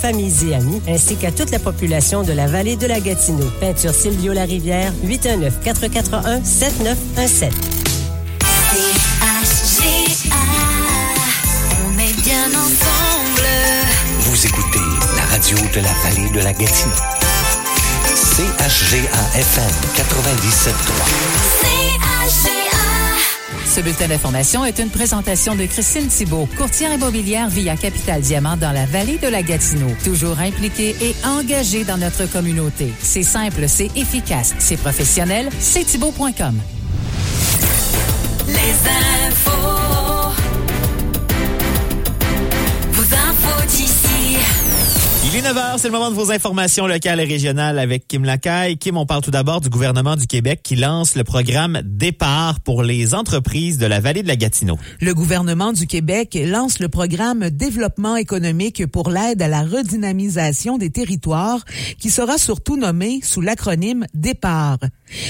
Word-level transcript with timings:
familles 0.00 0.48
et 0.48 0.54
amis, 0.54 0.80
ainsi 0.88 1.16
qu'à 1.16 1.30
toute 1.30 1.50
la 1.50 1.58
population 1.58 2.22
de 2.22 2.32
la 2.32 2.46
vallée 2.46 2.76
de 2.76 2.86
la 2.86 3.00
Gatineau. 3.00 3.50
Peinture 3.60 3.92
Silvio 3.92 4.32
Larivière, 4.32 4.94
819-441-7917. 5.04 7.50
on 11.84 11.98
est 11.98 12.14
bien 12.22 12.46
ensemble. 12.48 13.46
Vous 14.20 14.46
écoutez 14.46 14.78
la 15.16 15.24
radio 15.24 15.58
de 15.74 15.80
la 15.80 15.92
vallée 16.04 16.30
de 16.30 16.38
la 16.40 16.52
Gatineau. 16.52 16.94
CHGA-FM 18.14 19.72
97.3. 19.96 22.59
Ce 23.70 23.80
bulletin 23.80 24.08
d'information 24.08 24.64
est 24.64 24.80
une 24.80 24.90
présentation 24.90 25.54
de 25.54 25.64
Christine 25.64 26.08
Thibault, 26.08 26.48
courtière 26.58 26.92
immobilière 26.92 27.48
via 27.48 27.76
Capital 27.76 28.20
Diamant 28.20 28.56
dans 28.56 28.72
la 28.72 28.84
vallée 28.84 29.16
de 29.16 29.28
la 29.28 29.44
Gatineau. 29.44 29.94
Toujours 30.02 30.40
impliquée 30.40 30.96
et 31.00 31.14
engagée 31.24 31.84
dans 31.84 31.96
notre 31.96 32.28
communauté. 32.28 32.92
C'est 33.00 33.22
simple, 33.22 33.68
c'est 33.68 33.96
efficace, 33.96 34.56
c'est 34.58 34.76
professionnel, 34.76 35.50
c'est 35.60 35.84
thibault.com. 35.84 36.58
Les 38.48 39.28
infos. 39.28 39.79
Il 45.32 45.36
est 45.36 45.42
9h, 45.42 45.78
c'est 45.78 45.86
le 45.86 45.92
moment 45.92 46.10
de 46.10 46.16
vos 46.16 46.32
informations 46.32 46.88
locales 46.88 47.20
et 47.20 47.24
régionales 47.24 47.78
avec 47.78 48.08
Kim 48.08 48.24
Lacaille. 48.24 48.76
Kim, 48.78 48.96
on 48.96 49.06
parle 49.06 49.22
tout 49.22 49.30
d'abord 49.30 49.60
du 49.60 49.68
gouvernement 49.68 50.16
du 50.16 50.26
Québec 50.26 50.58
qui 50.64 50.74
lance 50.74 51.14
le 51.14 51.22
programme 51.22 51.82
Départ 51.84 52.58
pour 52.58 52.82
les 52.82 53.14
entreprises 53.14 53.78
de 53.78 53.86
la 53.86 54.00
vallée 54.00 54.24
de 54.24 54.28
la 54.28 54.34
Gatineau. 54.34 54.76
Le 55.00 55.14
gouvernement 55.14 55.72
du 55.72 55.86
Québec 55.86 56.36
lance 56.44 56.80
le 56.80 56.88
programme 56.88 57.48
Développement 57.48 58.16
économique 58.16 58.84
pour 58.86 59.08
l'aide 59.08 59.40
à 59.40 59.46
la 59.46 59.62
redynamisation 59.62 60.78
des 60.78 60.90
territoires 60.90 61.64
qui 62.00 62.10
sera 62.10 62.36
surtout 62.36 62.76
nommé 62.76 63.20
sous 63.22 63.40
l'acronyme 63.40 64.06
Départ. 64.14 64.78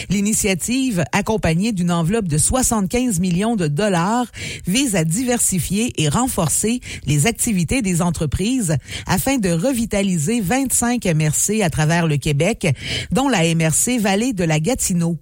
L'initiative, 0.09 1.05
accompagnée 1.12 1.73
d'une 1.73 1.93
enveloppe 1.93 2.28
de 2.28 2.39
75 2.39 3.21
millions 3.21 3.56
de 3.56 3.67
dollars, 3.67 4.27
vise 4.67 4.97
à 4.97 5.05
diversifier 5.05 5.93
et 6.03 6.09
renforcer 6.09 6.81
les 7.05 7.27
activités 7.27 7.83
des 7.83 8.01
entreprises 8.01 8.77
afin 9.06 9.37
de 9.37 9.51
revitaliser 9.51 9.90
25 9.93 11.05
MRC 11.07 11.63
à 11.63 11.71
travers 11.71 12.07
le 12.07 12.17
Québec, 12.17 12.67
dont 13.11 13.29
la 13.29 13.43
MRC 13.55 13.99
Vallée 14.01 14.33
de 14.33 14.45
la 14.45 14.61
Gatineau. 14.61 15.19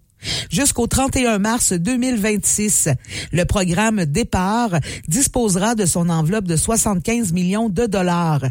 Jusqu'au 0.50 0.86
31 0.86 1.38
mars 1.38 1.72
2026, 1.72 2.90
le 3.32 3.44
programme 3.44 4.04
Départ 4.04 4.78
disposera 5.06 5.74
de 5.74 5.86
son 5.86 6.08
enveloppe 6.08 6.46
de 6.46 6.56
75 6.56 7.32
millions 7.32 7.68
de 7.68 7.86
dollars. 7.86 8.42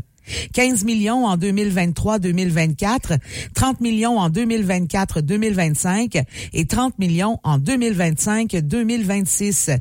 15 0.53 0.83
millions 0.83 1.25
en 1.25 1.37
2023-2024, 1.37 3.17
30 3.53 3.79
millions 3.81 4.17
en 4.19 4.29
2024-2025 4.29 6.23
et 6.53 6.65
30 6.65 6.99
millions 6.99 7.39
en 7.43 7.57
2025-2026. 7.59 9.77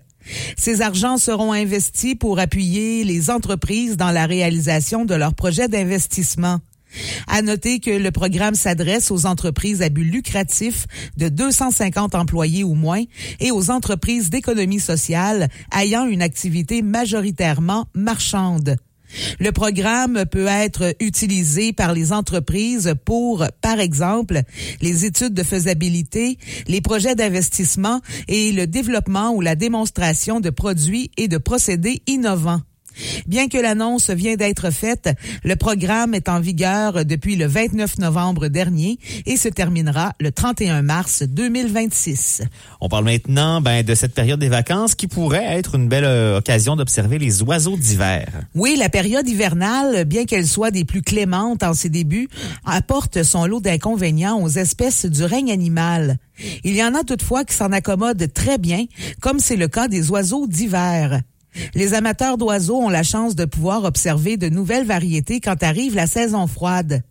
Ces 0.56 0.82
argents 0.82 1.18
seront 1.18 1.52
investis 1.52 2.14
pour 2.14 2.38
appuyer 2.38 3.04
les 3.04 3.30
entreprises 3.30 3.96
dans 3.96 4.10
la 4.10 4.26
réalisation 4.26 5.04
de 5.04 5.14
leurs 5.14 5.34
projets 5.34 5.68
d'investissement. 5.68 6.60
À 7.26 7.42
noter 7.42 7.80
que 7.80 7.90
le 7.90 8.10
programme 8.10 8.54
s'adresse 8.54 9.10
aux 9.10 9.26
entreprises 9.26 9.82
à 9.82 9.88
but 9.88 10.04
lucratif 10.04 10.86
de 11.16 11.28
250 11.28 12.14
employés 12.14 12.64
ou 12.64 12.74
moins 12.74 13.02
et 13.40 13.50
aux 13.50 13.70
entreprises 13.70 14.30
d'économie 14.30 14.80
sociale 14.80 15.48
ayant 15.76 16.06
une 16.06 16.22
activité 16.22 16.82
majoritairement 16.82 17.86
marchande. 17.94 18.76
Le 19.38 19.52
programme 19.52 20.24
peut 20.26 20.46
être 20.46 20.94
utilisé 21.00 21.72
par 21.72 21.92
les 21.92 22.12
entreprises 22.12 22.94
pour, 23.04 23.44
par 23.60 23.80
exemple, 23.80 24.42
les 24.80 25.04
études 25.04 25.34
de 25.34 25.42
faisabilité, 25.42 26.38
les 26.66 26.80
projets 26.80 27.14
d'investissement 27.14 28.00
et 28.28 28.52
le 28.52 28.66
développement 28.66 29.32
ou 29.32 29.40
la 29.40 29.54
démonstration 29.54 30.40
de 30.40 30.50
produits 30.50 31.10
et 31.16 31.28
de 31.28 31.38
procédés 31.38 32.02
innovants. 32.06 32.60
Bien 33.26 33.48
que 33.48 33.58
l'annonce 33.58 34.10
vient 34.10 34.36
d'être 34.36 34.70
faite, 34.70 35.10
le 35.44 35.56
programme 35.56 36.14
est 36.14 36.28
en 36.28 36.40
vigueur 36.40 37.04
depuis 37.04 37.36
le 37.36 37.46
29 37.46 37.98
novembre 37.98 38.48
dernier 38.48 38.98
et 39.26 39.36
se 39.36 39.48
terminera 39.48 40.12
le 40.20 40.32
31 40.32 40.82
mars 40.82 41.22
2026. 41.22 42.42
On 42.80 42.88
parle 42.88 43.04
maintenant 43.04 43.60
ben, 43.60 43.84
de 43.84 43.94
cette 43.94 44.14
période 44.14 44.40
des 44.40 44.48
vacances 44.48 44.94
qui 44.94 45.06
pourrait 45.06 45.44
être 45.44 45.74
une 45.74 45.88
belle 45.88 46.04
euh, 46.04 46.38
occasion 46.38 46.76
d'observer 46.76 47.18
les 47.18 47.42
oiseaux 47.42 47.76
d'hiver. 47.76 48.26
Oui, 48.54 48.76
la 48.78 48.88
période 48.88 49.28
hivernale, 49.28 50.04
bien 50.04 50.24
qu'elle 50.24 50.46
soit 50.46 50.70
des 50.70 50.84
plus 50.84 51.02
clémentes 51.02 51.62
en 51.62 51.74
ses 51.74 51.88
débuts, 51.88 52.28
apporte 52.64 53.22
son 53.22 53.46
lot 53.46 53.60
d'inconvénients 53.60 54.40
aux 54.40 54.48
espèces 54.48 55.06
du 55.06 55.24
règne 55.24 55.52
animal. 55.52 56.18
Il 56.64 56.74
y 56.74 56.82
en 56.82 56.94
a 56.94 57.02
toutefois 57.02 57.44
qui 57.44 57.54
s'en 57.54 57.72
accommodent 57.72 58.32
très 58.32 58.58
bien, 58.58 58.84
comme 59.20 59.38
c'est 59.38 59.56
le 59.56 59.68
cas 59.68 59.88
des 59.88 60.10
oiseaux 60.10 60.46
d'hiver. 60.46 61.20
Les 61.74 61.94
amateurs 61.94 62.38
d'oiseaux 62.38 62.80
ont 62.80 62.88
la 62.88 63.02
chance 63.02 63.34
de 63.34 63.44
pouvoir 63.44 63.84
observer 63.84 64.36
de 64.36 64.48
nouvelles 64.48 64.86
variétés 64.86 65.40
quand 65.40 65.62
arrive 65.62 65.94
la 65.94 66.06
saison 66.06 66.46
froide. 66.46 67.02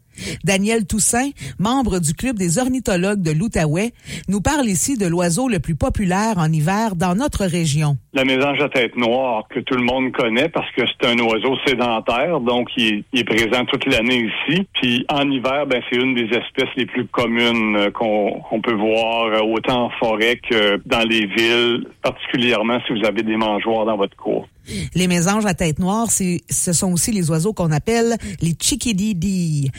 Daniel 0.44 0.86
Toussaint, 0.86 1.30
membre 1.60 2.00
du 2.00 2.14
Club 2.14 2.38
des 2.38 2.58
ornithologues 2.58 3.22
de 3.22 3.32
l'Outaouais, 3.32 3.92
nous 4.28 4.42
parle 4.42 4.68
ici 4.68 4.98
de 4.98 5.08
l'oiseau 5.08 5.48
le 5.48 5.60
plus 5.60 5.76
populaire 5.76 6.38
en 6.38 6.52
hiver 6.52 6.96
dans 6.96 7.16
notre 7.16 7.46
région. 7.46 7.98
La 8.14 8.24
mésange 8.24 8.62
à 8.62 8.70
tête 8.70 8.96
noire 8.96 9.48
que 9.50 9.60
tout 9.60 9.76
le 9.76 9.84
monde 9.84 10.12
connaît 10.12 10.50
parce 10.50 10.70
que 10.72 10.84
c'est 10.86 11.08
un 11.08 11.18
oiseau 11.20 11.58
sédentaire, 11.66 12.40
donc 12.40 12.70
il, 12.78 13.04
est 13.14 13.24
présent 13.24 13.66
toute 13.66 13.86
l'année 13.86 14.30
ici. 14.48 14.68
Puis 14.74 15.06
en 15.10 15.30
hiver, 15.30 15.66
ben 15.68 15.82
c'est 15.90 15.98
une 15.98 16.16
des 16.16 16.28
espèces 16.36 16.70
les 16.76 16.86
plus 16.86 17.06
communes 17.08 17.76
euh, 17.76 17.92
qu'on 17.92 18.62
peut 18.64 18.74
voir 18.74 19.26
euh, 19.26 19.40
autant 19.42 19.86
en 19.86 19.90
forêt 19.92 20.38
que 20.38 20.80
dans 20.86 21.08
les 21.08 21.26
villes, 21.26 21.88
particulièrement 22.02 22.80
si 22.88 22.94
vous 22.94 23.06
avez 23.06 23.24
des 23.24 23.38
mangeoires 23.38 23.86
dans 23.86 23.98
votre 23.98 24.16
cour. 24.16 24.48
Les 24.94 25.08
mésanges 25.08 25.46
à 25.46 25.54
tête 25.54 25.80
noire, 25.80 26.08
ce 26.10 26.74
sont 26.74 26.94
aussi 26.94 27.12
les 27.12 27.30
oiseaux 27.30 27.54
qu'on 27.54 27.72
appelle 27.72 28.16
les 28.42 28.56
chickadee. 28.60 29.72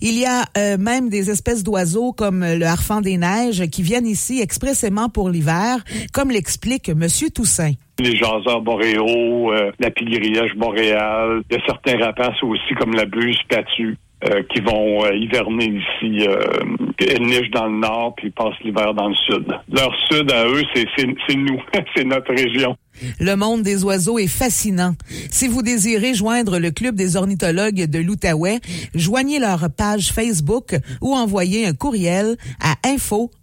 Il 0.00 0.18
y 0.18 0.26
a 0.26 0.44
euh, 0.56 0.78
même 0.78 1.08
des 1.08 1.30
espèces 1.30 1.62
d'oiseaux 1.62 2.12
comme 2.12 2.44
le 2.44 2.64
harfang 2.64 3.00
des 3.00 3.16
neiges 3.16 3.66
qui 3.70 3.82
viennent 3.82 4.06
ici 4.06 4.40
expressément 4.40 5.08
pour 5.08 5.30
l'hiver, 5.30 5.76
comme 6.12 6.30
l'explique 6.30 6.90
Monsieur 6.90 7.30
Toussaint. 7.30 7.72
Les 7.98 8.16
jaseurs 8.16 8.60
boréaux, 8.60 9.52
euh, 9.52 9.70
la 9.78 9.90
pigriège 9.90 10.54
boréale, 10.56 11.42
il 11.48 11.56
y 11.56 11.60
a 11.60 11.64
certains 11.64 11.96
rapaces 11.98 12.42
aussi 12.42 12.74
comme 12.78 12.94
la 12.94 13.04
buse 13.04 13.38
patue. 13.48 13.94
Euh, 14.26 14.42
qui 14.54 14.60
vont 14.62 15.06
hiverner 15.12 15.66
ici. 15.66 16.26
elles 16.98 17.26
nichent 17.26 17.50
dans 17.50 17.66
le 17.66 17.78
nord 17.78 18.14
puis 18.16 18.30
passent 18.30 18.58
l'hiver 18.64 18.94
dans 18.94 19.08
le 19.08 19.14
sud. 19.14 19.46
Leur 19.70 19.92
sud 20.10 20.32
à 20.32 20.46
eux, 20.46 20.62
c'est 20.74 21.36
nous, 21.36 21.60
c'est 21.94 22.04
notre 22.04 22.32
région. 22.32 22.76
Le 23.20 23.34
monde 23.34 23.62
des 23.62 23.84
oiseaux 23.84 24.18
est 24.18 24.28
fascinant. 24.28 24.94
Si 25.30 25.46
vous 25.48 25.62
désirez 25.62 26.14
joindre 26.14 26.58
le 26.58 26.70
Club 26.70 26.94
des 26.94 27.16
ornithologues 27.16 27.84
de 27.84 27.98
l'Outaouais, 27.98 28.60
joignez 28.94 29.38
leur 29.38 29.68
page 29.76 30.12
Facebook 30.12 30.76
ou 31.02 31.14
envoyez 31.14 31.66
un 31.66 31.74
courriel 31.74 32.36
à 32.60 32.76
info.coo.qc.ca. 32.88 33.34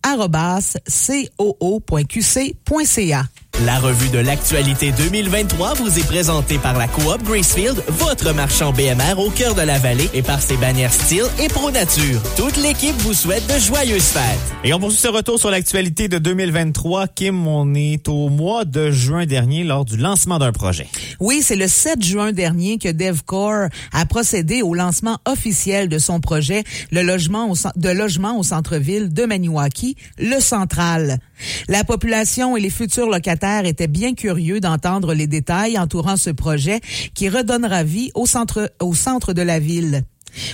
La 3.65 3.77
revue 3.77 4.09
de 4.09 4.17
l'actualité 4.17 4.91
2023 4.91 5.75
vous 5.75 5.99
est 5.99 6.07
présentée 6.07 6.57
par 6.57 6.79
la 6.79 6.87
Coop 6.87 7.21
Gracefield, 7.23 7.83
votre 7.89 8.33
marchand 8.33 8.71
BMR 8.71 9.19
au 9.19 9.29
cœur 9.29 9.53
de 9.53 9.61
la 9.61 9.77
vallée 9.77 10.09
et 10.15 10.23
par 10.23 10.41
ses 10.41 10.57
bannières 10.57 10.91
Style 10.91 11.25
et 11.39 11.47
Pro 11.47 11.69
Nature. 11.69 12.19
Toute 12.37 12.57
l'équipe 12.57 12.95
vous 13.01 13.13
souhaite 13.13 13.45
de 13.45 13.59
joyeuses 13.59 14.01
fêtes. 14.01 14.55
Et 14.63 14.73
on 14.73 14.79
poursuit 14.79 14.99
ce 14.99 15.09
retour 15.09 15.37
sur 15.37 15.51
l'actualité 15.51 16.07
de 16.07 16.17
2023. 16.17 17.09
Kim, 17.09 17.45
on 17.45 17.75
est 17.75 18.07
au 18.07 18.29
mois 18.29 18.65
de 18.65 18.89
juin 18.89 19.27
dernier 19.27 19.63
lors 19.63 19.85
du 19.85 19.95
lancement 19.97 20.39
d'un 20.39 20.53
projet. 20.53 20.87
Oui, 21.19 21.41
c'est 21.43 21.55
le 21.55 21.67
7 21.67 22.03
juin 22.03 22.31
dernier 22.31 22.79
que 22.79 22.89
DevCore 22.89 23.67
a 23.93 24.05
procédé 24.07 24.63
au 24.63 24.73
lancement 24.73 25.19
officiel 25.25 25.87
de 25.87 25.99
son 25.99 26.19
projet, 26.19 26.63
le 26.91 27.03
logement 27.03 27.51
au, 27.51 27.55
de 27.75 27.89
logement 27.89 28.39
au 28.39 28.43
centre-ville 28.43 29.13
de 29.13 29.25
Maniwaki, 29.25 29.97
le 30.17 30.39
Central. 30.39 31.19
La 31.67 31.83
population 31.83 32.57
et 32.57 32.61
les 32.61 32.69
futurs 32.69 33.09
locataires 33.09 33.50
étaient 33.59 33.87
bien 33.87 34.13
curieux 34.13 34.59
d'entendre 34.59 35.13
les 35.13 35.27
détails 35.27 35.77
entourant 35.77 36.17
ce 36.17 36.29
projet 36.29 36.79
qui 37.13 37.29
redonnera 37.29 37.83
vie 37.83 38.11
au 38.15 38.25
centre, 38.25 38.71
au 38.81 38.93
centre 38.93 39.33
de 39.33 39.41
la 39.41 39.59
ville. 39.59 40.03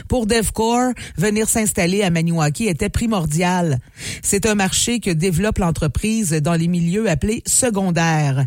Pour 0.08 0.26
DevCore, 0.26 0.94
venir 1.18 1.48
s'installer 1.48 2.02
à 2.02 2.10
Maniwaki 2.10 2.68
était 2.68 2.90
primordial. 2.90 3.80
C'est 4.24 4.46
un 4.46 4.56
marché 4.56 5.00
que 5.00 5.12
développe 5.12 5.60
l'entreprise 5.60 6.32
dans 6.32 6.56
les 6.56 6.68
milieux 6.68 7.10
appelés 7.10 7.44
secondaires. 7.46 8.46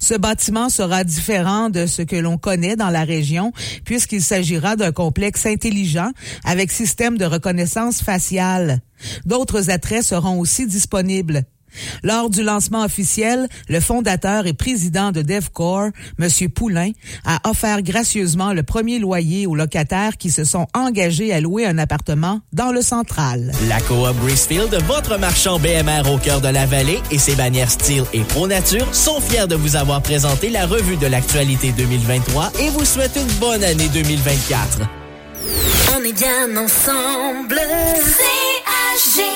Ce 0.00 0.14
bâtiment 0.14 0.68
sera 0.68 1.04
différent 1.04 1.70
de 1.70 1.86
ce 1.86 2.02
que 2.02 2.16
l'on 2.16 2.38
connaît 2.38 2.76
dans 2.76 2.90
la 2.90 3.04
région 3.04 3.52
puisqu'il 3.84 4.22
s'agira 4.22 4.76
d'un 4.76 4.92
complexe 4.92 5.46
intelligent 5.46 6.10
avec 6.44 6.72
système 6.72 7.18
de 7.18 7.24
reconnaissance 7.24 8.02
faciale. 8.02 8.80
D'autres 9.24 9.70
attraits 9.70 10.02
seront 10.02 10.40
aussi 10.40 10.66
disponibles. 10.66 11.44
Lors 12.02 12.30
du 12.30 12.42
lancement 12.42 12.84
officiel, 12.84 13.48
le 13.68 13.80
fondateur 13.80 14.46
et 14.46 14.52
président 14.52 15.12
de 15.12 15.22
DevCore, 15.22 15.88
M. 16.18 16.28
Poulain, 16.50 16.90
a 17.24 17.48
offert 17.48 17.82
gracieusement 17.82 18.52
le 18.52 18.62
premier 18.62 18.98
loyer 18.98 19.46
aux 19.46 19.54
locataires 19.54 20.16
qui 20.16 20.30
se 20.30 20.44
sont 20.44 20.66
engagés 20.74 21.32
à 21.32 21.40
louer 21.40 21.66
un 21.66 21.78
appartement 21.78 22.40
dans 22.52 22.72
le 22.72 22.82
central. 22.82 23.52
La 23.68 23.80
Coop 23.80 24.16
Gracefield, 24.24 24.74
votre 24.86 25.18
marchand 25.18 25.58
BMR 25.58 26.10
au 26.12 26.18
cœur 26.18 26.40
de 26.40 26.48
la 26.48 26.66
vallée 26.66 27.00
et 27.10 27.18
ses 27.18 27.34
bannières 27.34 27.70
Style 27.70 28.04
et 28.12 28.20
Pro 28.20 28.46
Nature 28.46 28.94
sont 28.94 29.20
fiers 29.20 29.46
de 29.46 29.54
vous 29.54 29.76
avoir 29.76 30.02
présenté 30.02 30.50
la 30.50 30.66
revue 30.66 30.96
de 30.96 31.06
l'actualité 31.06 31.72
2023 31.72 32.52
et 32.60 32.70
vous 32.70 32.84
souhaitent 32.84 33.16
une 33.16 33.32
bonne 33.38 33.64
année 33.64 33.88
2024. 33.92 34.80
On 35.96 36.04
est 36.04 36.12
bien 36.12 36.56
ensemble. 36.56 37.58
C-H-G-A. 38.04 39.28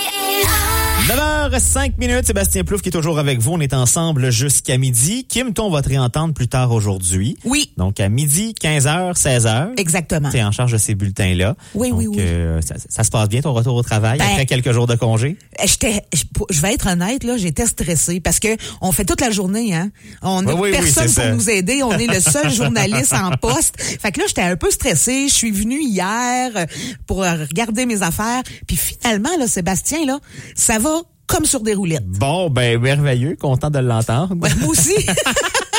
9h05 1.09 1.95
minutes, 1.99 2.27
Sébastien 2.29 2.63
Plouf 2.63 2.81
qui 2.81 2.91
est 2.91 2.93
toujours 2.93 3.19
avec 3.19 3.41
vous. 3.41 3.51
On 3.55 3.61
est 3.61 3.75
ensemble 3.75 4.31
jusqu'à 4.31 4.79
midi. 4.79 5.25
Kim, 5.29 5.53
on 5.59 5.69
va 5.69 5.83
te 5.83 5.89
réentendre 5.89 6.33
plus 6.33 6.47
tard 6.47 6.71
aujourd'hui. 6.71 7.37
Oui. 7.45 7.73
Donc 7.77 7.99
à 7.99 8.09
midi, 8.09 8.55
15h, 8.63 9.15
16h. 9.21 9.73
Exactement. 9.79 10.31
Tu 10.31 10.37
es 10.37 10.45
en 10.45 10.53
charge 10.53 10.71
de 10.71 10.79
ces 10.79 10.95
bulletins-là. 10.95 11.57
Oui, 11.75 11.91
Donc, 11.91 11.99
oui, 11.99 12.07
oui. 12.07 12.17
euh, 12.21 12.61
ça, 12.61 12.77
ça 12.89 13.03
se 13.03 13.11
passe 13.11 13.29
bien 13.29 13.41
ton 13.41 13.53
retour 13.53 13.75
au 13.75 13.83
travail 13.83 14.19
Ben, 14.19 14.27
après 14.31 14.47
quelques 14.47 14.71
jours 14.71 14.87
de 14.87 14.95
congé? 14.95 15.37
J'étais, 15.65 16.03
je 16.51 16.61
vais 16.61 16.75
être 16.75 16.87
honnête 16.87 17.25
là, 17.25 17.37
j'étais 17.37 17.67
stressée 17.67 18.21
parce 18.21 18.39
que 18.39 18.57
on 18.81 18.93
fait 18.93 19.05
toute 19.05 19.21
la 19.21 19.31
journée, 19.33 19.75
hein. 19.75 19.91
On 20.23 20.43
n'a 20.43 20.55
Oui, 20.55 20.61
oui, 20.61 20.71
oui, 20.71 20.77
personne 20.77 21.07
pour 21.07 21.15
ça. 21.15 21.33
nous 21.35 21.51
aider. 21.51 21.83
On 21.83 21.93
est 21.99 22.07
le 22.07 22.21
seul 22.21 22.49
journaliste 22.55 23.13
en 23.13 23.33
poste. 23.33 23.75
Fait 23.83 24.13
que 24.13 24.21
là, 24.21 24.27
j'étais 24.29 24.43
un 24.43 24.57
peu 24.57 24.71
stressée. 24.71 25.27
Je 25.27 25.35
suis 25.35 25.51
venue 25.51 25.83
hier 25.83 26.51
euh, 26.55 26.67
pour 27.09 27.25
euh, 27.25 27.45
regarder 27.45 27.87
mes 27.87 28.03
affaires. 28.03 28.43
Puis 28.69 28.77
finalement, 28.77 29.37
là, 29.39 29.49
Sébastien, 29.49 30.07
là, 30.07 30.21
ça 30.55 30.79
va 30.79 30.93
comme 31.33 31.47
sur 31.47 31.61
des 31.61 31.73
roulettes. 31.73 32.07
Bon, 32.07 32.51
ben 32.51 32.79
merveilleux, 32.79 33.37
content 33.41 33.71
de 33.71 33.79
l'entendre. 33.79 34.35
Moi 34.35 34.49
aussi. 34.69 34.95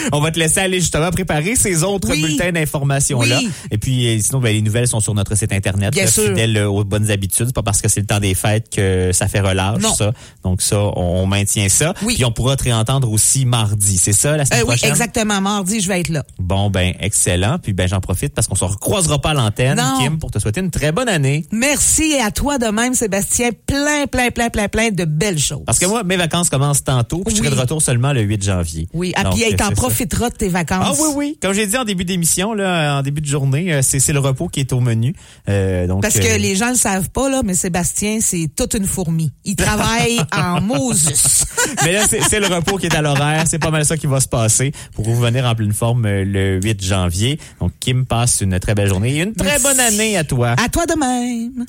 On 0.12 0.20
va 0.20 0.30
te 0.30 0.38
laisser 0.38 0.60
aller 0.60 0.80
justement 0.80 1.10
préparer 1.10 1.56
ces 1.56 1.82
autres 1.82 2.08
Oui. 2.10 2.22
bulletins 2.22 2.52
d'informations-là. 2.52 3.38
Oui. 3.40 3.50
Et 3.70 3.78
puis, 3.78 4.06
euh, 4.08 4.20
sinon, 4.20 4.40
ben, 4.40 4.52
les 4.52 4.62
nouvelles 4.62 4.88
sont 4.88 5.00
sur 5.00 5.14
notre 5.14 5.34
site 5.36 5.52
Internet. 5.52 5.92
Bien 5.92 6.04
là, 6.04 6.10
sûr. 6.10 6.24
Fidèle 6.24 6.56
euh, 6.56 6.68
aux 6.68 6.84
bonnes 6.84 7.10
habitudes. 7.10 7.46
C'est 7.46 7.54
pas 7.54 7.62
parce 7.62 7.80
que 7.80 7.88
c'est 7.88 8.00
le 8.00 8.06
temps 8.06 8.20
des 8.20 8.34
fêtes 8.34 8.68
que 8.74 9.10
ça 9.12 9.28
fait 9.28 9.40
relâche, 9.40 9.80
Non. 9.82 9.94
ça. 9.94 10.12
Donc 10.44 10.62
ça, 10.62 10.78
on, 10.96 11.26
maintient 11.26 11.68
ça. 11.68 11.94
Oui. 12.02 12.14
Puis 12.16 12.24
on 12.24 12.32
pourra 12.32 12.56
te 12.56 12.64
réentendre 12.64 13.10
aussi 13.10 13.44
mardi. 13.44 13.98
C'est 13.98 14.12
ça, 14.12 14.36
la 14.36 14.44
semaine 14.44 14.60
Euh, 14.60 14.64
oui, 14.64 14.68
prochaine? 14.76 14.90
exactement. 14.90 15.40
Mardi, 15.40 15.80
je 15.80 15.88
vais 15.88 16.00
être 16.00 16.08
là. 16.08 16.24
Bon, 16.38 16.70
ben, 16.70 16.94
excellent. 17.00 17.58
Puis 17.62 17.72
ben, 17.72 17.88
j'en 17.88 18.00
profite 18.00 18.34
parce 18.34 18.46
qu'on 18.48 18.54
se 18.56 18.64
recroisera 18.64 19.20
pas 19.20 19.30
à 19.30 19.34
l'antenne. 19.34 19.80
Kim, 19.98 20.18
pour 20.18 20.30
te 20.30 20.38
souhaiter 20.38 20.60
une 20.60 20.70
très 20.70 20.92
bonne 20.92 21.08
année. 21.08 21.44
Merci 21.52 22.12
et 22.12 22.20
à 22.20 22.30
toi 22.30 22.58
de 22.58 22.66
même, 22.66 22.94
Sébastien. 22.94 23.50
Plein, 23.66 24.06
plein, 24.10 24.30
plein, 24.30 24.50
plein, 24.50 24.68
plein 24.68 24.90
de 24.90 25.04
belles 25.04 25.38
choses. 25.38 25.62
Parce 25.66 25.78
que 25.78 25.86
moi, 25.86 26.02
mes 26.04 26.16
vacances 26.16 26.50
commencent 26.50 26.84
tantôt, 26.84 27.22
puis 27.24 27.34
je 27.34 27.42
serai 27.42 27.54
de 27.54 27.60
retour 27.60 27.80
seulement 27.82 28.12
le 28.12 28.22
8 28.22 28.42
janvier. 28.44 28.88
oui, 28.92 29.12
ah, 29.16 29.24
Donc, 29.24 29.34
puis 29.34 29.44
euh, 29.90 29.94
profiteras 29.94 30.30
de 30.30 30.34
tes 30.36 30.48
vacances. 30.48 30.86
Ah 30.88 31.02
oui, 31.02 31.08
oui. 31.16 31.38
Comme 31.42 31.52
j'ai 31.52 31.66
dit 31.66 31.76
en 31.76 31.84
début 31.84 32.04
d'émission, 32.04 32.52
là, 32.54 32.98
en 32.98 33.02
début 33.02 33.20
de 33.20 33.26
journée, 33.26 33.72
euh, 33.72 33.82
c'est 33.82 34.00
c'est 34.00 34.12
le 34.12 34.18
repos 34.20 34.48
qui 34.48 34.60
est 34.60 34.72
au 34.72 34.80
menu. 34.80 35.14
Euh, 35.48 35.86
donc, 35.86 36.02
Parce 36.02 36.16
euh, 36.16 36.20
que 36.20 36.38
les 36.40 36.56
gens 36.56 36.70
le 36.70 36.76
savent 36.76 37.10
pas, 37.10 37.28
là, 37.28 37.42
mais 37.44 37.54
Sébastien, 37.54 38.18
c'est 38.20 38.48
toute 38.54 38.74
une 38.74 38.86
fourmi. 38.86 39.32
Il 39.44 39.56
travaille 39.56 40.18
en 40.32 40.60
Moses. 40.60 41.44
Mais 41.84 41.92
là, 41.92 42.04
c'est 42.08 42.20
c'est 42.22 42.40
le 42.40 42.46
repos 42.46 42.78
qui 42.78 42.86
est 42.86 42.94
à 42.94 43.02
l'horaire. 43.02 43.44
C'est 43.46 43.58
pas 43.58 43.70
mal 43.70 43.84
ça 43.84 43.96
qui 43.96 44.06
va 44.06 44.20
se 44.20 44.28
passer 44.28 44.72
pour 44.94 45.06
revenir 45.06 45.44
en 45.44 45.54
pleine 45.54 45.72
forme 45.72 46.06
euh, 46.06 46.24
le 46.24 46.60
8 46.62 46.82
janvier. 46.82 47.38
Donc, 47.60 47.72
Kim 47.80 48.06
passe 48.06 48.40
une 48.40 48.58
très 48.58 48.74
belle 48.74 48.88
journée 48.88 49.16
et 49.16 49.22
une 49.22 49.34
très 49.34 49.48
Merci. 49.48 49.62
bonne 49.64 49.80
année 49.80 50.16
à 50.16 50.24
toi. 50.24 50.54
À 50.62 50.68
toi 50.68 50.86
de 50.86 50.98
même. 50.98 51.64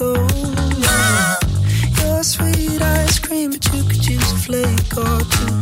On. 0.00 1.36
Your 2.00 2.22
sweet 2.22 2.80
ice 2.80 3.18
cream, 3.18 3.50
but 3.52 3.64
you 3.72 3.82
could 3.84 4.06
use 4.06 4.32
a 4.32 4.36
flake 4.36 4.96
or 4.96 5.20
two. 5.34 5.60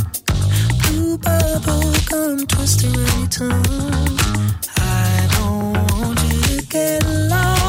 Blue 0.82 1.18
bubble 1.18 1.92
gum 2.10 2.46
twisting 2.46 2.94
your 2.94 3.26
tongue. 3.28 4.52
I 4.76 5.28
don't 5.36 5.72
want 5.92 6.22
you 6.24 6.40
to 6.60 6.66
get 6.66 7.04
lost. 7.28 7.61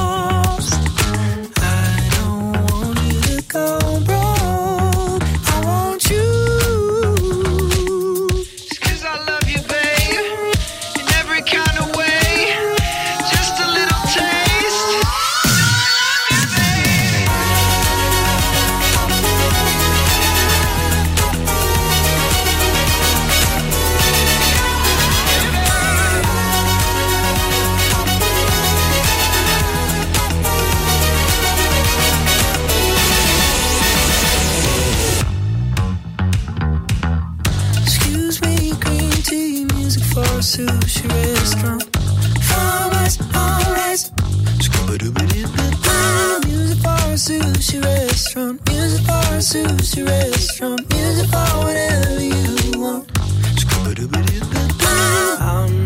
Restaurant. 48.36 48.70
Music 48.70 49.06
for 49.06 49.12
a 49.12 49.40
sushi 49.40 50.06
restaurant. 50.08 50.94
Music 50.94 51.30
for 51.30 51.58
whatever 51.64 52.22
you 52.22 52.80
want. 52.80 53.12
I'm 55.40 55.83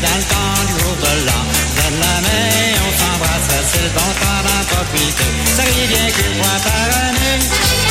dans 0.00 0.16
le 0.16 0.22
temps 0.22 0.64
du 0.66 0.74
jour 0.82 0.96
de 0.96 1.26
l'an. 1.26 1.42
Donne 1.76 2.00
la 2.00 2.20
main, 2.22 2.74
on 2.86 2.92
s'embrasse, 2.98 3.50
c'est 3.72 3.82
le 3.82 3.90
bon 3.90 4.10
temps 4.22 4.42
d'en 4.46 4.62
profiter. 4.74 5.24
Ça 5.56 5.64
bien 5.64 6.06
qu'une 6.10 6.42
fois 6.42 6.58
par 6.62 7.08
année. 7.08 7.87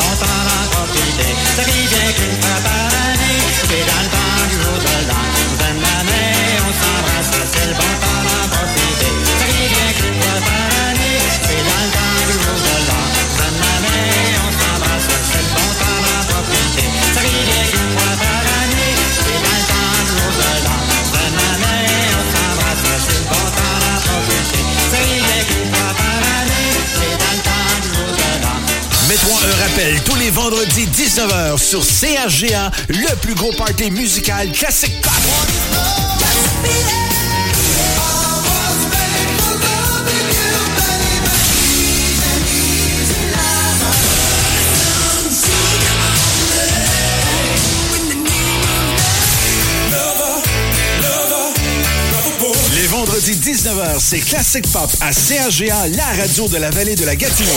S'embrasse, 0.00 0.92
c'est 1.56 1.91
19h 31.12 31.58
sur 31.58 31.84
CHGA, 31.84 32.70
le 32.88 33.14
plus 33.16 33.34
gros 33.34 33.52
party 33.52 33.90
musical 33.90 34.50
classique 34.50 34.98
pop. 35.02 35.12
Les 52.74 52.86
vendredis 52.86 53.34
19h, 53.34 53.98
c'est 53.98 54.20
Classic 54.20 54.66
Pop 54.72 54.90
à 55.02 55.12
CHGA, 55.12 55.88
la 55.88 56.22
radio 56.22 56.48
de 56.48 56.56
la 56.56 56.70
vallée 56.70 56.96
de 56.96 57.04
la 57.04 57.16
Gatineau. 57.16 57.50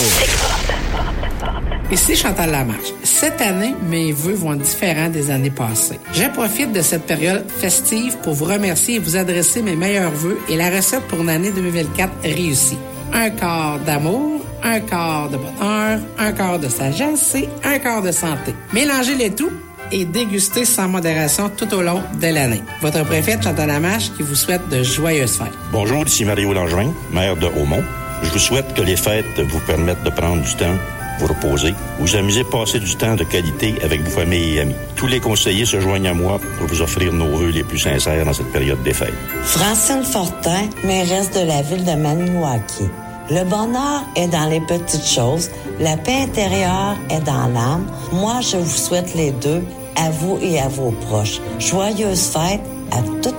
Ici 1.90 2.16
Chantal 2.16 2.50
Lamarche. 2.50 2.92
Cette 3.18 3.40
année, 3.40 3.74
mes 3.88 4.12
vœux 4.12 4.34
vont 4.34 4.52
différents 4.56 5.08
des 5.08 5.30
années 5.30 5.50
passées. 5.50 5.98
Je 6.12 6.24
profite 6.34 6.74
de 6.74 6.82
cette 6.82 7.06
période 7.06 7.50
festive 7.50 8.14
pour 8.18 8.34
vous 8.34 8.44
remercier 8.44 8.96
et 8.96 8.98
vous 8.98 9.16
adresser 9.16 9.62
mes 9.62 9.74
meilleurs 9.74 10.10
vœux 10.10 10.38
et 10.50 10.56
la 10.58 10.68
recette 10.68 11.00
pour 11.08 11.22
une 11.22 11.30
année 11.30 11.50
2024 11.50 12.12
réussie. 12.22 12.76
Un 13.14 13.30
quart 13.30 13.78
d'amour, 13.78 14.42
un 14.62 14.80
quart 14.80 15.30
de 15.30 15.38
bonheur, 15.38 15.98
un 16.18 16.32
quart 16.32 16.58
de 16.58 16.68
sagesse 16.68 17.34
et 17.36 17.48
un 17.64 17.78
quart 17.78 18.02
de 18.02 18.12
santé. 18.12 18.54
Mélangez 18.74 19.14
les 19.14 19.30
tout 19.30 19.50
et 19.90 20.04
dégustez 20.04 20.66
sans 20.66 20.86
modération 20.86 21.48
tout 21.48 21.72
au 21.72 21.80
long 21.80 22.02
de 22.20 22.26
l'année. 22.26 22.60
Votre 22.82 23.02
préfète 23.06 23.42
Chantal 23.42 23.68
Lamarche 23.68 24.12
qui 24.14 24.24
vous 24.24 24.34
souhaite 24.34 24.68
de 24.68 24.82
joyeuses 24.82 25.38
fêtes. 25.38 25.56
Bonjour, 25.72 26.06
ici 26.06 26.26
Mario 26.26 26.52
Langevin, 26.52 26.92
maire 27.10 27.36
de 27.36 27.46
Haumont. 27.46 27.82
Je 28.22 28.28
vous 28.30 28.38
souhaite 28.38 28.74
que 28.74 28.82
les 28.82 28.96
fêtes 28.96 29.40
vous 29.40 29.60
permettent 29.60 30.02
de 30.02 30.10
prendre 30.10 30.42
du 30.42 30.54
temps, 30.56 30.76
vous 31.18 31.26
reposer, 31.26 31.74
vous 31.98 32.16
amuser, 32.16 32.44
passer 32.44 32.78
du 32.78 32.94
temps 32.96 33.14
de 33.14 33.24
qualité 33.24 33.74
avec 33.82 34.02
vos 34.02 34.10
familles 34.10 34.56
et 34.56 34.60
amis. 34.60 34.74
Tous 34.94 35.06
les 35.06 35.20
conseillers 35.20 35.64
se 35.64 35.80
joignent 35.80 36.08
à 36.08 36.14
moi 36.14 36.40
pour 36.58 36.66
vous 36.66 36.82
offrir 36.82 37.12
nos 37.12 37.36
vœux 37.36 37.50
les 37.50 37.64
plus 37.64 37.78
sincères 37.78 38.24
dans 38.24 38.32
cette 38.32 38.52
période 38.52 38.82
des 38.82 38.92
fêtes. 38.92 39.14
Francine 39.42 40.04
Fortin, 40.04 40.68
mairesse 40.84 41.30
de 41.32 41.46
la 41.46 41.62
ville 41.62 41.84
de 41.84 41.92
Maniwaki. 41.92 42.84
Le 43.30 43.42
bonheur 43.44 44.04
est 44.14 44.28
dans 44.28 44.48
les 44.48 44.60
petites 44.60 45.06
choses, 45.06 45.50
la 45.80 45.96
paix 45.96 46.22
intérieure 46.22 46.96
est 47.10 47.24
dans 47.24 47.48
l'âme. 47.48 47.86
Moi, 48.12 48.40
je 48.40 48.56
vous 48.56 48.76
souhaite 48.76 49.14
les 49.16 49.32
deux, 49.32 49.62
à 49.96 50.10
vous 50.10 50.38
et 50.40 50.60
à 50.60 50.68
vos 50.68 50.92
proches. 50.92 51.40
Joyeuses 51.58 52.28
fêtes 52.28 52.60
à 52.92 53.02
toutes 53.22 53.34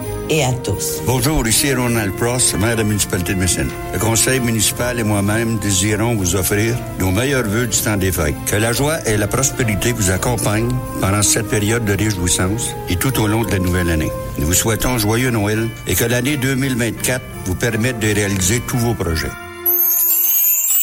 Bonjour, 1.05 1.47
ici 1.47 1.73
Ronald 1.73 2.13
Pross, 2.15 2.53
maire 2.55 2.75
de 2.75 2.81
la 2.81 2.83
municipalité 2.83 3.33
de 3.33 3.39
Messine. 3.39 3.69
Le 3.93 3.99
conseil 3.99 4.39
municipal 4.41 4.99
et 4.99 5.03
moi-même 5.03 5.57
désirons 5.57 6.15
vous 6.15 6.35
offrir 6.35 6.75
nos 6.99 7.11
meilleurs 7.11 7.45
vœux 7.45 7.67
du 7.67 7.77
temps 7.77 7.95
des 7.95 8.11
fêtes. 8.11 8.35
Que 8.45 8.57
la 8.57 8.73
joie 8.73 8.97
et 9.07 9.15
la 9.15 9.27
prospérité 9.27 9.93
vous 9.93 10.11
accompagnent 10.11 10.75
pendant 10.99 11.23
cette 11.23 11.47
période 11.47 11.85
de 11.85 11.93
réjouissance 11.93 12.75
et 12.89 12.97
tout 12.97 13.17
au 13.21 13.27
long 13.27 13.43
de 13.43 13.51
la 13.51 13.59
nouvelle 13.59 13.89
année. 13.89 14.11
Nous 14.37 14.47
vous 14.47 14.53
souhaitons 14.53 14.97
joyeux 14.97 15.29
Noël 15.31 15.69
et 15.87 15.95
que 15.95 16.03
l'année 16.03 16.35
2024 16.35 17.21
vous 17.45 17.55
permette 17.55 17.99
de 17.99 18.07
réaliser 18.13 18.61
tous 18.67 18.77
vos 18.77 18.93
projets. 18.93 19.31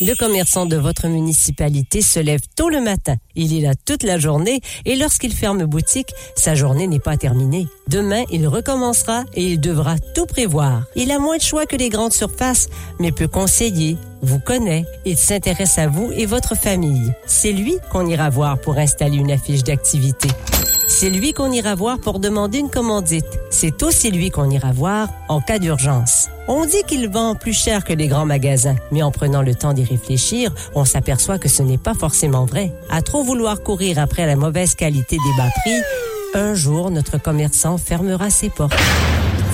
Le 0.00 0.14
commerçant 0.16 0.66
de 0.66 0.76
votre 0.76 1.06
municipalité 1.06 2.02
se 2.02 2.18
lève 2.18 2.40
tôt 2.56 2.68
le 2.68 2.80
matin. 2.80 3.14
Il 3.36 3.56
est 3.56 3.60
là 3.60 3.74
toute 3.76 4.02
la 4.02 4.18
journée 4.18 4.60
et 4.84 4.96
lorsqu'il 4.96 5.32
ferme 5.32 5.66
boutique, 5.66 6.12
sa 6.34 6.56
journée 6.56 6.88
n'est 6.88 6.98
pas 6.98 7.16
terminée. 7.16 7.68
Demain, 7.86 8.24
il 8.32 8.48
recommencera 8.48 9.22
et 9.34 9.52
il 9.52 9.60
devra 9.60 9.96
tout 10.16 10.26
prévoir. 10.26 10.82
Il 10.96 11.12
a 11.12 11.20
moins 11.20 11.36
de 11.36 11.42
choix 11.42 11.66
que 11.66 11.76
les 11.76 11.90
grandes 11.90 12.12
surfaces, 12.12 12.68
mais 12.98 13.12
peut 13.12 13.28
conseiller, 13.28 13.96
vous 14.20 14.40
connaît, 14.40 14.84
il 15.04 15.16
s'intéresse 15.16 15.78
à 15.78 15.86
vous 15.86 16.10
et 16.10 16.26
votre 16.26 16.56
famille. 16.56 17.12
C'est 17.26 17.52
lui 17.52 17.76
qu'on 17.92 18.06
ira 18.06 18.30
voir 18.30 18.58
pour 18.60 18.78
installer 18.78 19.18
une 19.18 19.30
affiche 19.30 19.62
d'activité. 19.62 20.28
C'est 20.88 21.10
lui 21.10 21.32
qu'on 21.32 21.50
ira 21.50 21.74
voir 21.74 21.98
pour 21.98 22.18
demander 22.18 22.58
une 22.58 22.70
commandite. 22.70 23.26
C'est 23.50 23.82
aussi 23.82 24.10
lui 24.10 24.30
qu'on 24.30 24.50
ira 24.50 24.72
voir 24.72 25.08
en 25.28 25.40
cas 25.40 25.58
d'urgence. 25.58 26.28
On 26.46 26.66
dit 26.66 26.82
qu'il 26.86 27.08
vend 27.08 27.34
plus 27.34 27.52
cher 27.52 27.84
que 27.84 27.92
les 27.92 28.06
grands 28.06 28.26
magasins, 28.26 28.76
mais 28.92 29.02
en 29.02 29.10
prenant 29.10 29.42
le 29.42 29.54
temps 29.54 29.72
d'y 29.72 29.84
réfléchir, 29.84 30.52
on 30.74 30.84
s'aperçoit 30.84 31.38
que 31.38 31.48
ce 31.48 31.62
n'est 31.62 31.78
pas 31.78 31.94
forcément 31.94 32.44
vrai. 32.44 32.72
À 32.90 33.02
trop 33.02 33.24
vouloir 33.24 33.62
courir 33.62 33.98
après 33.98 34.26
la 34.26 34.36
mauvaise 34.36 34.74
qualité 34.74 35.16
des 35.16 35.42
bas 35.42 35.50
prix, 35.62 35.80
un 36.34 36.54
jour 36.54 36.90
notre 36.90 37.18
commerçant 37.18 37.78
fermera 37.78 38.28
ses 38.28 38.50
portes, 38.50 38.74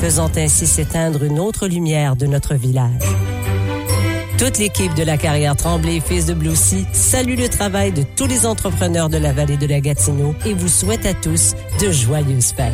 faisant 0.01 0.31
ainsi 0.37 0.67
s'éteindre 0.67 1.23
une 1.23 1.39
autre 1.39 1.69
lumière 1.69 2.17
de 2.17 2.27
notre 2.27 2.55
village. 2.55 3.05
Toute 4.41 4.57
l'équipe 4.57 4.95
de 4.95 5.03
la 5.03 5.19
carrière 5.19 5.55
Tremblay 5.55 6.01
Fils 6.01 6.25
de 6.25 6.33
Bloussy 6.33 6.87
salue 6.95 7.37
le 7.39 7.51
travail 7.51 7.93
de 7.93 8.03
tous 8.17 8.27
les 8.27 8.47
entrepreneurs 8.47 9.11
de 9.11 9.19
la 9.19 9.35
vallée 9.35 9.59
de 9.59 9.67
la 9.67 9.81
Gatineau 9.81 10.35
et 10.47 10.55
vous 10.55 10.67
souhaite 10.67 11.05
à 11.05 11.13
tous 11.13 11.55
de 11.79 11.93
joyeuses 11.93 12.53
fêtes. 12.53 12.73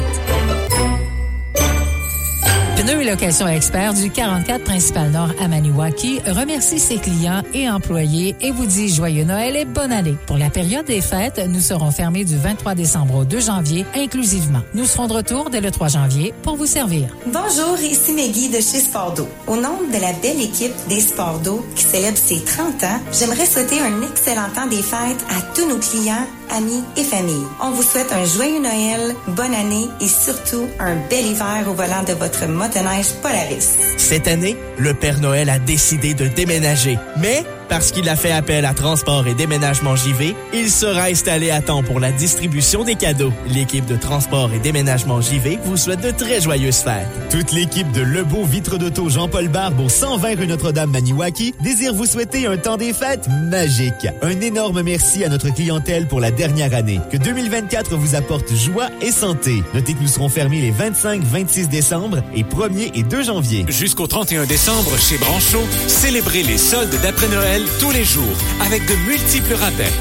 Pneus 2.87 3.01
et 3.01 3.11
location 3.11 3.49
expert 3.49 3.95
du 3.95 4.11
44 4.11 4.63
Principal 4.63 5.11
Nord 5.11 5.31
à 5.41 5.49
Maniwaki 5.49 6.21
remercie 6.21 6.79
ses 6.79 6.99
clients 6.99 7.43
et 7.53 7.69
employés 7.69 8.37
et 8.41 8.53
vous 8.53 8.65
dit 8.65 8.95
joyeux 8.95 9.25
Noël 9.25 9.57
et 9.57 9.65
bonne 9.65 9.91
année. 9.91 10.15
Pour 10.27 10.39
la 10.39 10.51
période 10.51 10.87
des 10.87 11.01
fêtes, 11.01 11.41
nous 11.49 11.59
serons 11.59 11.91
fermés 11.91 12.25
du 12.25 12.37
23 12.37 12.77
décembre 12.77 13.17
au 13.17 13.25
2 13.25 13.41
janvier 13.41 13.85
inclusivement. 13.97 14.61
Nous 14.73 14.85
serons 14.85 15.09
de 15.09 15.15
retour 15.15 15.51
dès 15.51 15.61
le 15.61 15.73
3 15.73 15.89
janvier 15.89 16.33
pour 16.45 16.55
vous 16.55 16.67
servir. 16.67 17.09
Bonjour, 17.27 17.77
ici 17.81 18.13
Maggie 18.13 18.51
de 18.51 18.59
chez 18.59 18.79
Sportdo. 18.79 19.27
Au 19.49 19.57
nom 19.57 19.81
de 19.93 20.01
la 20.01 20.13
belle 20.23 20.41
équipe 20.41 20.75
des 20.89 21.01
Sportdo 21.01 21.67
qui 21.75 21.83
célèbre 21.83 22.19
ses 22.19 22.41
30 22.45 22.85
ans, 22.85 23.01
j'aimerais 23.13 23.47
souhaiter 23.47 23.81
un 23.81 24.09
excellent 24.09 24.49
temps 24.55 24.69
des 24.69 24.83
fêtes 24.83 25.25
à 25.29 25.43
tous 25.57 25.69
nos 25.69 25.79
clients 25.79 26.25
amis 26.51 26.83
et 26.97 27.05
famille. 27.05 27.47
On 27.61 27.71
vous 27.71 27.83
souhaite 27.83 28.13
un 28.13 28.25
joyeux 28.25 28.61
Noël, 28.61 29.15
bonne 29.29 29.55
année 29.55 29.89
et 30.01 30.09
surtout 30.09 30.69
un 30.79 30.97
bel 31.09 31.27
hiver 31.27 31.65
au 31.69 31.75
volant 31.75 32.03
de 32.07 32.13
votre 32.13 32.47
motoneige 32.47 33.13
Polaris. 33.23 33.77
Cette 33.97 34.29
année, 34.29 34.57
le 34.79 34.95
Père 34.95 35.21
Noël 35.21 35.51
a 35.51 35.59
décidé 35.59 36.15
de 36.15 36.29
déménager. 36.29 36.99
Mais, 37.19 37.45
parce 37.69 37.93
qu'il 37.93 38.09
a 38.09 38.17
fait 38.17 38.31
appel 38.31 38.65
à 38.65 38.75
Transport 38.75 39.27
et 39.27 39.35
Déménagement 39.35 39.97
JV, 39.97 40.35
il 40.53 40.71
sera 40.71 41.05
installé 41.05 41.51
à 41.51 41.61
temps 41.61 41.83
pour 41.83 42.01
la 42.01 42.13
distribution 42.13 42.85
des 42.85 42.95
cadeaux. 42.95 43.33
L'équipe 43.49 43.87
de 43.87 43.97
Transport 43.97 44.51
et 44.53 44.59
Déménagement 44.59 45.21
JV 45.21 45.59
vous 45.65 45.77
souhaite 45.77 46.01
de 46.01 46.11
très 46.11 46.41
joyeuses 46.41 46.79
fêtes. 46.79 47.07
Toute 47.31 47.53
l'équipe 47.53 47.91
de 47.93 48.03
Lebeau 48.03 48.45
Vitre 48.45 48.79
d'Auto 48.79 49.09
Jean-Paul 49.09 49.49
Barbe 49.49 49.81
au 49.81 49.89
120 49.89 50.37
rue 50.37 50.47
Notre-Dame 50.47 50.91
Maniwaki 50.91 51.55
désire 51.61 51.95
vous 51.95 52.07
souhaiter 52.07 52.47
un 52.47 52.57
temps 52.57 52.77
des 52.77 52.93
fêtes 52.93 53.29
magique. 53.29 54.07
Un 54.23 54.41
énorme 54.41 54.83
merci 54.83 55.25
à 55.25 55.29
notre 55.29 55.51
clientèle 55.51 56.07
pour 56.07 56.21
la 56.21 56.31
dernière 56.31 56.75
année. 56.75 57.01
Que 57.11 57.17
2024 57.17 57.97
vous 57.97 58.15
apporte 58.15 58.55
joie 58.55 58.89
et 59.01 59.11
santé. 59.11 59.63
Notez 59.75 59.95
que 59.95 60.01
nous 60.01 60.09
serons 60.09 60.29
fermés 60.29 60.61
les 60.61 60.71
25, 60.71 61.23
26 61.23 61.69
décembre 61.69 62.23
et 62.35 62.43
1er 62.43 62.91
et 62.95 63.03
2 63.03 63.23
janvier. 63.25 63.65
Jusqu'au 63.69 64.07
31 64.07 64.47
décembre, 64.47 64.97
chez 64.99 65.19
Branchot, 65.19 65.65
célébrez 65.87 66.43
les 66.43 66.59
soldes 66.59 66.95
d'après 67.03 67.29
Noël 67.29 67.56
tous 67.79 67.91
les 67.91 68.05
jours 68.05 68.37
avec 68.61 68.87
de 68.87 68.95
multiples 69.09 69.55
rabais. 69.55 69.93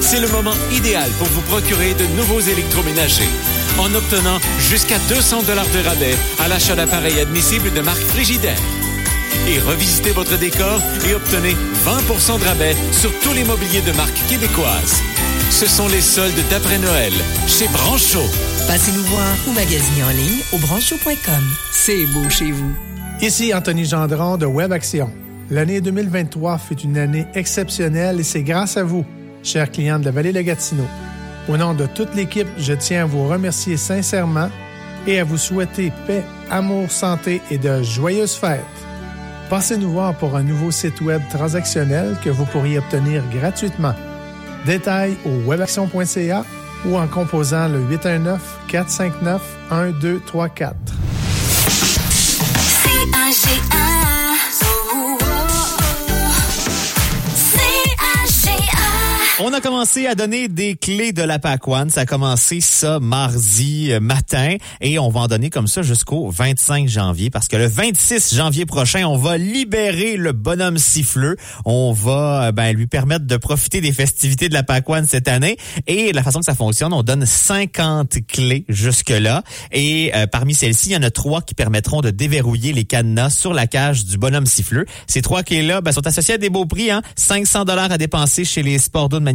C'est 0.00 0.20
le 0.20 0.28
moment 0.28 0.54
idéal 0.72 1.08
pour 1.18 1.28
vous 1.28 1.40
procurer 1.42 1.94
de 1.94 2.04
nouveaux 2.16 2.40
électroménagers 2.40 3.28
en 3.78 3.94
obtenant 3.94 4.38
jusqu'à 4.58 4.98
200 5.08 5.42
dollars 5.44 5.68
de 5.68 5.88
rabais 5.88 6.16
à 6.38 6.48
l'achat 6.48 6.74
d'appareils 6.74 7.20
admissibles 7.20 7.72
de 7.72 7.80
marque 7.80 8.00
Frigidaire. 8.00 8.60
Et 9.48 9.58
revisitez 9.58 10.10
votre 10.10 10.36
décor 10.38 10.80
et 11.08 11.14
obtenez 11.14 11.54
20% 11.84 12.40
de 12.40 12.44
rabais 12.44 12.76
sur 12.92 13.12
tous 13.20 13.32
les 13.32 13.44
mobiliers 13.44 13.82
de 13.82 13.92
marque 13.92 14.18
québécoise. 14.28 15.00
Ce 15.50 15.66
sont 15.66 15.88
les 15.88 16.00
soldes 16.00 16.42
d'après 16.50 16.78
Noël 16.78 17.12
chez 17.46 17.68
Branchot. 17.68 18.28
Passez 18.66 18.92
nous 18.92 19.04
voir 19.04 19.34
ou 19.48 19.52
magasinez 19.52 20.04
en 20.04 20.10
ligne 20.10 20.42
au 20.52 20.58
branchot.com. 20.58 21.56
C'est 21.72 22.06
beau 22.06 22.28
chez 22.28 22.52
vous. 22.52 22.72
Ici 23.20 23.54
Anthony 23.54 23.84
Gendron 23.84 24.36
de 24.36 24.46
Web 24.46 24.72
Action. 24.72 25.10
L'année 25.50 25.80
2023 25.80 26.58
fut 26.58 26.80
une 26.82 26.96
année 26.96 27.26
exceptionnelle 27.34 28.20
et 28.20 28.22
c'est 28.22 28.44
grâce 28.44 28.76
à 28.76 28.84
vous, 28.84 29.04
chers 29.42 29.68
clients 29.70 29.98
de 29.98 30.04
la 30.04 30.12
vallée 30.12 30.32
de 30.32 30.40
Gatineau. 30.40 30.86
Au 31.48 31.56
nom 31.56 31.74
de 31.74 31.86
toute 31.86 32.14
l'équipe, 32.14 32.46
je 32.56 32.72
tiens 32.72 33.02
à 33.02 33.06
vous 33.06 33.26
remercier 33.26 33.76
sincèrement 33.76 34.48
et 35.08 35.18
à 35.18 35.24
vous 35.24 35.38
souhaiter 35.38 35.92
paix, 36.06 36.22
amour, 36.50 36.88
santé 36.92 37.42
et 37.50 37.58
de 37.58 37.82
joyeuses 37.82 38.34
fêtes. 38.34 38.60
Passez 39.48 39.76
nous 39.76 39.90
voir 39.90 40.14
pour 40.14 40.36
un 40.36 40.44
nouveau 40.44 40.70
site 40.70 41.00
web 41.00 41.20
transactionnel 41.30 42.16
que 42.22 42.30
vous 42.30 42.44
pourriez 42.44 42.78
obtenir 42.78 43.24
gratuitement. 43.34 43.94
Détails 44.66 45.16
au 45.26 45.50
webaction.ca 45.50 46.44
ou 46.86 46.96
en 46.96 47.08
composant 47.08 47.66
le 47.66 47.80
819 47.80 48.40
459 48.68 49.42
1234. 49.72 50.76
On 59.42 59.54
a 59.54 59.62
commencé 59.62 60.06
à 60.06 60.14
donner 60.14 60.48
des 60.48 60.76
clés 60.76 61.12
de 61.12 61.22
la 61.22 61.38
One. 61.66 61.88
Ça 61.88 62.02
a 62.02 62.06
commencé 62.06 62.60
ça 62.60 63.00
mardi 63.00 63.90
euh, 63.90 63.98
matin 63.98 64.56
et 64.82 64.98
on 64.98 65.08
va 65.08 65.20
en 65.20 65.28
donner 65.28 65.48
comme 65.48 65.66
ça 65.66 65.80
jusqu'au 65.80 66.28
25 66.28 66.86
janvier 66.86 67.30
parce 67.30 67.48
que 67.48 67.56
le 67.56 67.66
26 67.66 68.34
janvier 68.34 68.66
prochain, 68.66 69.06
on 69.06 69.16
va 69.16 69.38
libérer 69.38 70.18
le 70.18 70.32
bonhomme 70.32 70.76
siffleux. 70.76 71.36
On 71.64 71.90
va 71.92 72.48
euh, 72.48 72.52
ben, 72.52 72.76
lui 72.76 72.86
permettre 72.86 73.24
de 73.24 73.36
profiter 73.38 73.80
des 73.80 73.92
festivités 73.92 74.50
de 74.50 74.54
la 74.54 74.62
One 74.86 75.06
cette 75.06 75.26
année 75.26 75.56
et 75.86 76.12
la 76.12 76.22
façon 76.22 76.40
que 76.40 76.44
ça 76.44 76.54
fonctionne, 76.54 76.92
on 76.92 77.02
donne 77.02 77.24
50 77.24 78.18
clés 78.28 78.66
jusque-là 78.68 79.42
et 79.72 80.12
euh, 80.16 80.26
parmi 80.26 80.52
celles-ci, 80.52 80.90
il 80.90 80.92
y 80.92 80.96
en 80.96 81.02
a 81.02 81.10
trois 81.10 81.40
qui 81.40 81.54
permettront 81.54 82.02
de 82.02 82.10
déverrouiller 82.10 82.74
les 82.74 82.84
cadenas 82.84 83.30
sur 83.30 83.54
la 83.54 83.66
cage 83.66 84.04
du 84.04 84.18
bonhomme 84.18 84.46
siffleux. 84.46 84.84
Ces 85.06 85.22
trois 85.22 85.42
clés-là 85.42 85.80
ben, 85.80 85.92
sont 85.92 86.06
associées 86.06 86.34
à 86.34 86.38
des 86.38 86.50
beaux 86.50 86.66
prix, 86.66 86.90
hein? 86.90 87.00
500 87.16 87.64
dollars 87.64 87.90
à 87.90 87.96
dépenser 87.96 88.44
chez 88.44 88.62
les 88.62 88.78
sports 88.78 89.08
d'eau 89.08 89.18
de 89.18 89.29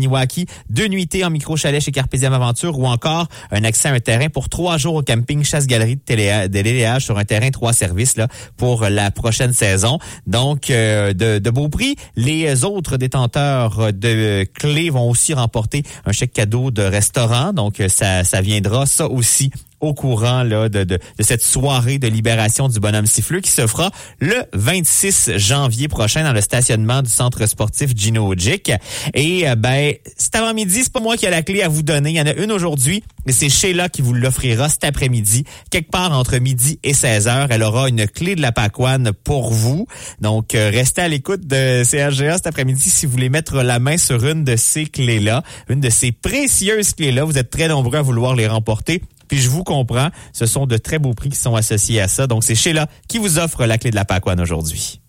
Deux 0.70 0.88
nuitées 0.88 1.24
en 1.25 1.30
micro-chalet 1.30 1.82
chez 1.82 1.92
Carpésium 1.92 2.34
Aventure 2.34 2.78
ou 2.78 2.88
encore 2.88 3.28
un 3.52 3.63
accès 3.63 3.89
à 3.89 3.93
un 3.93 4.00
terrain 4.00 4.30
pour 4.30 4.50
trois 4.50 4.78
jours 4.78 4.96
au 4.96 5.04
camping 5.04 5.43
Chasse-Galerie 5.43 5.96
de 5.96 6.48
Téléage 6.48 7.06
sur 7.06 7.17
un 7.17 7.26
terrain 7.26 7.50
trois 7.52 7.74
services 7.74 8.17
là, 8.17 8.28
pour 8.58 8.84
la 8.84 9.12
prochaine 9.12 9.54
saison. 9.54 10.00
Donc, 10.28 10.69
euh, 10.69 11.13
de, 11.13 11.39
de 11.39 11.50
beaux 11.50 11.69
prix. 11.69 11.96
Les 12.15 12.63
autres 12.63 12.98
détenteurs 12.98 13.93
de 13.93 14.43
clés 14.54 14.89
vont 14.89 15.10
aussi 15.10 15.34
remporter 15.34 15.84
un 16.06 16.12
chèque 16.12 16.34
cadeau 16.34 16.72
de 16.72 16.82
restaurant. 16.82 17.54
Donc, 17.54 17.82
ça, 17.88 18.24
ça 18.24 18.41
viendra 18.41 18.86
ça 18.86 19.08
aussi 19.08 19.52
au 19.80 19.94
courant 19.94 20.44
là, 20.44 20.70
de, 20.70 20.84
de, 20.84 20.96
de, 20.98 21.24
cette 21.24 21.44
soirée 21.44 21.98
de 21.98 22.08
libération 22.08 22.68
du 22.68 22.80
bonhomme 22.80 23.06
siffleux 23.06 23.42
qui 23.42 23.52
se 23.52 23.68
fera 23.68 23.92
le 24.20 24.36
26 24.54 25.32
janvier 25.38 25.88
prochain 25.88 26.24
dans 26.24 26.34
le 26.34 26.42
stationnement 26.42 27.02
du 27.02 27.10
centre 27.10 27.46
sportif 27.46 27.92
Gino 27.96 28.28
Ojic. 28.28 28.72
Et 29.14 29.48
euh, 29.48 29.56
ben, 29.56 29.94
cet 30.18 30.36
avant-midi, 30.36 30.82
c'est 30.84 30.94
pas 30.94 31.00
moi 31.00 31.18
qui 31.18 31.26
ai 31.26 31.30
la 31.30 31.42
clé 31.42 31.62
à 31.62 31.68
vous 31.68 31.84
donner. 31.84 32.12
Il 32.12 32.16
y 32.16 32.22
en 32.22 32.28
a 32.28 32.34
une 32.34 32.52
aujourd'hui, 32.52 33.04
mais 33.26 33.32
c'est 33.32 33.50
Sheila 33.50 33.90
qui 33.90 34.02
vous 34.02 34.14
l'offrira 34.14 34.70
cet 34.70 34.84
après-midi. 34.84 35.46
Quelque 35.70 35.92
part 35.92 36.12
entre 36.18 36.38
midi 36.38 36.80
et 36.84 36.94
16 36.94 37.28
heures, 37.28 37.48
elle 37.50 37.64
aura 37.64 37.90
une 37.90 38.08
clé 38.08 38.36
de 38.36 38.42
la 38.42 38.52
Pacoane 38.52 39.12
pour 39.24 39.52
vous. 39.52 39.88
Donc, 40.22 40.56
euh, 40.56 40.70
restez 40.74 41.02
à 41.02 41.08
l'écoute 41.08 41.46
de 41.46 41.84
CRGA 41.84 42.38
cet 42.38 42.48
après-midi 42.48 42.90
si 42.90 43.06
vous 43.06 43.14
voulez 43.14 43.30
mettre 43.30 43.62
la 43.62 43.80
main 43.80 43.98
sur 43.98 44.26
une 44.26 44.44
de 44.44 44.56
ces 44.56 44.86
clés-là, 44.86 45.44
une 45.70 45.80
de 45.80 45.90
ces 45.90 46.12
précieuses 46.12 46.94
clés-là. 46.94 47.24
Vous 47.24 47.38
êtes 47.38 47.50
très 47.50 47.68
nombreux 47.68 47.98
à 47.98 48.02
vouloir 48.02 48.36
les 48.36 48.48
remporter. 48.48 49.02
Puis 49.28 49.40
je 49.40 49.50
vous 49.50 49.64
comprends, 49.64 50.10
ce 50.34 50.46
sont 50.46 50.66
de 50.66 50.78
très 50.78 51.00
beaux 51.00 51.14
prix 51.14 51.30
qui 51.30 51.40
sont 51.40 51.56
associés 51.56 52.02
à 52.02 52.08
ça. 52.08 52.28
Donc 52.28 52.44
c'est 52.44 52.56
Sheila 52.56 52.88
qui 53.08 53.18
vous 53.18 53.40
offre 53.40 53.66
la 53.66 53.78
clé 53.78 53.92
de 53.92 53.96
la 53.96 54.06
Pacoane 54.06 54.40
aujourd'hui. 54.42 55.02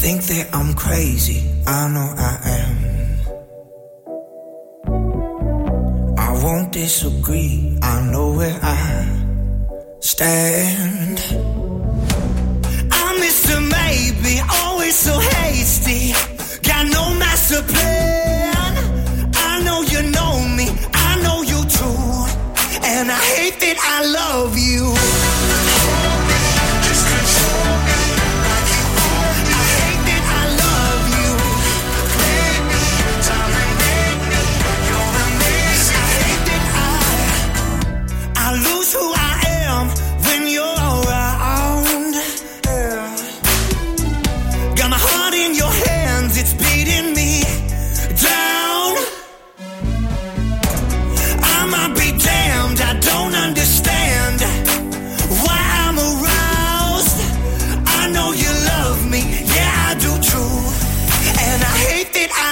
Think 0.00 0.22
that 0.22 0.48
I'm 0.54 0.74
crazy, 0.74 1.42
I 1.66 1.88
know 1.92 2.14
I. 2.16 2.28
I 6.16 6.44
won't 6.44 6.72
disagree, 6.72 7.76
I 7.82 8.10
know 8.10 8.32
where 8.32 8.58
stand. 10.00 11.18
I'm 12.90 13.16
Mr. 13.20 13.56
Maybe, 13.60 14.40
always 14.64 14.94
so 14.94 15.18
hasty. 15.18 16.12
Got 16.62 16.86
no 16.86 17.14
master 17.14 17.62
plan. 17.62 18.54
I 19.34 19.62
know 19.64 19.82
you 19.82 20.02
know 20.10 20.34
me, 20.56 20.68
I 20.94 21.20
know 21.22 21.42
you 21.42 21.60
too. 21.68 22.84
And 22.84 23.10
I 23.10 23.20
hate 23.36 23.58
that 23.60 23.78
I 23.80 24.04
love 24.06 24.56
you. 24.58 25.37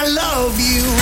Love 0.09 0.59
you. 0.59 0.96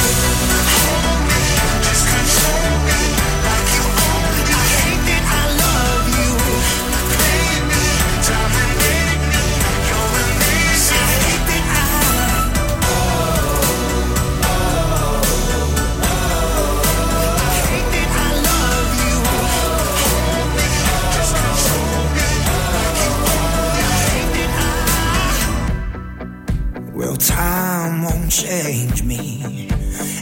Won't 28.26 28.32
change 28.32 29.04
me, 29.04 29.68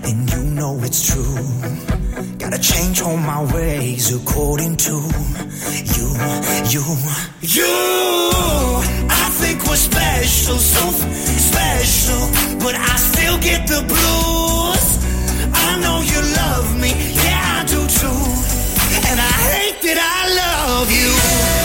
and 0.04 0.30
you 0.32 0.44
know 0.44 0.78
it's 0.84 1.08
true. 1.08 1.38
Gotta 2.38 2.60
change 2.60 3.02
all 3.02 3.16
my 3.18 3.42
ways 3.54 4.14
according 4.14 4.76
to 4.78 4.96
you, 5.96 6.08
you, 6.74 6.84
you. 7.42 7.74
I 9.10 9.30
think 9.40 9.64
we're 9.68 9.76
special, 9.76 10.58
so 10.58 10.86
special, 11.50 12.24
but 12.60 12.76
I 12.76 12.96
still 12.98 13.38
get 13.40 13.68
the 13.68 13.82
blues. 13.88 14.86
I 15.54 15.80
know 15.84 16.02
you 16.02 16.22
love 16.42 16.76
me, 16.82 16.92
yeah 17.24 17.60
I 17.60 17.66
do 17.66 17.88
too, 17.88 18.22
and 19.08 19.18
I 19.20 19.34
hate 19.48 19.82
that 19.84 20.00
I 20.00 20.22
love 20.42 20.92
you. 20.92 21.63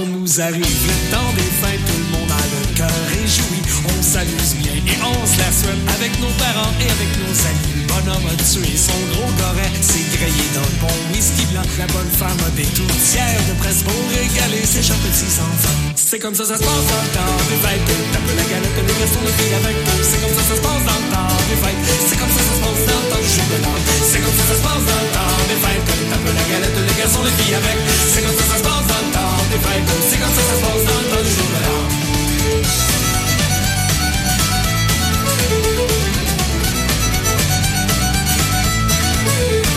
Quand 0.00 0.06
nous 0.06 0.40
arrive 0.40 0.56
le 0.56 1.12
temps 1.12 1.32
des 1.36 1.42
fêtes, 1.60 1.84
tout 1.84 1.98
le 1.98 2.18
monde 2.18 2.30
a 2.30 2.40
le 2.40 2.74
cœur 2.74 2.88
réjoui. 3.10 3.60
On 3.84 4.02
s'amuse 4.02 4.54
bien 4.56 4.72
et 4.72 4.96
on 4.96 5.26
se 5.26 5.36
la 5.36 5.52
souhaite 5.52 5.84
avec 5.94 6.18
nos 6.20 6.32
parents 6.38 6.72
et 6.80 6.88
avec 6.88 7.10
nos 7.20 7.36
amis. 7.44 7.74
Le 7.76 7.86
bonhomme 7.86 8.26
a 8.32 8.36
tué 8.36 8.78
son 8.78 8.96
gros 9.12 9.30
goret, 9.36 9.70
s'est 9.82 10.16
grillé 10.16 10.48
dans 10.54 10.62
le 10.62 10.80
bon 10.80 11.12
whisky 11.12 11.44
blanc. 11.52 11.68
La 11.78 11.86
bonne 11.88 12.10
femme 12.16 12.38
a 12.46 12.50
des 12.56 12.64
tourtières 12.72 13.42
de 13.46 13.60
presse 13.60 13.82
pour 13.82 14.08
régaler 14.08 14.64
ses 14.64 14.82
chers 14.82 14.96
petits 14.96 15.38
enfants. 15.38 15.89
C'est 16.10 16.18
comme 16.18 16.34
ça 16.34 16.44
ça 16.44 16.58
se 16.58 16.64
passe 16.64 16.86
dans 16.90 17.02
le 17.06 17.12
temps 17.14 17.38
des 17.46 17.60
fêtes. 17.62 17.86
Tape 18.10 18.34
la 18.34 18.42
galette, 18.42 18.74
les 18.82 18.98
garçons, 18.98 19.22
les 19.22 19.30
filles 19.30 19.54
avec. 19.62 19.76
C'est 20.02 20.18
comme 20.18 20.34
ça 20.34 20.42
ça 20.42 20.56
se 20.58 20.60
passe 20.66 20.82
dans 20.82 20.98
le 20.98 21.06
temps 21.06 21.38
des 21.46 21.54
fêtes. 21.62 21.82
C'est 21.86 22.18
comme 22.18 22.34
ça 22.34 22.42
ça 22.42 22.50
se 22.50 22.62
passe 22.66 22.82
dans 22.90 22.98
le 22.98 23.06
temps 23.14 23.22
du 23.22 23.30
jour 23.30 23.46
de 23.46 23.58
l'an. 23.62 23.78
C'est 24.10 24.18
comme 24.18 24.34
ça 24.34 24.42
ça 24.50 24.56
se 24.58 24.64
passe 24.66 24.84
dans 24.90 25.02
le 25.06 25.10
temps 25.14 25.38
des 25.46 25.60
fêtes. 25.62 25.86
Tape 26.10 26.26
la 26.34 26.44
galette, 26.50 26.78
les 26.82 26.98
garçons, 26.98 27.22
les 27.22 27.30
filles 27.38 27.54
avec. 27.54 27.78
C'est 28.10 28.22
comme 28.26 28.34
ça 28.34 28.42
ça 28.42 28.58
se 28.58 28.64
passe 28.66 28.86
dans 28.90 29.02
le 29.06 29.10
temps 29.14 29.38
des 29.54 29.60
fêtes. 29.62 29.86
C'est 30.10 30.18
comme 30.18 30.34
ça 30.34 30.42
ça 30.50 30.54
se 30.58 30.62
passe 30.66 30.82
dans 30.82 30.98
le 30.98 31.08
temps 31.14 31.22
du 31.22 31.30
jour 31.30 31.46
de 31.46 31.60
l'an. 31.62 31.78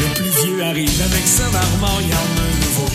Le 0.01 0.07
plus 0.17 0.33
vieux 0.41 0.65
arrive 0.65 0.97
avec 0.97 1.25
sa 1.29 1.45
marmot, 1.53 2.01
il 2.01 2.09
y 2.09 2.17
en 2.17 2.25
a 2.25 2.41
un 2.41 2.57
nouveau. 2.57 2.89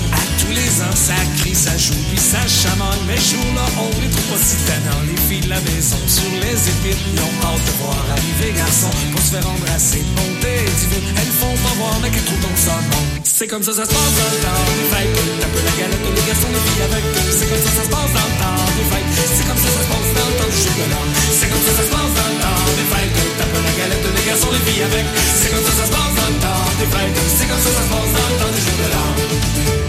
Les 0.49 0.81
ans, 0.81 0.97
ça 0.97 1.19
crie, 1.39 1.55
ça 1.55 1.77
joue, 1.77 1.99
puis 2.09 2.17
ça 2.17 2.41
chamaille. 2.49 3.05
Mais 3.07 3.21
jour 3.21 3.45
là, 3.55 3.69
on 3.77 3.93
les 4.01 4.09
trouve 4.09 4.29
pas 4.33 4.41
si 4.41 4.57
tannants. 4.65 5.05
Les 5.05 5.21
filles 5.29 5.45
de 5.45 5.53
la 5.53 5.61
maison, 5.61 6.01
sur 6.09 6.31
les 6.41 6.57
épines, 6.57 7.05
ils 7.13 7.21
ont 7.21 7.37
hâte 7.45 7.65
de 7.69 7.75
voir 7.83 8.01
arriver 8.17 8.57
garçon. 8.57 8.89
Pour 9.13 9.21
se 9.21 9.31
faire 9.37 9.45
embrasser, 9.45 10.03
monter 10.17 10.65
et 10.65 10.75
divine. 10.81 11.09
Elles 11.21 11.35
font 11.37 11.53
pas 11.61 11.75
voir, 11.77 11.97
mais 12.01 12.09
qu'elles 12.09 12.25
trouvent 12.25 12.41
donc 12.41 12.57
ça 12.57 12.81
bon. 12.89 13.05
C'est 13.25 13.47
comme 13.47 13.63
ça, 13.63 13.73
ça 13.77 13.85
se 13.85 13.93
passe 13.93 14.15
dans 14.19 14.33
le 14.33 14.41
temps 14.41 14.65
des 14.73 14.89
fêtes. 14.89 15.15
Tape 15.41 15.59
la 15.69 15.75
galette, 15.79 16.07
les 16.17 16.25
garçons, 16.27 16.51
les 16.51 16.65
filles 16.65 16.85
avec. 16.89 17.05
C'est 17.29 17.49
comme 17.49 17.63
ça, 17.63 17.71
ça 17.77 17.85
se 17.85 17.93
passe 17.93 18.13
dans 18.17 18.29
le 18.29 18.37
temps 18.41 18.65
des 18.73 18.89
fêtes. 18.89 19.11
C'est 19.37 19.47
comme 19.47 19.61
ça, 19.63 19.69
ça 19.69 19.83
se 19.85 19.91
passe 19.93 20.11
dans 20.17 20.29
le 20.33 20.37
temps 20.41 20.49
du 20.49 20.59
jour 20.65 20.75
de 20.81 20.87
l'an. 20.89 21.05
C'est 21.29 21.49
comme 21.53 21.65
ça, 21.69 21.73
ça 21.77 21.85
se 21.85 21.93
passe 21.93 22.13
dans 22.19 22.31
le 22.33 22.39
temps 22.41 22.63
des 22.73 22.89
fêtes. 22.89 23.17
Tape 23.37 23.53
la 23.53 23.75
galette, 23.77 24.07
les 24.17 24.25
garçons, 24.25 24.53
les 24.57 24.65
filles 24.65 24.85
avec. 24.89 25.07
C'est 25.13 25.51
comme 25.53 25.65
ça, 25.69 25.73
ça 25.77 25.85
se 25.85 25.93
passe 25.93 26.15
dans 26.17 26.31
le 26.33 26.39
temps 26.41 26.65
des 26.81 26.89
fêtes. 26.89 27.17
C'est 27.37 27.49
comme 27.53 27.63
ça, 27.63 27.71
ça 27.77 27.83
se 27.85 27.91
passe 27.93 28.11
dans 28.17 28.29
le 28.33 28.37
temps 28.41 28.53
du 28.57 28.61
jour 28.65 28.77
de 28.81 28.89
l'an. 28.97 29.88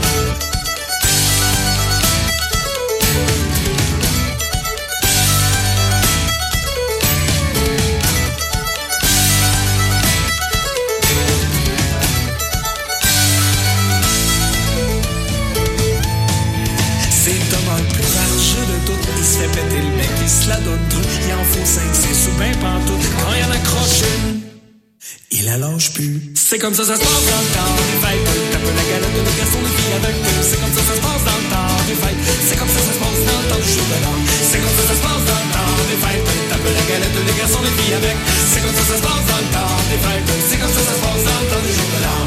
Il 21.60 21.62
en 21.62 21.66
faut 21.66 21.76
5, 21.76 21.84
c'est 21.92 22.16
sous 22.16 22.32
ben 22.40 22.56
pantoute. 22.64 23.04
Quand 23.20 23.36
il 23.36 23.44
en 23.44 23.52
accroche 23.52 24.00
une, 24.08 24.40
il 25.32 25.46
la 25.46 25.58
lâche 25.58 25.92
plus. 25.92 26.32
C'est 26.36 26.58
comme 26.58 26.74
ça, 26.74 26.86
ça 26.86 26.96
se 26.96 27.04
passe 27.04 27.26
dans 27.28 27.44
le 27.44 27.52
temps 27.52 27.76
des 27.84 28.00
fêtes. 28.00 28.52
Tape 28.52 28.64
la 28.64 28.86
galette 28.88 29.16
de 29.20 29.34
garçon 29.36 29.60
de 29.60 29.72
filles 29.76 29.96
avec 30.00 30.16
eux. 30.16 30.40
C'est 30.40 30.56
comme 30.56 30.72
ça, 30.72 30.82
ça 30.88 30.96
se 30.96 31.04
passe 31.04 31.24
dans 31.28 31.36
le 31.36 31.48
temps 31.52 31.76
des 31.84 32.00
fêtes. 32.00 32.22
C'est 32.48 32.56
comme 32.56 32.72
ça, 32.72 32.80
ça 32.80 32.94
se 32.96 33.00
passe 33.04 33.22
dans 33.28 33.40
le 33.44 33.48
temps 33.52 33.60
du 33.60 33.72
jour 33.76 33.88
de 33.92 33.98
l'an. 34.00 34.16
C'est 34.40 34.60
comme 34.64 34.76
ça, 34.80 34.84
ça 34.88 34.96
se 34.96 35.04
passe 35.04 35.24
dans 35.28 35.42
le 35.44 35.50
temps 35.52 35.74
des 35.84 36.00
fêtes. 36.00 36.28
Tape 36.48 36.68
la 36.80 36.86
galette 36.88 37.18
de 37.28 37.34
garçon 37.36 37.60
de 37.60 37.72
filles 37.76 37.96
avec. 38.00 38.16
C'est 38.24 38.62
comme 38.64 38.76
ça, 38.80 38.84
ça 38.88 38.96
se 38.96 39.04
passe 39.04 39.26
dans 39.28 39.42
le 39.44 39.50
temps 39.52 39.76
des 39.92 40.00
fêtes. 40.00 40.28
C'est 40.48 40.60
comme 40.64 40.74
ça, 40.76 40.80
ça 40.80 40.94
se 40.96 41.04
passe 41.04 41.24
dans 41.28 41.40
le 41.44 41.48
temps 41.52 41.64
du 41.68 41.72
jour 41.76 41.90
de 41.92 42.00
l'an. 42.08 42.19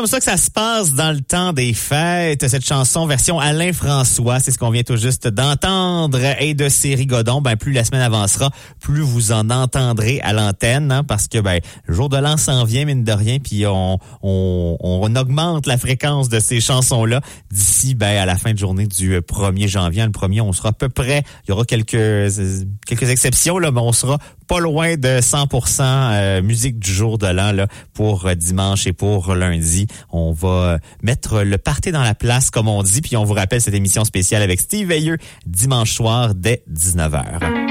Comme 0.00 0.06
ça 0.06 0.16
que 0.16 0.24
ça 0.24 0.38
se 0.38 0.50
passe 0.50 0.94
dans 0.94 1.12
le 1.12 1.20
temps 1.20 1.52
des 1.52 1.74
fêtes. 1.74 2.48
Cette 2.48 2.64
chanson 2.64 3.04
version 3.04 3.38
Alain 3.38 3.74
François, 3.74 4.40
c'est 4.40 4.50
ce 4.50 4.56
qu'on 4.56 4.70
vient 4.70 4.82
tout 4.82 4.96
juste 4.96 5.28
d'entendre. 5.28 6.18
Et 6.38 6.54
de 6.54 6.70
Série 6.70 7.04
Godon, 7.04 7.42
ben 7.42 7.54
plus 7.56 7.72
la 7.72 7.84
semaine 7.84 8.00
avancera, 8.00 8.48
plus 8.80 9.02
vous 9.02 9.30
en 9.30 9.50
entendrez 9.50 10.18
à 10.22 10.32
l'antenne, 10.32 10.90
hein, 10.90 11.04
parce 11.04 11.28
que 11.28 11.38
ben 11.38 11.58
le 11.84 11.92
jour 11.92 12.08
de 12.08 12.16
l'an 12.16 12.38
s'en 12.38 12.64
vient 12.64 12.86
mine 12.86 13.04
de 13.04 13.12
rien, 13.12 13.40
puis 13.40 13.66
on, 13.66 13.98
on, 14.22 14.78
on 14.80 15.16
augmente 15.16 15.66
la 15.66 15.76
fréquence 15.76 16.30
de 16.30 16.40
ces 16.40 16.62
chansons-là 16.62 17.20
d'ici 17.50 17.94
ben 17.94 18.16
à 18.16 18.24
la 18.24 18.36
fin 18.36 18.54
de 18.54 18.58
journée 18.58 18.86
du 18.86 19.18
1er 19.18 19.68
janvier. 19.68 20.02
Le 20.04 20.12
1er, 20.12 20.40
on 20.40 20.54
sera 20.54 20.70
à 20.70 20.72
peu 20.72 20.88
près, 20.88 21.24
il 21.44 21.50
y 21.50 21.52
aura 21.52 21.66
quelques 21.66 21.90
quelques 22.86 23.10
exceptions 23.10 23.58
là, 23.58 23.70
mais 23.70 23.82
on 23.82 23.92
sera 23.92 24.16
pas 24.50 24.58
loin 24.58 24.96
de 24.96 25.20
100% 25.20 25.80
euh, 25.80 26.42
musique 26.42 26.80
du 26.80 26.92
jour 26.92 27.18
de 27.18 27.28
l'an 27.28 27.52
là 27.52 27.68
pour 27.94 28.26
euh, 28.26 28.34
dimanche 28.34 28.84
et 28.88 28.92
pour 28.92 29.32
lundi. 29.36 29.86
On 30.10 30.32
va 30.32 30.80
mettre 31.04 31.42
le 31.42 31.56
party 31.56 31.92
dans 31.92 32.02
la 32.02 32.16
place 32.16 32.50
comme 32.50 32.66
on 32.66 32.82
dit 32.82 33.00
puis 33.00 33.16
on 33.16 33.22
vous 33.22 33.34
rappelle 33.34 33.60
cette 33.60 33.74
émission 33.74 34.04
spéciale 34.04 34.42
avec 34.42 34.58
Steve 34.58 34.88
Veilleux 34.88 35.18
dimanche 35.46 35.92
soir 35.92 36.34
dès 36.34 36.64
19h. 36.68 37.69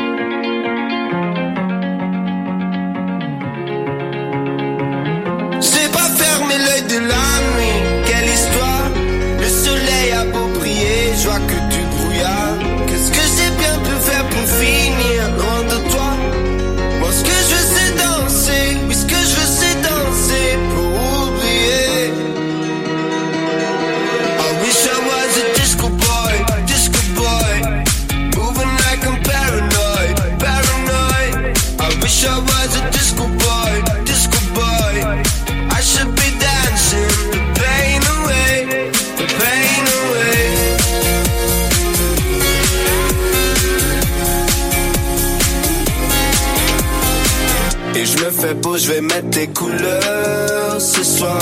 Je 48.89 48.93
vais 48.95 49.01
mettre 49.01 49.29
des 49.29 49.47
couleurs 49.47 50.81
ce 50.81 51.03
soir. 51.03 51.39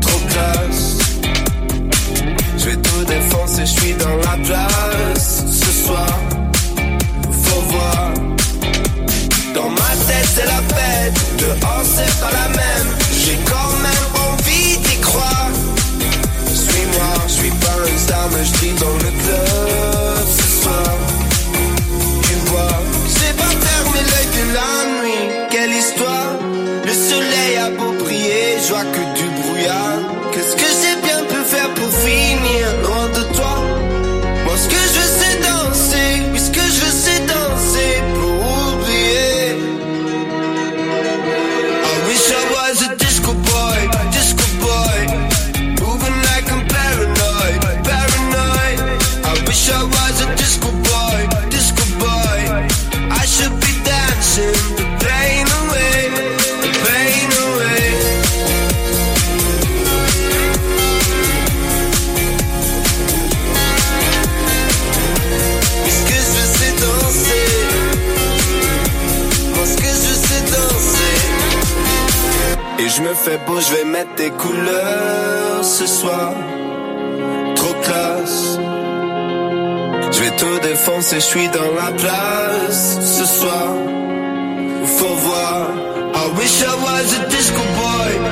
Trop 0.00 0.20
classe. 0.30 0.98
Je 2.58 2.64
vais 2.64 2.76
tout 2.76 3.04
défoncer, 3.04 3.60
je 3.60 3.80
suis 3.80 3.94
dans 3.94 4.16
la 4.16 4.36
place 4.44 5.44
ce 5.46 5.84
soir. 5.84 6.18
Faut 7.44 7.60
voir. 7.72 8.10
Dans 9.54 9.70
ma 9.70 9.92
tête 10.08 10.28
c'est 10.34 10.46
la 10.46 10.60
fête, 10.74 11.14
dehors 11.38 11.84
c'est 11.84 12.20
pas 12.20 12.32
la 12.32 12.48
même. 12.48 12.88
J'ai 13.24 13.38
quand 13.52 13.72
même 13.86 14.06
envie 14.28 14.76
d'y 14.78 15.00
croire. 15.00 15.50
Suis-moi, 16.52 17.12
je 17.28 17.32
suis 17.32 17.50
pas 17.50 17.76
une 17.88 17.98
star, 17.98 18.28
mais 18.32 18.44
je 18.44 18.80
dans 18.80 18.94
le 18.94 19.10
club 19.22 19.67
Fais 73.28 73.36
beau, 73.46 73.60
je 73.60 73.74
vais 73.74 73.84
mettre 73.84 74.14
des 74.14 74.30
couleurs 74.30 75.62
ce 75.62 75.86
soir. 75.86 76.32
Trop 77.56 77.74
classe. 77.82 78.58
Je 80.12 80.18
vais 80.22 80.34
tout 80.38 80.58
défoncer, 80.62 81.16
je 81.16 81.26
suis 81.26 81.48
dans 81.48 81.72
la 81.74 81.92
place 81.92 82.98
ce 83.02 83.26
soir. 83.26 83.66
Faut 84.96 85.16
voir. 85.26 85.68
I 86.14 86.38
wish 86.38 86.62
I 86.62 86.74
was 86.86 87.18
a 87.18 87.28
disco 87.28 87.62
boy 87.80 88.27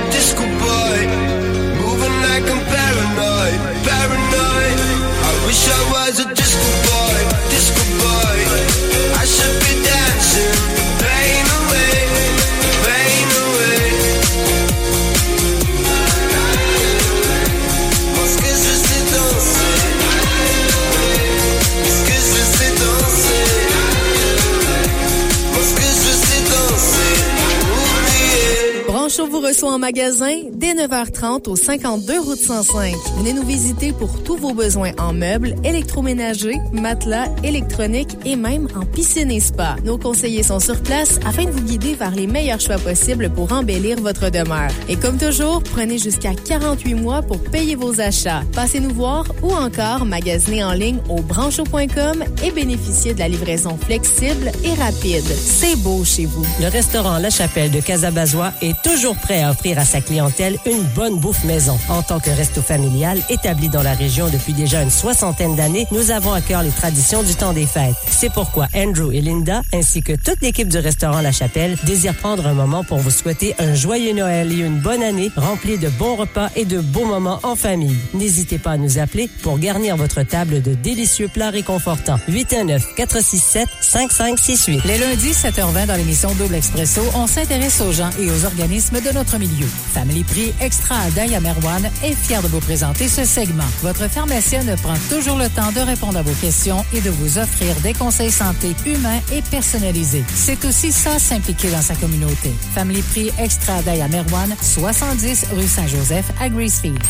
vous 29.36 29.46
reçoit 29.46 29.72
en 29.72 29.78
magasin 29.78 30.44
dès 30.54 30.72
9h30 30.72 31.50
au 31.50 31.56
52 31.56 32.20
route 32.20 32.38
105. 32.38 32.94
Venez 33.18 33.34
nous 33.34 33.44
visiter 33.44 33.92
pour 33.92 34.22
tous 34.22 34.36
vos 34.36 34.54
besoins 34.54 34.92
en 34.98 35.12
meubles, 35.12 35.54
électroménagers, 35.62 36.58
matelas, 36.72 37.26
électronique 37.44 38.16
et 38.24 38.34
même 38.34 38.66
en 38.74 38.86
piscine 38.86 39.30
et 39.30 39.40
spa. 39.40 39.76
Nos 39.84 39.98
conseillers 39.98 40.42
sont 40.42 40.58
sur 40.58 40.80
place 40.80 41.20
afin 41.26 41.44
de 41.44 41.50
vous 41.50 41.60
guider 41.60 41.94
vers 41.94 42.12
les 42.12 42.26
meilleurs 42.26 42.60
choix 42.60 42.78
possibles 42.78 43.28
pour 43.28 43.52
embellir 43.52 44.00
votre 44.00 44.30
demeure. 44.30 44.70
Et 44.88 44.96
comme 44.96 45.18
toujours, 45.18 45.62
prenez 45.62 45.98
jusqu'à 45.98 46.32
48 46.32 46.94
mois 46.94 47.20
pour 47.20 47.38
payer 47.38 47.74
vos 47.74 48.00
achats. 48.00 48.42
Passez 48.54 48.80
nous 48.80 48.94
voir 48.94 49.26
ou 49.42 49.52
encore 49.52 50.06
magasiner 50.06 50.64
en 50.64 50.72
ligne 50.72 51.00
au 51.10 51.20
brancho.com 51.20 52.24
et 52.42 52.50
bénéficier 52.52 53.12
de 53.12 53.18
la 53.18 53.28
livraison 53.28 53.76
flexible 53.76 54.50
et 54.64 54.72
rapide. 54.74 55.26
C'est 55.26 55.76
beau 55.76 56.04
chez 56.04 56.24
vous. 56.24 56.46
Le 56.58 56.68
restaurant 56.68 57.18
La 57.18 57.28
Chapelle 57.28 57.70
de 57.70 57.80
Casabazois 57.80 58.52
est 58.62 58.80
toujours 58.82 59.16
prêt 59.26 59.42
à 59.42 59.50
offrir 59.50 59.76
à 59.76 59.84
sa 59.84 60.00
clientèle 60.00 60.56
une 60.66 60.84
bonne 60.94 61.18
bouffe 61.18 61.42
maison. 61.42 61.76
En 61.88 62.02
tant 62.02 62.20
que 62.20 62.30
resto 62.30 62.62
familial 62.62 63.20
établi 63.28 63.68
dans 63.68 63.82
la 63.82 63.94
région 63.94 64.28
depuis 64.28 64.52
déjà 64.52 64.82
une 64.82 64.90
soixantaine 64.90 65.56
d'années, 65.56 65.88
nous 65.90 66.12
avons 66.12 66.32
à 66.32 66.40
cœur 66.40 66.62
les 66.62 66.70
traditions 66.70 67.24
du 67.24 67.34
temps 67.34 67.52
des 67.52 67.66
fêtes. 67.66 67.96
C'est 68.08 68.32
pourquoi 68.32 68.68
Andrew 68.72 69.10
et 69.12 69.20
Linda, 69.20 69.62
ainsi 69.74 70.00
que 70.00 70.12
toute 70.12 70.40
l'équipe 70.42 70.68
du 70.68 70.78
restaurant 70.78 71.22
La 71.22 71.32
Chapelle, 71.32 71.76
désirent 71.84 72.14
prendre 72.14 72.46
un 72.46 72.54
moment 72.54 72.84
pour 72.84 72.98
vous 72.98 73.10
souhaiter 73.10 73.56
un 73.58 73.74
joyeux 73.74 74.14
Noël 74.14 74.52
et 74.52 74.60
une 74.60 74.78
bonne 74.78 75.02
année 75.02 75.32
remplie 75.34 75.78
de 75.78 75.88
bons 75.88 76.14
repas 76.14 76.50
et 76.54 76.64
de 76.64 76.78
beaux 76.78 77.06
moments 77.06 77.40
en 77.42 77.56
famille. 77.56 77.96
N'hésitez 78.14 78.58
pas 78.58 78.70
à 78.72 78.76
nous 78.76 78.98
appeler 78.98 79.28
pour 79.42 79.58
garnir 79.58 79.96
votre 79.96 80.22
table 80.22 80.62
de 80.62 80.74
délicieux 80.74 81.26
plats 81.26 81.50
réconfortants. 81.50 82.20
819-467-5568. 82.30 84.86
Les 84.86 84.98
lundis, 84.98 85.32
7h20 85.32 85.86
dans 85.86 85.96
l'émission 85.96 86.32
Double 86.34 86.54
Expresso, 86.54 87.02
on 87.16 87.26
s'intéresse 87.26 87.80
aux 87.80 87.90
gens 87.90 88.10
et 88.20 88.30
aux 88.30 88.44
organismes 88.44 89.00
de 89.00 89.15
notre 89.16 89.38
milieu. 89.38 89.66
Family 89.66 90.24
Prix 90.24 90.52
Extra 90.60 90.94
à 90.96 91.40
Merwan 91.40 91.90
est 92.04 92.14
fier 92.14 92.42
de 92.42 92.48
vous 92.48 92.60
présenter 92.60 93.08
ce 93.08 93.24
segment. 93.24 93.64
Votre 93.82 94.10
pharmacienne 94.10 94.76
prend 94.82 94.96
toujours 95.08 95.38
le 95.38 95.48
temps 95.48 95.72
de 95.72 95.80
répondre 95.80 96.18
à 96.18 96.22
vos 96.22 96.34
questions 96.34 96.84
et 96.92 97.00
de 97.00 97.08
vous 97.08 97.38
offrir 97.38 97.74
des 97.76 97.94
conseils 97.94 98.30
santé 98.30 98.74
humains 98.84 99.20
et 99.32 99.40
personnalisés. 99.42 100.24
C'est 100.34 100.62
aussi 100.66 100.92
ça 100.92 101.18
s'impliquer 101.18 101.70
dans 101.70 101.80
sa 101.80 101.94
communauté. 101.94 102.52
Family 102.74 103.00
Prix 103.00 103.30
Extra 103.38 103.76
à 103.76 103.82
Daya 103.82 104.08
Merwan, 104.08 104.54
70 104.60 105.46
rue 105.54 105.66
Saint-Joseph 105.66 106.26
à 106.38 106.50
Greasefield. 106.50 107.02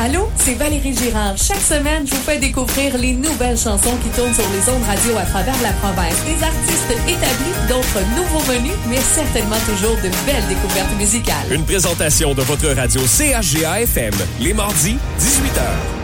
Allô, 0.00 0.28
c'est 0.36 0.54
Valérie 0.54 0.94
Girard. 0.94 1.36
Chaque 1.36 1.60
semaine, 1.60 2.06
je 2.06 2.14
vous 2.14 2.22
fais 2.22 2.38
découvrir 2.38 2.96
les 2.96 3.14
nouvelles 3.14 3.58
chansons 3.58 3.96
qui 3.96 4.08
tournent 4.10 4.32
sur 4.32 4.44
les 4.52 4.72
ondes 4.72 4.84
radio 4.84 5.16
à 5.18 5.24
travers 5.24 5.60
la 5.60 5.72
province. 5.72 6.14
Des 6.24 6.40
artistes 6.40 6.92
établis, 7.08 7.68
d'autres 7.68 8.06
nouveaux 8.14 8.44
venus, 8.52 8.74
mais 8.88 8.98
certainement 8.98 9.58
toujours 9.66 9.96
de 9.96 10.08
belles 10.24 10.46
découvertes 10.48 10.96
musicales. 10.96 11.50
Une 11.52 11.64
présentation 11.64 12.32
de 12.32 12.42
votre 12.42 12.68
radio 12.68 13.00
CHGA 13.00 13.82
FM, 13.82 14.14
les 14.38 14.54
mardis, 14.54 14.98
18h. 15.18 15.97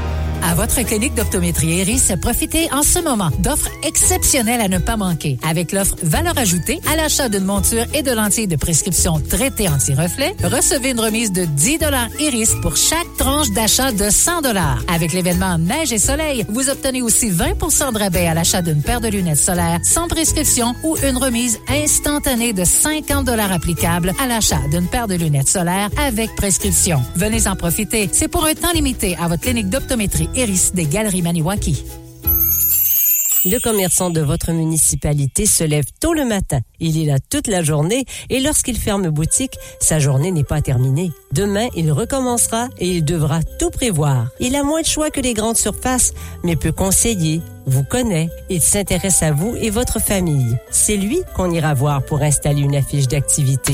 À 0.46 0.54
votre 0.54 0.82
clinique 0.82 1.14
d'optométrie 1.14 1.78
Iris, 1.78 2.12
profitez 2.20 2.70
en 2.70 2.82
ce 2.82 2.98
moment 2.98 3.30
d'offres 3.38 3.70
exceptionnelles 3.82 4.60
à 4.60 4.68
ne 4.68 4.76
pas 4.76 4.98
manquer. 4.98 5.38
Avec 5.42 5.72
l'offre 5.72 5.96
valeur 6.02 6.36
ajoutée 6.36 6.80
à 6.86 6.96
l'achat 6.96 7.30
d'une 7.30 7.46
monture 7.46 7.86
et 7.94 8.02
de 8.02 8.10
lentilles 8.10 8.46
de 8.46 8.56
prescription 8.56 9.20
traitées 9.20 9.70
anti-reflet, 9.70 10.36
recevez 10.44 10.90
une 10.90 11.00
remise 11.00 11.32
de 11.32 11.46
10 11.46 11.78
Iris 12.20 12.54
pour 12.60 12.76
chaque 12.76 13.08
tranche 13.16 13.50
d'achat 13.52 13.90
de 13.92 14.10
100 14.10 14.42
Avec 14.92 15.14
l'événement 15.14 15.56
Neige 15.56 15.94
et 15.94 15.98
Soleil, 15.98 16.44
vous 16.50 16.68
obtenez 16.68 17.00
aussi 17.00 17.30
20% 17.30 17.94
de 17.94 17.98
rabais 17.98 18.26
à 18.26 18.34
l'achat 18.34 18.60
d'une 18.60 18.82
paire 18.82 19.00
de 19.00 19.08
lunettes 19.08 19.38
solaires 19.38 19.80
sans 19.82 20.08
prescription 20.08 20.74
ou 20.82 20.94
une 21.08 21.16
remise 21.16 21.58
instantanée 21.68 22.52
de 22.52 22.64
50 22.64 23.30
applicable 23.30 24.12
à 24.22 24.26
l'achat 24.26 24.60
d'une 24.70 24.88
paire 24.88 25.08
de 25.08 25.14
lunettes 25.14 25.48
solaires 25.48 25.88
avec 25.96 26.34
prescription. 26.36 27.02
Venez 27.16 27.46
en 27.48 27.56
profiter. 27.56 28.10
C'est 28.12 28.28
pour 28.28 28.44
un 28.44 28.52
temps 28.52 28.72
limité 28.72 29.16
à 29.18 29.28
votre 29.28 29.40
clinique 29.40 29.70
d'optométrie 29.70 30.28
Iris 30.36 30.74
des 30.74 30.86
Galeries 30.86 31.22
Maniwaki. 31.22 31.84
Le 33.44 33.58
commerçant 33.60 34.10
de 34.10 34.20
votre 34.20 34.52
municipalité 34.52 35.46
se 35.46 35.62
lève 35.62 35.84
tôt 36.00 36.12
le 36.12 36.24
matin. 36.24 36.60
Il 36.80 37.00
est 37.00 37.04
là 37.04 37.18
toute 37.30 37.46
la 37.46 37.62
journée 37.62 38.04
et 38.30 38.40
lorsqu'il 38.40 38.78
ferme 38.78 39.10
boutique, 39.10 39.56
sa 39.80 39.98
journée 39.98 40.32
n'est 40.32 40.44
pas 40.44 40.62
terminée. 40.62 41.12
Demain, 41.32 41.68
il 41.76 41.92
recommencera 41.92 42.68
et 42.78 42.88
il 42.88 43.04
devra 43.04 43.42
tout 43.58 43.70
prévoir. 43.70 44.28
Il 44.40 44.56
a 44.56 44.64
moins 44.64 44.80
de 44.80 44.86
choix 44.86 45.10
que 45.10 45.20
les 45.20 45.34
grandes 45.34 45.58
surfaces, 45.58 46.14
mais 46.42 46.56
peut 46.56 46.72
conseiller, 46.72 47.42
vous 47.66 47.84
connaît, 47.84 48.28
il 48.50 48.60
s'intéresse 48.60 49.22
à 49.22 49.32
vous 49.32 49.54
et 49.56 49.70
votre 49.70 50.00
famille. 50.00 50.58
C'est 50.70 50.96
lui 50.96 51.20
qu'on 51.34 51.50
ira 51.50 51.74
voir 51.74 52.02
pour 52.02 52.22
installer 52.22 52.60
une 52.60 52.76
affiche 52.76 53.08
d'activité. 53.08 53.72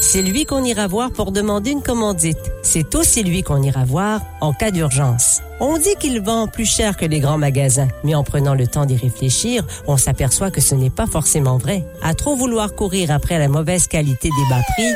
C'est 0.00 0.22
lui 0.22 0.44
qu'on 0.44 0.64
ira 0.64 0.88
voir 0.88 1.12
pour 1.12 1.30
demander 1.30 1.70
une 1.70 1.82
commandite. 1.82 2.38
C'est 2.62 2.94
aussi 2.96 3.22
lui 3.22 3.42
qu'on 3.42 3.62
ira 3.62 3.84
voir 3.84 4.20
en 4.40 4.52
cas 4.52 4.72
d'urgence. 4.72 5.40
On 5.60 5.78
dit 5.78 5.94
qu'il 6.00 6.20
vend 6.20 6.48
plus 6.48 6.66
cher 6.66 6.96
que 6.96 7.06
les 7.06 7.20
grands 7.20 7.38
magasins, 7.38 7.88
mais 8.02 8.16
en 8.16 8.24
prenant 8.24 8.54
le 8.54 8.66
temps 8.66 8.84
d'y 8.84 8.96
réfléchir, 8.96 9.64
on 9.86 9.96
s'aperçoit 9.96 10.50
que 10.50 10.60
ce 10.60 10.74
n'est 10.74 10.90
pas 10.90 11.06
forcément 11.06 11.56
vrai. 11.56 11.84
À 12.02 12.14
trop 12.14 12.34
vouloir 12.34 12.74
courir 12.74 13.12
après 13.12 13.38
la 13.38 13.48
mauvaise 13.48 13.86
qualité 13.86 14.28
des 14.28 14.54
bas 14.54 14.62
prix, 14.72 14.92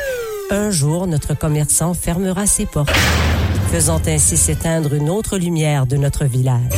un 0.50 0.70
jour 0.70 1.06
notre 1.06 1.34
commerçant 1.34 1.94
fermera 1.94 2.46
ses 2.46 2.66
portes, 2.66 2.90
faisant 3.70 4.00
ainsi 4.06 4.36
s'éteindre 4.36 4.92
une 4.92 5.08
autre 5.08 5.38
lumière 5.38 5.86
de 5.86 5.96
notre 5.96 6.24
village. 6.24 6.72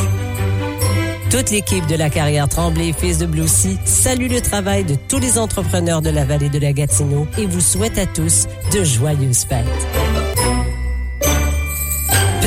Toute 1.31 1.51
l'équipe 1.51 1.87
de 1.87 1.95
la 1.95 2.09
carrière 2.09 2.49
Tremblay 2.49 2.95
Fils 2.95 3.19
de 3.19 3.27
Bloussy 3.27 3.79
salue 3.85 4.31
le 4.31 4.41
travail 4.41 4.85
de 4.85 4.95
tous 4.95 5.19
les 5.19 5.37
entrepreneurs 5.37 6.01
de 6.01 6.09
la 6.09 6.25
vallée 6.25 6.49
de 6.49 6.59
la 6.59 6.73
Gatineau 6.73 7.27
et 7.37 7.45
vous 7.45 7.61
souhaite 7.61 7.99
à 7.99 8.07
tous 8.07 8.47
de 8.73 8.83
joyeuses 8.83 9.45
fêtes. 9.45 10.08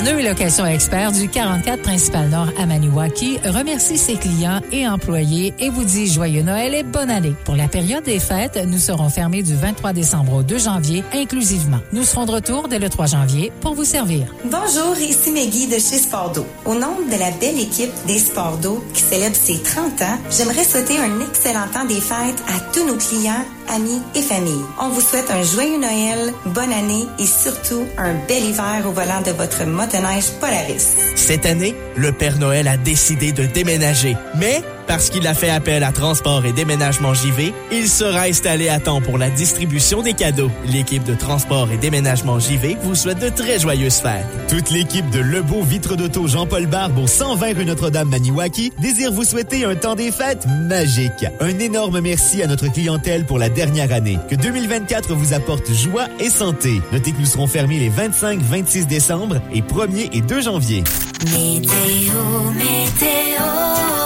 Pneus 0.01 0.23
location 0.23 0.65
expert 0.65 1.11
du 1.11 1.29
44 1.29 1.83
Principal 1.83 2.27
Nord 2.29 2.47
à 2.57 2.65
Maniwaki 2.65 3.37
remercie 3.45 3.99
ses 3.99 4.15
clients 4.15 4.59
et 4.71 4.87
employés 4.87 5.53
et 5.59 5.69
vous 5.69 5.83
dit 5.83 6.11
joyeux 6.11 6.41
Noël 6.41 6.73
et 6.73 6.81
bonne 6.81 7.11
année. 7.11 7.35
Pour 7.45 7.55
la 7.55 7.67
période 7.67 8.03
des 8.03 8.19
fêtes, 8.19 8.57
nous 8.65 8.79
serons 8.79 9.09
fermés 9.09 9.43
du 9.43 9.53
23 9.53 9.93
décembre 9.93 10.37
au 10.37 10.41
2 10.41 10.57
janvier 10.57 11.03
inclusivement. 11.13 11.77
Nous 11.93 12.03
serons 12.03 12.25
de 12.25 12.31
retour 12.31 12.67
dès 12.67 12.79
le 12.79 12.89
3 12.89 13.05
janvier 13.05 13.51
pour 13.61 13.75
vous 13.75 13.83
servir. 13.83 14.25
Bonjour, 14.43 14.97
ici 14.97 15.29
Meggy 15.31 15.67
de 15.67 15.73
chez 15.73 15.99
Sportdo. 15.99 16.47
Au 16.65 16.73
nom 16.73 16.97
de 17.05 17.19
la 17.19 17.29
belle 17.39 17.59
équipe 17.59 17.93
des 18.07 18.17
Sportdo 18.17 18.83
qui 18.95 19.03
célèbre 19.03 19.35
ses 19.35 19.61
30 19.61 20.01
ans, 20.01 20.17
j'aimerais 20.31 20.63
souhaiter 20.63 20.97
un 20.97 21.19
excellent 21.29 21.67
temps 21.71 21.85
des 21.85 22.01
fêtes 22.01 22.41
à 22.47 22.59
tous 22.73 22.87
nos 22.87 22.97
clients, 22.97 23.45
amis 23.71 24.01
et 24.15 24.21
familles. 24.21 24.65
On 24.79 24.89
vous 24.89 25.01
souhaite 25.01 25.31
un 25.31 25.43
joyeux 25.43 25.79
Noël, 25.79 26.33
bonne 26.45 26.71
année 26.71 27.05
et 27.19 27.25
surtout 27.25 27.85
un 27.97 28.13
bel 28.27 28.43
hiver 28.43 28.83
au 28.85 28.91
volant 28.91 29.21
de 29.25 29.31
votre 29.31 29.65
motoneige 29.65 30.31
Polaris. 30.39 30.95
Cette 31.15 31.45
année, 31.45 31.75
le 31.95 32.11
Père 32.11 32.37
Noël 32.37 32.67
a 32.67 32.77
décidé 32.77 33.31
de 33.31 33.45
déménager. 33.45 34.15
Mais, 34.37 34.61
parce 34.91 35.09
qu'il 35.09 35.25
a 35.25 35.33
fait 35.33 35.49
appel 35.49 35.85
à 35.85 35.93
Transport 35.93 36.45
et 36.45 36.51
Déménagement 36.51 37.13
JV, 37.13 37.53
il 37.71 37.87
sera 37.87 38.23
installé 38.23 38.67
à 38.67 38.81
temps 38.81 38.99
pour 38.99 39.17
la 39.17 39.29
distribution 39.29 40.01
des 40.01 40.11
cadeaux. 40.11 40.51
L'équipe 40.65 41.05
de 41.05 41.15
Transport 41.15 41.71
et 41.71 41.77
Déménagement 41.77 42.41
JV 42.41 42.75
vous 42.81 42.93
souhaite 42.93 43.19
de 43.19 43.29
très 43.29 43.57
joyeuses 43.57 43.99
fêtes. 44.01 44.25
Toute 44.49 44.69
l'équipe 44.69 45.09
de 45.09 45.21
Lebeau 45.21 45.63
Vitre 45.63 45.95
d'Auto 45.95 46.27
Jean-Paul 46.27 46.65
Barbe 46.65 46.97
au 46.97 47.07
120 47.07 47.53
rue 47.55 47.63
Notre-Dame 47.63 48.09
Maniwaki 48.09 48.73
désire 48.79 49.13
vous 49.13 49.23
souhaiter 49.23 49.63
un 49.63 49.75
temps 49.75 49.95
des 49.95 50.11
fêtes 50.11 50.45
magique. 50.67 51.25
Un 51.39 51.57
énorme 51.59 52.01
merci 52.01 52.43
à 52.43 52.47
notre 52.47 52.67
clientèle 52.67 53.25
pour 53.25 53.39
la 53.39 53.47
dernière 53.47 53.93
année. 53.93 54.19
Que 54.29 54.35
2024 54.35 55.13
vous 55.13 55.31
apporte 55.31 55.71
joie 55.71 56.07
et 56.19 56.29
santé. 56.29 56.81
Notez 56.91 57.13
que 57.13 57.19
nous 57.19 57.25
serons 57.25 57.47
fermés 57.47 57.79
les 57.79 57.87
25, 57.87 58.41
26 58.41 58.87
décembre 58.87 59.37
et 59.53 59.61
1er 59.61 60.09
et 60.11 60.19
2 60.19 60.41
janvier. 60.41 60.83
Météo, 61.27 61.71
météo, 62.57 64.00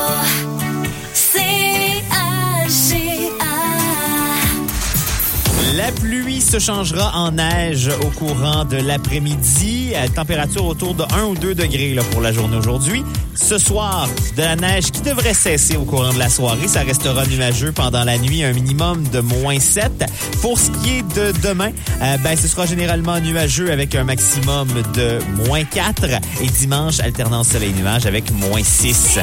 La 5.75 5.91
pluie 5.91 6.14
se 6.45 6.59
changera 6.59 7.11
en 7.15 7.31
neige 7.31 7.89
au 8.01 8.09
courant 8.11 8.65
de 8.65 8.77
l'après-midi. 8.77 9.93
À 9.95 10.07
Température 10.07 10.65
autour 10.65 10.93
de 10.93 11.03
1 11.03 11.23
ou 11.23 11.35
2 11.35 11.55
degrés 11.55 11.93
là, 11.93 12.03
pour 12.11 12.21
la 12.21 12.31
journée 12.31 12.55
aujourd'hui. 12.57 13.03
Ce 13.35 13.57
soir, 13.57 14.07
de 14.37 14.41
la 14.41 14.55
neige 14.55 14.85
qui 14.91 15.01
devrait 15.01 15.33
cesser 15.33 15.75
au 15.75 15.83
courant 15.83 16.13
de 16.13 16.19
la 16.19 16.29
soirée. 16.29 16.67
Ça 16.67 16.81
restera 16.81 17.25
nuageux 17.25 17.71
pendant 17.71 18.03
la 18.03 18.17
nuit, 18.17 18.43
un 18.43 18.53
minimum 18.53 19.03
de 19.09 19.19
moins 19.21 19.59
7. 19.59 20.05
Pour 20.41 20.59
ce 20.59 20.69
qui 20.69 20.97
est 20.97 21.15
de 21.15 21.33
demain, 21.41 21.71
euh, 22.01 22.17
ben, 22.23 22.37
ce 22.37 22.47
sera 22.47 22.65
généralement 22.65 23.19
nuageux 23.19 23.71
avec 23.71 23.95
un 23.95 24.03
maximum 24.03 24.67
de 24.93 25.19
moins 25.47 25.63
4. 25.63 26.05
Et 26.41 26.47
dimanche, 26.47 26.99
alternance 26.99 27.47
soleil-nuage 27.49 28.05
avec 28.05 28.31
moins 28.31 28.63
6. 28.63 29.19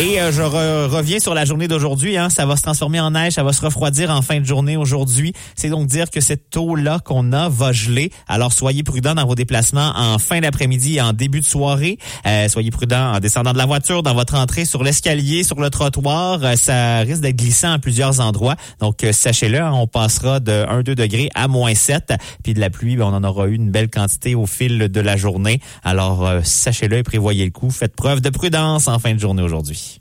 Et 0.00 0.18
euh, 0.18 0.32
je 0.32 0.40
re- 0.40 0.86
reviens 0.88 1.18
sur 1.18 1.34
la 1.34 1.44
journée 1.44 1.68
d'aujourd'hui. 1.68 2.16
Hein. 2.16 2.30
Ça 2.30 2.46
va 2.46 2.56
se 2.56 2.62
transformer 2.62 3.00
en 3.00 3.10
neige, 3.10 3.34
ça 3.34 3.42
va 3.42 3.52
se 3.52 3.60
refroidir 3.60 4.10
en 4.10 4.22
fin 4.22 4.40
de 4.40 4.46
journée 4.46 4.78
aujourd'hui. 4.78 5.34
C'est 5.56 5.68
donc 5.68 5.79
dire 5.84 6.10
que 6.10 6.20
cette 6.20 6.56
eau-là 6.56 6.98
qu'on 6.98 7.32
a 7.32 7.48
va 7.48 7.72
geler. 7.72 8.10
Alors 8.28 8.52
soyez 8.52 8.82
prudents 8.82 9.14
dans 9.14 9.26
vos 9.26 9.34
déplacements 9.34 9.92
en 9.96 10.18
fin 10.18 10.40
d'après-midi 10.40 10.96
et 10.96 11.00
en 11.00 11.12
début 11.12 11.40
de 11.40 11.44
soirée. 11.44 11.98
Euh, 12.26 12.48
soyez 12.48 12.70
prudents 12.70 13.14
en 13.14 13.20
descendant 13.20 13.52
de 13.52 13.58
la 13.58 13.66
voiture, 13.66 14.02
dans 14.02 14.14
votre 14.14 14.34
entrée, 14.34 14.64
sur 14.64 14.82
l'escalier, 14.82 15.44
sur 15.44 15.60
le 15.60 15.70
trottoir. 15.70 16.42
Euh, 16.42 16.56
ça 16.56 16.98
risque 17.00 17.22
d'être 17.22 17.36
glissant 17.36 17.72
à 17.72 17.78
plusieurs 17.78 18.20
endroits. 18.20 18.56
Donc 18.80 19.04
euh, 19.04 19.12
sachez-le, 19.12 19.60
hein, 19.60 19.72
on 19.72 19.86
passera 19.86 20.40
de 20.40 20.52
1-2 20.52 20.94
degrés 20.94 21.30
à 21.34 21.48
moins 21.48 21.74
7. 21.74 22.14
Puis 22.42 22.54
de 22.54 22.60
la 22.60 22.70
pluie, 22.70 22.96
ben, 22.96 23.04
on 23.04 23.14
en 23.14 23.24
aura 23.24 23.46
eu 23.46 23.54
une 23.54 23.70
belle 23.70 23.90
quantité 23.90 24.34
au 24.34 24.46
fil 24.46 24.78
de 24.78 25.00
la 25.00 25.16
journée. 25.16 25.60
Alors 25.82 26.28
sachez-le 26.42 26.98
et 26.98 27.02
prévoyez 27.02 27.44
le 27.44 27.50
coup. 27.50 27.70
Faites 27.70 27.94
preuve 27.94 28.20
de 28.20 28.30
prudence 28.30 28.88
en 28.88 28.98
fin 28.98 29.14
de 29.14 29.20
journée 29.20 29.42
aujourd'hui. 29.42 29.98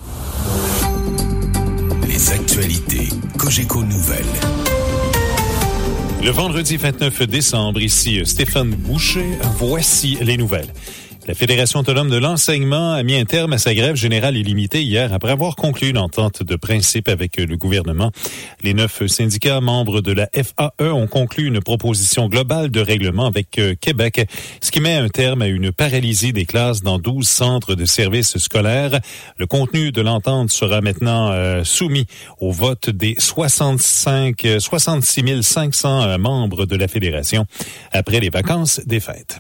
Les 2.08 2.32
actualités 2.32 3.10
Cogeco 3.38 3.84
Nouvelles. 3.84 4.69
Le 6.22 6.32
vendredi 6.32 6.76
29 6.76 7.24
décembre, 7.24 7.82
ici 7.82 8.22
Stéphane 8.26 8.72
Boucher, 8.72 9.38
voici 9.58 10.18
les 10.22 10.36
nouvelles. 10.36 10.68
La 11.30 11.36
Fédération 11.36 11.82
autonome 11.82 12.10
de 12.10 12.18
l'enseignement 12.18 12.94
a 12.94 13.04
mis 13.04 13.16
un 13.16 13.24
terme 13.24 13.54
à 13.54 13.60
sa 13.60 13.76
grève 13.76 13.94
générale 13.96 14.36
illimitée 14.36 14.82
hier 14.82 15.14
après 15.14 15.30
avoir 15.30 15.56
conclu 15.56 15.90
une 15.90 16.00
entente 16.00 16.42
de 16.42 16.56
principe 16.56 17.08
avec 17.08 17.38
le 17.38 17.56
gouvernement. 17.56 18.12
Les 18.64 18.74
neuf 18.74 19.06
syndicats 19.06 19.62
membres 19.62 20.02
de 20.02 20.12
la 20.12 20.28
FAE 20.34 20.92
ont 20.92 21.06
conclu 21.06 21.46
une 21.46 21.62
proposition 21.62 22.30
globale 22.30 22.72
de 22.72 22.82
règlement 22.82 23.28
avec 23.28 23.60
euh, 23.60 23.76
Québec, 23.80 24.28
ce 24.60 24.72
qui 24.72 24.80
met 24.80 24.96
un 24.96 25.08
terme 25.08 25.44
à 25.44 25.48
une 25.48 25.72
paralysie 25.72 26.34
des 26.34 26.48
classes 26.48 26.82
dans 26.82 26.98
12 26.98 27.28
centres 27.30 27.76
de 27.76 27.86
services 27.86 28.40
scolaires. 28.40 29.00
Le 29.38 29.46
contenu 29.46 29.92
de 29.92 30.02
l'entente 30.02 30.50
sera 30.50 30.82
maintenant 30.82 31.30
euh, 31.30 31.64
soumis 31.64 32.08
au 32.40 32.52
vote 32.52 32.90
des 32.90 33.14
65, 33.20 34.46
euh, 34.46 34.60
66 34.60 35.44
500 35.44 36.02
euh, 36.02 36.18
membres 36.18 36.66
de 36.66 36.76
la 36.76 36.88
Fédération 36.88 37.46
après 37.92 38.20
les 38.20 38.32
vacances 38.32 38.82
des 38.88 39.00
fêtes. 39.00 39.40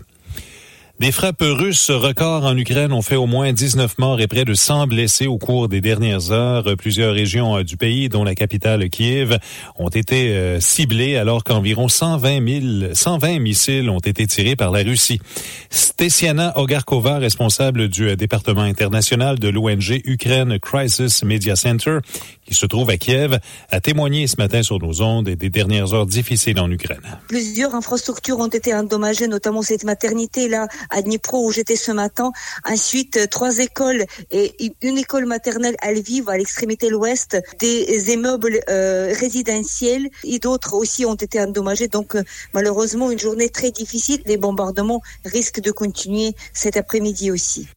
Des 1.00 1.14
frappes 1.14 1.42
russes 1.44 1.92
records 1.92 2.44
en 2.44 2.58
Ukraine 2.58 2.92
ont 2.92 3.02
fait 3.02 3.16
au 3.16 3.26
moins 3.26 3.54
19 3.54 4.00
morts 4.00 4.20
et 4.20 4.28
près 4.28 4.44
de 4.44 4.54
100 4.54 4.88
blessés 4.88 5.28
au 5.28 5.38
cours 5.38 5.70
des 5.70 5.80
dernières 5.80 6.32
heures. 6.32 6.66
Plusieurs 6.78 7.14
régions 7.14 7.56
euh, 7.56 7.64
du 7.64 7.78
pays, 7.78 8.10
dont 8.10 8.26
la 8.26 8.36
capitale 8.36 8.90
Kiev, 8.90 9.38
ont 9.78 9.88
été 9.88 10.36
euh, 10.36 10.60
ciblées 10.60 11.16
alors 11.16 11.46
qu'environ 11.46 11.88
120 11.88 12.82
000, 12.82 12.94
120 12.94 13.40
missiles 13.40 13.90
ont 13.90 14.00
été 14.00 14.28
tirés 14.28 14.58
par 14.58 14.72
la 14.72 14.84
Russie. 14.84 15.22
Stesiana 15.70 16.58
Ogarkova, 16.58 17.18
responsable 17.18 17.88
du 17.88 18.10
euh, 18.10 18.16
département 18.18 18.64
international 18.64 19.40
de 19.40 19.48
l'ONG 19.48 20.02
Ukraine 20.04 20.60
Crisis 20.60 21.24
Media 21.24 21.56
Center, 21.56 22.00
qui 22.46 22.54
se 22.54 22.66
trouve 22.66 22.90
à 22.90 22.98
Kiev, 22.98 23.40
a 23.70 23.80
témoigné 23.80 24.28
ce 24.28 24.36
matin 24.38 24.64
sur 24.64 24.80
nos 24.80 25.02
ondes 25.02 25.30
des 25.30 25.50
dernières 25.50 25.94
heures 25.94 26.08
difficiles 26.08 26.60
en 26.60 26.70
Ukraine. 26.70 27.20
Plusieurs 27.30 27.74
infrastructures 27.74 28.40
ont 28.40 28.48
été 28.48 28.74
endommagées, 28.74 29.28
notamment 29.28 29.62
cette 29.62 29.86
maternité-là 29.86 30.68
à 30.89 31.02
Dnipro 31.02 31.45
où 31.45 31.52
j'étais 31.52 31.75
ce 31.75 31.91
matin. 31.91 32.32
Ensuite, 32.65 33.17
euh, 33.17 33.28
trois 33.28 33.58
écoles 33.60 34.06
et 34.32 34.73
une 34.82 34.97
école 34.97 35.25
maternelle 35.25 35.75
à 35.82 35.91
Lviv, 35.91 36.30
à 36.30 36.38
l'extrémité 36.38 36.89
l'ouest, 36.89 37.38
des 37.60 38.12
immeubles 38.12 38.60
euh, 38.69 39.13
résidentiels 39.17 40.10
et 40.23 40.39
d'autres 40.39 40.73
aussi 40.73 41.06
ont 41.06 41.15
été 41.15 41.39
endommagés. 41.39 41.88
Donc, 41.88 42.15
euh, 42.15 42.23
malheureusement, 42.54 43.12
une 43.12 43.19
journée 43.19 43.49
très 43.49 43.71
difficile. 43.71 44.21
Les 44.25 44.38
bombardements 44.38 45.02
risquent 45.25 45.62
de 45.62 45.71
continuer 45.71 46.34
cet 46.54 46.78
après-midi 46.78 47.32
aussi. 47.32 47.67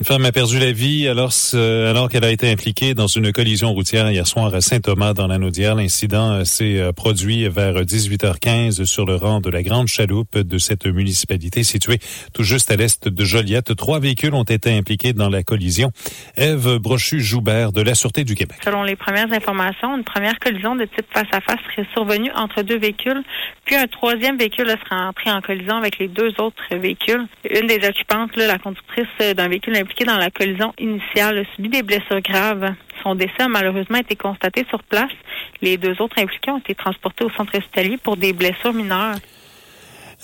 Une 0.00 0.06
femme 0.06 0.24
a 0.24 0.32
perdu 0.32 0.58
la 0.58 0.72
vie 0.72 1.06
alors, 1.06 1.30
alors 1.54 2.08
qu'elle 2.08 2.24
a 2.24 2.32
été 2.32 2.50
impliquée 2.50 2.94
dans 2.94 3.06
une 3.06 3.30
collision 3.30 3.72
routière 3.72 4.10
hier 4.10 4.26
soir 4.26 4.52
à 4.52 4.60
Saint-Thomas 4.60 5.14
dans 5.14 5.28
la 5.28 5.38
Naudière. 5.38 5.76
L'incident 5.76 6.32
euh, 6.32 6.44
s'est 6.44 6.80
euh, 6.80 6.90
produit 6.92 7.48
vers 7.48 7.74
18h15 7.74 8.86
sur 8.86 9.06
le 9.06 9.14
rang 9.14 9.40
de 9.40 9.50
la 9.50 9.62
Grande 9.62 9.86
Chaloupe 9.86 10.36
de 10.36 10.58
cette 10.58 10.86
municipalité 10.86 11.62
située 11.62 12.00
tout 12.32 12.42
juste 12.42 12.72
à 12.72 12.76
l'est 12.76 13.06
de 13.06 13.24
Joliette. 13.24 13.76
Trois 13.76 14.00
véhicules 14.00 14.34
ont 14.34 14.42
été 14.42 14.76
impliqués 14.76 15.12
dans 15.12 15.28
la 15.28 15.44
collision. 15.44 15.92
Ève 16.36 16.78
Brochu-Joubert 16.78 17.70
de 17.70 17.80
la 17.80 17.94
Sûreté 17.94 18.24
du 18.24 18.34
Québec. 18.34 18.58
Selon 18.64 18.82
les 18.82 18.96
premières 18.96 19.32
informations, 19.32 19.96
une 19.96 20.02
première 20.04 20.40
collision 20.40 20.74
de 20.74 20.86
type 20.86 21.06
face-à-face 21.10 21.60
serait 21.70 21.86
survenue 21.92 22.32
entre 22.34 22.62
deux 22.62 22.78
véhicules, 22.78 23.22
puis 23.64 23.76
un 23.76 23.86
troisième 23.86 24.38
véhicule 24.38 24.66
serait 24.66 25.00
entré 25.00 25.30
en 25.30 25.40
collision 25.40 25.76
avec 25.76 25.98
les 25.98 26.08
deux 26.08 26.32
autres 26.38 26.64
véhicules. 26.72 27.26
Une 27.48 27.68
des 27.68 27.86
occupantes, 27.86 28.34
là, 28.34 28.48
la 28.48 28.58
conductrice 28.58 29.06
d'un 29.36 29.46
véhicule 29.46 29.83
impliqué 29.84 30.04
dans 30.04 30.16
la 30.16 30.30
collision 30.30 30.72
initiale, 30.78 31.38
a 31.38 31.54
subi 31.54 31.68
des 31.68 31.82
blessures 31.82 32.22
graves. 32.22 32.74
Son 33.02 33.14
décès 33.14 33.42
a 33.42 33.48
malheureusement 33.48 33.98
été 33.98 34.16
constaté 34.16 34.64
sur 34.70 34.82
place. 34.82 35.12
Les 35.60 35.76
deux 35.76 36.00
autres 36.00 36.18
impliqués 36.18 36.50
ont 36.50 36.58
été 36.58 36.74
transportés 36.74 37.24
au 37.24 37.30
centre 37.30 37.56
hospitalier 37.56 37.98
pour 37.98 38.16
des 38.16 38.32
blessures 38.32 38.72
mineures. 38.72 39.16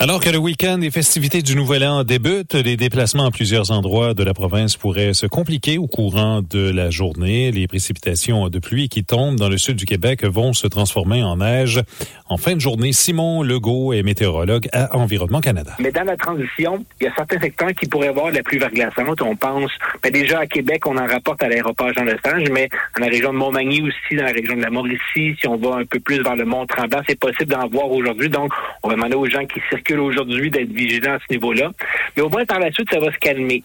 Alors 0.03 0.21
que 0.21 0.31
le 0.31 0.39
week-end 0.39 0.79
des 0.79 0.91
festivités 0.91 1.43
du 1.43 1.55
Nouvel 1.55 1.85
An 1.85 2.05
débutent, 2.05 2.55
les 2.55 2.79
déplacements 2.79 3.27
à 3.27 3.31
plusieurs 3.31 3.71
endroits 3.71 4.15
de 4.15 4.25
la 4.25 4.33
province 4.33 4.79
pourraient 4.79 5.13
se 5.13 5.27
compliquer 5.27 5.77
au 5.77 5.89
courant 5.89 6.41
de 6.41 6.71
la 6.71 6.89
journée. 6.89 7.51
Les 7.51 7.67
précipitations 7.67 8.49
de 8.49 8.59
pluie 8.59 8.89
qui 8.89 9.05
tombent 9.05 9.37
dans 9.37 9.51
le 9.51 9.59
sud 9.59 9.77
du 9.77 9.85
Québec 9.85 10.25
vont 10.25 10.55
se 10.55 10.67
transformer 10.67 11.23
en 11.23 11.37
neige. 11.37 11.83
En 12.31 12.39
fin 12.39 12.55
de 12.55 12.61
journée, 12.63 12.95
Simon 12.95 13.43
Legault 13.43 13.93
est 13.93 14.03
météorologue 14.03 14.71
à 14.73 14.97
Environnement 14.97 15.43
Canada. 15.43 15.73
Mais 15.79 15.93
dans 15.93 16.05
la 16.05 16.17
transition, 16.17 16.83
il 16.99 17.05
y 17.05 17.07
a 17.07 17.15
certains 17.15 17.39
secteurs 17.39 17.75
qui 17.79 17.87
pourraient 17.87 18.09
avoir 18.09 18.31
de 18.31 18.37
la 18.37 18.43
pluie 18.43 18.59
verglaçante. 18.59 19.21
On 19.21 19.37
pense, 19.37 19.71
ben 20.03 20.11
déjà 20.11 20.39
à 20.39 20.47
Québec, 20.47 20.87
on 20.87 20.97
en 20.97 21.07
rapporte 21.07 21.43
à 21.43 21.49
l'aéroport 21.51 21.93
Jean-Lesage, 21.93 22.49
mais 22.51 22.71
dans 22.97 23.05
la 23.05 23.11
région 23.11 23.35
de 23.35 23.37
Montmagny 23.37 23.83
aussi, 23.83 24.17
dans 24.17 24.25
la 24.25 24.33
région 24.33 24.57
de 24.57 24.63
la 24.63 24.71
Mauricie, 24.71 25.37
si 25.39 25.47
on 25.47 25.59
va 25.59 25.77
un 25.77 25.85
peu 25.85 26.01
plus 26.01 26.23
vers 26.23 26.37
le 26.37 26.47
Mont-Tremblant, 26.47 27.03
c'est 27.07 27.21
possible 27.21 27.53
d'en 27.53 27.69
voir 27.69 27.91
aujourd'hui. 27.91 28.31
Donc, 28.31 28.51
on 28.83 28.89
va 28.89 28.95
demander 28.95 29.17
aux 29.17 29.29
gens 29.29 29.45
qui 29.45 29.61
circulent 29.69 29.90
aujourd'hui 29.99 30.51
d'être 30.51 30.73
vigilants 30.73 31.15
à 31.15 31.19
ce 31.19 31.33
niveau-là. 31.35 31.73
Mais 32.17 32.23
au 32.23 32.29
moins, 32.29 32.45
par 32.45 32.61
la 32.61 32.71
suite, 32.73 32.89
ça 32.93 33.01
va 33.01 33.13
se 33.13 33.19
calmer. 33.19 33.63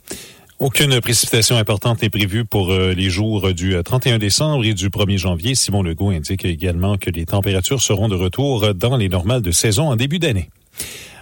Aucune 0.58 1.02
précipitation 1.02 1.58
importante 1.58 2.02
n'est 2.02 2.10
prévue 2.10 2.46
pour 2.46 2.72
euh, 2.72 2.94
les 2.94 3.10
jours 3.10 3.54
du 3.54 3.76
31 3.84 4.20
décembre 4.20 4.64
et 4.64 4.74
du 4.74 4.90
1er 4.90 5.18
janvier. 5.18 5.54
Simon 5.54 5.84
Legault 5.84 6.12
indique 6.12 6.46
également 6.46 6.98
que 6.98 7.10
les 7.10 7.26
températures 7.26 7.82
seront 7.82 8.08
de 8.08 8.16
retour 8.16 8.74
dans 8.74 8.96
les 8.96 9.10
normales 9.10 9.42
de 9.42 9.52
saison 9.52 9.90
en 9.90 9.98
début 9.98 10.18
d'année. 10.18 10.50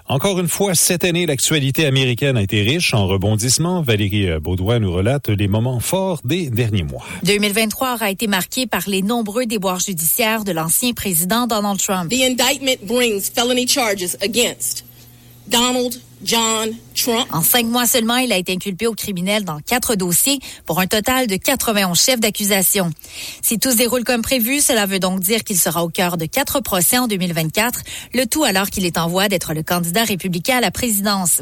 Encore 0.08 0.39
une 0.39 0.49
fois, 0.49 0.76
cette 0.76 1.06
année, 1.06 1.26
l'actualité 1.26 1.86
américaine 1.86 2.38
a 2.38 2.43
été 2.43 2.62
riche 2.62 2.93
en 2.93 3.08
rebondissements. 3.08 3.82
Valérie 3.82 4.28
Baudouin 4.39 4.80
nous 4.80 4.91
relate 4.91 5.30
les 5.30 5.47
moments 5.47 5.80
forts 5.80 6.20
des 6.26 6.49
derniers 6.49 6.84
mois. 6.84 7.06
2023 7.24 7.95
aura 7.95 8.12
été 8.12 8.28
marqué 8.28 8.68
par 8.68 8.84
les 8.88 9.01
nombreux 9.01 9.45
déboires 9.45 9.80
judiciaires 9.80 10.43
de 10.43 10.51
l'ancien 10.51 10.91
président 10.91 11.47
Donald 11.47 11.80
Trump. 11.80 12.12
The 12.12 12.22
indictment 12.22 12.86
brings 12.86 13.32
felony 13.34 13.66
charges 13.66 14.16
against 14.22 14.84
Donald 15.50 16.02
John 16.24 16.80
En 17.32 17.41
cinq 17.41 17.66
mois 17.66 17.86
seulement, 17.86 18.16
il 18.18 18.32
a 18.32 18.38
été 18.38 18.54
inculpé 18.54 18.88
au 18.88 18.93
criminel 18.93 19.43
dans 19.43 19.60
quatre 19.60 19.95
dossiers 19.95 20.39
pour 20.66 20.80
un 20.80 20.88
total 20.88 21.28
de 21.28 21.36
91 21.36 21.99
chefs 21.99 22.20
d'accusation. 22.20 22.91
Si 23.41 23.60
tout 23.60 23.72
se 23.72 23.78
déroule 23.78 24.04
comme 24.04 24.22
prévu, 24.22 24.62
cela 24.62 24.86
veut 24.86 24.99
donc 24.99 25.20
dire 25.20 25.43
qu'il 25.43 25.58
sera 25.58 25.84
au 25.84 25.89
cœur 25.89 26.18
de 26.18 26.26
quatre 26.26 26.62
procès 26.62 26.97
en 26.97 27.08
2024, 27.08 27.82
le 28.14 28.26
tout 28.26 28.43
alors 28.43 28.70
qu'il 28.70 28.86
est 28.86 28.97
en 28.97 29.08
voie 29.08 29.28
d'être 29.28 29.54
le 29.54 29.64
candidat 29.64 30.04
républicain 30.04 30.58
à 30.58 30.62
la 30.62 30.72
présidence. 30.72 31.41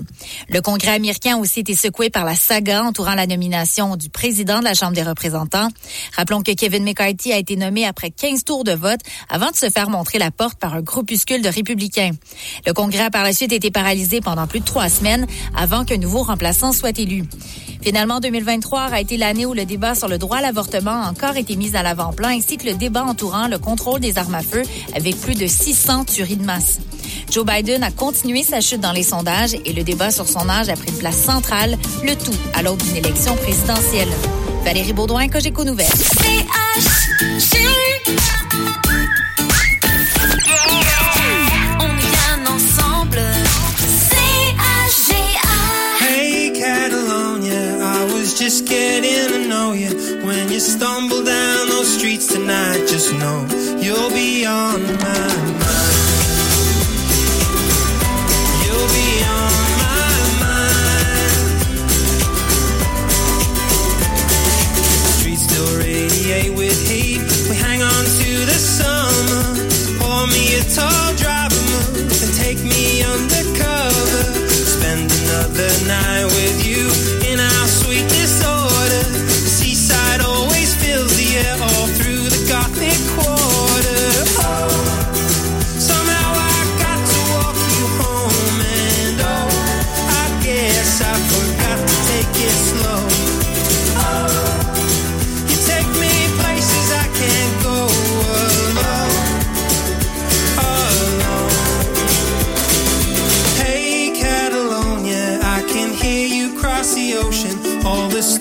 Le 0.50 0.62
Congrès 0.62 0.94
américain 0.94 1.36
a 1.36 1.40
aussi 1.40 1.60
été 1.60 1.76
secoué 1.76 2.10
par 2.10 2.26
la 2.26 2.36
saga 2.36 2.84
entourant 2.84 3.14
la 3.14 3.28
nomination 3.28 3.96
du 3.96 4.10
président 4.10 4.60
de 4.60 4.64
la 4.64 4.74
Chambre 4.74 4.94
des 4.94 5.04
représentants. 5.04 5.68
Rappelons 6.16 6.42
que 6.42 6.54
Kevin 6.54 6.84
McCarthy 6.84 7.34
a 7.34 7.38
été 7.38 7.56
nommé 7.56 7.86
après 7.86 8.10
15 8.10 8.44
tours 8.46 8.64
de 8.64 8.74
vote 8.74 9.02
avant 9.30 9.52
de 9.52 9.56
se 9.56 9.70
faire 9.70 9.90
montrer 9.90 10.18
la 10.18 10.32
porte 10.32 10.60
par 10.60 10.74
un 10.74 10.82
groupuscule 10.82 11.42
de 11.42 11.50
républicains. 11.50 12.12
Le 12.66 12.74
Congrès 12.74 13.04
a 13.04 13.12
par 13.12 13.24
la 13.24 13.34
suite 13.34 13.52
été 13.52 13.70
paralysé 13.70 14.22
pendant 14.22 14.48
plus 14.48 14.62
de 14.62 14.66
trois 14.66 14.90
semaines 14.90 15.28
avant 15.56 15.86
qu'un 15.86 15.98
nouveau 15.98 16.24
remplaçant 16.24 16.72
soit 16.72 16.98
élu. 17.00 17.24
Finalement, 17.82 18.20
2023 18.20 18.82
a 18.92 19.02
été 19.02 19.18
l'année 19.18 19.46
où 19.46 19.54
le 19.54 19.66
débat 19.66 19.96
sur 19.96 20.08
le 20.08 20.18
droit 20.20 20.38
à 20.38 20.42
l'avortement 20.42 21.04
a 21.04 21.10
encore 21.10 21.36
été 21.36 21.56
mis 21.56 21.76
à 21.76 21.82
l'avant-plan, 21.82 22.30
ainsi 22.30 22.58
que 22.58 22.68
le 22.68 22.76
débat 22.76 23.04
entourant 23.04 23.48
le 23.48 23.58
contrôle 23.58 24.00
des 24.00 24.18
armes 24.18 24.36
à 24.36 24.44
feu, 24.44 24.62
avec 24.96 25.20
plus 25.20 25.34
de 25.34 25.48
600 25.48 26.06
tueries 26.06 26.38
de 26.38 26.46
masse. 26.46 26.80
Joe 27.32 27.46
Biden 27.46 27.82
a 27.84 27.92
continué 27.92 28.44
sa 28.44 28.62
chute 28.62 28.82
dans 28.82 28.92
les 28.92 29.04
sondages 29.04 29.56
et 29.66 29.74
le 29.74 29.84
débat 29.84 30.12
sur 30.12 30.28
son 30.28 30.48
âge 30.48 30.70
a 30.70 30.76
pris 30.76 30.90
une 30.90 30.98
place 30.98 31.18
centrale, 31.18 31.78
le 32.04 32.16
tout 32.16 32.38
à 32.54 32.62
l'aube 32.62 32.82
d'une 32.84 32.98
élection 32.98 33.36
présidentielle. 33.36 34.10
Valérie 34.64 34.94
Baudouin, 34.94 35.28
Cogeco 35.28 35.64
Nouvelles. 35.64 35.88
Just 48.42 48.66
getting 48.66 49.30
to 49.30 49.48
know 49.48 49.74
you. 49.74 49.90
When 50.26 50.52
you 50.52 50.60
stumble 50.60 51.24
down 51.24 51.70
those 51.70 51.96
streets 51.96 52.26
tonight, 52.26 52.88
just 52.88 53.14
know 53.14 53.46
you'll 53.80 54.10
be 54.10 54.48
on 54.48 54.82
my 54.82 54.94
mind. 54.94 55.62
You'll 58.64 58.90
be 58.98 59.10
on 59.42 59.54
my 59.86 60.10
mind. 60.42 61.38
Streets 65.20 65.44
still 65.44 65.72
radiate 65.78 66.54
with 66.58 66.82
heat. 66.90 67.22
We 67.48 67.56
hang 67.58 67.84
on 67.84 68.04
to 68.22 68.46
the 68.50 68.58
summer. 68.58 69.44
Pour 70.00 70.26
me 70.34 70.56
a 70.56 70.64
tall 70.74 71.14
and 72.24 72.34
take 72.42 72.58
me. 72.64 72.82
Spend 74.82 75.12
another 75.12 75.72
night 75.86 76.26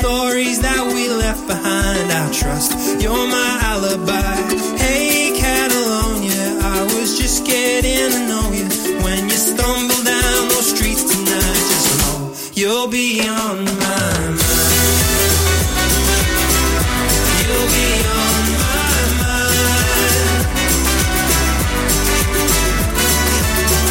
stories 0.00 0.60
that 0.60 0.82
we 0.94 1.08
left 1.10 1.46
behind, 1.46 2.06
I 2.10 2.32
trust 2.32 2.72
you're 3.02 3.26
my 3.28 3.52
alibi. 3.72 4.36
Hey 4.80 5.36
Catalonia, 5.36 6.56
I 6.76 6.80
was 6.94 7.18
just 7.20 7.44
getting 7.44 8.10
to 8.14 8.20
know 8.30 8.46
you. 8.58 8.66
When 9.04 9.28
you 9.28 9.36
stumble 9.36 10.02
down 10.02 10.48
those 10.48 10.68
streets 10.74 11.04
tonight, 11.04 11.64
just 11.72 11.90
know 12.00 12.32
you'll 12.54 12.88
be 12.88 13.20
on 13.28 13.56
my 13.64 14.10
mind. 14.40 14.80
You'll 17.44 17.70
be 17.76 17.90
on 18.24 18.42
my 18.64 18.96
mind. 19.20 20.48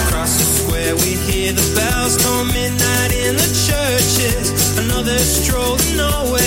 Across 0.10 0.34
the 0.42 0.48
square 0.58 0.94
we 1.04 1.12
hear 1.30 1.54
the 1.54 1.68
bells 1.78 2.18
call 2.18 2.46
midnight 2.46 3.12
in 3.14 3.36
the 3.36 3.46
churches. 3.46 3.69
Another 5.00 5.18
stroll 5.20 5.78
to 5.78 6.39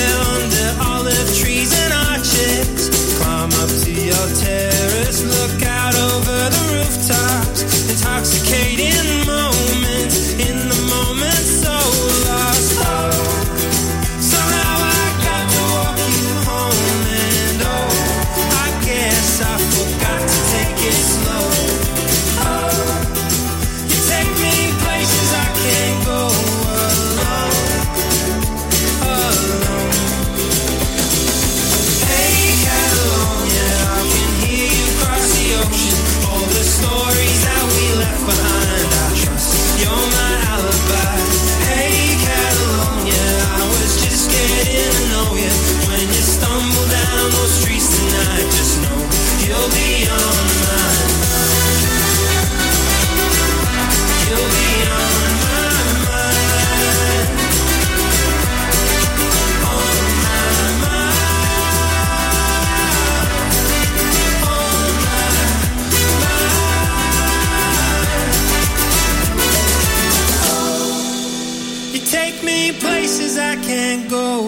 can't 73.93 74.11
go 74.11 74.41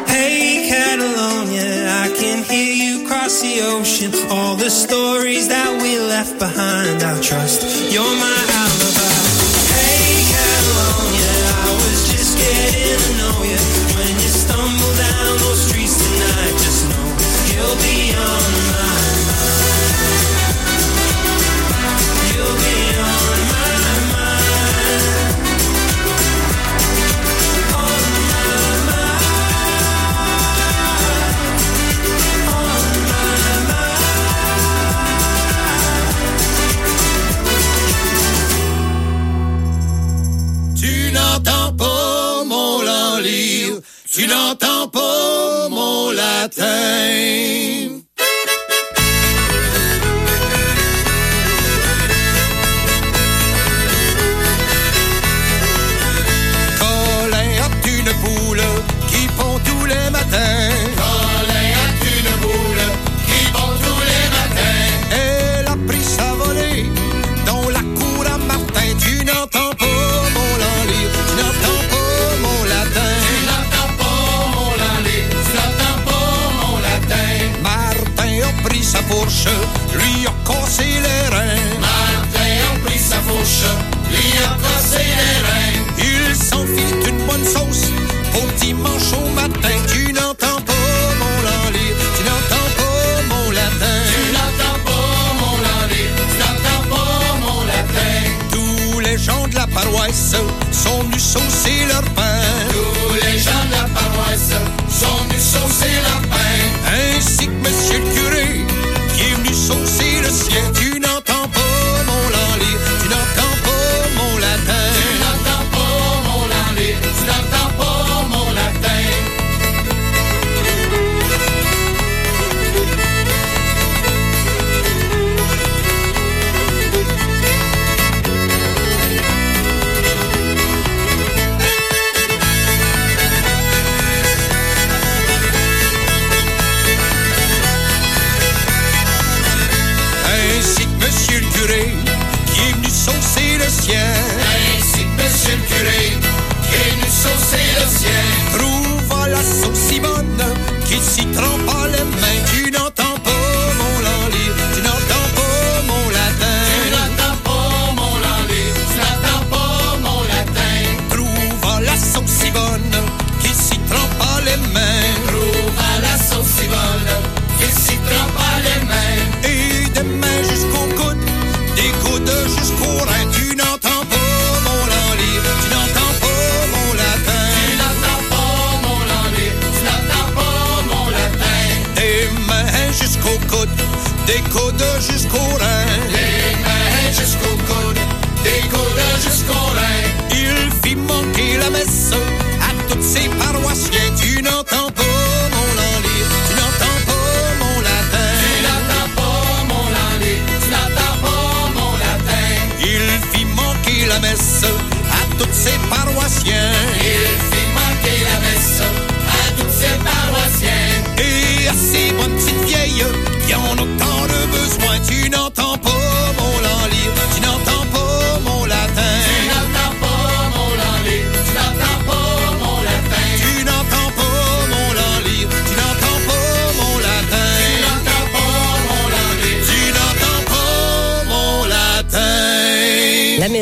Hey 0.07 0.69
Catalonia, 0.69 1.89
I 2.03 2.07
can 2.17 2.43
hear 2.43 2.73
you 2.73 3.07
cross 3.07 3.41
the 3.41 3.59
ocean. 3.61 4.11
All 4.31 4.55
the 4.55 4.69
stories 4.69 5.49
that 5.49 5.81
we 5.81 5.99
left 5.99 6.39
behind, 6.39 7.03
I 7.03 7.19
trust 7.21 7.91
you're 7.91 8.15
my 8.27 8.58
n'entends 44.49 44.87
pas 44.87 45.69
mon 45.69 46.11
latin. 46.11 47.08
Paroisse 99.99 100.35
sont 100.71 101.01
venus 101.01 101.23
saucer 101.23 101.85
leur 101.87 102.03
pain. 102.13 102.28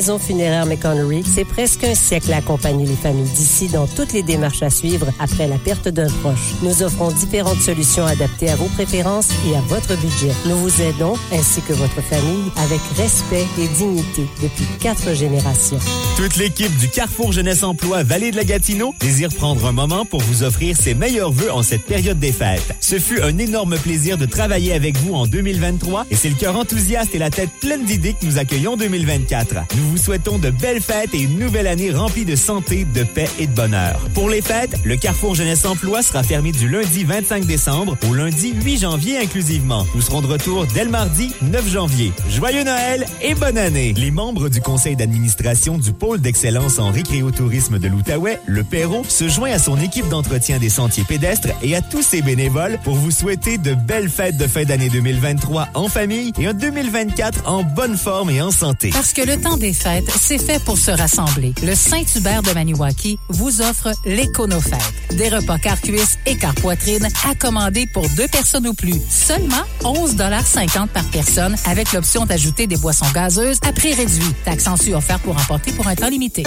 Maison 0.07 0.19
funéraire 0.19 0.65
McConnery, 0.65 1.21
c'est 1.25 1.43
presque 1.43 1.83
un 1.83 1.93
siècle 1.93 2.31
à 2.31 2.37
accompagner 2.37 2.85
les 2.85 2.95
familles 2.95 3.29
d'ici 3.35 3.67
dans 3.67 3.87
toutes 3.87 4.13
les 4.13 4.23
démarches 4.23 4.63
à 4.63 4.69
suivre 4.69 5.07
après 5.19 5.47
la 5.47 5.57
perte 5.57 5.89
d'un 5.89 6.07
proche. 6.21 6.53
Nous 6.63 6.81
offrons 6.81 7.11
différentes 7.11 7.59
solutions 7.59 8.05
adaptées 8.05 8.49
à 8.49 8.55
vos 8.55 8.69
préférences 8.69 9.31
et 9.45 9.57
à 9.57 9.61
votre 9.67 9.99
budget. 9.99 10.31
Nous 10.45 10.55
vous 10.55 10.81
aidons, 10.81 11.15
ainsi 11.33 11.61
que 11.61 11.73
votre 11.73 12.01
famille, 12.01 12.49
avec 12.55 12.79
respect 12.95 13.45
et 13.59 13.67
dignité 13.67 14.27
depuis 14.41 14.65
quatre 14.79 15.13
générations. 15.13 15.79
Toute 16.17 16.37
l'équipe 16.37 16.75
du 16.79 16.87
Carrefour 16.89 17.31
Jeunesse 17.31 17.61
Emploi 17.61 18.01
Vallée 18.01 18.31
de 18.31 18.37
la 18.37 18.43
Gatineau 18.43 18.95
désire 18.99 19.29
prendre 19.29 19.63
un 19.67 19.71
moment 19.71 20.03
pour 20.03 20.19
vous 20.21 20.41
offrir 20.41 20.75
ses 20.75 20.95
meilleurs 20.95 21.31
vœux 21.31 21.51
en 21.51 21.61
cette 21.61 21.83
période 21.83 22.17
des 22.17 22.31
fêtes. 22.31 22.75
Ce 22.79 22.97
fut 22.97 23.21
un 23.21 23.37
énorme 23.37 23.77
plaisir 23.77 24.17
de 24.17 24.25
travailler 24.25 24.73
avec 24.73 24.97
vous 24.97 25.13
en 25.13 25.27
2023 25.27 26.07
et 26.09 26.15
c'est 26.15 26.29
le 26.29 26.35
cœur 26.35 26.57
enthousiaste 26.57 27.13
et 27.13 27.19
la 27.19 27.29
tête 27.29 27.51
pleine 27.61 27.85
d'idées 27.85 28.13
que 28.13 28.25
nous 28.25 28.39
accueillons 28.39 28.77
2024. 28.77 29.75
Nous 29.77 29.89
vous 29.89 29.97
souhaitons 29.97 30.39
de 30.39 30.49
belles 30.49 30.81
fêtes 30.81 31.13
et 31.13 31.21
une 31.21 31.37
nouvelle 31.37 31.67
année 31.67 31.91
remplie 31.91 32.25
de 32.25 32.35
santé, 32.35 32.85
de 32.95 33.03
paix 33.03 33.29
et 33.37 33.45
de 33.45 33.53
bonheur. 33.53 33.99
Pour 34.15 34.27
les 34.27 34.41
fêtes, 34.41 34.75
le 34.85 34.95
Carrefour 34.95 35.35
Jeunesse 35.35 35.65
Emploi 35.65 36.01
sera 36.01 36.23
fermé 36.23 36.51
du 36.51 36.67
lundi 36.67 37.03
25 37.03 37.45
décembre 37.45 37.95
au 38.09 38.15
lundi 38.15 38.55
8 38.63 38.79
janvier 38.79 39.19
inclusivement. 39.19 39.85
Nous 39.93 40.01
serons 40.01 40.21
de 40.21 40.27
retour 40.27 40.65
dès 40.73 40.83
le 40.83 40.89
mardi 40.89 41.29
9 41.43 41.69
janvier. 41.69 42.11
Joyeux 42.31 42.63
Noël 42.63 43.05
et 43.21 43.35
bonne 43.35 43.59
année! 43.59 43.93
Les 43.95 44.09
membres 44.09 44.49
du 44.49 44.61
conseil 44.61 44.95
d'administration 44.95 45.77
du 45.77 45.93
d'excellence 46.15 46.79
en 46.79 46.91
récréotourisme 46.91 47.79
de 47.79 47.87
l'Outaouais, 47.89 48.39
le 48.45 48.63
Perrault, 48.63 49.03
se 49.09 49.27
joint 49.27 49.51
à 49.51 49.59
son 49.59 49.77
équipe 49.81 50.07
d'entretien 50.07 50.59
des 50.59 50.69
sentiers 50.69 51.03
pédestres 51.03 51.49
et 51.61 51.75
à 51.75 51.81
tous 51.81 52.01
ses 52.01 52.21
bénévoles 52.21 52.79
pour 52.83 52.95
vous 52.95 53.11
souhaiter 53.11 53.57
de 53.57 53.73
belles 53.73 54.09
fêtes 54.09 54.37
de 54.37 54.47
fin 54.47 54.63
d'année 54.63 54.89
2023 54.89 55.67
en 55.73 55.89
famille 55.89 56.31
et 56.39 56.47
un 56.47 56.53
2024 56.53 57.49
en 57.49 57.63
bonne 57.63 57.97
forme 57.97 58.29
et 58.29 58.41
en 58.41 58.51
santé. 58.51 58.91
Parce 58.93 59.11
que 59.11 59.21
le 59.21 59.37
temps 59.41 59.57
des 59.57 59.73
fêtes, 59.73 60.09
c'est 60.17 60.37
fait 60.37 60.63
pour 60.63 60.77
se 60.77 60.91
rassembler. 60.91 61.53
Le 61.61 61.75
Saint-Hubert 61.75 62.43
de 62.43 62.53
Maniwaki 62.53 63.19
vous 63.27 63.61
offre 63.61 63.91
l'Éconofête. 64.05 64.79
Des 65.17 65.29
repas 65.29 65.57
car 65.57 65.81
cuisse 65.81 66.17
et 66.25 66.37
car 66.37 66.55
poitrine 66.55 67.07
à 67.29 67.35
commander 67.35 67.87
pour 67.93 68.07
deux 68.11 68.27
personnes 68.27 68.67
ou 68.67 68.73
plus. 68.73 69.01
Seulement 69.09 69.63
11,50 69.81 70.87
par 70.87 71.03
personne 71.05 71.55
avec 71.65 71.91
l'option 71.91 72.25
d'ajouter 72.25 72.67
des 72.67 72.77
boissons 72.77 73.09
gazeuses 73.13 73.59
à 73.67 73.73
prix 73.73 73.93
réduit. 73.93 74.33
Taxe 74.45 74.67
en 74.67 74.75
offert 74.93 75.19
pour 75.19 75.35
emporter 75.35 75.71
pour 75.71 75.87
un 75.87 75.95
temps 75.97 76.09
limité. 76.09 76.43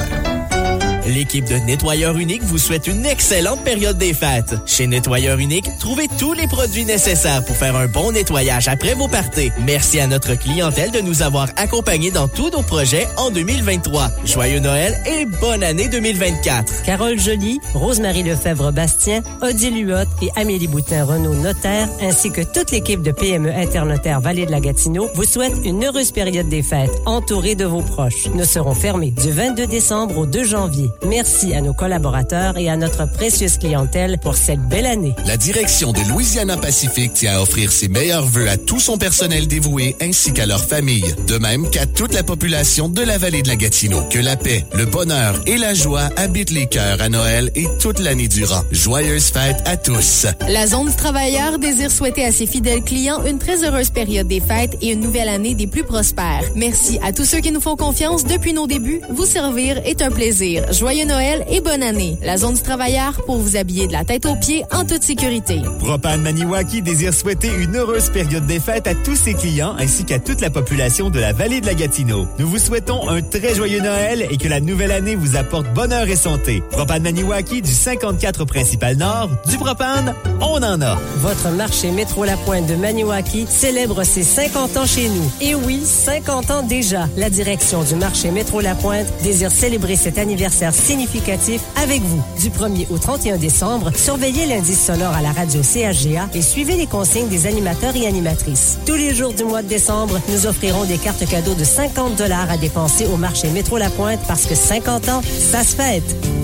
L'équipe 1.11 1.45
de 1.45 1.57
Nettoyeur 1.57 2.17
Unique 2.19 2.45
vous 2.45 2.59
souhaite 2.59 2.87
une 2.87 3.05
excellente 3.05 3.65
période 3.65 3.99
des 3.99 4.15
fêtes. 4.15 4.55
Chez 4.65 4.87
Nettoyeur 4.87 5.39
Unique, 5.39 5.69
trouvez 5.81 6.07
tous 6.19 6.35
les 6.35 6.47
produits 6.47 6.85
nécessaires 6.85 7.45
pour 7.45 7.57
faire 7.57 7.75
un 7.75 7.89
bon 7.89 8.13
nettoyage 8.13 8.69
après 8.69 8.95
vos 8.95 9.09
parties. 9.09 9.51
Merci 9.67 9.99
à 9.99 10.07
notre 10.07 10.37
clientèle 10.37 10.93
de 10.93 11.01
nous 11.01 11.23
avoir 11.23 11.49
accompagnés 11.57 12.13
dans 12.13 12.29
tous 12.29 12.51
nos 12.51 12.63
projets 12.63 13.09
en 13.17 13.31
2023. 13.31 14.11
Joyeux 14.25 14.61
Noël 14.61 15.03
et 15.05 15.27
bonne 15.41 15.65
année 15.65 15.89
2024. 15.89 16.83
Carole 16.85 17.19
Joly, 17.19 17.59
Rosemary 17.75 18.23
Lefebvre-Bastien, 18.23 19.23
Odile 19.43 19.89
Huot 19.89 20.07
et 20.23 20.31
Amélie 20.37 20.69
Boutin-Renault 20.69 21.35
Notaire, 21.35 21.89
ainsi 22.03 22.31
que 22.31 22.43
toute 22.43 22.71
l'équipe 22.71 23.03
de 23.03 23.11
PME 23.11 23.53
Internotaire 23.53 24.21
Vallée 24.21 24.47
de 24.47 24.53
la 24.53 24.61
Gatineau, 24.61 25.09
vous 25.17 25.25
souhaite 25.25 25.55
une 25.65 25.85
heureuse 25.85 26.13
période 26.13 26.49
des 26.49 26.63
fêtes, 26.63 27.03
entourée 27.05 27.57
de 27.57 27.65
vos 27.65 27.83
proches. 27.83 28.29
Nous 28.33 28.45
serons 28.45 28.75
fermés 28.75 29.11
du 29.11 29.33
22 29.33 29.67
décembre 29.67 30.19
au 30.19 30.27
2 30.27 30.45
janvier. 30.45 30.89
Merci 31.07 31.55
à 31.55 31.63
nos 31.63 31.73
collaborateurs 31.73 32.59
et 32.59 32.69
à 32.69 32.77
notre 32.77 33.11
précieuse 33.11 33.57
clientèle 33.59 34.19
pour 34.19 34.37
cette 34.37 34.61
belle 34.61 34.87
année. 34.87 35.15
La 35.25 35.37
direction 35.37 35.93
de 35.93 36.01
Louisiana 36.11 36.59
Pacifique 36.59 37.15
tient 37.15 37.39
à 37.39 37.41
offrir 37.41 37.73
ses 37.73 37.89
meilleurs 37.89 38.27
vœux 38.27 38.49
à 38.49 38.59
tout 38.59 38.81
son 38.81 38.99
personnel 38.99 39.49
dévoué 39.49 39.97
ainsi 40.01 40.33
qu'à 40.33 40.45
leur 40.45 40.63
famille, 40.63 41.15
de 41.27 41.39
même 41.39 41.69
qu'à 41.71 41.87
toute 41.87 42.13
la 42.13 42.23
population 42.23 42.89
de 42.89 43.01
la 43.01 43.17
vallée 43.17 43.41
de 43.43 43.49
la 43.49 43.57
Gatineau. 43.57 44.03
Que 44.11 44.19
la 44.19 44.37
paix, 44.37 44.67
le 44.75 44.85
bonheur 44.85 45.41
et 45.47 45.57
la 45.57 45.73
joie 45.73 46.11
habitent 46.17 46.51
les 46.51 46.67
cœurs 46.67 47.01
à 47.01 47.09
Noël 47.09 47.51
et 47.55 47.67
toute 47.81 47.99
l'année 47.99 48.29
durant. 48.29 48.63
Joyeuses 48.71 49.31
fêtes 49.31 49.63
à 49.65 49.79
tous. 49.79 50.27
La 50.49 50.67
Zone 50.67 50.89
du 50.89 50.97
Travailleur 50.97 51.59
désire 51.59 51.91
souhaiter 51.91 52.25
à 52.27 52.33
ses 52.33 52.47
fidèles 52.47 52.83
clients 52.83 53.25
une 53.25 53.39
très 53.39 53.65
heureuse 53.65 53.91
période 53.91 54.29
des 54.29 54.41
fêtes 54.41 54.77
et 54.83 54.93
une 54.93 55.01
nouvelle 55.01 55.29
année 55.29 55.55
des 55.55 55.67
plus 55.67 55.85
prospères. 55.85 56.45
Merci 56.55 56.99
à 57.03 57.13
tous 57.13 57.25
ceux 57.25 57.41
qui 57.41 57.53
nous 57.53 57.61
font 57.61 57.77
confiance 57.77 58.25
depuis 58.25 58.53
nos 58.53 58.67
débuts. 58.67 59.01
Vous 59.11 59.27
servir 59.27 59.81
est 59.87 60.03
un 60.03 60.11
plaisir. 60.11 60.71
Joyeux 60.73 60.90
Noël 60.91 61.45
et 61.49 61.61
bonne 61.61 61.83
année. 61.83 62.19
La 62.23 62.37
Zone 62.37 62.55
du 62.55 62.63
Travailleur 62.63 63.23
pour 63.25 63.39
vous 63.39 63.57
habiller 63.57 63.87
de 63.87 63.93
la 63.93 64.05
tête 64.05 64.27
aux 64.27 64.35
pieds 64.35 64.65
en 64.73 64.85
toute 64.85 65.03
sécurité. 65.03 65.61
Propane 65.79 66.21
Maniwaki 66.21 66.83
désire 66.83 67.15
souhaiter 67.15 67.49
une 67.49 67.77
heureuse 67.77 68.11
période 68.11 68.45
des 68.47 68.59
fêtes 68.59 68.89
à 68.89 68.95
tous 68.95 69.15
ses 69.15 69.35
clients 69.35 69.77
ainsi 69.79 70.05
qu'à 70.05 70.19
toute 70.19 70.41
la 70.41 70.51
population 70.51 71.09
de 71.09 71.21
la 71.21 71.33
vallée 71.33 71.61
de 71.61 71.67
la 71.67 71.75
Gatineau. 71.75 72.27
Nous 72.39 72.49
vous 72.49 72.59
souhaitons 72.59 73.09
un 73.09 73.23
très 73.23 73.55
joyeux 73.55 73.81
Noël 73.81 74.27
et 74.31 74.37
que 74.37 74.49
la 74.49 74.61
nouvelle 74.61 74.91
année 74.91 75.15
vous 75.15 75.37
apporte 75.37 75.73
bonheur 75.73 76.09
et 76.09 76.17
santé. 76.17 76.63
Propane 76.73 77.05
Maniwaki 77.05 77.63
du 77.63 77.73
54 77.73 78.45
principal 78.45 78.97
nord, 78.97 79.31
du 79.49 79.57
propane, 79.59 80.15
on 80.41 80.63
en 80.63 80.83
a. 80.83 80.99
Votre 81.19 81.51
marché 81.51 81.93
Métro 81.93 82.25
La 82.25 82.37
Pointe 82.37 82.67
de 82.67 82.75
Maniwaki 82.75 83.47
célèbre 83.49 84.03
ses 84.03 84.25
50 84.25 84.77
ans 84.77 84.87
chez 84.87 85.09
nous. 85.09 85.31
Et 85.41 85.55
oui, 85.55 85.81
50 85.85 86.51
ans 86.51 86.63
déjà. 86.63 87.09
La 87.17 87.31
direction 87.31 87.85
du 87.85 87.95
marché 87.95 88.31
Métro 88.33 88.61
La 88.61 88.75
Pointe 88.75 89.07
désire 89.23 89.53
célébrer 89.53 89.97
cet 89.97 90.19
anniversaire 90.19 90.70
significatif 90.75 91.63
avec 91.83 92.03
vous. 92.03 92.23
Du 92.41 92.51
1er 92.51 92.87
au 92.91 92.99
31 92.99 93.37
décembre, 93.37 93.91
surveillez 93.95 94.47
l'indice 94.47 94.85
sonore 94.85 95.15
à 95.15 95.23
la 95.23 95.33
radio 95.33 95.63
CHGA 95.63 96.29
et 96.35 96.43
suivez 96.43 96.77
les 96.77 96.87
consignes 96.87 97.29
des 97.29 97.47
animateurs 97.47 97.97
et 97.97 98.07
animatrices. 98.07 98.79
Tous 98.87 98.97
les 98.97 99.15
jours 99.15 99.33
du 99.33 99.45
mois 99.45 99.63
de 99.63 99.69
décembre, 99.69 100.21
nous 100.29 100.47
offrirons 100.47 100.85
des 100.85 100.99
cartes 100.99 101.27
cadeaux 101.29 101.55
de 101.55 101.65
50 101.65 102.17
dollars 102.17 102.51
à 102.51 102.57
dépenser 102.57 103.07
au 103.07 103.17
marché 103.17 103.49
Métro 103.49 103.79
La 103.79 103.91
Pointe 103.91 104.21
parce 104.27 104.47
que 104.47 104.55
50 104.55 105.09
ans, 105.09 105.23
ça 105.23 105.63
se 105.63 105.77
fête. 105.77 106.40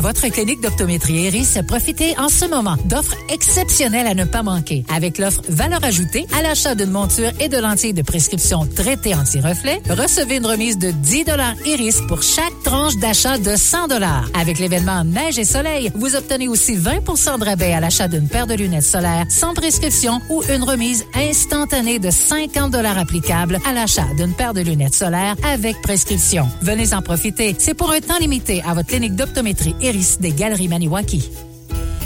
À 0.00 0.02
votre 0.02 0.26
clinique 0.28 0.62
d'optométrie 0.62 1.26
Eris, 1.26 1.58
profitez 1.68 2.18
en 2.18 2.30
ce 2.30 2.46
moment 2.46 2.78
d'offres 2.86 3.18
exceptionnelles 3.28 4.06
à 4.06 4.14
ne 4.14 4.24
pas 4.24 4.42
manquer. 4.42 4.82
Avec 4.88 5.18
l'offre 5.18 5.42
valeur 5.50 5.84
ajoutée 5.84 6.26
à 6.34 6.40
l'achat 6.40 6.74
d'une 6.74 6.90
monture 6.90 7.30
et 7.38 7.50
de 7.50 7.58
lentilles 7.58 7.92
de 7.92 8.00
prescription 8.00 8.66
traitées 8.74 9.14
anti-reflet, 9.14 9.82
recevez 9.90 10.36
une 10.36 10.46
remise 10.46 10.78
de 10.78 10.90
10 10.90 11.24
Iris 11.66 12.00
pour 12.08 12.22
chaque 12.22 12.62
tranche 12.64 12.96
d'achat 12.96 13.36
de 13.36 13.54
100 13.54 13.88
Avec 14.32 14.58
l'événement 14.58 15.04
Neige 15.04 15.38
et 15.38 15.44
Soleil, 15.44 15.92
vous 15.94 16.16
obtenez 16.16 16.48
aussi 16.48 16.78
20% 16.78 17.38
de 17.38 17.44
rabais 17.44 17.74
à 17.74 17.80
l'achat 17.80 18.08
d'une 18.08 18.26
paire 18.26 18.46
de 18.46 18.54
lunettes 18.54 18.84
solaires 18.84 19.26
sans 19.28 19.52
prescription 19.52 20.22
ou 20.30 20.42
une 20.50 20.62
remise 20.62 21.04
instantanée 21.14 21.98
de 21.98 22.08
50 22.08 22.74
applicable 22.74 23.58
à 23.68 23.74
l'achat 23.74 24.06
d'une 24.16 24.32
paire 24.32 24.54
de 24.54 24.62
lunettes 24.62 24.94
solaires 24.94 25.36
avec 25.42 25.78
prescription. 25.82 26.48
Venez 26.62 26.94
en 26.94 27.02
profiter. 27.02 27.54
C'est 27.58 27.74
pour 27.74 27.90
un 27.90 28.00
temps 28.00 28.18
limité 28.18 28.62
à 28.66 28.72
votre 28.72 28.88
clinique 28.88 29.14
d'optométrie 29.14 29.74
Iris 29.82 29.89
des 29.92 30.30
Galeries 30.30 30.68
Maniwaki. 30.68 31.49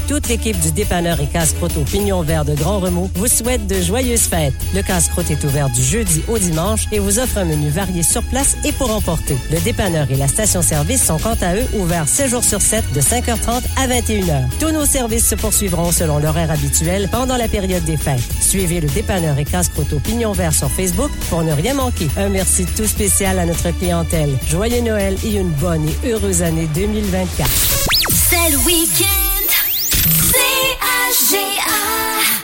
Toute 0.07 0.29
l'équipe 0.29 0.59
du 0.61 0.71
dépanneur 0.71 1.19
et 1.21 1.27
casse-croûte 1.27 1.77
au 1.79 1.83
pignon 1.83 2.21
vert 2.21 2.45
de 2.45 2.55
Grand 2.55 2.79
Remous 2.79 3.11
vous 3.15 3.27
souhaite 3.27 3.67
de 3.67 3.81
joyeuses 3.81 4.29
fêtes. 4.29 4.53
Le 4.75 4.83
casse-croûte 4.83 5.31
est 5.31 5.43
ouvert 5.45 5.71
du 5.71 5.83
jeudi 5.83 6.23
au 6.29 6.39
dimanche 6.39 6.87
et 6.93 6.99
vous 6.99 7.19
offre 7.19 7.39
un 7.39 7.47
menu 7.47 7.71
varié 7.71 8.03
sur 8.03 8.23
place 8.25 8.57
et 8.65 8.73
pour 8.73 8.95
emporter. 8.95 9.37
Le 9.51 9.59
dépanneur 9.61 10.11
et 10.11 10.17
la 10.17 10.29
station-service 10.29 11.05
sont 11.05 11.19
quant 11.19 11.37
à 11.41 11.55
eux 11.57 11.67
ouverts 11.75 12.07
7 12.07 12.29
jours 12.29 12.45
sur 12.45 12.61
7 12.61 12.85
de 12.93 13.01
5h30 13.01 13.63
à 13.77 13.89
21h. 13.89 14.43
Tous 14.61 14.73
nos 14.73 14.85
services 14.85 15.27
se 15.27 15.37
poursuivront 15.37 15.91
selon 15.91 16.19
l'horaire 16.19 16.51
habituel 16.51 17.09
pendant 17.11 17.39
la 17.39 17.49
période 17.49 17.85
des 17.85 17.97
fêtes. 17.97 18.21
Suivez 18.41 18.81
le 18.81 18.89
dépanneur 18.89 19.39
et 19.39 19.45
casse-croûte 19.45 19.93
au 19.95 20.01
pignon 20.01 20.33
vert 20.33 20.53
sur 20.53 20.71
Facebook 20.71 21.11
pour 21.31 21.43
ne 21.43 21.53
rien 21.53 21.73
manquer. 21.75 22.09
Un 22.19 22.29
merci 22.29 22.67
tout 22.77 22.87
spécial 22.87 23.39
à 23.39 23.47
notre 23.47 23.71
clientèle. 23.79 24.37
Joyeux 24.49 24.83
Noël 24.83 25.17
et 25.25 25.37
une 25.37 25.51
bonne 25.51 25.89
et 25.89 26.11
heureuse 26.11 26.43
année 26.43 26.69
2024. 26.75 27.49
C'est 28.11 28.51
le 28.51 28.59
week-end. 28.59 29.24
CHGA. 31.13 31.54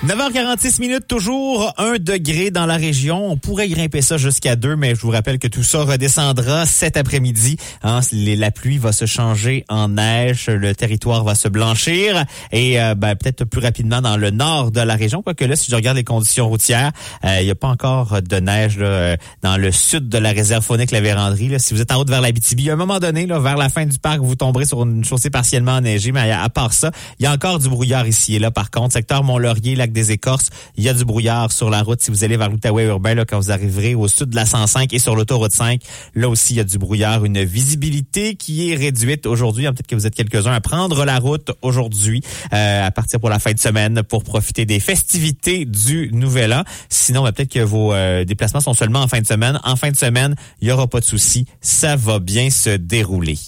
9h46 0.04 0.80
minutes, 0.80 1.06
toujours 1.06 1.74
un 1.76 1.96
degré 1.98 2.50
dans 2.50 2.64
la 2.64 2.76
région. 2.76 3.30
On 3.30 3.36
pourrait 3.36 3.68
grimper 3.68 4.00
ça 4.00 4.16
jusqu'à 4.16 4.56
2, 4.56 4.74
mais 4.74 4.94
je 4.94 5.00
vous 5.02 5.10
rappelle 5.10 5.38
que 5.38 5.46
tout 5.46 5.62
ça 5.62 5.82
redescendra 5.82 6.64
cet 6.64 6.96
après-midi. 6.96 7.58
Hein, 7.82 8.00
la 8.12 8.50
pluie 8.50 8.78
va 8.78 8.92
se 8.92 9.04
changer 9.04 9.66
en 9.68 9.88
neige, 9.88 10.46
le 10.48 10.74
territoire 10.74 11.22
va 11.22 11.34
se 11.34 11.48
blanchir 11.48 12.24
et 12.50 12.80
euh, 12.80 12.94
ben, 12.94 13.14
peut-être 13.14 13.44
plus 13.44 13.60
rapidement 13.60 14.00
dans 14.00 14.16
le 14.16 14.30
nord 14.30 14.70
de 14.70 14.80
la 14.80 14.94
région. 14.94 15.20
Quoique 15.20 15.44
là, 15.44 15.54
si 15.54 15.70
je 15.70 15.76
regarde 15.76 15.98
les 15.98 16.04
conditions 16.04 16.48
routières, 16.48 16.92
euh, 17.26 17.36
il 17.40 17.44
n'y 17.44 17.50
a 17.50 17.54
pas 17.54 17.68
encore 17.68 18.22
de 18.22 18.36
neige 18.36 18.78
là, 18.78 18.86
euh, 18.86 19.16
dans 19.42 19.58
le 19.58 19.70
sud 19.70 20.08
de 20.08 20.16
la 20.16 20.30
réserve 20.30 20.64
faunique 20.64 20.92
La 20.92 21.02
Vérandrie. 21.02 21.48
Là. 21.48 21.58
Si 21.58 21.74
vous 21.74 21.82
êtes 21.82 21.92
en 21.92 21.98
route 21.98 22.08
vers 22.08 22.22
la 22.22 22.32
BTB, 22.32 22.70
à 22.70 22.72
un 22.72 22.76
moment 22.76 23.00
donné, 23.00 23.26
vers 23.26 23.58
la 23.58 23.68
fin 23.68 23.84
du 23.84 23.98
parc, 23.98 24.20
vous 24.20 24.34
tomberez 24.34 24.64
sur 24.64 24.82
une 24.82 25.04
chaussée 25.04 25.28
partiellement 25.28 25.72
enneigée. 25.72 26.10
Mais 26.10 26.32
à, 26.32 26.48
part 26.48 26.72
ça, 26.72 26.90
il 27.18 27.24
y 27.24 27.26
a 27.26 27.32
encore 27.32 27.58
du 27.58 27.68
brouillard 27.68 28.06
ici 28.06 28.36
et 28.36 28.38
là. 28.38 28.50
Par 28.50 28.70
contre, 28.70 28.94
secteur 28.94 29.22
Mont-Laurier, 29.24 29.76
Des 29.90 30.12
Écorces, 30.12 30.50
il 30.76 30.84
y 30.84 30.88
a 30.88 30.94
du 30.94 31.04
brouillard 31.04 31.52
sur 31.52 31.70
la 31.70 31.82
route. 31.82 32.00
Si 32.00 32.10
vous 32.10 32.24
allez 32.24 32.36
vers 32.36 32.48
l'Outaouais 32.48 32.84
urbain, 32.84 33.14
là, 33.14 33.24
quand 33.24 33.38
vous 33.38 33.50
arriverez 33.50 33.94
au 33.94 34.08
sud 34.08 34.30
de 34.30 34.36
la 34.36 34.46
105 34.46 34.92
et 34.92 34.98
sur 34.98 35.16
l'autoroute 35.16 35.52
5, 35.52 35.80
là 36.14 36.28
aussi, 36.28 36.54
il 36.54 36.56
y 36.56 36.60
a 36.60 36.64
du 36.64 36.78
brouillard. 36.78 37.24
Une 37.24 37.42
visibilité 37.44 38.34
qui 38.34 38.70
est 38.70 38.76
réduite 38.76 39.26
aujourd'hui. 39.26 39.64
Peut-être 39.64 39.86
que 39.86 39.94
vous 39.94 40.06
êtes 40.06 40.14
quelques-uns 40.14 40.52
à 40.52 40.60
prendre 40.60 41.04
la 41.04 41.18
route 41.18 41.50
aujourd'hui 41.62 42.22
euh, 42.52 42.86
à 42.86 42.90
partir 42.90 43.20
pour 43.20 43.30
la 43.30 43.38
fin 43.38 43.52
de 43.52 43.58
semaine 43.58 44.02
pour 44.02 44.24
profiter 44.24 44.64
des 44.64 44.80
festivités 44.80 45.64
du 45.64 46.10
Nouvel 46.12 46.52
An. 46.52 46.64
Sinon, 46.88 47.22
ben, 47.22 47.32
peut-être 47.32 47.52
que 47.52 47.60
vos 47.60 47.92
euh, 47.92 48.24
déplacements 48.24 48.60
sont 48.60 48.74
seulement 48.74 49.00
en 49.00 49.08
fin 49.08 49.20
de 49.20 49.26
semaine. 49.26 49.60
En 49.64 49.76
fin 49.76 49.90
de 49.90 49.96
semaine, 49.96 50.34
il 50.60 50.66
n'y 50.66 50.72
aura 50.72 50.86
pas 50.86 51.00
de 51.00 51.04
souci. 51.04 51.46
Ça 51.60 51.96
va 51.96 52.18
bien 52.18 52.50
se 52.50 52.70
dérouler. 52.70 53.38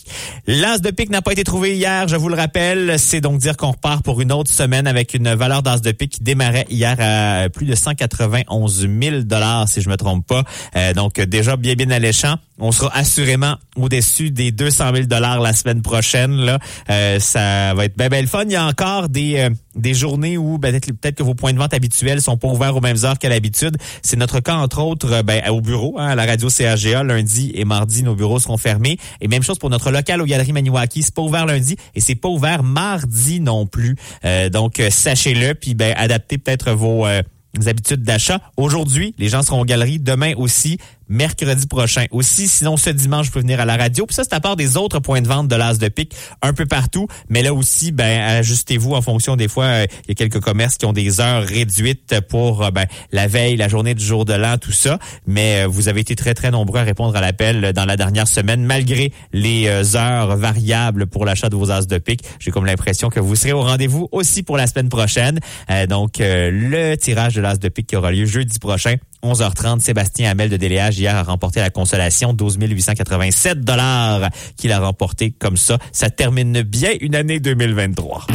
L'as 0.46 0.78
de 0.78 0.90
pique 0.90 1.10
n'a 1.10 1.22
pas 1.22 1.32
été 1.32 1.44
trouvé 1.44 1.76
hier, 1.76 2.08
je 2.08 2.16
vous 2.16 2.28
le 2.28 2.34
rappelle. 2.34 2.98
C'est 2.98 3.20
donc 3.20 3.38
dire 3.38 3.56
qu'on 3.56 3.72
repart 3.72 4.04
pour 4.04 4.20
une 4.20 4.32
autre 4.32 4.50
semaine 4.50 4.86
avec 4.86 5.14
une 5.14 5.32
valeur 5.34 5.62
d'as 5.62 5.80
de 5.80 5.92
pique 5.92 6.12
qui 6.12 6.22
démarrait 6.32 6.66
hier 6.70 6.96
à 6.98 7.48
plus 7.50 7.66
de 7.66 7.74
191 7.74 8.88
000 9.00 9.22
dollars, 9.22 9.68
si 9.68 9.82
je 9.82 9.88
me 9.88 9.96
trompe 9.96 10.26
pas. 10.26 10.44
Euh, 10.76 10.94
donc 10.94 11.20
déjà 11.20 11.56
bien 11.56 11.74
bien 11.74 11.90
alléchant. 11.90 12.36
On 12.58 12.72
sera 12.72 12.90
assurément 12.96 13.56
au-dessus 13.76 14.30
des 14.30 14.52
200 14.52 14.90
000 14.94 15.06
dollars 15.06 15.40
la 15.40 15.52
semaine 15.52 15.82
prochaine. 15.82 16.36
Là, 16.36 16.58
Euh, 16.90 17.18
ça 17.20 17.74
va 17.74 17.84
être 17.84 17.96
bien 17.96 18.08
belle 18.08 18.26
fun. 18.26 18.44
Il 18.44 18.52
y 18.52 18.56
a 18.56 18.66
encore 18.66 19.08
des 19.08 19.38
euh, 19.38 19.50
des 19.74 19.94
journées 19.94 20.36
où 20.36 20.58
ben, 20.58 20.78
peut-être 20.78 21.16
que 21.16 21.22
vos 21.22 21.34
points 21.34 21.52
de 21.52 21.58
vente 21.58 21.74
habituels 21.74 22.20
sont 22.20 22.36
pas 22.36 22.48
ouverts 22.48 22.76
aux 22.76 22.80
mêmes 22.80 23.04
heures 23.04 23.18
qu'à 23.18 23.28
l'habitude. 23.28 23.76
C'est 24.02 24.16
notre 24.16 24.40
cas 24.40 24.56
entre 24.56 24.80
autres 24.82 25.12
euh, 25.12 25.22
ben, 25.22 25.42
au 25.50 25.60
bureau, 25.60 25.98
hein, 25.98 26.08
à 26.08 26.14
la 26.14 26.26
radio 26.26 26.48
CAGA 26.48 27.02
lundi 27.02 27.52
et 27.54 27.64
mardi 27.64 28.02
nos 28.02 28.14
bureaux 28.14 28.38
seront 28.38 28.58
fermés. 28.58 28.98
Et 29.20 29.28
même 29.28 29.42
chose 29.42 29.58
pour 29.58 29.70
notre 29.70 29.90
local 29.90 30.20
aux 30.20 30.26
Galeries 30.26 30.52
Maniwaki, 30.52 31.02
c'est 31.02 31.14
pas 31.14 31.22
ouvert 31.22 31.46
lundi 31.46 31.76
et 31.94 32.00
c'est 32.00 32.14
pas 32.14 32.28
ouvert 32.28 32.62
mardi 32.62 33.40
non 33.40 33.66
plus. 33.66 33.96
Euh, 34.24 34.48
donc 34.48 34.80
euh, 34.80 34.90
sachez-le 34.90 35.54
puis 35.54 35.74
ben 35.74 35.94
peut-être 36.38 36.72
vos 36.72 37.06
euh, 37.06 37.22
habitudes 37.66 38.02
d'achat. 38.02 38.40
Aujourd'hui, 38.56 39.14
les 39.18 39.28
gens 39.28 39.42
seront 39.42 39.60
aux 39.60 39.64
galeries. 39.64 39.98
Demain 39.98 40.34
aussi, 40.36 40.78
mercredi 41.12 41.66
prochain 41.66 42.06
aussi. 42.10 42.48
Sinon, 42.48 42.76
ce 42.76 42.90
dimanche, 42.90 43.26
vous 43.26 43.32
pouvez 43.32 43.42
venir 43.42 43.60
à 43.60 43.64
la 43.64 43.76
radio. 43.76 44.06
Puis 44.06 44.14
ça, 44.14 44.24
c'est 44.24 44.34
à 44.34 44.40
part 44.40 44.56
des 44.56 44.76
autres 44.76 44.98
points 44.98 45.20
de 45.20 45.28
vente 45.28 45.46
de 45.48 45.54
l'As 45.54 45.78
de 45.78 45.88
pique 45.88 46.14
un 46.40 46.52
peu 46.52 46.66
partout. 46.66 47.06
Mais 47.28 47.42
là 47.42 47.52
aussi, 47.54 47.92
ben 47.92 48.22
ajustez-vous 48.38 48.94
en 48.94 49.02
fonction 49.02 49.36
des 49.36 49.48
fois. 49.48 49.64
euh, 49.64 49.86
Il 50.04 50.08
y 50.08 50.12
a 50.12 50.14
quelques 50.14 50.40
commerces 50.40 50.78
qui 50.78 50.86
ont 50.86 50.92
des 50.92 51.20
heures 51.20 51.44
réduites 51.44 52.20
pour 52.28 52.64
euh, 52.64 52.70
ben, 52.70 52.86
la 53.12 53.26
veille, 53.26 53.56
la 53.56 53.68
journée 53.68 53.94
du 53.94 54.04
jour 54.04 54.24
de 54.24 54.32
l'an, 54.32 54.56
tout 54.58 54.72
ça. 54.72 54.98
Mais 55.26 55.64
euh, 55.64 55.66
vous 55.68 55.88
avez 55.88 56.00
été 56.00 56.16
très, 56.16 56.34
très 56.34 56.50
nombreux 56.50 56.80
à 56.80 56.84
répondre 56.84 57.14
à 57.14 57.20
l'appel 57.20 57.72
dans 57.74 57.84
la 57.84 57.96
dernière 57.96 58.26
semaine, 58.26 58.64
malgré 58.64 59.12
les 59.32 59.68
heures 59.96 60.36
variables 60.36 61.06
pour 61.06 61.26
l'achat 61.26 61.48
de 61.50 61.56
vos 61.56 61.70
As 61.70 61.86
de 61.86 61.98
pique. 61.98 62.22
J'ai 62.38 62.50
comme 62.50 62.64
l'impression 62.66 63.10
que 63.10 63.20
vous 63.20 63.36
serez 63.36 63.52
au 63.52 63.62
rendez-vous 63.62 64.08
aussi 64.12 64.42
pour 64.42 64.56
la 64.56 64.66
semaine 64.66 64.88
prochaine. 64.88 65.38
Donc, 65.88 66.14
le 66.18 66.94
tirage 66.96 67.34
de 67.34 67.40
l'As 67.40 67.58
de 67.58 67.68
pique 67.68 67.88
qui 67.88 67.96
aura 67.96 68.10
lieu 68.12 68.24
jeudi 68.24 68.58
prochain. 68.58 68.96
11h30, 69.22 69.80
Sébastien 69.80 70.30
Hamel 70.30 70.50
de 70.50 70.56
Déléage 70.56 70.98
a 71.06 71.22
remporté 71.22 71.60
la 71.60 71.70
consolation 71.70 72.32
12 72.32 72.58
887 72.60 73.60
dollars 73.60 74.30
qu'il 74.56 74.72
a 74.72 74.80
remporté 74.80 75.30
comme 75.30 75.56
ça. 75.56 75.78
Ça 75.92 76.10
termine 76.10 76.62
bien 76.62 76.92
une 77.00 77.14
année 77.14 77.40
2023. 77.40 78.26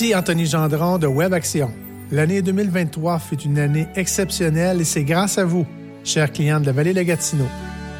Ici 0.00 0.14
Anthony 0.14 0.46
Gendron 0.46 0.96
de 0.98 1.08
Web 1.08 1.34
Action. 1.34 1.72
L'année 2.12 2.40
2023 2.40 3.18
fut 3.18 3.40
une 3.40 3.58
année 3.58 3.88
exceptionnelle 3.96 4.80
et 4.80 4.84
c'est 4.84 5.02
grâce 5.02 5.38
à 5.38 5.44
vous, 5.44 5.66
chers 6.04 6.30
clients 6.30 6.60
de 6.60 6.66
la 6.66 6.72
vallée 6.72 6.94
de 6.94 7.02
Gatineau. 7.02 7.48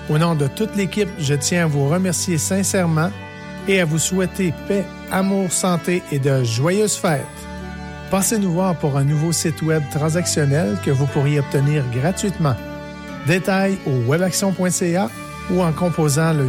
Au 0.08 0.16
nom 0.16 0.36
de 0.36 0.46
toute 0.46 0.76
l'équipe, 0.76 1.08
je 1.18 1.34
tiens 1.34 1.64
à 1.64 1.66
vous 1.66 1.88
remercier 1.88 2.38
sincèrement 2.38 3.10
et 3.66 3.80
à 3.80 3.84
vous 3.84 3.98
souhaiter 3.98 4.54
paix, 4.68 4.84
amour, 5.10 5.50
santé 5.50 6.04
et 6.12 6.20
de 6.20 6.44
joyeuses 6.44 6.94
fêtes. 6.94 7.26
Passez 8.12 8.38
nous 8.38 8.52
voir 8.52 8.76
pour 8.76 8.96
un 8.96 9.02
nouveau 9.02 9.32
site 9.32 9.60
web 9.62 9.82
transactionnel 9.90 10.76
que 10.84 10.92
vous 10.92 11.06
pourriez 11.06 11.40
obtenir 11.40 11.82
gratuitement. 11.92 12.54
Détails 13.26 13.76
au 13.88 14.08
webaction.ca 14.08 15.10
ou 15.50 15.62
en 15.62 15.72
composant 15.72 16.32
le 16.32 16.44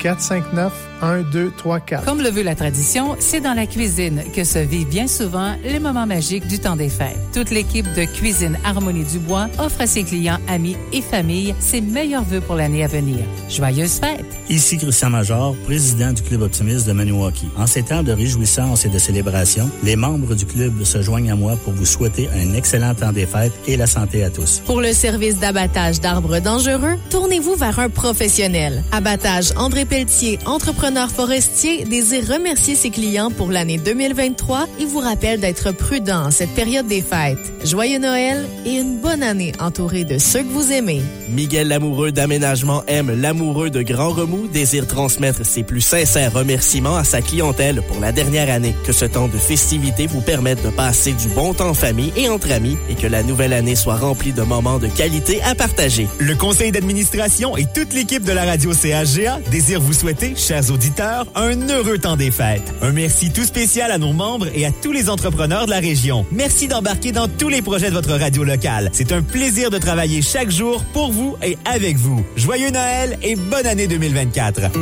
819-459-1234. 0.00 2.04
Comme 2.04 2.22
le 2.22 2.30
veut 2.30 2.42
la 2.42 2.54
tradition, 2.54 3.16
c'est 3.18 3.40
dans 3.40 3.54
la 3.54 3.66
cuisine 3.66 4.22
que 4.34 4.44
se 4.44 4.58
vivent 4.58 4.88
bien 4.88 5.06
souvent 5.06 5.54
les 5.64 5.80
moments 5.80 6.06
magiques 6.06 6.46
du 6.46 6.58
temps 6.58 6.76
des 6.76 6.88
fêtes. 6.88 7.18
Toute 7.32 7.50
l'équipe 7.50 7.86
de 7.94 8.04
Cuisine 8.04 8.58
Harmonie 8.64 9.04
Dubois 9.04 9.48
offre 9.58 9.80
à 9.80 9.86
ses 9.86 10.04
clients, 10.04 10.38
amis 10.48 10.76
et 10.92 11.02
familles 11.02 11.54
ses 11.58 11.80
meilleurs 11.80 12.24
vœux 12.24 12.40
pour 12.40 12.56
l'année 12.56 12.84
à 12.84 12.86
venir. 12.86 13.18
Joyeuses 13.48 14.00
fêtes! 14.00 14.24
Ici 14.48 14.78
Christian 14.78 15.10
Major, 15.10 15.54
président 15.64 16.12
du 16.12 16.22
Club 16.22 16.42
Optimiste 16.42 16.86
de 16.86 16.92
Maniwaki. 16.92 17.48
En 17.56 17.66
ces 17.66 17.82
temps 17.82 18.02
de 18.02 18.12
réjouissance 18.12 18.84
et 18.84 18.88
de 18.88 18.98
célébration, 18.98 19.68
les 19.82 19.96
membres 19.96 20.34
du 20.34 20.46
club 20.46 20.84
se 20.84 21.02
joignent 21.02 21.32
à 21.32 21.34
moi 21.34 21.56
pour 21.64 21.72
vous 21.72 21.86
souhaiter 21.86 22.28
un 22.34 22.54
excellent 22.54 22.94
temps 22.94 23.12
des 23.12 23.26
fêtes 23.26 23.52
et 23.66 23.76
la 23.76 23.86
santé 23.86 24.24
à 24.24 24.30
tous. 24.30 24.60
Pour 24.66 24.80
le 24.80 24.92
service 24.92 25.38
d'abattage 25.38 26.00
d'arbres 26.00 26.40
dangereux, 26.40 26.96
tournez-vous 27.10 27.56
vers 27.56 27.78
un 27.78 27.88
professionnel. 28.04 28.82
Abattage 28.92 29.54
André 29.56 29.86
Pelletier, 29.86 30.38
entrepreneur 30.44 31.08
forestier, 31.08 31.84
désire 31.86 32.34
remercier 32.34 32.74
ses 32.74 32.90
clients 32.90 33.30
pour 33.30 33.50
l'année 33.50 33.78
2023 33.78 34.66
et 34.78 34.84
vous 34.84 34.98
rappelle 34.98 35.40
d'être 35.40 35.72
prudent 35.72 36.26
en 36.26 36.30
cette 36.30 36.50
période 36.50 36.86
des 36.86 37.00
fêtes. 37.00 37.38
Joyeux 37.64 37.98
Noël 37.98 38.46
et 38.66 38.74
une 38.74 38.98
bonne 39.00 39.22
année 39.22 39.52
entourée 39.58 40.04
de 40.04 40.18
ceux 40.18 40.42
que 40.42 40.48
vous 40.48 40.70
aimez. 40.70 41.00
Miguel 41.30 41.68
Lamoureux 41.68 42.12
d'Aménagement 42.12 42.84
aime 42.88 43.10
l'amoureux 43.10 43.70
de 43.70 43.80
Grand 43.80 44.10
Remous, 44.10 44.48
désire 44.48 44.86
transmettre 44.86 45.46
ses 45.46 45.62
plus 45.62 45.80
sincères 45.80 46.34
remerciements 46.34 46.96
à 46.96 47.04
sa 47.04 47.22
clientèle 47.22 47.80
pour 47.88 48.00
la 48.00 48.12
dernière 48.12 48.50
année. 48.50 48.74
Que 48.84 48.92
ce 48.92 49.06
temps 49.06 49.28
de 49.28 49.38
festivité 49.38 50.06
vous 50.06 50.20
permette 50.20 50.62
de 50.62 50.68
passer 50.68 51.12
du 51.12 51.28
bon 51.28 51.54
temps 51.54 51.70
en 51.70 51.74
famille 51.74 52.12
et 52.16 52.28
entre 52.28 52.52
amis 52.52 52.76
et 52.90 52.96
que 52.96 53.06
la 53.06 53.22
nouvelle 53.22 53.54
année 53.54 53.76
soit 53.76 53.96
remplie 53.96 54.34
de 54.34 54.42
moments 54.42 54.78
de 54.78 54.88
qualité 54.88 55.40
à 55.42 55.54
partager. 55.54 56.06
Le 56.18 56.34
conseil 56.34 56.70
d'administration 56.70 57.56
et 57.56 57.64
toute 57.64 57.93
l'équipe 57.94 58.24
de 58.24 58.32
la 58.32 58.44
radio 58.44 58.72
CHGA 58.72 59.38
désire 59.50 59.80
vous 59.80 59.92
souhaiter, 59.92 60.34
chers 60.36 60.70
auditeurs, 60.70 61.26
un 61.34 61.68
heureux 61.68 61.98
temps 61.98 62.16
des 62.16 62.30
fêtes. 62.30 62.74
Un 62.82 62.90
merci 62.90 63.32
tout 63.32 63.44
spécial 63.44 63.90
à 63.92 63.98
nos 63.98 64.12
membres 64.12 64.48
et 64.54 64.66
à 64.66 64.72
tous 64.72 64.90
les 64.90 65.08
entrepreneurs 65.08 65.66
de 65.66 65.70
la 65.70 65.78
région. 65.78 66.26
Merci 66.32 66.66
d'embarquer 66.66 67.12
dans 67.12 67.28
tous 67.28 67.48
les 67.48 67.62
projets 67.62 67.90
de 67.90 67.94
votre 67.94 68.12
radio 68.12 68.42
locale. 68.42 68.90
C'est 68.92 69.12
un 69.12 69.22
plaisir 69.22 69.70
de 69.70 69.78
travailler 69.78 70.22
chaque 70.22 70.50
jour 70.50 70.84
pour 70.92 71.12
vous 71.12 71.36
et 71.42 71.56
avec 71.64 71.96
vous. 71.96 72.24
Joyeux 72.36 72.70
Noël 72.70 73.16
et 73.22 73.36
bonne 73.36 73.66
année 73.66 73.86
2024. 73.86 74.72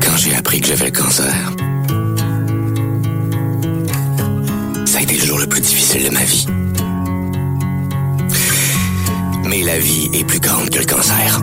Quand 0.00 0.16
j'ai 0.16 0.34
appris 0.36 0.60
que 0.60 0.68
j'avais 0.68 0.86
le 0.86 0.92
cancer, 0.92 1.52
ça 4.86 4.98
a 4.98 5.02
été 5.02 5.16
le 5.16 5.24
jour 5.24 5.38
le 5.38 5.46
plus 5.46 5.60
difficile 5.60 6.04
de 6.04 6.10
ma 6.10 6.24
vie. 6.24 6.46
Mais 9.56 9.62
la 9.62 9.78
vie 9.78 10.10
est 10.12 10.24
plus 10.24 10.40
grande 10.40 10.68
que 10.68 10.80
le 10.80 10.84
cancer. 10.84 11.40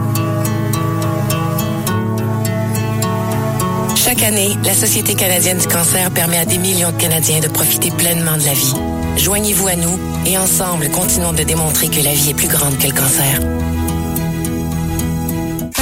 Chaque 3.96 4.22
année, 4.24 4.50
la 4.66 4.74
Société 4.74 5.16
canadienne 5.16 5.60
du 5.60 5.68
cancer 5.68 6.12
permet 6.12 6.38
à 6.38 6.44
des 6.44 6.58
millions 6.58 6.92
de 6.92 6.98
Canadiens 6.98 7.40
de 7.40 7.48
profiter 7.48 7.90
pleinement 7.90 8.36
de 8.36 8.44
la 8.44 8.54
vie. 8.54 8.74
Joignez-vous 9.16 9.68
à 9.68 9.76
nous 9.78 9.98
et 10.26 10.38
ensemble, 10.38 10.90
continuons 10.90 11.32
de 11.32 11.44
démontrer 11.44 11.88
que 11.88 12.02
la 12.02 12.14
vie 12.14 12.32
est 12.32 12.34
plus 12.34 12.50
grande 12.50 12.78
que 12.78 12.88
le 12.88 12.94
cancer. 12.94 13.40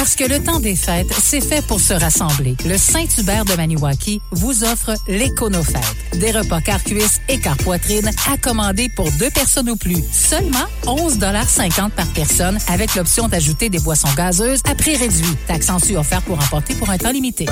Parce 0.00 0.16
que 0.16 0.24
le 0.24 0.42
temps 0.42 0.60
des 0.60 0.76
fêtes, 0.76 1.12
c'est 1.22 1.42
fait 1.42 1.60
pour 1.66 1.78
se 1.78 1.92
rassembler. 1.92 2.56
Le 2.64 2.78
Saint-Hubert 2.78 3.44
de 3.44 3.54
Maniwaki 3.54 4.22
vous 4.30 4.64
offre 4.64 4.94
l'Écono-Fête. 5.08 6.18
Des 6.18 6.30
repas 6.30 6.62
car 6.62 6.82
cuisse 6.82 7.20
et 7.28 7.38
car 7.38 7.54
poitrine 7.58 8.10
à 8.32 8.38
commander 8.38 8.88
pour 8.96 9.12
deux 9.18 9.28
personnes 9.28 9.68
ou 9.68 9.76
plus. 9.76 10.02
Seulement 10.10 10.64
11,50 10.84 11.90
par 11.90 12.06
personne 12.14 12.56
avec 12.68 12.94
l'option 12.94 13.28
d'ajouter 13.28 13.68
des 13.68 13.78
boissons 13.78 14.08
gazeuses 14.16 14.62
à 14.64 14.74
prix 14.74 14.96
réduit. 14.96 15.36
Taxe 15.46 15.66
sensu 15.66 15.98
offert 15.98 16.22
pour 16.22 16.38
emporter 16.38 16.74
pour 16.76 16.88
un 16.88 16.96
temps 16.96 17.12
limité. 17.12 17.44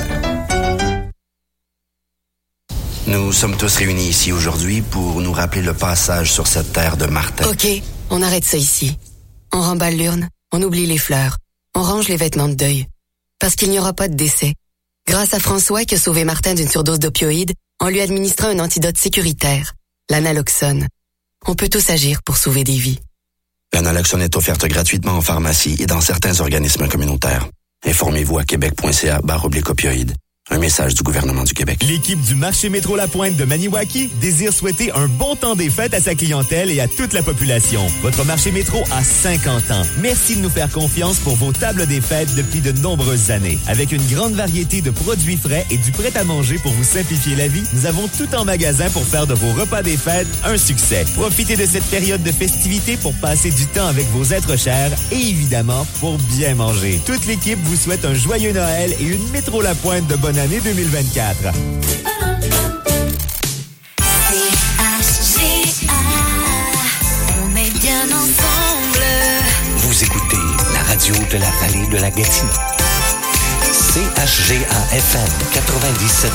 Nous 3.05 3.31
sommes 3.31 3.57
tous 3.57 3.75
réunis 3.75 4.07
ici 4.07 4.31
aujourd'hui 4.31 4.81
pour 4.81 5.21
nous 5.21 5.33
rappeler 5.33 5.61
le 5.61 5.75
passage 5.75 6.33
sur 6.33 6.47
cette 6.47 6.73
terre 6.73 6.97
de 6.97 7.05
Martin. 7.05 7.47
OK, 7.47 7.67
on 8.09 8.23
arrête 8.23 8.45
ça 8.45 8.57
ici. 8.57 8.97
On 9.53 9.61
remballe 9.61 9.97
l'urne, 9.97 10.29
on 10.51 10.63
oublie 10.63 10.87
les 10.87 10.97
fleurs, 10.97 11.37
on 11.79 11.83
range 11.83 12.09
les 12.09 12.17
vêtements 12.17 12.49
de 12.49 12.55
deuil. 12.55 12.87
Parce 13.39 13.55
qu'il 13.55 13.69
n'y 13.69 13.79
aura 13.79 13.93
pas 13.93 14.09
de 14.09 14.13
décès. 14.13 14.53
Grâce 15.07 15.33
à 15.33 15.39
François 15.39 15.85
qui 15.85 15.95
a 15.95 15.97
sauvé 15.97 16.25
Martin 16.25 16.53
d'une 16.53 16.67
surdose 16.67 16.99
d'opioïdes, 16.99 17.53
en 17.79 17.87
lui 17.87 18.01
administrant 18.01 18.49
un 18.49 18.59
antidote 18.59 18.97
sécuritaire, 18.97 19.73
l'analoxone. 20.09 20.87
On 21.47 21.55
peut 21.55 21.69
tous 21.69 21.89
agir 21.89 22.21
pour 22.23 22.35
sauver 22.35 22.65
des 22.65 22.75
vies. 22.75 22.99
L'analoxone 23.73 24.21
est 24.21 24.35
offerte 24.35 24.65
gratuitement 24.65 25.13
en 25.13 25.21
pharmacie 25.21 25.77
et 25.79 25.85
dans 25.85 26.01
certains 26.01 26.41
organismes 26.41 26.89
communautaires. 26.89 27.47
Informez-vous 27.85 28.39
à 28.39 28.43
québec.ca 28.43 29.21
barre 29.21 29.45
opioïdes. 29.45 30.15
Un 30.51 30.57
message 30.57 30.95
du 30.95 31.03
gouvernement 31.03 31.43
du 31.43 31.53
Québec. 31.53 31.83
L'équipe 31.87 32.19
du 32.21 32.33
marché 32.33 32.69
métro 32.69 32.95
La 32.95 33.07
Pointe 33.07 33.35
de 33.35 33.45
Maniwaki 33.45 34.09
désire 34.19 34.51
souhaiter 34.51 34.91
un 34.93 35.07
bon 35.07 35.35
temps 35.35 35.55
des 35.55 35.69
fêtes 35.69 35.93
à 35.93 35.99
sa 35.99 36.15
clientèle 36.15 36.71
et 36.71 36.79
à 36.79 36.87
toute 36.87 37.13
la 37.13 37.21
population. 37.21 37.85
Votre 38.01 38.25
marché 38.25 38.51
métro 38.51 38.83
a 38.91 39.03
50 39.03 39.69
ans. 39.69 39.83
Merci 39.99 40.37
de 40.37 40.41
nous 40.41 40.49
faire 40.49 40.71
confiance 40.71 41.19
pour 41.19 41.35
vos 41.35 41.51
tables 41.51 41.85
des 41.85 42.01
fêtes 42.01 42.33
depuis 42.33 42.61
de 42.61 42.71
nombreuses 42.71 43.29
années. 43.29 43.59
Avec 43.67 43.91
une 43.91 44.01
grande 44.07 44.33
variété 44.33 44.81
de 44.81 44.89
produits 44.89 45.37
frais 45.37 45.67
et 45.69 45.77
du 45.77 45.91
prêt 45.91 46.11
à 46.17 46.23
manger 46.23 46.57
pour 46.57 46.71
vous 46.71 46.83
simplifier 46.83 47.35
la 47.35 47.47
vie, 47.47 47.63
nous 47.73 47.85
avons 47.85 48.07
tout 48.17 48.33
en 48.35 48.43
magasin 48.43 48.89
pour 48.89 49.03
faire 49.03 49.27
de 49.27 49.35
vos 49.35 49.53
repas 49.53 49.83
des 49.83 49.97
fêtes 49.97 50.27
un 50.43 50.57
succès. 50.57 51.05
Profitez 51.13 51.57
de 51.57 51.65
cette 51.67 51.85
période 51.85 52.23
de 52.23 52.31
festivité 52.31 52.97
pour 52.97 53.13
passer 53.21 53.51
du 53.51 53.67
temps 53.67 53.85
avec 53.85 54.07
vos 54.07 54.25
êtres 54.33 54.57
chers 54.57 54.91
et 55.11 55.15
évidemment 55.29 55.85
pour 55.99 56.17
bien 56.35 56.55
manger. 56.55 56.99
Toute 57.05 57.27
l'équipe 57.27 57.59
vous 57.65 57.75
souhaite 57.75 58.03
un 58.03 58.15
joyeux 58.15 58.51
Noël 58.51 58.95
et 58.99 59.03
une 59.03 59.29
métro 59.29 59.61
La 59.61 59.75
Pointe 59.75 60.07
de 60.07 60.15
bonne 60.15 60.38
bonne 60.39 60.45
année 60.45 60.61
2024. 60.61 61.37
On 67.41 67.55
est 67.55 67.79
bien 67.79 68.03
ensemble. 68.05 69.05
Vous 69.75 70.03
écoutez 70.03 70.37
la 70.73 70.83
radio 70.83 71.15
de 71.31 71.37
la 71.37 71.49
vallée 71.61 71.87
de 71.87 71.97
la 71.97 72.09
Gatineau. 72.11 72.51
CHGA 73.71 74.95
FM 74.95 75.29
97.3. 75.53 76.29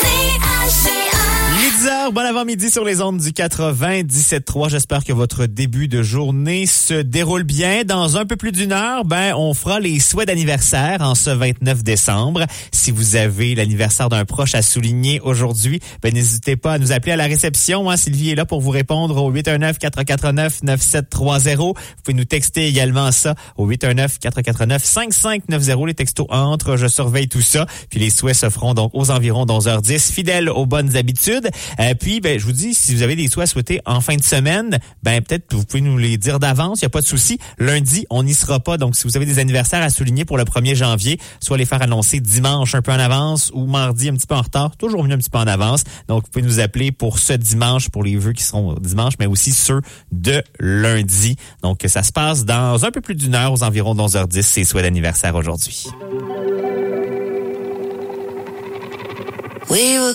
CHGA 0.00 1.01
10h, 1.72 2.12
bon 2.12 2.20
avant-midi 2.20 2.70
sur 2.70 2.84
les 2.84 3.00
ondes 3.00 3.16
du 3.16 3.30
97.3. 3.30 4.68
J'espère 4.68 5.04
que 5.04 5.14
votre 5.14 5.46
début 5.46 5.88
de 5.88 6.02
journée 6.02 6.66
se 6.66 6.92
déroule 6.92 7.44
bien. 7.44 7.84
Dans 7.84 8.18
un 8.18 8.26
peu 8.26 8.36
plus 8.36 8.52
d'une 8.52 8.72
heure, 8.72 9.06
ben, 9.06 9.32
on 9.34 9.54
fera 9.54 9.80
les 9.80 9.98
souhaits 9.98 10.26
d'anniversaire 10.26 11.00
en 11.00 11.14
ce 11.14 11.30
29 11.30 11.82
décembre. 11.82 12.44
Si 12.72 12.90
vous 12.90 13.16
avez 13.16 13.54
l'anniversaire 13.54 14.10
d'un 14.10 14.26
proche 14.26 14.54
à 14.54 14.60
souligner 14.60 15.18
aujourd'hui, 15.20 15.80
ben, 16.02 16.12
n'hésitez 16.12 16.56
pas 16.56 16.74
à 16.74 16.78
nous 16.78 16.92
appeler 16.92 17.12
à 17.12 17.16
la 17.16 17.24
réception. 17.24 17.88
Hein. 17.88 17.96
Sylvie 17.96 18.28
est 18.28 18.34
là 18.34 18.44
pour 18.44 18.60
vous 18.60 18.68
répondre 18.68 19.16
au 19.16 19.32
819-449-9730. 19.32 21.56
Vous 21.56 21.72
pouvez 22.04 22.14
nous 22.14 22.26
texter 22.26 22.66
également 22.66 23.10
ça 23.12 23.34
au 23.56 23.66
819-449-5590. 23.70 25.86
Les 25.86 25.94
textos 25.94 26.26
entrent. 26.28 26.76
Je 26.76 26.86
surveille 26.86 27.28
tout 27.28 27.40
ça. 27.40 27.64
Puis 27.88 27.98
les 27.98 28.10
souhaits 28.10 28.36
se 28.36 28.50
feront 28.50 28.74
donc 28.74 28.90
aux 28.92 29.10
environs 29.10 29.46
d'11h10. 29.46 30.12
Fidèles 30.12 30.50
aux 30.50 30.66
bonnes 30.66 30.96
habitudes. 30.96 31.48
Euh, 31.80 31.94
puis, 31.98 32.20
ben, 32.20 32.38
je 32.38 32.44
vous 32.44 32.52
dis, 32.52 32.74
si 32.74 32.94
vous 32.94 33.02
avez 33.02 33.16
des 33.16 33.28
souhaits 33.28 33.44
à 33.44 33.46
souhaiter 33.46 33.80
en 33.86 34.00
fin 34.00 34.16
de 34.16 34.22
semaine, 34.22 34.78
ben, 35.02 35.22
peut-être 35.22 35.54
vous 35.54 35.64
pouvez 35.64 35.80
nous 35.80 35.98
les 35.98 36.18
dire 36.18 36.38
d'avance. 36.38 36.80
Il 36.80 36.84
n'y 36.84 36.86
a 36.86 36.90
pas 36.90 37.00
de 37.00 37.06
souci. 37.06 37.38
Lundi, 37.58 38.06
on 38.10 38.22
n'y 38.22 38.34
sera 38.34 38.60
pas. 38.60 38.76
Donc, 38.76 38.96
si 38.96 39.04
vous 39.04 39.16
avez 39.16 39.26
des 39.26 39.38
anniversaires 39.38 39.82
à 39.82 39.90
souligner 39.90 40.24
pour 40.24 40.36
le 40.36 40.44
1er 40.44 40.74
janvier, 40.74 41.18
soit 41.40 41.58
les 41.58 41.64
faire 41.64 41.82
annoncer 41.82 42.20
dimanche 42.20 42.74
un 42.74 42.82
peu 42.82 42.92
en 42.92 42.98
avance 42.98 43.50
ou 43.54 43.66
mardi 43.66 44.08
un 44.08 44.14
petit 44.14 44.26
peu 44.26 44.34
en 44.34 44.42
retard. 44.42 44.76
Toujours 44.76 45.04
mieux 45.04 45.14
un 45.14 45.18
petit 45.18 45.30
peu 45.30 45.38
en 45.38 45.46
avance. 45.46 45.84
Donc, 46.08 46.24
vous 46.24 46.30
pouvez 46.30 46.44
nous 46.44 46.60
appeler 46.60 46.92
pour 46.92 47.18
ce 47.18 47.32
dimanche, 47.32 47.88
pour 47.88 48.02
les 48.02 48.16
vœux 48.16 48.32
qui 48.32 48.42
seront 48.42 48.74
dimanche, 48.74 49.14
mais 49.18 49.26
aussi 49.26 49.52
ceux 49.52 49.80
de 50.10 50.42
lundi. 50.58 51.36
Donc, 51.62 51.80
ça 51.86 52.02
se 52.02 52.12
passe 52.12 52.44
dans 52.44 52.84
un 52.84 52.90
peu 52.90 53.00
plus 53.00 53.14
d'une 53.14 53.34
heure, 53.34 53.52
aux 53.52 53.62
environs 53.62 53.94
de 53.94 54.02
11h10, 54.02 54.42
ces 54.42 54.64
souhaits 54.64 54.84
d'anniversaire 54.84 55.34
aujourd'hui. 55.34 55.86
We 59.68 59.98
were 59.98 60.14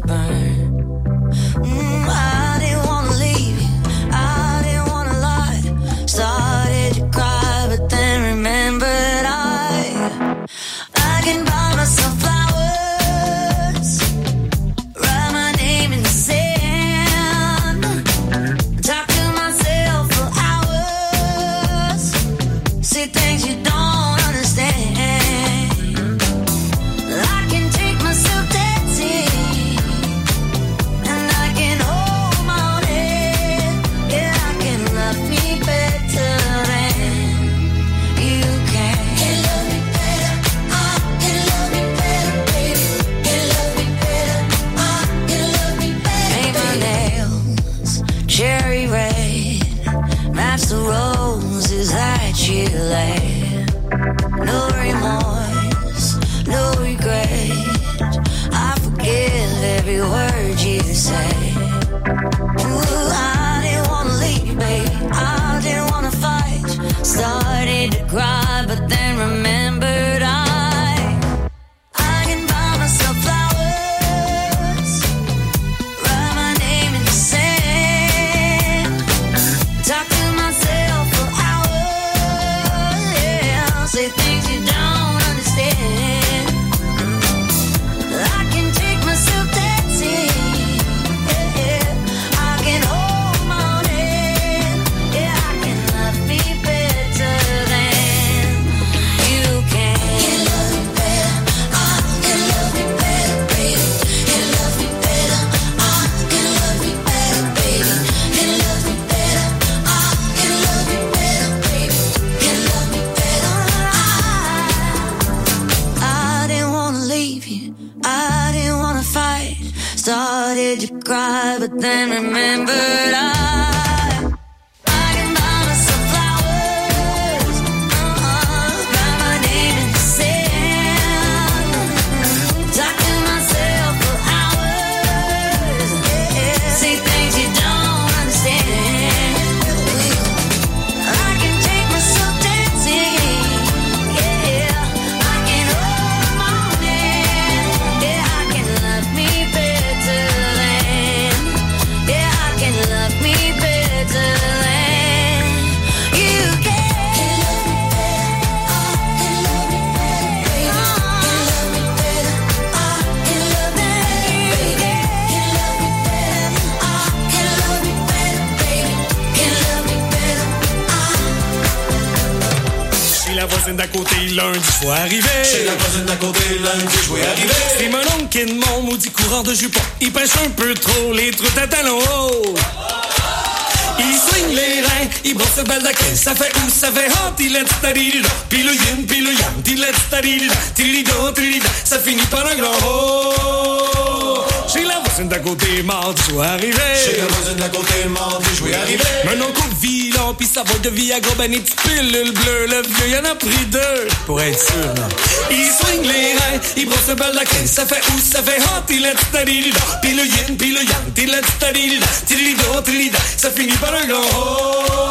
yang, 189.31 189.63
il 189.67 189.83
est 189.83 190.09
taridida. 190.09 190.53
Tiridida, 190.75 191.13
tiridida, 191.33 191.69
ça 191.83 191.99
finit 191.99 192.25
par 192.29 192.45
un 192.45 192.55
grand 192.55 192.71
oh. 192.85 194.43
Chez 194.71 194.83
la 194.83 194.99
voisine 194.99 195.27
d'à 195.27 195.39
côté, 195.39 195.83
mardi, 195.83 196.21
je 196.29 196.35
vais 196.35 196.45
arriver. 196.45 196.95
Chez 196.95 197.17
la 197.17 197.27
voisine 197.27 197.57
d'à 197.57 197.69
côté, 197.69 198.05
mardi, 198.09 198.47
je 198.55 198.63
vais 198.63 198.75
arriver. 198.75 199.03
Maintenant 199.25 199.51
qu'on 199.53 199.67
vilain, 199.81 200.33
pis 200.37 200.45
ça 200.45 200.63
va 200.63 200.73
de 200.79 200.89
Viagra, 200.89 201.33
ben 201.37 201.51
des 201.51 201.59
petites 201.59 201.81
pilules 201.81 202.31
bleues. 202.31 202.67
Le 202.67 202.81
vieux, 202.81 203.09
y'en 203.09 203.29
a 203.29 203.35
pris 203.35 203.65
deux. 203.67 204.07
Pour 204.25 204.41
être 204.41 204.59
sûr, 204.59 204.93
là. 204.95 205.07
Il 205.49 205.69
swing 205.69 206.03
les 206.03 206.33
reins, 206.33 206.61
il 206.77 206.85
brosse 206.85 207.07
le 207.09 207.15
bal 207.15 207.31
de 207.31 207.35
la 207.37 207.45
caisse. 207.45 207.71
Ça 207.71 207.85
fait 207.85 208.01
où, 208.13 208.19
ça 208.19 208.41
fait 208.41 208.61
hot, 208.61 208.85
il 208.89 209.05
est 209.05 209.17
stadidida. 209.29 209.79
Pis 210.01 210.13
le 210.13 210.25
yin, 210.25 210.57
pis 210.57 210.71
le 210.71 210.83
yang, 210.83 211.17
il 211.17 211.29
est 211.29 211.45
stadidida. 211.57 212.05
Tidilido, 212.25 212.81
tidilida, 212.81 213.19
ça 213.37 213.51
finit 213.51 213.77
par 213.77 213.93
un 213.93 214.07
grand 214.07 214.21
oh. 214.35 215.10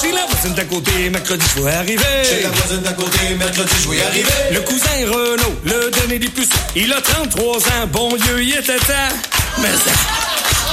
Chez 0.00 0.12
la 0.12 0.26
voisine 0.26 0.52
d'à 0.54 0.64
côté, 0.64 1.08
mercredi, 1.10 1.44
je 1.56 1.62
vais 1.62 1.72
arriver. 1.72 2.02
Chez 2.22 2.42
la 2.42 2.50
voisine 2.50 2.82
d'à 2.82 2.92
côté, 2.92 3.34
mercredi, 3.38 3.72
je 3.82 3.88
vais 3.88 4.02
arriver. 4.02 4.28
Le 4.52 4.60
cousin 4.60 4.90
Renaud, 5.06 5.54
le 5.64 5.90
dernier 5.90 6.18
des 6.18 6.28
puces, 6.28 6.48
il 6.74 6.92
a 6.92 7.00
33 7.00 7.56
ans, 7.56 7.86
bon 7.90 8.14
Dieu, 8.16 8.42
il 8.42 8.54
était 8.56 8.76
temps. 8.76 9.14
Mais 9.58 9.68
ça, 9.68 9.90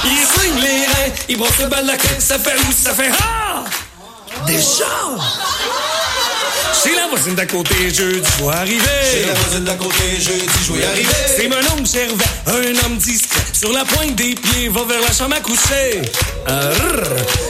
il 0.04 0.26
swing 0.26 0.60
les 0.60 0.86
reins, 0.86 1.12
il 1.30 1.38
brosse 1.38 1.58
le 1.58 1.68
bal 1.68 1.86
la 1.86 1.96
caisse, 1.96 2.18
ça 2.18 2.38
fait 2.38 2.54
où, 2.58 2.72
ça 2.72 2.92
fait 2.92 3.10
ah! 3.18 3.64
Déjà! 4.46 4.84
Chez 6.82 6.94
la 6.94 7.08
voisine 7.08 7.34
d'à 7.34 7.46
côté, 7.46 7.74
jeudi, 7.94 8.28
je 8.38 8.44
vais 8.44 8.52
arriver. 8.52 8.84
Chez 9.10 9.24
la 9.26 9.32
voisine 9.32 9.64
d'à 9.64 9.74
côté, 9.74 10.20
jeudi, 10.20 10.46
je 10.66 10.72
vais 10.74 10.84
arriver. 10.84 11.08
C'est 11.34 11.48
mon 11.48 11.56
homme 11.56 11.86
Gervais, 11.86 12.24
un 12.46 12.84
homme 12.84 12.98
discret. 12.98 13.23
Sur 13.64 13.72
la 13.72 13.84
pointe 13.86 14.14
des 14.16 14.34
pieds, 14.34 14.68
va 14.68 14.84
vers 14.84 15.00
la 15.00 15.10
chambre 15.10 15.36
à 15.36 15.40
coucher. 15.40 16.02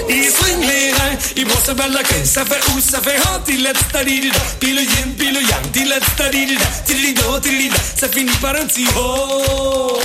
Il 0.08 0.30
swing 0.30 0.60
les 0.60 0.92
reins, 0.92 1.18
il 1.36 1.44
brosse 1.44 1.66
de 1.66 1.76
la. 1.76 2.04
Ça 2.24 2.44
fait 2.44 2.60
où, 2.70 2.78
ça 2.78 3.00
fait 3.00 3.18
hot, 3.18 3.42
il 3.48 3.66
est 3.66 3.76
stadidida. 3.88 4.38
Pis 4.60 4.74
le 4.74 4.82
yin, 4.82 5.12
pis 5.18 5.32
le 5.32 5.40
yang, 5.40 5.64
il 5.74 5.90
est 5.90 6.04
stadidida. 6.12 6.64
Tidilido, 6.86 7.40
tidilida, 7.40 7.74
ça 7.96 8.08
finit 8.08 8.30
par 8.40 8.54
un 8.54 8.64
petit. 8.64 8.84
Sur 8.84 9.98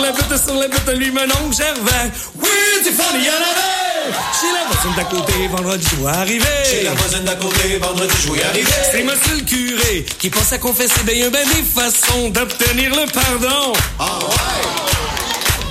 la 0.00 0.12
butte, 0.12 0.36
sur 0.40 0.54
la 0.54 0.68
butte, 0.68 0.88
lui, 0.94 1.10
mon 1.10 1.22
oncle 1.22 1.56
Gervais. 1.56 2.12
Oui, 2.40 2.48
tu 2.84 2.92
funny, 2.92 3.24
y'en 3.24 3.32
avait. 3.32 4.12
Chez 4.40 4.52
la 4.54 4.62
voisine 4.70 4.94
d'à 4.96 5.04
côté, 5.04 5.48
vendredi, 5.48 5.84
je 5.90 5.96
vais 6.00 6.10
arriver. 6.10 6.64
Chez 6.64 6.84
la 6.84 6.94
voisine 6.94 7.24
d'à 7.24 7.34
côté, 7.34 7.78
vendredi, 7.78 8.14
arriver. 8.48 8.70
C'est 8.92 9.02
monsieur 9.02 9.34
le 9.34 9.40
curé 9.40 10.06
qui 10.20 10.30
pense 10.30 10.52
à 10.52 10.58
confesser 10.58 11.00
y 11.12 11.24
a 11.24 11.30
ben 11.30 11.44
des 11.48 11.64
façons 11.64 12.28
d'obtenir 12.28 12.90
le 12.90 13.06
pardon. 13.10 13.72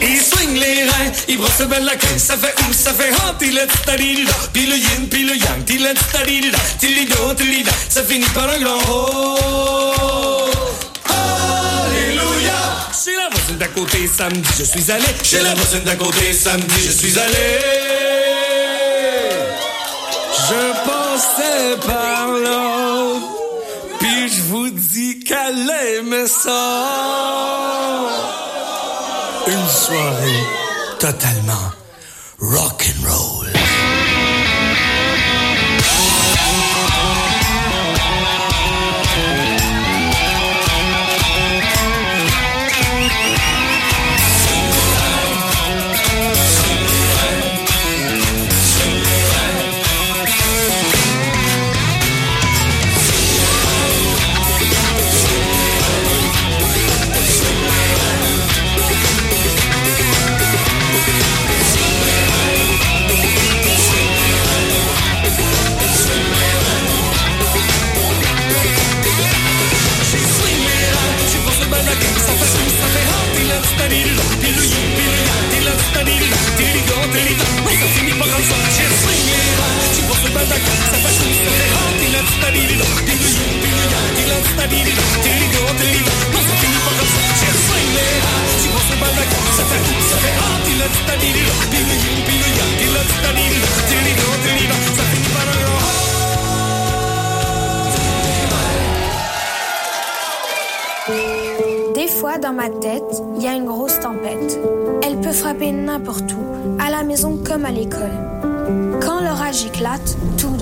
Il 0.02 0.22
swing 0.22 0.54
les 0.60 0.84
reins, 0.84 1.12
il 1.28 1.38
brosse 1.38 1.62
bien 1.68 1.80
la 1.80 1.96
caisse, 1.96 2.24
ça 2.26 2.38
fait 2.38 2.54
où, 2.62 2.74
ça 2.74 2.94
fait 2.94 3.12
hot, 3.12 3.38
il 3.42 3.58
est 3.58 3.72
stadidida. 3.82 4.32
Pis 4.54 4.68
le 4.68 4.76
yin, 4.78 5.08
pis 5.10 5.24
le 5.24 5.36
yang, 5.36 5.64
il 5.70 5.86
est 5.86 5.98
stadidida. 5.98 6.58
Tilido, 6.80 7.34
tilida, 7.34 7.72
ça 7.90 8.04
finit 8.04 8.26
par 8.30 8.50
un 8.50 8.60
grand 8.60 8.78
oh. 8.90 10.50
Alléluia. 11.10 12.54
Chez 13.04 13.16
la 13.16 13.30
voisine 13.32 13.58
d'à 13.58 13.68
côté, 13.68 14.08
samedi, 14.08 14.50
je 14.60 14.64
suis 14.64 14.92
allé. 14.92 15.06
Chez 15.24 15.42
la 15.42 15.56
voisine 15.56 15.84
d'à 15.84 15.96
côté, 15.96 16.32
samedi, 16.32 16.76
je 16.86 16.92
suis 16.92 17.18
allé. 17.18 17.60
Je 20.50 20.62
passais 20.88 21.76
par 21.86 22.28
là, 22.32 23.14
puis 24.00 24.30
je 24.30 24.42
vous 24.44 24.70
dis 24.70 25.20
qu'elle 25.20 25.72
aimait 25.98 26.28
ça. 26.28 27.57
Soirée 29.88 30.44
totalement 31.00 31.72
rock'n'roll. 32.40 33.48
Des 33.54 33.67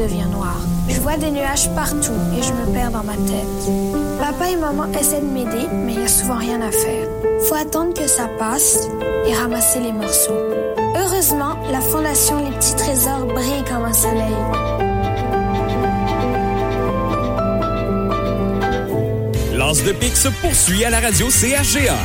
noir. 0.07 0.57
Je 0.87 0.99
vois 1.01 1.17
des 1.17 1.31
nuages 1.31 1.69
partout 1.73 2.13
et 2.37 2.43
je 2.43 2.53
me 2.53 2.73
perds 2.73 2.91
dans 2.91 3.03
ma 3.03 3.13
tête. 3.13 4.19
Papa 4.19 4.51
et 4.51 4.55
maman 4.55 4.85
essaient 4.99 5.21
de 5.21 5.25
m'aider, 5.25 5.67
mais 5.73 5.93
il 5.93 5.99
n'y 5.99 6.05
a 6.05 6.07
souvent 6.07 6.37
rien 6.37 6.61
à 6.61 6.71
faire. 6.71 7.07
Faut 7.47 7.55
attendre 7.55 7.93
que 7.93 8.07
ça 8.07 8.27
passe 8.37 8.87
et 9.27 9.33
ramasser 9.33 9.79
les 9.79 9.91
morceaux. 9.91 10.39
Heureusement, 10.97 11.57
la 11.71 11.81
fondation 11.81 12.37
Les 12.43 12.55
Petits 12.55 12.75
Trésors 12.75 13.25
brille 13.25 13.63
comme 13.67 13.85
un 13.85 13.93
soleil. 13.93 14.35
Lance 19.55 19.83
de 19.83 19.91
pique 19.91 20.17
se 20.17 20.29
poursuit 20.29 20.85
à 20.85 20.89
la 20.89 20.99
radio 20.99 21.27
CHGA. 21.29 21.97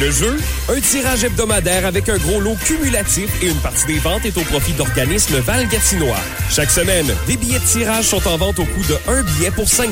Le 0.00 0.10
jeu, 0.10 0.36
un 0.68 0.80
tirage 0.80 1.24
hebdomadaire 1.24 1.84
avec 1.84 2.08
un 2.08 2.16
gros 2.16 2.40
lot 2.40 2.56
cumulatif 2.64 3.28
et 3.42 3.48
une 3.48 3.56
partie 3.56 3.86
des 3.86 3.98
ventes 3.98 4.24
est 4.24 4.36
au 4.38 4.42
profit 4.42 4.72
d'organismes 4.72 5.38
Val-Gatinois. 5.38 6.16
Chaque 6.50 6.70
semaine, 6.70 7.06
des 7.26 7.36
billets 7.36 7.58
de 7.58 7.64
tirage 7.64 8.06
sont 8.06 8.26
en 8.26 8.38
vente 8.38 8.58
au 8.58 8.64
coût 8.64 8.82
de 8.88 8.96
un 9.08 9.22
billet 9.22 9.50
pour 9.50 9.68
5 9.68 9.90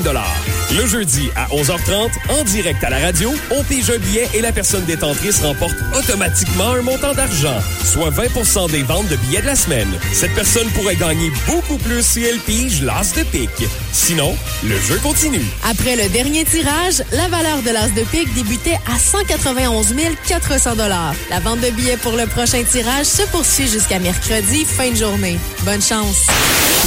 Le 0.74 0.86
jeudi 0.86 1.30
à 1.36 1.46
11h30, 1.48 2.10
en 2.30 2.44
direct 2.44 2.82
à 2.84 2.90
la 2.90 2.98
radio, 3.00 3.32
on 3.50 3.62
pige 3.64 3.90
un 3.90 3.98
billet 3.98 4.28
et 4.32 4.40
la 4.40 4.52
personne 4.52 4.84
détentrice 4.84 5.42
remporte 5.42 5.76
automatiquement 5.94 6.70
un 6.70 6.82
montant 6.82 7.12
d'argent, 7.12 7.60
soit 7.84 8.10
20% 8.10 8.70
des 8.70 8.82
ventes 8.82 9.08
de 9.08 9.16
billets 9.16 9.42
de 9.42 9.46
la 9.46 9.56
semaine. 9.56 9.90
Cette 10.12 10.34
personne 10.34 10.68
pourrait 10.70 10.96
gagner 10.96 11.30
beaucoup 11.46 11.76
plus 11.76 12.02
si 12.02 12.24
elle 12.24 12.38
pige 12.38 12.82
l'as 12.82 13.12
de 13.14 13.24
pique. 13.24 13.68
Sinon, 13.92 14.34
le 14.64 14.80
jeu 14.80 14.98
continue. 15.02 15.44
Après 15.68 15.96
le 15.96 16.08
dernier 16.08 16.44
tirage, 16.44 17.02
la 17.12 17.28
valeur 17.28 17.60
de 17.62 17.70
l'as 17.70 17.88
de 17.88 18.02
pique 18.04 18.32
débutait 18.34 18.78
à 18.90 18.98
191 18.98 19.94
400 20.26 20.61
La 20.64 21.40
vente 21.40 21.60
de 21.60 21.70
billets 21.70 21.96
pour 21.96 22.12
le 22.12 22.24
prochain 22.26 22.62
tirage 22.62 23.06
se 23.06 23.22
poursuit 23.32 23.66
jusqu'à 23.66 23.98
mercredi, 23.98 24.64
fin 24.64 24.90
de 24.90 24.94
journée. 24.94 25.36
Bonne 25.62 25.82
chance. 25.82 26.28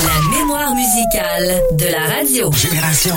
La 0.05 0.37
mémoire 0.37 0.73
musicale 0.73 1.61
de 1.73 1.85
la 1.87 2.15
radio. 2.15 2.49
Génération. 2.53 3.15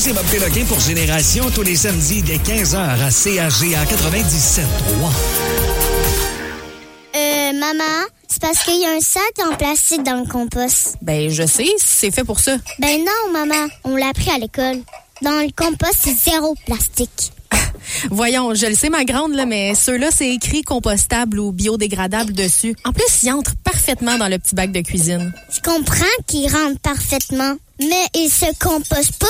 C'est 0.00 0.14
Bob 0.14 0.24
Péloquin 0.30 0.64
pour 0.64 0.80
Génération, 0.80 1.44
tous 1.54 1.60
les 1.60 1.76
samedis 1.76 2.22
dès 2.22 2.38
15h 2.38 2.74
à 2.78 3.10
CHGA 3.10 3.84
97.3. 3.84 4.62
Euh, 7.16 7.52
maman, 7.52 8.06
c'est 8.26 8.40
parce 8.40 8.64
qu'il 8.64 8.80
y 8.80 8.86
a 8.86 8.92
un 8.92 9.00
sac 9.00 9.22
en 9.46 9.54
plastique 9.56 10.02
dans 10.02 10.20
le 10.20 10.26
compost. 10.26 10.96
Ben, 11.02 11.28
je 11.28 11.46
sais, 11.46 11.66
c'est 11.76 12.10
fait 12.10 12.24
pour 12.24 12.40
ça. 12.40 12.56
Ben 12.78 12.98
non, 13.00 13.32
maman, 13.32 13.68
on 13.84 13.94
l'a 13.94 14.08
appris 14.08 14.30
à 14.30 14.38
l'école. 14.38 14.78
Dans 15.20 15.42
le 15.42 15.50
compost, 15.54 15.96
c'est 16.02 16.30
zéro 16.30 16.54
plastique. 16.64 17.32
Voyons, 18.10 18.54
je 18.54 18.66
le 18.66 18.74
sais, 18.74 18.88
ma 18.88 19.04
grande, 19.04 19.34
là, 19.34 19.44
mais 19.44 19.74
ceux-là, 19.74 20.08
c'est 20.10 20.30
écrit 20.30 20.62
compostable 20.62 21.38
ou 21.38 21.52
biodégradable 21.52 22.32
dessus. 22.32 22.74
En 22.86 22.92
plus, 22.92 23.22
ils 23.22 23.32
entrent 23.32 23.56
parfaitement 23.64 24.16
dans 24.16 24.28
le 24.28 24.38
petit 24.38 24.54
bac 24.54 24.72
de 24.72 24.80
cuisine. 24.80 25.30
Je 25.50 25.60
comprends 25.60 26.06
qu'ils 26.26 26.50
rentrent 26.50 26.80
parfaitement, 26.80 27.56
mais 27.80 28.06
ils 28.14 28.30
se 28.30 28.46
compostent 28.58 29.18
pas 29.18 29.26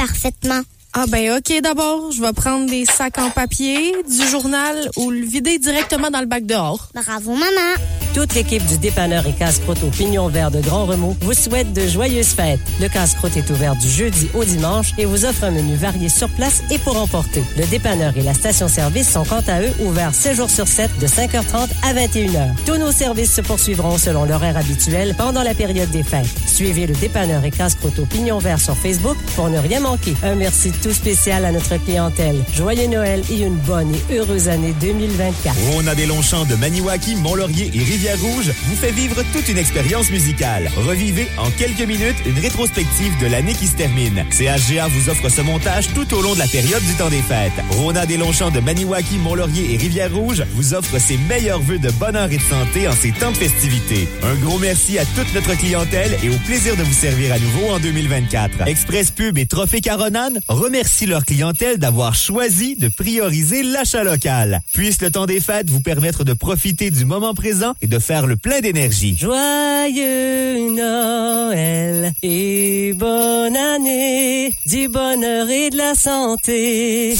parfaitement. 0.00 0.62
Ah 0.92 1.04
ben 1.06 1.36
ok, 1.36 1.62
d'abord, 1.62 2.10
je 2.10 2.20
vais 2.20 2.32
prendre 2.32 2.68
des 2.68 2.84
sacs 2.84 3.18
en 3.18 3.30
papier, 3.30 3.94
du 4.08 4.26
journal 4.26 4.90
ou 4.96 5.10
le 5.10 5.20
vider 5.20 5.56
directement 5.60 6.10
dans 6.10 6.18
le 6.18 6.26
bac 6.26 6.44
dehors. 6.46 6.88
Bravo, 6.94 7.32
maman. 7.34 7.76
Toute 8.12 8.34
l'équipe 8.34 8.66
du 8.66 8.76
dépanneur 8.76 9.24
et 9.24 9.32
casse-croûte 9.32 9.84
au 9.84 9.90
Pignon 9.90 10.26
Vert 10.26 10.50
de 10.50 10.60
Grand 10.60 10.86
Remous 10.86 11.16
vous 11.20 11.32
souhaite 11.32 11.72
de 11.72 11.86
joyeuses 11.86 12.34
fêtes. 12.34 12.58
Le 12.80 12.88
casse-croûte 12.88 13.36
est 13.36 13.48
ouvert 13.50 13.76
du 13.76 13.88
jeudi 13.88 14.28
au 14.34 14.44
dimanche 14.44 14.88
et 14.98 15.04
vous 15.04 15.24
offre 15.24 15.44
un 15.44 15.52
menu 15.52 15.76
varié 15.76 16.08
sur 16.08 16.28
place 16.30 16.64
et 16.72 16.78
pour 16.78 17.00
emporter. 17.00 17.44
Le 17.56 17.64
dépanneur 17.66 18.16
et 18.16 18.22
la 18.22 18.34
station-service 18.34 19.12
sont 19.12 19.24
quant 19.24 19.44
à 19.46 19.62
eux 19.62 19.72
ouverts 19.78 20.12
7 20.12 20.34
jours 20.34 20.50
sur 20.50 20.66
7 20.66 20.90
de 20.98 21.06
5h30 21.06 21.68
à 21.84 21.94
21h. 21.94 22.48
Tous 22.66 22.78
nos 22.78 22.90
services 22.90 23.32
se 23.32 23.42
poursuivront 23.42 23.96
selon 23.96 24.24
l'horaire 24.24 24.56
habituel 24.56 25.14
pendant 25.16 25.44
la 25.44 25.54
période 25.54 25.90
des 25.90 26.02
fêtes. 26.02 26.26
Suivez 26.48 26.88
le 26.88 26.94
dépanneur 26.94 27.44
et 27.44 27.52
casse-croûte 27.52 28.00
au 28.00 28.06
Pignon 28.06 28.38
Vert 28.38 28.58
sur 28.58 28.76
Facebook 28.76 29.16
pour 29.36 29.50
ne 29.50 29.58
rien 29.60 29.78
manquer. 29.78 30.16
Un 30.24 30.34
merci 30.34 30.72
tout 30.82 30.92
spécial 30.92 31.44
à 31.44 31.52
notre 31.52 31.76
clientèle. 31.84 32.36
Joyeux 32.54 32.88
Noël 32.88 33.22
et 33.30 33.42
une 33.42 33.56
bonne 33.56 33.92
et 33.94 34.16
heureuse 34.16 34.48
année 34.48 34.74
2024. 34.80 35.56
Rona 35.72 35.94
des 35.94 36.06
Longchamps 36.06 36.44
de 36.44 36.54
Maniwaki, 36.54 37.16
Mont-Laurier 37.16 37.70
et 37.74 37.78
Rivière-Rouge 37.78 38.50
vous 38.66 38.76
fait 38.76 38.92
vivre 38.92 39.22
toute 39.32 39.48
une 39.48 39.58
expérience 39.58 40.10
musicale. 40.10 40.70
Revivez 40.76 41.28
en 41.38 41.50
quelques 41.50 41.86
minutes 41.86 42.16
une 42.26 42.38
rétrospective 42.38 43.12
de 43.20 43.26
l'année 43.26 43.54
qui 43.54 43.66
se 43.66 43.76
termine. 43.76 44.24
CHGA 44.30 44.88
vous 44.88 45.10
offre 45.10 45.28
ce 45.28 45.42
montage 45.42 45.88
tout 45.94 46.14
au 46.14 46.22
long 46.22 46.34
de 46.34 46.38
la 46.38 46.46
période 46.46 46.82
du 46.82 46.94
temps 46.94 47.10
des 47.10 47.22
fêtes. 47.22 47.52
Rona 47.70 48.06
des 48.06 48.16
Longchamps 48.16 48.50
de 48.50 48.60
Maniwaki, 48.60 49.18
Mont-Laurier 49.18 49.74
et 49.74 49.76
Rivière-Rouge 49.76 50.44
vous 50.54 50.74
offre 50.74 50.98
ses 50.98 51.18
meilleurs 51.28 51.60
vœux 51.60 51.78
de 51.78 51.90
bonheur 51.92 52.30
et 52.30 52.36
de 52.36 52.42
santé 52.42 52.88
en 52.88 52.92
ces 52.92 53.12
temps 53.12 53.32
de 53.32 53.36
festivités. 53.36 54.08
Un 54.22 54.34
gros 54.36 54.58
merci 54.58 54.98
à 54.98 55.04
toute 55.04 55.32
notre 55.34 55.56
clientèle 55.56 56.16
et 56.22 56.28
au 56.28 56.38
plaisir 56.46 56.76
de 56.76 56.82
vous 56.82 56.92
servir 56.92 57.32
à 57.32 57.38
nouveau 57.38 57.70
en 57.70 57.78
2024. 57.78 58.66
Express 58.66 59.10
Pub 59.10 59.38
et 59.38 59.46
Trophée 59.46 59.80
Caronan 59.80 60.30
remercient 60.70 61.06
leur 61.06 61.24
clientèle 61.24 61.78
d'avoir 61.78 62.14
choisi 62.14 62.76
de 62.76 62.86
prioriser 62.86 63.64
l'achat 63.64 64.04
local. 64.04 64.60
Puisse 64.72 65.02
le 65.02 65.10
temps 65.10 65.26
des 65.26 65.40
fêtes 65.40 65.68
vous 65.68 65.80
permettre 65.80 66.22
de 66.22 66.32
profiter 66.32 66.92
du 66.92 67.04
moment 67.04 67.34
présent 67.34 67.74
et 67.82 67.88
de 67.88 67.98
faire 67.98 68.28
le 68.28 68.36
plein 68.36 68.60
d'énergie. 68.60 69.16
Joyeux 69.18 70.70
Noël 70.70 72.12
et 72.22 72.92
bonne 72.94 73.56
année, 73.56 74.52
du 74.64 74.88
bonheur 74.88 75.50
et 75.50 75.70
de 75.70 75.76
la 75.76 75.96
santé. 75.96 77.16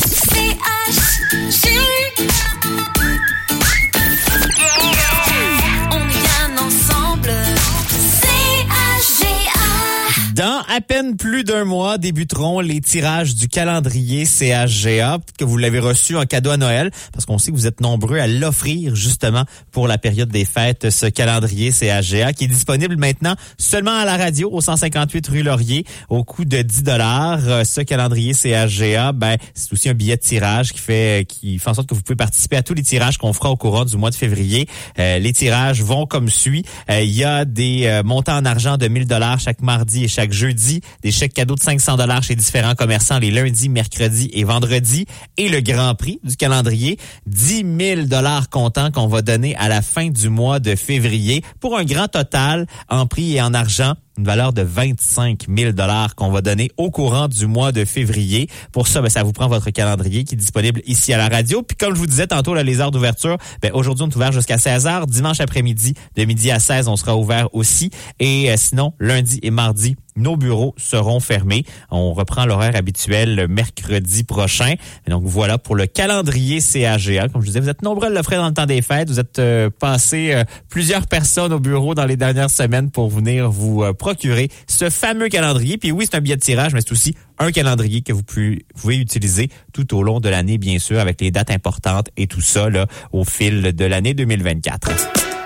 À 10.42 10.80
peine 10.80 11.18
plus 11.18 11.44
d'un 11.44 11.66
mois 11.66 11.98
débuteront 11.98 12.60
les 12.60 12.80
tirages 12.80 13.34
du 13.34 13.46
calendrier 13.46 14.24
CHGA 14.24 15.18
que 15.38 15.44
vous 15.44 15.58
l'avez 15.58 15.80
reçu 15.80 16.16
en 16.16 16.24
cadeau 16.24 16.48
à 16.48 16.56
Noël 16.56 16.90
parce 17.12 17.26
qu'on 17.26 17.36
sait 17.36 17.50
que 17.50 17.56
vous 17.56 17.66
êtes 17.66 17.82
nombreux 17.82 18.18
à 18.18 18.26
l'offrir 18.26 18.94
justement 18.94 19.44
pour 19.70 19.86
la 19.86 19.98
période 19.98 20.30
des 20.30 20.46
fêtes 20.46 20.88
ce 20.88 21.04
calendrier 21.04 21.72
CHGA 21.72 22.32
qui 22.32 22.44
est 22.44 22.48
disponible 22.48 22.96
maintenant 22.96 23.34
seulement 23.58 23.94
à 23.94 24.06
la 24.06 24.16
radio 24.16 24.48
au 24.50 24.62
158 24.62 25.28
rue 25.28 25.42
Laurier 25.42 25.84
au 26.08 26.24
coût 26.24 26.46
de 26.46 26.62
10 26.62 26.84
dollars. 26.84 27.66
Ce 27.66 27.82
calendrier 27.82 28.32
CHGA 28.32 29.12
ben 29.12 29.36
c'est 29.52 29.70
aussi 29.74 29.90
un 29.90 29.94
billet 29.94 30.16
de 30.16 30.22
tirage 30.22 30.72
qui 30.72 30.78
fait 30.78 31.26
qui 31.28 31.58
fait 31.58 31.68
en 31.68 31.74
sorte 31.74 31.88
que 31.88 31.94
vous 31.94 32.02
pouvez 32.02 32.16
participer 32.16 32.56
à 32.56 32.62
tous 32.62 32.72
les 32.72 32.82
tirages 32.82 33.18
qu'on 33.18 33.34
fera 33.34 33.50
au 33.50 33.56
courant 33.56 33.84
du 33.84 33.98
mois 33.98 34.10
de 34.10 34.14
février. 34.14 34.66
Euh, 34.98 35.18
les 35.18 35.34
tirages 35.34 35.82
vont 35.82 36.06
comme 36.06 36.30
suit. 36.30 36.64
Euh, 36.90 37.02
Il 37.02 37.14
y 37.14 37.24
a 37.24 37.44
des 37.44 37.82
euh, 37.84 38.02
montants 38.02 38.38
en 38.38 38.46
argent 38.46 38.78
de 38.78 38.88
1000 38.88 39.06
dollars 39.06 39.38
chaque 39.38 39.60
mardi 39.60 40.04
et 40.04 40.08
chaque 40.08 40.29
jeudi, 40.32 40.80
des 41.02 41.10
chèques 41.10 41.34
cadeaux 41.34 41.54
de 41.54 41.60
500 41.60 41.96
dollars 41.96 42.22
chez 42.22 42.34
différents 42.34 42.74
commerçants 42.74 43.18
les 43.18 43.30
lundis, 43.30 43.68
mercredis 43.68 44.30
et 44.32 44.44
vendredis. 44.44 45.06
Et 45.36 45.48
le 45.48 45.60
grand 45.60 45.94
prix 45.94 46.20
du 46.24 46.36
calendrier, 46.36 46.98
10 47.26 47.64
000 47.78 48.02
dollars 48.02 48.48
comptants 48.48 48.90
qu'on 48.90 49.06
va 49.06 49.22
donner 49.22 49.56
à 49.56 49.68
la 49.68 49.82
fin 49.82 50.08
du 50.08 50.28
mois 50.28 50.60
de 50.60 50.74
février 50.76 51.42
pour 51.60 51.76
un 51.76 51.84
grand 51.84 52.08
total 52.08 52.66
en 52.88 53.06
prix 53.06 53.36
et 53.36 53.42
en 53.42 53.54
argent 53.54 53.94
une 54.18 54.24
valeur 54.24 54.52
de 54.52 54.62
25 54.62 55.46
000 55.54 55.72
dollars 55.72 56.14
qu'on 56.14 56.30
va 56.30 56.40
donner 56.40 56.70
au 56.76 56.90
courant 56.90 57.28
du 57.28 57.46
mois 57.46 57.72
de 57.72 57.84
février. 57.84 58.48
Pour 58.72 58.88
ça, 58.88 59.00
ben, 59.00 59.08
ça 59.08 59.22
vous 59.22 59.32
prend 59.32 59.48
votre 59.48 59.70
calendrier 59.70 60.24
qui 60.24 60.34
est 60.34 60.38
disponible 60.38 60.82
ici 60.86 61.12
à 61.12 61.18
la 61.18 61.28
radio. 61.28 61.62
Puis 61.62 61.76
comme 61.76 61.94
je 61.94 61.98
vous 61.98 62.06
disais 62.06 62.26
tantôt, 62.26 62.54
là, 62.54 62.62
les 62.62 62.80
heures 62.80 62.90
d'ouverture, 62.90 63.38
ben, 63.62 63.70
aujourd'hui, 63.72 64.04
on 64.04 64.10
est 64.10 64.16
ouvert 64.16 64.32
jusqu'à 64.32 64.58
16 64.58 64.86
heures. 64.86 65.06
Dimanche 65.06 65.40
après-midi, 65.40 65.94
de 66.16 66.24
midi 66.24 66.50
à 66.50 66.58
16, 66.58 66.88
on 66.88 66.96
sera 66.96 67.16
ouvert 67.16 67.48
aussi. 67.54 67.90
Et 68.18 68.50
euh, 68.50 68.56
sinon, 68.56 68.92
lundi 68.98 69.38
et 69.42 69.50
mardi, 69.50 69.96
nos 70.16 70.36
bureaux 70.36 70.74
seront 70.76 71.20
fermés. 71.20 71.64
On 71.90 72.12
reprend 72.12 72.44
l'horaire 72.46 72.76
habituel 72.76 73.34
le 73.34 73.48
mercredi 73.48 74.24
prochain. 74.24 74.74
Donc 75.08 75.22
voilà 75.24 75.58
pour 75.58 75.76
le 75.76 75.86
calendrier 75.86 76.60
CAGA. 76.60 77.28
Comme 77.28 77.42
je 77.42 77.46
disais, 77.48 77.60
vous 77.60 77.68
êtes 77.68 77.82
nombreux 77.82 78.06
à 78.06 78.10
l'offrir 78.10 78.40
dans 78.40 78.48
le 78.48 78.54
temps 78.54 78.66
des 78.66 78.82
fêtes. 78.82 79.08
Vous 79.08 79.20
êtes 79.20 79.38
euh, 79.38 79.70
passé 79.70 80.32
euh, 80.32 80.44
plusieurs 80.68 81.06
personnes 81.06 81.52
au 81.52 81.60
bureau 81.60 81.94
dans 81.94 82.04
les 82.04 82.16
dernières 82.16 82.50
semaines 82.50 82.90
pour 82.90 83.08
venir 83.08 83.50
vous 83.50 83.82
euh, 83.82 83.92
procurer 84.00 84.48
ce 84.66 84.90
fameux 84.90 85.28
calendrier. 85.28 85.78
Puis 85.78 85.92
oui, 85.92 86.06
c'est 86.10 86.16
un 86.16 86.20
billet 86.20 86.36
de 86.36 86.40
tirage, 86.40 86.74
mais 86.74 86.80
c'est 86.80 86.90
aussi 86.90 87.14
un 87.38 87.52
calendrier 87.52 88.00
que 88.00 88.12
vous 88.12 88.24
pouvez, 88.24 88.64
utiliser 88.96 89.48
tout 89.72 89.94
au 89.94 90.02
long 90.02 90.18
de 90.18 90.28
l'année, 90.28 90.58
bien 90.58 90.80
sûr, 90.80 90.98
avec 90.98 91.20
les 91.20 91.30
dates 91.30 91.50
importantes 91.50 92.08
et 92.16 92.26
tout 92.26 92.40
ça 92.40 92.68
là, 92.68 92.86
au 93.12 93.24
fil 93.24 93.62
de 93.62 93.84
l'année 93.84 94.14
2024. 94.14 95.39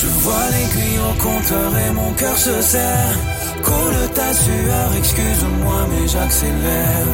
Je 0.00 0.06
vois 0.06 0.46
l'aiguille 0.52 1.00
au 1.10 1.14
compteur 1.20 1.70
et 1.76 1.90
mon 1.90 2.12
cœur 2.12 2.38
se 2.38 2.62
serre. 2.62 3.16
Coule 3.64 4.08
ta 4.14 4.32
sueur, 4.32 4.88
excuse-moi, 4.96 5.78
mais 5.90 6.06
j'accélère. 6.06 7.08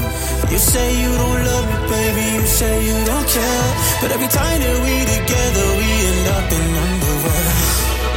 You 0.51 0.59
say 0.59 0.89
you 1.02 1.11
don't 1.16 1.44
love 1.48 1.66
me, 1.73 1.78
baby, 1.89 2.27
you 2.36 2.47
say 2.47 2.85
you 2.85 2.97
don't 3.06 3.27
care. 3.36 3.69
But 4.02 4.11
every 4.12 4.28
time 4.28 4.61
that 4.61 4.77
we 4.85 4.94
together, 5.16 5.66
we 5.78 5.89
end 6.11 6.28
up 6.36 6.52
in 6.59 6.69
underwear. 6.85 7.55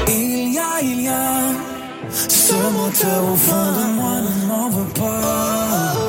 Il 0.10 0.54
y 0.54 0.60
a, 0.60 0.82
il 0.82 1.02
y 1.02 1.08
a 1.08 1.68
ce 2.12 2.54
moteur 2.78 3.24
au 3.32 3.36
fond 3.38 3.72
de 3.78 3.86
moi 3.96 4.16
ne 4.28 4.48
m'en 4.48 4.70
veut 4.70 4.92
pas. 4.94 6.07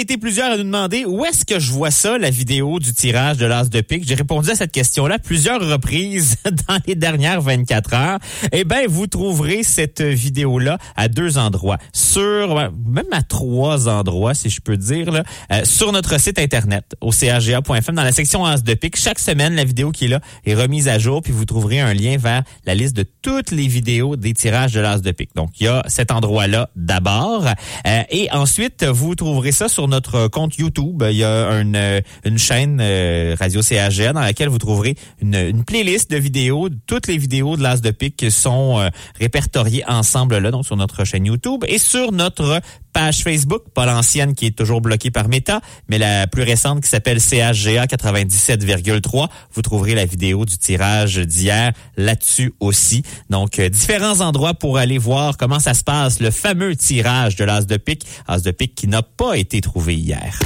été 0.00 0.16
plusieurs 0.16 0.52
à 0.52 0.56
nous 0.56 0.64
demander 0.64 1.04
où 1.04 1.24
est-ce 1.24 1.44
que 1.44 1.58
je 1.58 1.72
vois 1.72 1.90
ça, 1.90 2.18
la 2.18 2.30
vidéo 2.30 2.78
du 2.78 2.92
tirage 2.92 3.36
de 3.36 3.46
l'As 3.46 3.68
de 3.68 3.80
pique. 3.80 4.04
J'ai 4.06 4.14
répondu 4.14 4.50
à 4.50 4.54
cette 4.54 4.72
question-là 4.72 5.18
plusieurs 5.18 5.60
reprises 5.60 6.36
dans 6.44 6.78
les 6.86 6.94
dernières 6.94 7.40
24 7.40 7.94
heures. 7.94 8.18
Eh 8.52 8.64
bien, 8.64 8.82
vous 8.88 9.06
trouverez 9.06 9.62
cette 9.62 10.00
vidéo-là 10.00 10.78
à 10.96 11.08
deux 11.08 11.38
endroits. 11.38 11.78
Sur, 11.92 12.54
même 12.54 13.06
à 13.12 13.22
trois 13.22 13.88
endroits, 13.88 14.34
si 14.34 14.50
je 14.50 14.60
peux 14.60 14.76
dire, 14.76 15.10
là, 15.10 15.24
euh, 15.52 15.64
sur 15.64 15.90
notre 15.92 16.20
site 16.20 16.38
Internet, 16.38 16.94
au 17.00 17.10
caga.fm, 17.10 17.94
dans 17.94 18.02
la 18.02 18.12
section 18.12 18.44
As 18.44 18.62
de 18.62 18.74
pique. 18.74 18.96
Chaque 18.96 19.18
semaine, 19.18 19.54
la 19.54 19.64
vidéo 19.64 19.90
qui 19.90 20.04
est 20.04 20.08
là 20.08 20.20
est 20.44 20.54
remise 20.54 20.88
à 20.88 20.98
jour, 20.98 21.22
puis 21.22 21.32
vous 21.32 21.44
trouverez 21.44 21.80
un 21.80 21.94
lien 21.94 22.16
vers 22.16 22.42
la 22.64 22.74
liste 22.74 22.96
de 22.96 23.04
toutes 23.22 23.50
les 23.50 23.66
vidéos 23.66 24.16
des 24.16 24.32
tirages 24.32 24.72
de 24.72 24.80
l'As 24.80 25.00
de 25.00 25.10
pique. 25.10 25.34
Donc, 25.34 25.50
il 25.60 25.64
y 25.64 25.68
a 25.68 25.82
cet 25.88 26.12
endroit-là 26.12 26.70
d'abord. 26.76 27.46
Euh, 27.86 28.02
et 28.10 28.30
ensuite, 28.32 28.84
vous 28.84 29.14
trouverez 29.14 29.52
ça 29.52 29.68
sur 29.68 29.87
notre 29.88 30.14
euh, 30.14 30.28
compte 30.28 30.56
YouTube, 30.56 31.02
il 31.08 31.16
y 31.16 31.24
a 31.24 31.28
euh, 31.28 32.00
une, 32.24 32.38
chaîne 32.38 32.78
euh, 32.80 33.34
Radio 33.38 33.62
CAGN 33.62 34.12
dans 34.12 34.20
laquelle 34.20 34.48
vous 34.48 34.58
trouverez 34.58 34.96
une, 35.20 35.64
playlist 35.64 36.10
de 36.10 36.16
vidéos. 36.16 36.68
Toutes 36.86 37.08
les 37.08 37.18
vidéos 37.18 37.56
de 37.56 37.62
l'As 37.62 37.80
de 37.80 37.90
Pique 37.90 38.30
sont 38.30 38.88
répertoriées 39.18 39.84
ensemble 39.86 40.38
là, 40.38 40.50
donc 40.50 40.64
sur 40.64 40.76
notre 40.76 41.04
chaîne 41.04 41.26
YouTube 41.26 41.64
et 41.66 41.78
sur 41.78 42.12
notre 42.12 42.60
Facebook, 42.98 43.62
pas 43.74 43.86
l'ancienne 43.86 44.34
qui 44.34 44.46
est 44.46 44.56
toujours 44.56 44.80
bloquée 44.80 45.10
par 45.10 45.28
Meta, 45.28 45.60
mais 45.88 45.98
la 45.98 46.26
plus 46.26 46.42
récente 46.42 46.82
qui 46.82 46.88
s'appelle 46.88 47.20
CHGA 47.20 47.86
97,3. 47.86 49.28
Vous 49.52 49.62
trouverez 49.62 49.94
la 49.94 50.04
vidéo 50.04 50.44
du 50.44 50.58
tirage 50.58 51.16
d'hier 51.16 51.72
là-dessus 51.96 52.52
aussi. 52.60 53.02
Donc, 53.30 53.58
euh, 53.58 53.68
différents 53.68 54.20
endroits 54.20 54.54
pour 54.54 54.78
aller 54.78 54.98
voir 54.98 55.36
comment 55.36 55.60
ça 55.60 55.74
se 55.74 55.84
passe, 55.84 56.20
le 56.20 56.30
fameux 56.30 56.74
tirage 56.76 57.36
de 57.36 57.44
l'As 57.44 57.66
de 57.66 57.76
pique, 57.76 58.06
As 58.26 58.42
de 58.42 58.50
pique 58.50 58.74
qui 58.74 58.88
n'a 58.88 59.02
pas 59.02 59.36
été 59.36 59.60
trouvé 59.60 59.94
hier. 59.94 60.38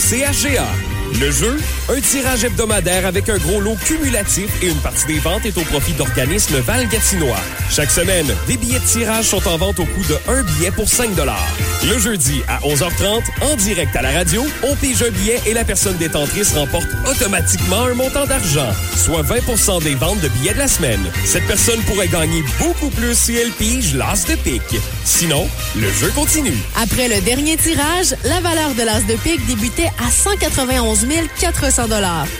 CHGA. 0.00 0.66
Le 1.20 1.30
jeu, 1.30 1.58
un 1.90 2.00
tirage 2.00 2.44
hebdomadaire 2.44 3.04
avec 3.04 3.28
un 3.28 3.36
gros 3.36 3.60
lot 3.60 3.76
cumulatif 3.84 4.50
et 4.62 4.68
une 4.68 4.78
partie 4.78 5.06
des 5.06 5.18
ventes 5.18 5.44
est 5.44 5.58
au 5.58 5.62
profit 5.62 5.92
d'organismes 5.92 6.58
Val-Gatinois. 6.60 7.40
Chaque 7.68 7.90
semaine, 7.90 8.26
des 8.46 8.56
billets 8.56 8.78
de 8.78 8.84
tirage 8.84 9.26
sont 9.26 9.46
en 9.46 9.58
vente 9.58 9.78
au 9.78 9.84
coût 9.84 10.04
de 10.08 10.16
un 10.28 10.42
billet 10.42 10.70
pour 10.70 10.88
5 10.88 11.10
Le 11.86 11.98
jeudi, 11.98 12.40
à 12.48 12.60
11h30, 12.60 13.24
en 13.42 13.56
direct 13.56 13.94
à 13.94 14.02
la 14.02 14.12
radio, 14.12 14.46
on 14.62 14.74
pige 14.76 15.02
un 15.02 15.10
billet 15.10 15.40
et 15.46 15.52
la 15.52 15.64
personne 15.64 15.96
détentrice 15.96 16.54
remporte 16.54 16.88
automatiquement 17.06 17.84
un 17.84 17.94
montant 17.94 18.24
d'argent, 18.24 18.70
soit 18.96 19.22
20% 19.22 19.82
des 19.82 19.96
ventes 19.96 20.20
de 20.20 20.28
billets 20.28 20.54
de 20.54 20.58
la 20.58 20.68
semaine. 20.68 21.10
Cette 21.26 21.46
personne 21.46 21.80
pourrait 21.82 22.08
gagner 22.08 22.42
beaucoup 22.58 22.90
plus 22.90 23.18
si 23.18 23.36
elle 23.36 23.50
pige 23.50 23.94
l'As 23.94 24.26
de 24.26 24.36
pique. 24.36 24.80
Sinon, 25.10 25.48
le 25.76 25.90
jeu 25.90 26.08
continue. 26.14 26.56
Après 26.80 27.08
le 27.08 27.20
dernier 27.22 27.56
tirage, 27.56 28.14
la 28.24 28.40
valeur 28.40 28.74
de 28.74 28.82
l'as 28.82 29.00
de 29.00 29.16
pique 29.16 29.44
débutait 29.44 29.90
à 29.98 30.08
191 30.08 31.04
400 31.38 31.88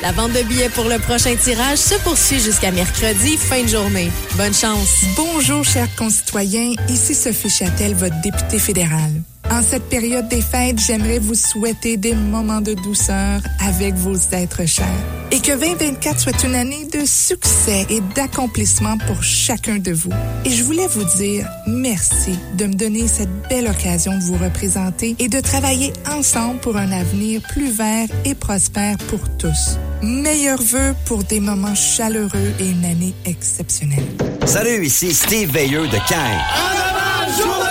La 0.02 0.12
vente 0.12 0.32
de 0.32 0.42
billets 0.44 0.68
pour 0.68 0.84
le 0.84 1.00
prochain 1.00 1.34
tirage 1.34 1.78
se 1.78 1.96
poursuit 1.96 2.38
jusqu'à 2.38 2.70
mercredi, 2.70 3.36
fin 3.36 3.64
de 3.64 3.68
journée. 3.68 4.10
Bonne 4.36 4.54
chance. 4.54 5.02
Bonjour, 5.16 5.64
chers 5.64 5.92
concitoyens. 5.96 6.72
Ici 6.88 7.14
Sophie 7.16 7.50
Châtel, 7.50 7.94
votre 7.94 8.18
députée 8.22 8.60
fédérale. 8.60 9.20
En 9.60 9.62
cette 9.62 9.90
période 9.90 10.26
des 10.28 10.40
fêtes, 10.40 10.78
j'aimerais 10.78 11.18
vous 11.18 11.34
souhaiter 11.34 11.98
des 11.98 12.14
moments 12.14 12.62
de 12.62 12.72
douceur 12.72 13.42
avec 13.62 13.92
vos 13.94 14.16
êtres 14.32 14.66
chers. 14.66 14.86
Et 15.32 15.38
que 15.38 15.52
2024 15.52 16.18
soit 16.18 16.44
une 16.44 16.54
année 16.54 16.86
de 16.86 17.04
succès 17.04 17.86
et 17.90 18.00
d'accomplissement 18.14 18.96
pour 19.06 19.22
chacun 19.22 19.76
de 19.76 19.92
vous. 19.92 20.12
Et 20.46 20.50
je 20.50 20.64
voulais 20.64 20.86
vous 20.86 21.04
dire 21.18 21.46
merci 21.66 22.38
de 22.56 22.64
me 22.64 22.72
donner 22.72 23.06
cette 23.06 23.28
belle 23.50 23.68
occasion 23.68 24.16
de 24.16 24.22
vous 24.22 24.38
représenter 24.42 25.14
et 25.18 25.28
de 25.28 25.40
travailler 25.40 25.92
ensemble 26.10 26.58
pour 26.60 26.78
un 26.78 26.90
avenir 26.90 27.42
plus 27.42 27.70
vert 27.70 28.08
et 28.24 28.34
prospère 28.34 28.96
pour 29.10 29.20
tous. 29.36 29.78
Meilleurs 30.02 30.62
vœux 30.62 30.94
pour 31.04 31.22
des 31.24 31.40
moments 31.40 31.74
chaleureux 31.74 32.54
et 32.60 32.70
une 32.70 32.86
année 32.86 33.14
exceptionnelle. 33.26 34.06
Salut, 34.46 34.86
ici 34.86 35.12
Steve 35.12 35.52
Veilleux 35.52 35.86
de 35.86 35.98
Caen. 36.08 36.38
Je 37.36 37.69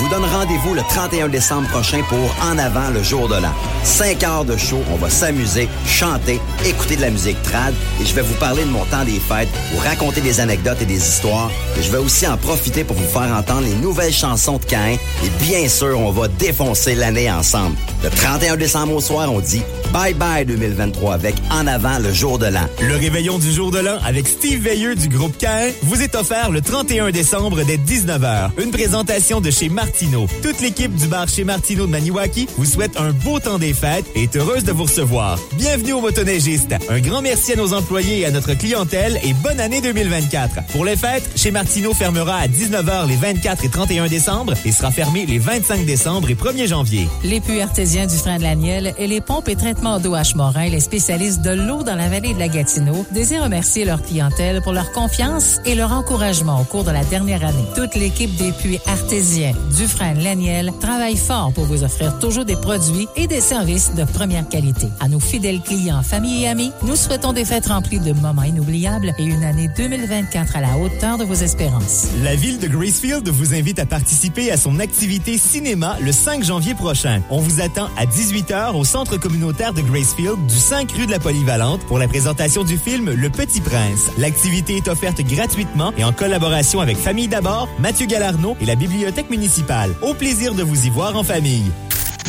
vous 0.00 0.08
donne 0.08 0.24
rendez-vous 0.24 0.72
le 0.72 0.80
31 0.80 1.28
décembre 1.28 1.68
prochain 1.68 2.00
pour 2.08 2.34
En 2.42 2.56
avant 2.56 2.88
le 2.88 3.02
jour 3.02 3.28
de 3.28 3.34
l'an. 3.34 3.52
Cinq 3.84 4.24
heures 4.24 4.46
de 4.46 4.56
show, 4.56 4.80
on 4.90 4.96
va 4.96 5.10
s'amuser, 5.10 5.68
chanter, 5.86 6.40
écouter 6.64 6.96
de 6.96 7.02
la 7.02 7.10
musique 7.10 7.40
trad 7.42 7.74
et 8.00 8.06
je 8.06 8.14
vais 8.14 8.22
vous 8.22 8.34
parler 8.34 8.64
de 8.64 8.70
mon 8.70 8.84
temps 8.86 9.04
des 9.04 9.20
fêtes, 9.20 9.50
vous 9.72 9.78
raconter 9.80 10.22
des 10.22 10.40
anecdotes 10.40 10.80
et 10.80 10.86
des 10.86 10.96
histoires. 10.96 11.50
Et 11.78 11.82
je 11.82 11.92
vais 11.92 11.98
aussi 11.98 12.26
en 12.26 12.38
profiter 12.38 12.82
pour 12.82 12.96
vous 12.96 13.08
faire 13.08 13.30
entendre 13.36 13.66
les 13.66 13.74
nouvelles 13.74 14.12
chansons 14.12 14.56
de 14.56 14.64
Caen 14.70 14.96
et 15.22 15.30
bien 15.38 15.68
sûr, 15.68 16.00
on 16.00 16.12
va 16.12 16.28
défoncer 16.28 16.94
l'année 16.94 17.30
ensemble. 17.30 17.76
Le 18.02 18.08
31 18.08 18.56
décembre 18.56 18.94
au 18.94 19.00
soir, 19.02 19.30
on 19.30 19.40
dit 19.40 19.62
bye 19.92 20.14
bye 20.14 20.44
2023 20.44 21.14
avec 21.14 21.34
En 21.50 21.66
avant 21.66 21.98
le 21.98 22.12
jour 22.12 22.38
de 22.38 22.46
l'an. 22.46 22.66
Le 22.80 22.96
réveillon 22.96 23.38
du 23.38 23.50
jour 23.52 23.70
de 23.70 23.78
l'an 23.78 23.98
avec 24.04 24.28
Steve 24.28 24.62
Veilleux 24.62 24.94
du 24.94 25.08
groupe 25.08 25.36
Cain 25.38 25.70
vous 25.82 26.00
est 26.00 26.14
offert 26.14 26.50
le 26.50 26.60
31 26.60 27.10
décembre 27.10 27.62
dès 27.64 27.76
19h. 27.76 28.50
Une 28.62 28.70
présentation 28.70 29.40
de 29.40 29.50
chez 29.50 29.68
Martineau. 29.68 30.26
Toute 30.42 30.60
l'équipe 30.60 30.94
du 30.94 31.06
bar 31.06 31.28
chez 31.28 31.44
Martineau 31.44 31.86
de 31.86 31.90
Maniwaki 31.90 32.46
vous 32.56 32.64
souhaite 32.64 32.96
un 32.98 33.10
beau 33.10 33.40
temps 33.40 33.58
des 33.58 33.74
fêtes 33.74 34.04
et 34.14 34.24
est 34.24 34.36
heureuse 34.36 34.64
de 34.64 34.72
vous 34.72 34.84
recevoir. 34.84 35.38
Bienvenue 35.54 35.94
aux 35.94 36.00
motoneigistes. 36.00 36.74
Un 36.88 37.00
grand 37.00 37.22
merci 37.22 37.52
à 37.52 37.56
nos 37.56 37.72
employés 37.72 38.20
et 38.20 38.26
à 38.26 38.30
notre 38.30 38.54
clientèle 38.54 39.18
et 39.24 39.32
bonne 39.34 39.60
année 39.60 39.80
2024. 39.80 40.66
Pour 40.72 40.84
les 40.84 40.96
fêtes, 40.96 41.28
chez 41.36 41.50
Martineau 41.50 41.94
fermera 41.94 42.36
à 42.36 42.46
19h 42.46 43.08
les 43.08 43.16
24 43.16 43.64
et 43.64 43.68
31 43.68 44.06
décembre 44.08 44.54
et 44.64 44.72
sera 44.72 44.90
fermé 44.90 45.26
les 45.26 45.38
25 45.38 45.84
décembre 45.84 46.30
et 46.30 46.34
1er 46.34 46.68
janvier. 46.68 47.08
Les 47.24 47.40
puits 47.40 47.60
artésiens 47.60 48.06
du 48.06 48.16
frein 48.16 48.38
de 48.38 48.42
l'Aniel 48.42 48.94
et 48.96 49.06
les 49.06 49.20
pompes 49.20 49.48
et 49.48 49.56
traitements 49.56 49.79
d'eau 49.80 50.14
H. 50.14 50.36
Morin, 50.36 50.68
les 50.68 50.80
spécialistes 50.80 51.40
de 51.40 51.50
l'eau 51.50 51.82
dans 51.82 51.94
la 51.94 52.08
vallée 52.08 52.34
de 52.34 52.38
la 52.38 52.48
Gatineau, 52.48 53.06
désirent 53.12 53.44
remercier 53.44 53.86
leur 53.86 54.02
clientèle 54.02 54.60
pour 54.60 54.72
leur 54.72 54.92
confiance 54.92 55.58
et 55.64 55.74
leur 55.74 55.92
encouragement 55.92 56.60
au 56.60 56.64
cours 56.64 56.84
de 56.84 56.90
la 56.90 57.02
dernière 57.04 57.44
année. 57.44 57.64
Toute 57.74 57.94
l'équipe 57.94 58.34
des 58.36 58.52
puits 58.52 58.78
artésiens 58.86 59.52
du 59.76 59.86
frein 59.86 60.14
de 60.14 60.22
l'Aniel 60.22 60.70
travaille 60.80 61.16
fort 61.16 61.52
pour 61.54 61.64
vous 61.64 61.82
offrir 61.82 62.18
toujours 62.18 62.44
des 62.44 62.56
produits 62.56 63.08
et 63.16 63.26
des 63.26 63.40
services 63.40 63.94
de 63.94 64.04
première 64.04 64.46
qualité. 64.48 64.88
À 65.00 65.08
nos 65.08 65.18
fidèles 65.18 65.60
clients, 65.60 66.02
familles 66.02 66.44
et 66.44 66.48
amis, 66.48 66.72
nous 66.82 66.96
souhaitons 66.96 67.32
des 67.32 67.46
fêtes 67.46 67.66
remplies 67.66 68.00
de 68.00 68.12
moments 68.12 68.42
inoubliables 68.42 69.14
et 69.18 69.24
une 69.24 69.44
année 69.44 69.70
2024 69.76 70.56
à 70.56 70.60
la 70.60 70.76
hauteur 70.76 71.16
de 71.16 71.24
vos 71.24 71.34
espérances. 71.34 72.08
La 72.22 72.36
ville 72.36 72.58
de 72.58 72.68
Gracefield 72.68 73.26
vous 73.30 73.54
invite 73.54 73.78
à 73.78 73.86
participer 73.86 74.52
à 74.52 74.58
son 74.58 74.78
activité 74.78 75.38
cinéma 75.38 75.96
le 76.02 76.12
5 76.12 76.44
janvier 76.44 76.74
prochain. 76.74 77.22
On 77.30 77.38
vous 77.38 77.62
attend 77.62 77.88
à 77.96 78.04
18h 78.04 78.76
au 78.76 78.84
centre 78.84 79.16
communautaire 79.16 79.69
de 79.72 79.82
Gracefield 79.82 80.46
du 80.46 80.54
5 80.54 80.90
rue 80.92 81.06
de 81.06 81.10
la 81.10 81.18
Polyvalente 81.18 81.82
pour 81.86 81.98
la 81.98 82.08
présentation 82.08 82.64
du 82.64 82.76
film 82.76 83.10
Le 83.10 83.30
Petit 83.30 83.60
Prince. 83.60 84.10
L'activité 84.18 84.76
est 84.76 84.88
offerte 84.88 85.20
gratuitement 85.20 85.92
et 85.96 86.04
en 86.04 86.12
collaboration 86.12 86.80
avec 86.80 86.96
Famille 86.96 87.28
d'abord, 87.28 87.68
Mathieu 87.78 88.06
Galarno 88.06 88.56
et 88.60 88.66
la 88.66 88.74
bibliothèque 88.74 89.30
municipale. 89.30 89.94
Au 90.02 90.14
plaisir 90.14 90.54
de 90.54 90.62
vous 90.62 90.86
y 90.86 90.90
voir 90.90 91.16
en 91.16 91.22
famille. 91.22 91.70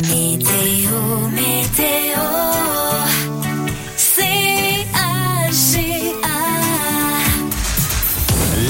Météo, 0.02 1.28
météo, 1.30 2.71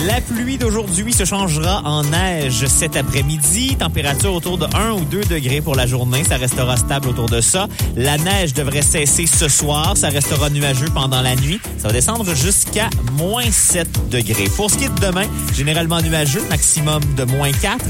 La 0.07 0.21
pluie 0.21 0.59
d'aujourd'hui 0.59 1.13
se 1.13 1.25
changera 1.25 1.83
en 1.85 2.03
neige 2.03 2.67
cet 2.67 2.97
après-midi. 2.97 3.77
Température 3.77 4.35
autour 4.35 4.59
de 4.59 4.67
1 4.75 4.93
ou 4.93 5.05
2 5.05 5.23
degrés 5.25 5.61
pour 5.61 5.77
la 5.77 5.87
journée. 5.87 6.25
Ça 6.25 6.39
restera 6.39 6.77
stable 6.77 7.09
autour 7.09 7.29
de 7.29 7.41
ça. 7.41 7.69
La 7.95 8.19
neige 8.19 8.53
devrait 8.53 8.83
cesser 8.83 9.27
ce 9.27 9.49
soir. 9.49 9.97
Ça 9.97 10.09
restera 10.09 10.51
nuageux 10.51 10.89
pendant 10.93 11.23
la 11.23 11.37
nuit. 11.37 11.61
Ça 11.79 11.89
va 11.89 11.95
descendre 11.95 12.35
jusqu'à 12.35 12.91
moins 13.13 13.49
7 13.49 14.11
degrés. 14.11 14.51
Pour 14.57 14.71
ce 14.71 14.79
qui 14.79 14.85
est 14.85 14.95
de 14.95 15.07
demain, 15.07 15.27
généralement 15.55 16.01
nuageux, 16.01 16.43
maximum 16.51 17.01
de 17.17 17.23
moins 17.25 17.53
4. 17.53 17.85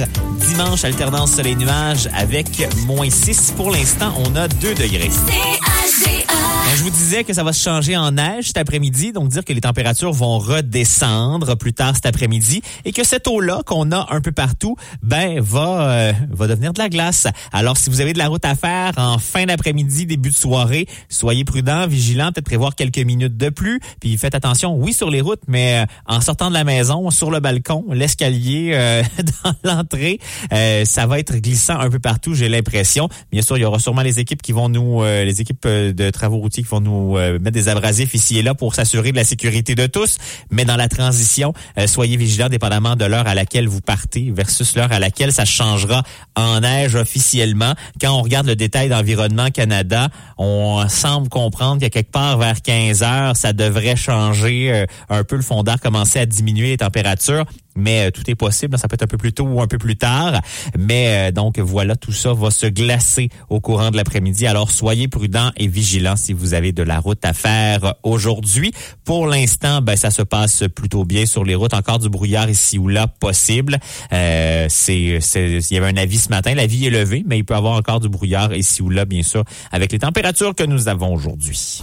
Dimanche, 0.49 0.85
alternance 0.85 1.33
soleil-nuage 1.33 2.11
avec 2.15 2.69
moins 2.87 3.09
6. 3.09 3.55
Pour 3.57 3.71
l'instant, 3.71 4.13
on 4.27 4.37
a 4.37 4.49
2 4.49 4.75
degrés. 4.75 5.09
Donc, 5.09 6.77
je 6.77 6.83
vous 6.85 6.91
disais 6.91 7.25
que 7.25 7.33
ça 7.33 7.43
va 7.45 7.53
se 7.53 7.63
changer 7.63 7.97
en 7.97 8.13
neige 8.13 8.47
cet 8.47 8.57
après-midi, 8.57 9.13
donc 9.13 9.29
dire 9.29 9.45
que 9.45 9.53
les 9.53 9.61
températures 9.61 10.13
vont 10.13 10.39
redescendre 10.39 11.57
plus 11.57 11.75
tard 11.75 11.97
après-midi 12.07 12.63
et 12.85 12.93
que 12.93 13.05
cette 13.05 13.27
eau-là 13.29 13.63
qu'on 13.67 13.93
a 13.93 14.07
un 14.11 14.21
peu 14.21 14.33
partout, 14.33 14.77
ben 15.03 15.41
va 15.41 15.91
euh, 15.91 16.13
va 16.31 16.47
devenir 16.47 16.73
de 16.73 16.79
la 16.79 16.89
glace. 16.89 17.27
Alors 17.53 17.77
si 17.77 17.91
vous 17.91 18.01
avez 18.01 18.13
de 18.13 18.19
la 18.19 18.29
route 18.29 18.45
à 18.45 18.55
faire 18.55 18.93
en 18.97 19.19
fin 19.19 19.47
d'après-midi, 19.47 20.07
début 20.07 20.31
de 20.31 20.35
soirée, 20.35 20.87
soyez 21.09 21.45
prudents, 21.45 21.87
vigilants, 21.87 22.33
peut-être 22.33 22.47
prévoir 22.47 22.75
quelques 22.75 22.99
minutes 22.99 23.37
de 23.37 23.49
plus, 23.49 23.81
puis 24.01 24.17
faites 24.17 24.35
attention, 24.35 24.75
oui 24.75 24.93
sur 24.93 25.11
les 25.11 25.21
routes, 25.21 25.43
mais 25.49 25.83
euh, 25.83 25.87
en 26.07 26.21
sortant 26.21 26.49
de 26.49 26.55
la 26.55 26.65
maison, 26.65 27.11
sur 27.11 27.31
le 27.31 27.41
balcon, 27.41 27.85
l'escalier, 27.91 28.73
euh, 28.75 29.03
dans 29.45 29.55
l'entrée, 29.65 30.19
euh, 30.53 30.85
ça 30.85 31.07
va 31.07 31.19
être 31.19 31.37
glissant 31.37 31.79
un 31.79 31.91
peu 31.91 31.99
partout, 31.99 32.35
j'ai 32.35 32.49
l'impression. 32.49 33.09
Bien 33.31 33.43
sûr, 33.43 33.57
il 33.59 33.63
y 33.63 33.65
aura 33.65 33.79
sûrement 33.79 34.03
les 34.03 34.21
équipes 34.21 34.43
qui 34.43 34.53
vont 34.53 34.69
nous, 34.69 35.03
euh, 35.03 35.25
les 35.25 35.41
équipes 35.41 35.65
euh, 35.67 35.93
de 35.93 36.11
travaux 36.11 36.39
routiers 36.39 36.63
qui 36.63 36.69
vont 36.69 36.81
nous 36.81 37.17
euh, 37.17 37.39
mettre 37.39 37.53
des 37.53 37.69
abrasifs 37.69 38.15
ici 38.15 38.39
et 38.39 38.43
là 38.43 38.55
pour 38.55 38.75
s'assurer 38.75 39.13
de 39.13 39.17
la 39.17 39.25
sécurité 39.25 39.75
de 39.75 39.87
tous. 39.87 40.19
Mais 40.51 40.65
dans 40.65 40.77
la 40.77 40.89
transition, 40.89 41.55
soyez 41.93 42.17
vigilants 42.17 42.49
dépendamment 42.49 42.97
de 42.97 43.05
l'heure 43.05 43.27
à 43.27 43.35
laquelle 43.35 43.69
vous 43.69 43.81
partez 43.81 44.33
versus 44.35 44.75
l'heure 44.75 44.93
à 44.93 44.99
laquelle 44.99 45.33
ça 45.33 45.45
changera 45.45 46.03
en 46.37 46.61
neige 46.61 46.95
officiellement. 46.95 47.75
Quand 48.01 48.19
on 48.19 48.23
regarde 48.23 48.47
le 48.47 48.57
détail 48.57 48.89
d'Environnement 48.89 49.51
Canada, 49.51 50.09
on 50.39 50.89
semble 50.89 51.29
comprendre 51.29 51.81
qu'à 51.81 51.91
quelque 51.91 52.11
part 52.11 52.39
vers 52.39 52.63
15 52.63 53.03
heures, 53.03 53.37
ça 53.37 53.53
devrait 53.53 53.97
changer 53.97 54.73
euh, 54.73 54.87
un 55.09 55.25
peu 55.25 55.37
le 55.37 55.43
fond 55.43 55.63
d'air, 55.63 55.81
commencer 55.81 56.19
à 56.19 56.27
diminuer 56.27 56.71
les 56.71 56.79
températures 56.79 57.45
mais 57.77 58.07
euh, 58.07 58.11
tout 58.11 58.29
est 58.31 58.35
possible. 58.35 58.79
Ça 58.79 58.89
peut 58.89 58.95
être 58.95 59.03
un 59.03 59.07
peu 59.07 59.19
plus 59.19 59.33
tôt 59.33 59.45
ou 59.45 59.61
un 59.61 59.67
peu 59.67 59.79
plus 59.79 59.97
tard. 59.97 60.41
Mais 60.79 61.29
euh, 61.29 61.33
donc 61.33 61.59
voilà, 61.59 61.97
tout 61.97 62.13
ça 62.13 62.33
va 62.33 62.51
se 62.51 62.67
glacer 62.67 63.29
au 63.49 63.61
courant 63.61 63.91
de 63.91 63.97
l'après-midi. 63.97 64.47
Alors 64.47 64.71
soyez 64.71 65.09
prudents 65.09 65.51
et 65.57 65.67
vigilants 65.67 66.17
si 66.17 66.33
vous 66.33 66.55
avez 66.55 66.73
de 66.73 66.83
la 66.83 67.01
route 67.01 67.25
à 67.25 67.33
faire 67.33 67.95
aujourd'hui. 68.03 68.73
Pour 69.05 69.27
l'instant, 69.27 69.81
ben 69.83 69.97
ça 69.97 70.11
se 70.11 70.23
passe 70.23 70.65
plutôt 70.75 71.05
bien 71.05 71.27
sur 71.27 71.45
les 71.45 71.55
routes. 71.55 71.75
Encore 71.75 71.99
du 71.99 72.09
brouillard 72.09 72.51
ici 72.51 72.79
ou 72.79 72.89
là 72.89 73.07
possible. 73.07 73.79
Euh, 74.13 74.67
c'est, 74.69 75.21
il 75.35 75.73
y 75.73 75.77
avait 75.77 75.89
un 75.89 75.97
avis 75.97 76.19
ce 76.19 76.29
matin. 76.29 76.55
La 76.55 76.67
vie 76.67 76.87
est 76.87 76.91
levée, 76.91 77.25
mais 77.27 77.39
il 77.39 77.45
peut 77.45 77.55
y 77.55 77.57
avoir 77.57 77.77
encore 77.77 78.01
du 78.01 78.09
brouillard 78.09 78.55
ici 78.55 78.83
ou 78.83 78.91
là, 78.91 79.05
bien 79.05 79.23
sûr, 79.23 79.45
avec 79.71 79.93
les 79.93 79.99
températures 79.99 80.55
que 80.55 80.65
nous 80.65 80.89
avons 80.89 81.15
aujourd'hui. 81.15 81.83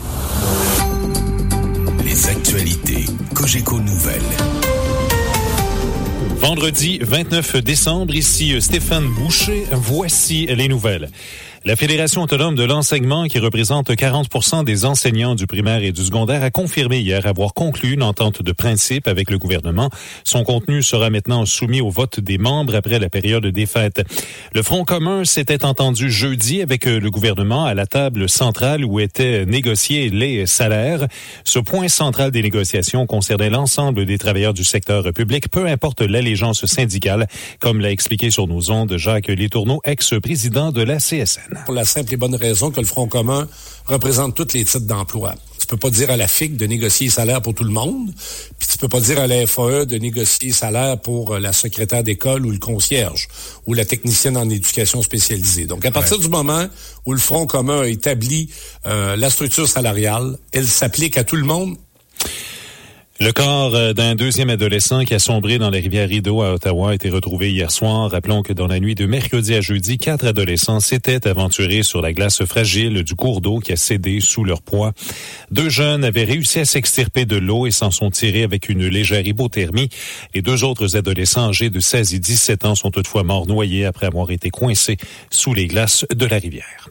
Les 2.04 2.28
actualités 2.28 3.06
Cogeco 3.34 3.80
Nouvelles. 3.80 4.69
Vendredi 6.42 7.00
29 7.02 7.58
décembre, 7.58 8.16
ici 8.16 8.60
Stéphane 8.62 9.08
Boucher, 9.14 9.66
voici 9.74 10.46
les 10.46 10.70
nouvelles. 10.70 11.10
La 11.66 11.76
Fédération 11.76 12.22
autonome 12.22 12.56
de 12.56 12.64
l'enseignement, 12.64 13.26
qui 13.26 13.38
représente 13.38 13.90
40% 13.90 14.64
des 14.64 14.86
enseignants 14.86 15.36
du 15.36 15.46
primaire 15.46 15.84
et 15.84 15.92
du 15.92 16.06
secondaire, 16.06 16.42
a 16.42 16.52
confirmé 16.52 17.00
hier 17.00 17.28
avoir 17.28 17.54
conclu 17.54 17.92
une 17.92 18.02
entente 18.02 18.42
de 18.42 18.52
principe 18.54 19.10
avec 19.10 19.30
le 19.30 19.38
gouvernement. 19.38 19.90
Son 20.24 20.46
contenu 20.46 20.82
sera 20.82 21.10
maintenant 21.10 21.46
soumis 21.46 21.82
au 21.82 21.90
vote 21.90 22.22
des 22.22 22.38
membres 22.38 22.76
après 22.76 22.98
la 22.98 23.10
période 23.10 23.46
des 23.46 23.66
fêtes. 23.66 24.02
Le 24.54 24.64
Front 24.64 24.86
commun 24.86 25.26
s'était 25.26 25.66
entendu 25.66 26.10
jeudi 26.10 26.62
avec 26.62 26.86
le 26.86 27.12
gouvernement 27.12 27.66
à 27.66 27.74
la 27.74 27.86
table 27.86 28.30
centrale 28.30 28.86
où 28.86 29.02
étaient 29.02 29.46
négociés 29.46 30.10
les 30.10 30.46
salaires. 30.46 31.08
Ce 31.44 31.60
point 31.60 31.90
central 31.90 32.32
des 32.32 32.42
négociations 32.42 33.06
concernait 33.06 33.50
l'ensemble 33.50 34.06
des 34.06 34.18
travailleurs 34.18 34.54
du 34.54 34.64
secteur 34.64 35.12
public, 35.12 35.52
peu 35.52 35.66
importe 35.66 36.02
l'allégeance 36.02 36.66
syndicale, 36.68 37.28
comme 37.60 37.82
l'a 37.82 37.92
expliqué 37.92 38.32
sur 38.32 38.48
nos 38.48 38.72
ondes 38.72 38.96
Jacques 38.96 39.28
Letourneau, 39.28 39.82
ex-président 39.84 40.72
de 40.72 40.84
la 40.84 40.98
CSN. 40.98 41.49
Pour 41.66 41.74
la 41.74 41.86
simple 41.86 42.14
et 42.14 42.18
bonne 42.18 42.36
raison 42.36 42.72
que 42.72 42.80
le 42.80 42.86
Front 42.86 43.08
commun 43.08 43.48
représente 43.86 44.36
tous 44.36 44.54
les 44.54 44.66
titres 44.66 44.80
d'emploi. 44.80 45.36
Tu 45.60 45.66
peux 45.68 45.78
pas 45.78 45.90
dire 45.90 46.10
à 46.10 46.18
la 46.18 46.28
FIC 46.28 46.58
de 46.58 46.66
négocier 46.66 47.08
les 47.08 47.12
salaires 47.12 47.42
pour 47.42 47.54
tout 47.54 47.64
le 47.64 47.72
monde, 47.72 48.12
puis 48.58 48.68
tu 48.68 48.78
peux 48.78 48.88
pas 48.88 49.00
dire 49.00 49.20
à 49.20 49.28
la 49.28 49.46
FAE 49.46 49.86
de 49.86 49.98
négocier 49.98 50.48
les 50.48 50.54
salaires 50.54 51.00
pour 51.00 51.36
euh, 51.36 51.40
la 51.40 51.54
secrétaire 51.54 52.04
d'école 52.04 52.46
ou 52.46 52.52
le 52.52 52.58
concierge 52.58 53.28
ou 53.68 53.74
la 53.74 53.86
technicienne 53.86 54.38
en 54.38 54.50
éducation 54.50 55.02
spécialisée. 55.04 55.66
Donc, 55.66 55.86
à 55.86 55.92
partir 55.92 56.18
du 56.18 56.28
moment 56.28 56.66
où 57.06 57.14
le 57.14 57.20
Front 57.20 57.46
commun 57.46 57.82
a 57.82 57.88
établi 57.88 58.50
euh, 58.88 59.16
la 59.16 59.30
structure 59.30 59.68
salariale, 59.68 60.38
elle 60.52 60.68
s'applique 60.68 61.18
à 61.18 61.24
tout 61.24 61.36
le 61.36 61.46
monde? 61.46 61.78
Le 63.22 63.34
corps 63.34 63.76
euh, 63.76 63.92
d'un 63.92 64.16
deuxième 64.16 64.50
adolescent 64.50 65.04
qui 65.04 65.14
a 65.14 65.20
sombré 65.20 65.58
dans 65.58 65.70
la 65.70 65.78
rivière 65.78 66.08
Rideau 66.08 66.42
à 66.42 66.54
Ottawa 66.54 66.92
a 66.92 66.94
été 66.94 67.10
retrouvé 67.10 67.52
hier 67.52 67.70
soir. 67.70 68.10
Rappelons 68.10 68.44
que 68.44 68.54
dans 68.54 68.68
la 68.68 68.80
nuit 68.80 68.96
de 68.96 69.06
mercredi 69.06 69.56
à 69.56 69.60
jeudi, 69.60 69.98
quatre 69.98 70.26
adolescents 70.26 70.80
s'étaient 70.80 71.28
aventurés 71.28 71.84
sur 71.84 72.02
la 72.02 72.14
glace 72.14 72.46
fragile 72.46 73.04
du 73.04 73.16
cours 73.16 73.42
d'eau 73.42 73.60
qui 73.60 73.74
a 73.74 73.76
cédé 73.76 74.22
sous 74.22 74.46
leur 74.46 74.62
poids. 74.62 74.94
Deux 75.52 75.68
jeunes 75.68 76.06
avaient 76.06 76.24
réussi 76.24 76.60
à 76.60 76.66
s'extirper 76.66 77.26
de 77.26 77.36
l'eau 77.36 77.68
et 77.68 77.72
s'en 77.72 77.92
sont 77.92 78.10
tirés 78.10 78.44
avec 78.44 78.70
une 78.70 78.88
légère 78.88 79.28
hypothermie. 79.28 79.90
Les 80.34 80.42
deux 80.42 80.64
autres 80.64 80.96
adolescents 80.96 81.50
âgés 81.50 81.70
de 81.70 81.82
16 81.82 82.14
et 82.14 82.20
17 82.20 82.64
ans 82.64 82.76
sont 82.76 82.92
toutefois 82.92 83.24
morts 83.24 83.48
noyés 83.48 83.84
après 83.84 84.06
avoir 84.06 84.32
été 84.32 84.50
coincés 84.50 84.96
sous 85.30 85.54
les 85.54 85.68
glaces 85.68 86.06
de 86.16 86.26
la 86.26 86.38
rivière. 86.38 86.90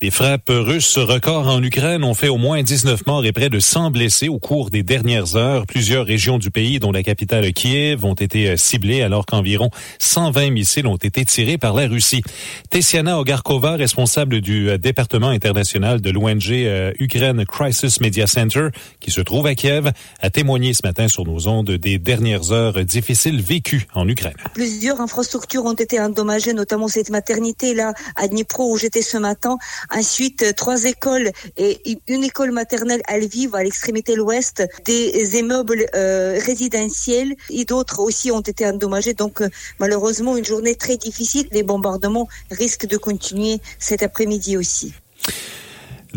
Des 0.00 0.12
frappes 0.12 0.48
russes 0.50 0.96
records 0.96 1.48
en 1.48 1.60
Ukraine 1.60 2.04
ont 2.04 2.14
fait 2.14 2.28
au 2.28 2.36
moins 2.36 2.62
19 2.62 3.04
morts 3.08 3.24
et 3.24 3.32
près 3.32 3.50
de 3.50 3.58
100 3.58 3.90
blessés 3.90 4.28
au 4.28 4.38
cours 4.38 4.70
des 4.70 4.84
dernières 4.84 5.34
heures. 5.34 5.66
Plusieurs 5.66 6.06
régions 6.06 6.38
du 6.38 6.52
pays, 6.52 6.78
dont 6.78 6.92
la 6.92 7.02
capitale 7.02 7.52
Kiev, 7.52 8.04
ont 8.04 8.14
été 8.14 8.56
ciblées 8.56 9.02
alors 9.02 9.26
qu'environ 9.26 9.70
120 9.98 10.50
missiles 10.50 10.86
ont 10.86 10.96
été 10.96 11.24
tirés 11.24 11.58
par 11.58 11.74
la 11.74 11.88
Russie. 11.88 12.22
Tessiana 12.70 13.18
Ogarkova, 13.18 13.72
responsable 13.72 14.40
du 14.40 14.78
département 14.78 15.30
international 15.30 16.00
de 16.00 16.10
l'ONG 16.10 16.52
euh, 16.52 16.92
Ukraine 17.00 17.44
Crisis 17.44 18.00
Media 18.00 18.28
Center, 18.28 18.68
qui 19.00 19.10
se 19.10 19.20
trouve 19.20 19.48
à 19.48 19.56
Kiev, 19.56 19.90
a 20.20 20.30
témoigné 20.30 20.74
ce 20.74 20.82
matin 20.84 21.08
sur 21.08 21.24
nos 21.24 21.48
ondes 21.48 21.72
des 21.72 21.98
dernières 21.98 22.52
heures 22.52 22.84
difficiles 22.84 23.40
vécues 23.42 23.88
en 23.94 24.08
Ukraine. 24.08 24.36
Plusieurs 24.54 25.00
infrastructures 25.00 25.64
ont 25.64 25.72
été 25.72 25.98
endommagées, 25.98 26.52
notamment 26.52 26.86
cette 26.86 27.10
maternité-là 27.10 27.94
à 28.14 28.28
Dnipro 28.28 28.70
où 28.70 28.76
j'étais 28.76 29.02
ce 29.02 29.18
matin. 29.18 29.58
Ensuite, 29.90 30.42
euh, 30.42 30.52
trois 30.52 30.84
écoles 30.84 31.30
et 31.56 31.98
une 32.08 32.24
école 32.24 32.50
maternelle 32.50 33.00
à 33.06 33.18
Lviv, 33.18 33.54
à 33.54 33.62
l'extrémité 33.62 34.16
l'ouest, 34.16 34.62
des 34.84 35.38
immeubles 35.38 35.86
euh, 35.94 36.38
résidentiels 36.44 37.34
et 37.50 37.64
d'autres 37.64 38.00
aussi 38.00 38.30
ont 38.30 38.40
été 38.40 38.66
endommagés. 38.66 39.14
Donc, 39.14 39.40
euh, 39.40 39.48
malheureusement, 39.78 40.36
une 40.36 40.44
journée 40.44 40.74
très 40.74 40.96
difficile. 40.96 41.48
Les 41.52 41.62
bombardements 41.62 42.28
risquent 42.50 42.86
de 42.86 42.96
continuer 42.96 43.60
cet 43.78 44.02
après-midi 44.02 44.56
aussi. 44.56 44.92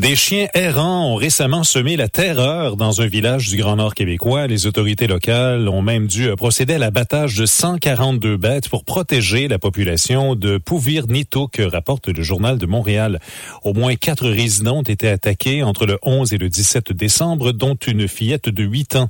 Des 0.02 0.16
chiens 0.16 0.48
errants 0.56 1.12
ont 1.12 1.16
récemment 1.16 1.64
semé 1.64 1.96
la 1.96 2.08
terreur 2.08 2.76
dans 2.76 3.02
un 3.02 3.06
village 3.06 3.50
du 3.50 3.58
Grand 3.58 3.76
Nord 3.76 3.94
québécois. 3.94 4.48
Les 4.48 4.66
autorités 4.66 5.06
locales 5.06 5.70
ont 5.70 5.84
même 5.84 6.08
dû 6.08 6.36
procéder 6.38 6.74
à 6.74 6.78
l'abattage 6.80 7.36
de 7.36 7.46
142 7.46 8.36
bêtes 8.36 8.68
pour 8.68 8.84
protéger 8.84 9.48
la 9.48 9.60
population 9.60 10.34
de 10.34 10.58
Pouvir 10.58 11.06
Nitouk, 11.06 11.62
rapporte 11.64 12.08
le 12.08 12.24
Journal 12.24 12.58
de 12.58 12.66
Montréal. 12.66 13.20
Au 13.62 13.74
moins 13.76 13.94
quatre 13.94 14.28
résidents 14.28 14.80
ont 14.80 14.82
été 14.82 15.08
attaqués 15.08 15.62
entre 15.62 15.86
le 15.86 16.00
11 16.02 16.34
et 16.34 16.40
le 16.40 16.50
17 16.50 16.94
décembre, 16.94 17.52
dont 17.52 17.76
une 17.76 18.08
fillette 18.08 18.50
de 18.50 18.64
8 18.64 18.96
ans. 18.96 19.10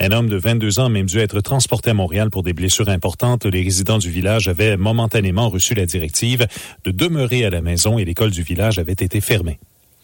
Un 0.00 0.12
homme 0.12 0.30
de 0.30 0.38
22 0.38 0.80
ans 0.80 0.86
a 0.86 0.88
même 0.88 1.04
dû 1.04 1.18
être 1.18 1.42
transporté 1.42 1.90
à 1.90 1.94
Montréal 1.94 2.30
pour 2.30 2.42
des 2.42 2.54
blessures 2.54 2.88
importantes. 2.88 3.44
Les 3.44 3.62
résidents 3.62 3.98
du 3.98 4.08
village 4.08 4.48
avaient 4.48 4.78
momentanément 4.78 5.50
reçu 5.50 5.74
la 5.74 5.84
directive 5.84 6.46
de 6.84 6.90
demeurer 6.90 7.44
à 7.44 7.50
la 7.50 7.60
maison 7.60 7.98
et 7.98 8.06
l'école 8.06 8.30
du 8.30 8.42
village 8.42 8.78
avait 8.78 8.92
été 8.92 9.20
fermée. 9.20 9.58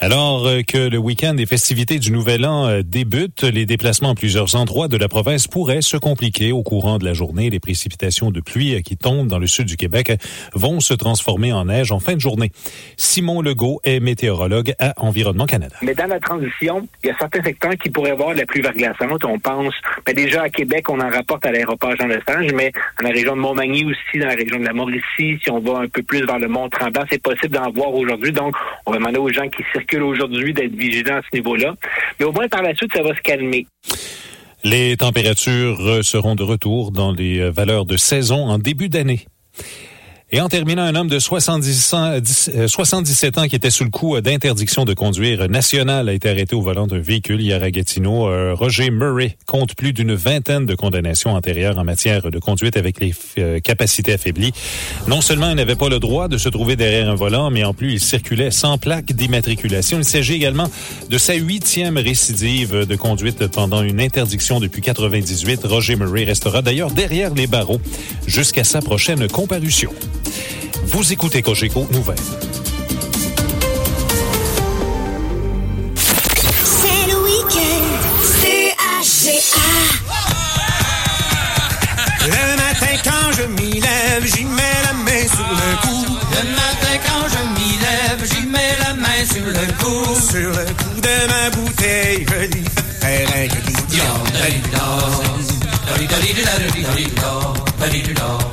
Alors 0.00 0.46
euh, 0.46 0.62
que 0.62 0.78
le 0.78 0.96
week-end 0.96 1.34
des 1.34 1.44
festivités 1.44 1.98
du 1.98 2.12
Nouvel 2.12 2.46
An 2.46 2.68
euh, 2.68 2.82
débute, 2.84 3.42
les 3.42 3.66
déplacements 3.66 4.10
à 4.10 4.14
plusieurs 4.14 4.54
endroits 4.54 4.86
de 4.86 4.96
la 4.96 5.08
province 5.08 5.48
pourraient 5.48 5.82
se 5.82 5.96
compliquer 5.96 6.52
au 6.52 6.62
courant 6.62 6.98
de 6.98 7.04
la 7.04 7.14
journée. 7.14 7.50
Les 7.50 7.58
précipitations 7.58 8.30
de 8.30 8.40
pluie 8.40 8.76
euh, 8.76 8.80
qui 8.80 8.96
tombent 8.96 9.26
dans 9.26 9.40
le 9.40 9.48
sud 9.48 9.66
du 9.66 9.76
Québec 9.76 10.12
vont 10.54 10.78
se 10.78 10.94
transformer 10.94 11.52
en 11.52 11.64
neige 11.64 11.90
en 11.90 11.98
fin 11.98 12.14
de 12.14 12.20
journée. 12.20 12.52
Simon 12.96 13.42
Legault 13.42 13.80
est 13.82 13.98
météorologue 13.98 14.72
à 14.78 14.94
Environnement 14.98 15.46
Canada. 15.46 15.74
Mais 15.82 15.96
dans 15.96 16.06
la 16.06 16.20
transition, 16.20 16.86
il 17.02 17.08
y 17.08 17.10
a 17.10 17.18
certains 17.18 17.42
secteurs 17.42 17.74
qui 17.82 17.90
pourraient 17.90 18.12
avoir 18.12 18.34
la 18.34 18.46
pluie 18.46 18.62
verglaçante. 18.62 19.24
On 19.24 19.40
pense, 19.40 19.74
ben 20.06 20.14
déjà 20.14 20.42
à 20.42 20.48
Québec, 20.48 20.88
on 20.90 21.00
en 21.00 21.10
rapporte 21.10 21.44
à 21.44 21.50
l'aéroport 21.50 21.96
Jean-Lestage, 21.96 22.52
mais 22.54 22.70
dans 23.00 23.08
la 23.08 23.14
région 23.14 23.34
de 23.34 23.40
Montmagny 23.40 23.84
aussi, 23.84 24.20
dans 24.20 24.28
la 24.28 24.36
région 24.36 24.60
de 24.60 24.64
la 24.64 24.72
Mauricie, 24.72 25.40
si 25.42 25.50
on 25.50 25.58
va 25.58 25.80
un 25.80 25.88
peu 25.88 26.04
plus 26.04 26.24
vers 26.24 26.38
le 26.38 26.46
Mont-Tremblant, 26.46 27.04
c'est 27.10 27.20
possible 27.20 27.56
d'en 27.56 27.72
voir 27.72 27.92
aujourd'hui. 27.92 28.30
Donc, 28.30 28.54
on 28.86 28.92
va 28.92 28.98
demander 28.98 29.18
aux 29.18 29.32
gens 29.32 29.48
qui 29.48 29.64
circulent 29.72 29.87
aujourd'hui 29.96 30.54
d'être 30.54 30.74
vigilants 30.74 31.16
à 31.16 31.22
ce 31.22 31.36
niveau-là. 31.36 31.74
Mais 32.18 32.26
au 32.26 32.32
moins, 32.32 32.48
par 32.48 32.62
la 32.62 32.74
suite, 32.74 32.92
ça 32.94 33.02
va 33.02 33.14
se 33.14 33.20
calmer. 33.20 33.66
Les 34.64 34.96
températures 34.96 36.04
seront 36.04 36.34
de 36.34 36.42
retour 36.42 36.90
dans 36.90 37.12
les 37.12 37.50
valeurs 37.50 37.84
de 37.84 37.96
saison 37.96 38.46
en 38.48 38.58
début 38.58 38.88
d'année. 38.88 39.26
Et 40.30 40.42
en 40.42 40.48
terminant, 40.50 40.82
un 40.82 40.94
homme 40.94 41.08
de 41.08 41.18
70 41.18 41.94
ans, 41.94 42.18
77 42.66 43.38
ans 43.38 43.48
qui 43.48 43.56
était 43.56 43.70
sous 43.70 43.84
le 43.84 43.88
coup 43.88 44.20
d'interdiction 44.20 44.84
de 44.84 44.92
conduire 44.92 45.48
nationale 45.48 46.10
a 46.10 46.12
été 46.12 46.28
arrêté 46.28 46.54
au 46.54 46.60
volant 46.60 46.86
d'un 46.86 46.98
véhicule 46.98 47.40
hier 47.40 47.62
à 47.62 47.70
Gatineau. 47.70 48.28
Euh, 48.28 48.52
Roger 48.52 48.90
Murray 48.90 49.38
compte 49.46 49.74
plus 49.74 49.94
d'une 49.94 50.14
vingtaine 50.14 50.66
de 50.66 50.74
condamnations 50.74 51.34
antérieures 51.34 51.78
en 51.78 51.84
matière 51.84 52.30
de 52.30 52.38
conduite 52.38 52.76
avec 52.76 53.00
les 53.00 53.14
euh, 53.38 53.58
capacités 53.60 54.12
affaiblies. 54.12 54.52
Non 55.06 55.22
seulement 55.22 55.48
il 55.48 55.56
n'avait 55.56 55.76
pas 55.76 55.88
le 55.88 55.98
droit 55.98 56.28
de 56.28 56.36
se 56.36 56.50
trouver 56.50 56.76
derrière 56.76 57.08
un 57.08 57.14
volant, 57.14 57.50
mais 57.50 57.64
en 57.64 57.72
plus 57.72 57.94
il 57.94 58.00
circulait 58.00 58.50
sans 58.50 58.76
plaque 58.76 59.14
d'immatriculation. 59.14 59.96
Il 59.96 60.04
s'agit 60.04 60.34
également 60.34 60.70
de 61.08 61.16
sa 61.16 61.36
huitième 61.36 61.96
récidive 61.96 62.84
de 62.84 62.96
conduite 62.96 63.46
pendant 63.46 63.80
une 63.80 63.98
interdiction 63.98 64.60
depuis 64.60 64.82
98. 64.82 65.62
Roger 65.64 65.96
Murray 65.96 66.24
restera 66.24 66.60
d'ailleurs 66.60 66.90
derrière 66.90 67.32
les 67.32 67.46
barreaux 67.46 67.80
jusqu'à 68.26 68.64
sa 68.64 68.82
prochaine 68.82 69.26
comparution. 69.28 69.90
Vous 70.84 71.12
écoutez 71.12 71.42
Cogeco 71.42 71.86
Nouvelles. 71.90 72.16
C'est 76.64 77.06
le 77.08 77.18
week-end. 77.24 77.84
C-H-G-A. 78.42 79.68
Le 82.26 82.56
matin 82.56 82.94
quand 83.04 83.32
je 83.32 83.42
m'y 83.42 83.80
lève, 83.80 84.24
j'y 84.24 84.44
mets 84.44 84.82
la 84.84 84.92
main 84.92 85.26
sur 85.28 85.48
le 85.48 85.76
cou. 85.82 86.06
Le 86.32 86.42
matin 86.50 86.96
quand 87.06 87.28
je 87.28 87.40
m'y 87.60 87.72
lève, 87.78 88.22
j'y 88.32 88.46
mets 88.46 88.76
la 88.80 88.94
main 88.94 89.24
sur 89.24 89.44
le 89.44 89.66
cou. 89.82 89.96
Sur 90.30 90.50
le 90.50 90.64
cou 90.64 91.00
de 91.00 91.16
ma 91.28 91.50
bouteille, 91.50 92.26
je 92.28 92.58
un 98.20 98.47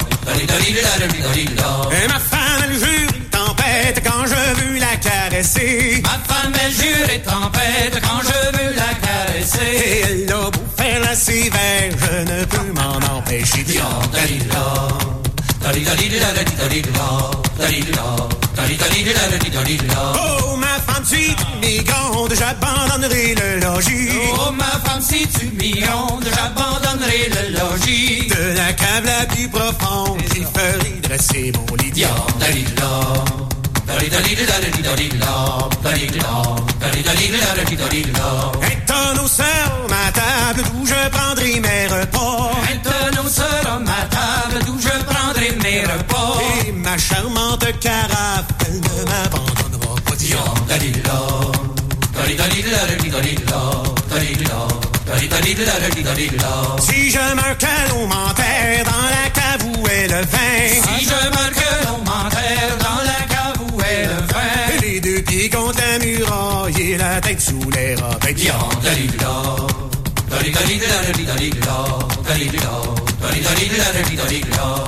Et 1.92 2.08
ma 2.08 2.20
femme, 2.20 2.64
elle 2.68 2.78
jure 2.78 3.10
une 3.16 3.30
tempête 3.30 4.02
quand 4.04 4.26
je 4.26 4.62
veux 4.62 4.80
la 4.80 4.96
caresser. 4.98 6.02
Ma 6.04 6.34
femme, 6.34 6.54
elle 6.64 6.72
jure 6.72 7.10
et 7.14 7.22
tempête 7.22 8.02
quand 8.02 8.22
je 8.22 8.58
veux 8.58 8.76
la 8.76 8.94
caresser. 9.06 9.86
Et 9.86 10.02
elle 10.02 10.34
a 10.34 10.50
beau 10.52 10.66
la 11.02 11.16
sévère, 11.16 11.92
je 11.98 12.32
ne 12.32 12.46
peux 12.46 12.72
m'en 12.74 13.18
empêcher. 13.18 13.66
Oh, 20.16 20.56
ma 20.58 20.80
femme, 20.88 21.04
si 21.06 21.35
j'abandonnerai 22.38 23.36
le 23.36 23.60
logis. 23.60 24.10
Oh, 24.34 24.52
ma 24.52 24.72
femme, 24.84 25.02
si 25.02 25.28
tu 25.28 25.46
m'égrondes, 25.58 26.26
j'abandonnerai 26.36 27.30
le 27.36 27.60
logis. 27.60 28.28
De 28.28 28.58
la 28.58 28.74
cave 28.74 29.06
la 29.06 29.26
plus 29.26 29.50
profonde, 29.50 30.22
j'y 30.34 30.44
ferai 30.44 31.00
dresser 31.02 31.52
mon 31.56 31.76
lit. 31.76 32.06
Un 38.62 38.78
tonneau 38.86 39.28
sur 39.28 39.44
ma 39.90 40.12
table 40.12 40.64
d'où 40.70 40.86
je 40.86 41.10
prendrai 41.10 41.60
mes 41.60 41.88
repas. 41.88 42.52
Un 42.72 42.78
tonneau 42.78 43.30
sur 43.30 43.80
ma 43.80 44.02
table 44.16 44.66
d'où 44.66 44.78
je 44.80 45.04
prendrai 45.06 45.50
mes 45.64 45.82
repas. 45.82 46.40
Et 46.68 46.72
ma 46.72 46.98
charmante 46.98 47.80
carafe 47.80 48.56
si 56.80 57.12
je 57.12 57.20
meurs 57.36 57.58
que 57.58 57.90
l'on 57.90 58.08
m'enterre 58.08 58.84
dans 58.86 59.10
la 59.16 59.30
cave 59.30 59.66
où 59.78 59.88
est 59.88 60.08
le 60.08 60.22
vin. 60.34 60.98
Si 60.98 61.06
je 61.06 61.30
meurs 61.30 61.52
que 61.52 61.86
l'on 61.86 61.98
m'enterre 62.00 62.78
dans 62.80 63.02
la 63.12 63.22
cave 63.34 63.62
où 63.62 63.82
est 63.82 64.06
le 64.06 64.20
vin. 64.34 64.82
Les 64.82 65.00
deux 65.00 65.22
pieds 65.22 65.50
contre 65.50 65.80
la 65.80 66.00
muraille 66.04 66.82
et 66.82 66.98
la 66.98 67.22
tête 67.22 67.42
sous 67.42 67.70
les 67.72 67.96
robes. 67.96 68.18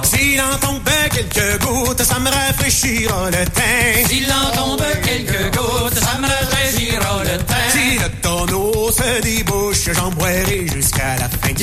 S'il 0.03 0.41
en 0.41 0.57
tombe 0.57 0.89
quelques 1.11 1.61
gouttes, 1.63 2.03
ça 2.03 2.19
me 2.19 2.29
rafraîchira 2.29 3.29
le 3.29 3.45
teint. 3.45 4.07
S'il 4.07 4.31
en 4.31 4.51
tombe 4.55 4.83
quelques 5.03 5.57
gouttes, 5.57 5.99
ça 5.99 6.17
me 6.19 6.27
rafraîchira 6.27 7.23
le 7.23 7.37
teint. 7.43 7.69
Si 7.71 7.97
le 7.99 8.09
tonneau 8.21 8.91
se 8.91 9.21
débouche, 9.21 9.89
j'en 9.93 10.11
boirai 10.11 10.67
jusqu'à 10.73 11.15
la 11.19 11.29
fin. 11.29 11.53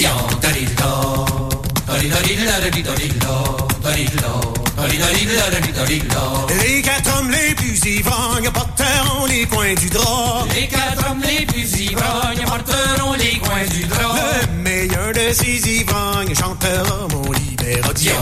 Les 6.63 6.83
quatre 6.83 7.19
hommes 7.19 7.31
les 7.31 7.55
plus 7.55 7.79
ivrognes 7.87 8.51
porteront 8.51 9.27
les 9.27 9.47
coins 9.47 9.75
du 9.75 9.89
drap. 9.89 10.47
Les 10.55 10.67
quatre 10.67 11.11
hommes 11.11 11.23
les 11.23 11.47
plus 11.47 11.81
ivrognes 11.81 12.45
porteront 12.45 13.13
les 13.15 13.39
coins 13.39 13.67
du 13.71 13.85
drap. 13.87 14.17
Le 14.43 14.63
meilleur 14.63 15.13
de 15.13 15.33
ces 15.33 15.69
ivrognes 15.81 16.35
chantera 16.35 17.09
mon 17.13 17.33
libération. 17.33 18.15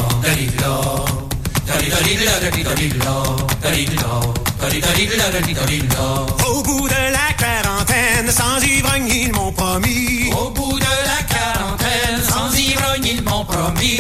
Au 6.47 6.63
bout 6.63 6.89
de 6.89 6.95
la 7.13 7.33
quarantaine, 7.39 8.31
sans 8.31 8.63
ivrogne, 8.63 9.09
ils 9.09 9.33
m'ont 9.33 9.53
promis. 9.53 10.31
Au 10.39 10.51
bout 10.51 10.79
de 10.79 10.85
la 10.85 11.23
quarantaine, 11.35 12.23
sans 12.29 12.55
ivrogne, 12.57 13.07
ils 13.07 13.23
m'ont 13.23 13.45
promis. 13.45 13.99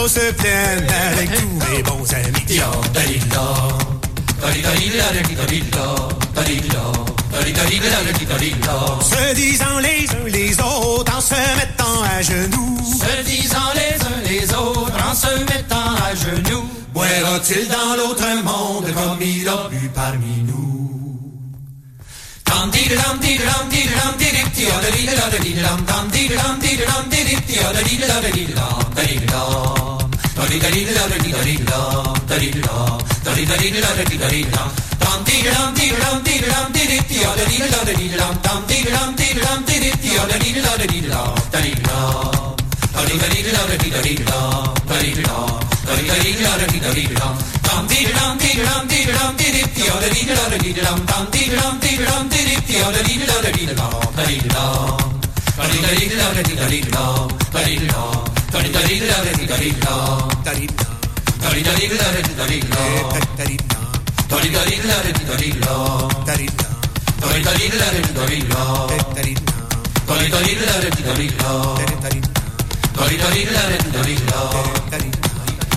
Dos 0.00 0.08
se 0.08 0.32
pleine 0.32 0.86
avec 1.12 1.30
tous 1.30 1.58
mes 1.70 1.82
bons 1.82 2.14
amis. 2.14 2.46
Se 9.02 9.34
disant 9.34 9.78
les 9.78 10.10
uns 10.10 10.26
les 10.26 10.58
autres 10.60 11.14
en 11.14 11.20
se 11.20 11.34
mettant 11.34 12.02
à 12.16 12.22
genoux. 12.22 12.78
Se 12.82 13.22
disant 13.24 13.58
les 13.74 14.00
uns 14.06 14.22
les 14.24 14.54
autres 14.54 15.04
en 15.06 15.14
se 15.14 15.38
mettant 15.40 15.94
à 16.08 16.14
genoux. 16.14 16.64
Boira-t-il 16.94 17.68
dans 17.68 17.96
l'autre 17.96 18.24
monde 18.42 18.86
comme 18.94 19.20
il 19.20 19.46
a 19.48 19.68
bu 19.70 19.90
parmi 19.94 20.44
nous? 20.46 21.09
Dum 22.50 22.70
dum 46.70 46.98
dum 46.98 47.14
dum 47.14 47.59
Dari 73.00 73.16
dari 73.16 73.44
dari 73.90 74.16
dari 74.90 75.29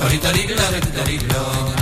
Dorito, 0.00 0.28
dorito, 0.28 0.54
dorito, 0.54 0.88
dorito. 0.94 1.79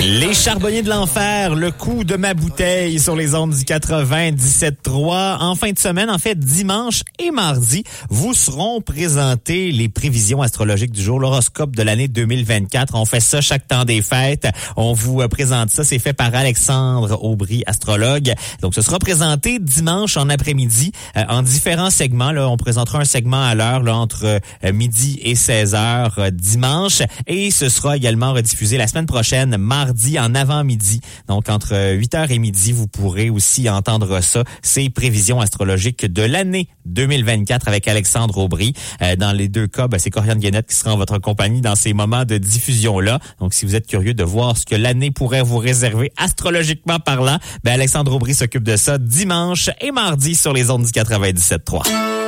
Les 0.00 0.34
charbonniers 0.34 0.82
de 0.82 0.88
l'enfer, 0.88 1.54
le 1.54 1.70
coup 1.70 2.04
de 2.04 2.16
ma 2.16 2.32
bouteille 2.34 3.00
sur 3.00 3.16
les 3.16 3.34
ondes 3.34 3.54
du 3.54 3.64
97.3. 3.64 5.38
En 5.40 5.54
fin 5.54 5.72
de 5.72 5.78
semaine, 5.78 6.10
en 6.10 6.18
fait, 6.18 6.38
dimanche 6.38 7.02
et 7.18 7.30
mardi, 7.30 7.82
vous 8.08 8.32
seront 8.34 8.80
présentées 8.80 9.72
les 9.72 9.88
prévisions 9.88 10.42
astrologiques 10.42 10.92
du 10.92 11.02
jour, 11.02 11.18
l'horoscope 11.18 11.74
de 11.74 11.82
l'année 11.82 12.08
2024. 12.08 12.94
On 12.94 13.04
fait 13.04 13.20
ça 13.20 13.40
chaque 13.40 13.66
temps 13.66 13.84
des 13.84 14.00
fêtes. 14.02 14.46
On 14.76 14.92
vous 14.92 15.22
euh, 15.22 15.28
présente 15.28 15.70
ça. 15.70 15.82
C'est 15.82 15.98
fait 15.98 16.12
par 16.12 16.34
Alexandre 16.34 17.18
Aubry, 17.22 17.62
astrologue. 17.66 18.32
Donc, 18.62 18.74
ce 18.74 18.82
sera 18.82 18.98
présenté 18.98 19.58
dimanche 19.58 20.16
en 20.16 20.28
après-midi 20.28 20.92
euh, 21.16 21.24
en 21.28 21.42
différents 21.42 21.90
segments. 21.90 22.32
Là, 22.32 22.48
on 22.48 22.56
présentera 22.56 23.00
un 23.00 23.04
segment 23.04 23.42
à 23.42 23.54
l'heure 23.54 23.82
entre 23.88 24.24
euh, 24.24 24.72
midi 24.72 25.18
et 25.22 25.34
16 25.34 25.74
heures 25.74 26.30
dimanche. 26.32 27.02
Et 27.26 27.50
ce 27.50 27.68
sera 27.68 27.96
également 27.96 28.32
rediffusé 28.32 28.76
la 28.78 28.86
semaine 28.86 29.06
prochaine, 29.06 29.56
mardi 29.66 30.18
en 30.18 30.34
avant-midi. 30.34 31.00
Donc, 31.28 31.48
entre 31.48 31.74
8h 31.74 32.30
et 32.30 32.38
midi, 32.38 32.72
vous 32.72 32.86
pourrez 32.86 33.28
aussi 33.28 33.68
entendre 33.68 34.20
ça. 34.20 34.44
Ces 34.62 34.88
prévisions 34.88 35.40
astrologiques 35.40 36.06
de 36.06 36.22
l'année 36.22 36.68
2024 36.86 37.68
avec 37.68 37.88
Alexandre 37.88 38.38
Aubry. 38.38 38.72
Euh, 39.02 39.16
dans 39.16 39.32
les 39.32 39.48
deux 39.48 39.66
cas, 39.66 39.88
ben, 39.88 39.98
c'est 39.98 40.10
Corianne 40.10 40.38
Guénette 40.38 40.68
qui 40.68 40.76
sera 40.76 40.94
en 40.94 40.96
votre 40.96 41.18
compagnie 41.18 41.60
dans 41.60 41.74
ces 41.74 41.92
moments 41.92 42.24
de 42.24 42.38
diffusion-là. 42.38 43.18
Donc, 43.40 43.54
si 43.54 43.66
vous 43.66 43.74
êtes 43.74 43.86
curieux 43.86 44.14
de 44.14 44.24
voir 44.24 44.56
ce 44.56 44.64
que 44.64 44.76
l'année 44.76 45.10
pourrait 45.10 45.42
vous 45.42 45.58
réserver 45.58 46.12
astrologiquement 46.16 47.00
parlant, 47.00 47.38
ben, 47.64 47.72
Alexandre 47.72 48.14
Aubry 48.14 48.34
s'occupe 48.34 48.62
de 48.64 48.76
ça 48.76 48.98
dimanche 48.98 49.68
et 49.80 49.90
mardi 49.90 50.34
sur 50.34 50.52
les 50.52 50.70
ondes 50.70 50.84
du 50.84 50.92
97.3. 50.92 52.25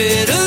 bit 0.00 0.30
of 0.30 0.39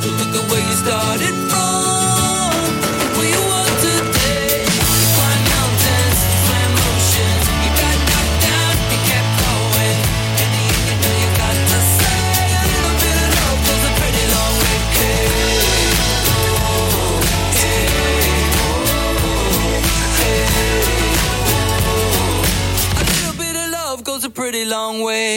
to 0.00 0.08
the 0.10 0.37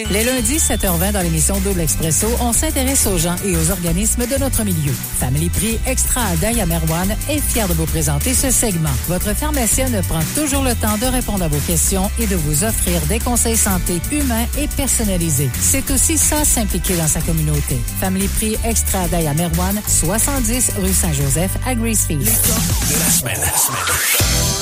Les 0.09 0.23
lundis 0.23 0.57
7h20 0.57 1.11
dans 1.11 1.21
l'émission 1.21 1.59
Double 1.59 1.81
Expresso, 1.81 2.27
on 2.39 2.53
s'intéresse 2.53 3.05
aux 3.07 3.17
gens 3.17 3.35
et 3.45 3.55
aux 3.55 3.71
organismes 3.71 4.25
de 4.25 4.37
notre 4.37 4.63
milieu. 4.63 4.93
Family 5.19 5.49
Prix 5.49 5.79
Extra 5.85 6.21
à 6.21 6.35
Daya 6.37 6.65
Merwan 6.65 7.15
est 7.29 7.39
fier 7.39 7.67
de 7.67 7.73
vous 7.73 7.85
présenter 7.85 8.33
ce 8.33 8.51
segment. 8.51 8.89
Votre 9.07 9.35
pharmacienne 9.35 10.01
prend 10.07 10.21
toujours 10.35 10.63
le 10.63 10.75
temps 10.75 10.97
de 10.97 11.05
répondre 11.05 11.43
à 11.43 11.47
vos 11.47 11.59
questions 11.59 12.09
et 12.19 12.27
de 12.27 12.35
vous 12.35 12.63
offrir 12.63 13.01
des 13.07 13.19
conseils 13.19 13.57
santé 13.57 14.01
humains 14.11 14.45
et 14.57 14.67
personnalisés. 14.67 15.49
C'est 15.59 15.89
aussi 15.91 16.17
ça 16.17 16.43
s'impliquer 16.45 16.95
dans 16.95 17.07
sa 17.07 17.21
communauté. 17.21 17.79
Family 17.99 18.27
Prix 18.27 18.57
Extra 18.63 19.01
à 19.01 19.07
Daya 19.07 19.33
Merwan, 19.33 19.79
70 19.87 20.71
rue 20.79 20.93
Saint-Joseph 20.93 21.51
à 21.65 21.75
Greasefield. 21.75 22.23
De 22.23 22.99
la 22.99 23.09
semaine. 23.09 23.41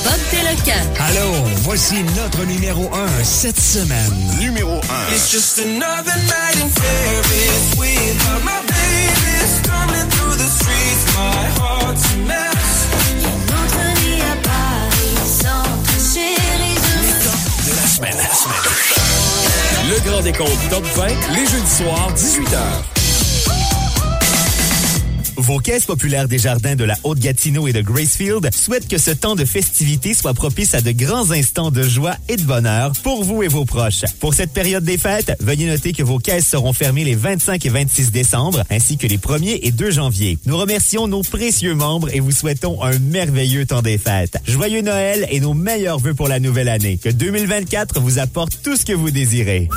Bob 0.03 0.19
Péloquin. 0.31 0.81
Allô, 0.99 1.31
voici 1.63 2.03
notre 2.15 2.45
numéro 2.45 2.89
1 2.93 3.23
cette 3.23 3.59
semaine. 3.59 4.11
Numéro 4.39 4.75
1. 4.75 4.79
Just 5.29 5.59
another 5.59 6.15
night 6.25 6.55
in 6.59 6.71
Paris 6.71 7.77
without 7.77 8.43
my 8.43 8.61
baby 8.65 9.45
stumbling 9.45 10.09
through 10.09 10.33
the 10.33 10.49
streets. 10.49 11.05
My 11.13 11.45
heart's 11.59 12.13
a 12.13 12.17
mess. 12.25 12.87
Chérie. 16.15 16.73
De 17.63 17.75
la 17.75 17.87
semaine. 17.87 18.17
La 18.17 18.33
semaine. 18.33 19.93
Le 19.93 19.99
grand 19.99 20.21
décompte 20.23 20.69
top 20.71 20.83
20, 20.95 21.07
les 21.35 21.45
jeudis 21.45 21.77
soirs, 21.77 22.11
18h. 22.15 22.98
Vos 25.39 25.59
caisses 25.59 25.85
populaires 25.85 26.27
des 26.27 26.37
jardins 26.37 26.75
de 26.75 26.83
la 26.83 26.97
Haute-Gatineau 27.05 27.69
et 27.69 27.71
de 27.71 27.79
Gracefield 27.79 28.53
souhaitent 28.53 28.89
que 28.89 28.97
ce 28.97 29.11
temps 29.11 29.35
de 29.35 29.45
festivité 29.45 30.13
soit 30.13 30.33
propice 30.33 30.73
à 30.73 30.81
de 30.81 30.91
grands 30.91 31.31
instants 31.31 31.71
de 31.71 31.81
joie 31.81 32.17
et 32.27 32.35
de 32.35 32.41
bonheur 32.41 32.91
pour 33.03 33.23
vous 33.23 33.41
et 33.41 33.47
vos 33.47 33.63
proches. 33.63 34.03
Pour 34.19 34.33
cette 34.33 34.51
période 34.51 34.83
des 34.83 34.97
fêtes, 34.97 35.31
veuillez 35.39 35.67
noter 35.67 35.93
que 35.93 36.03
vos 36.03 36.19
caisses 36.19 36.45
seront 36.45 36.73
fermées 36.73 37.05
les 37.05 37.15
25 37.15 37.65
et 37.65 37.69
26 37.69 38.11
décembre, 38.11 38.65
ainsi 38.69 38.97
que 38.97 39.07
les 39.07 39.17
1er 39.17 39.59
et 39.63 39.71
2 39.71 39.91
janvier. 39.91 40.37
Nous 40.45 40.57
remercions 40.57 41.07
nos 41.07 41.21
précieux 41.21 41.73
membres 41.73 42.13
et 42.13 42.19
vous 42.19 42.31
souhaitons 42.31 42.83
un 42.83 42.99
merveilleux 42.99 43.65
temps 43.65 43.81
des 43.81 43.97
fêtes. 43.97 44.37
Joyeux 44.45 44.81
Noël 44.81 45.25
et 45.31 45.39
nos 45.39 45.53
meilleurs 45.53 45.99
vœux 45.99 46.15
pour 46.15 46.27
la 46.27 46.41
nouvelle 46.41 46.67
année. 46.67 46.97
Que 46.97 47.09
2024 47.09 48.01
vous 48.01 48.19
apporte 48.19 48.59
tout 48.61 48.75
ce 48.75 48.83
que 48.83 48.93
vous 48.93 49.09
désirez. 49.09 49.69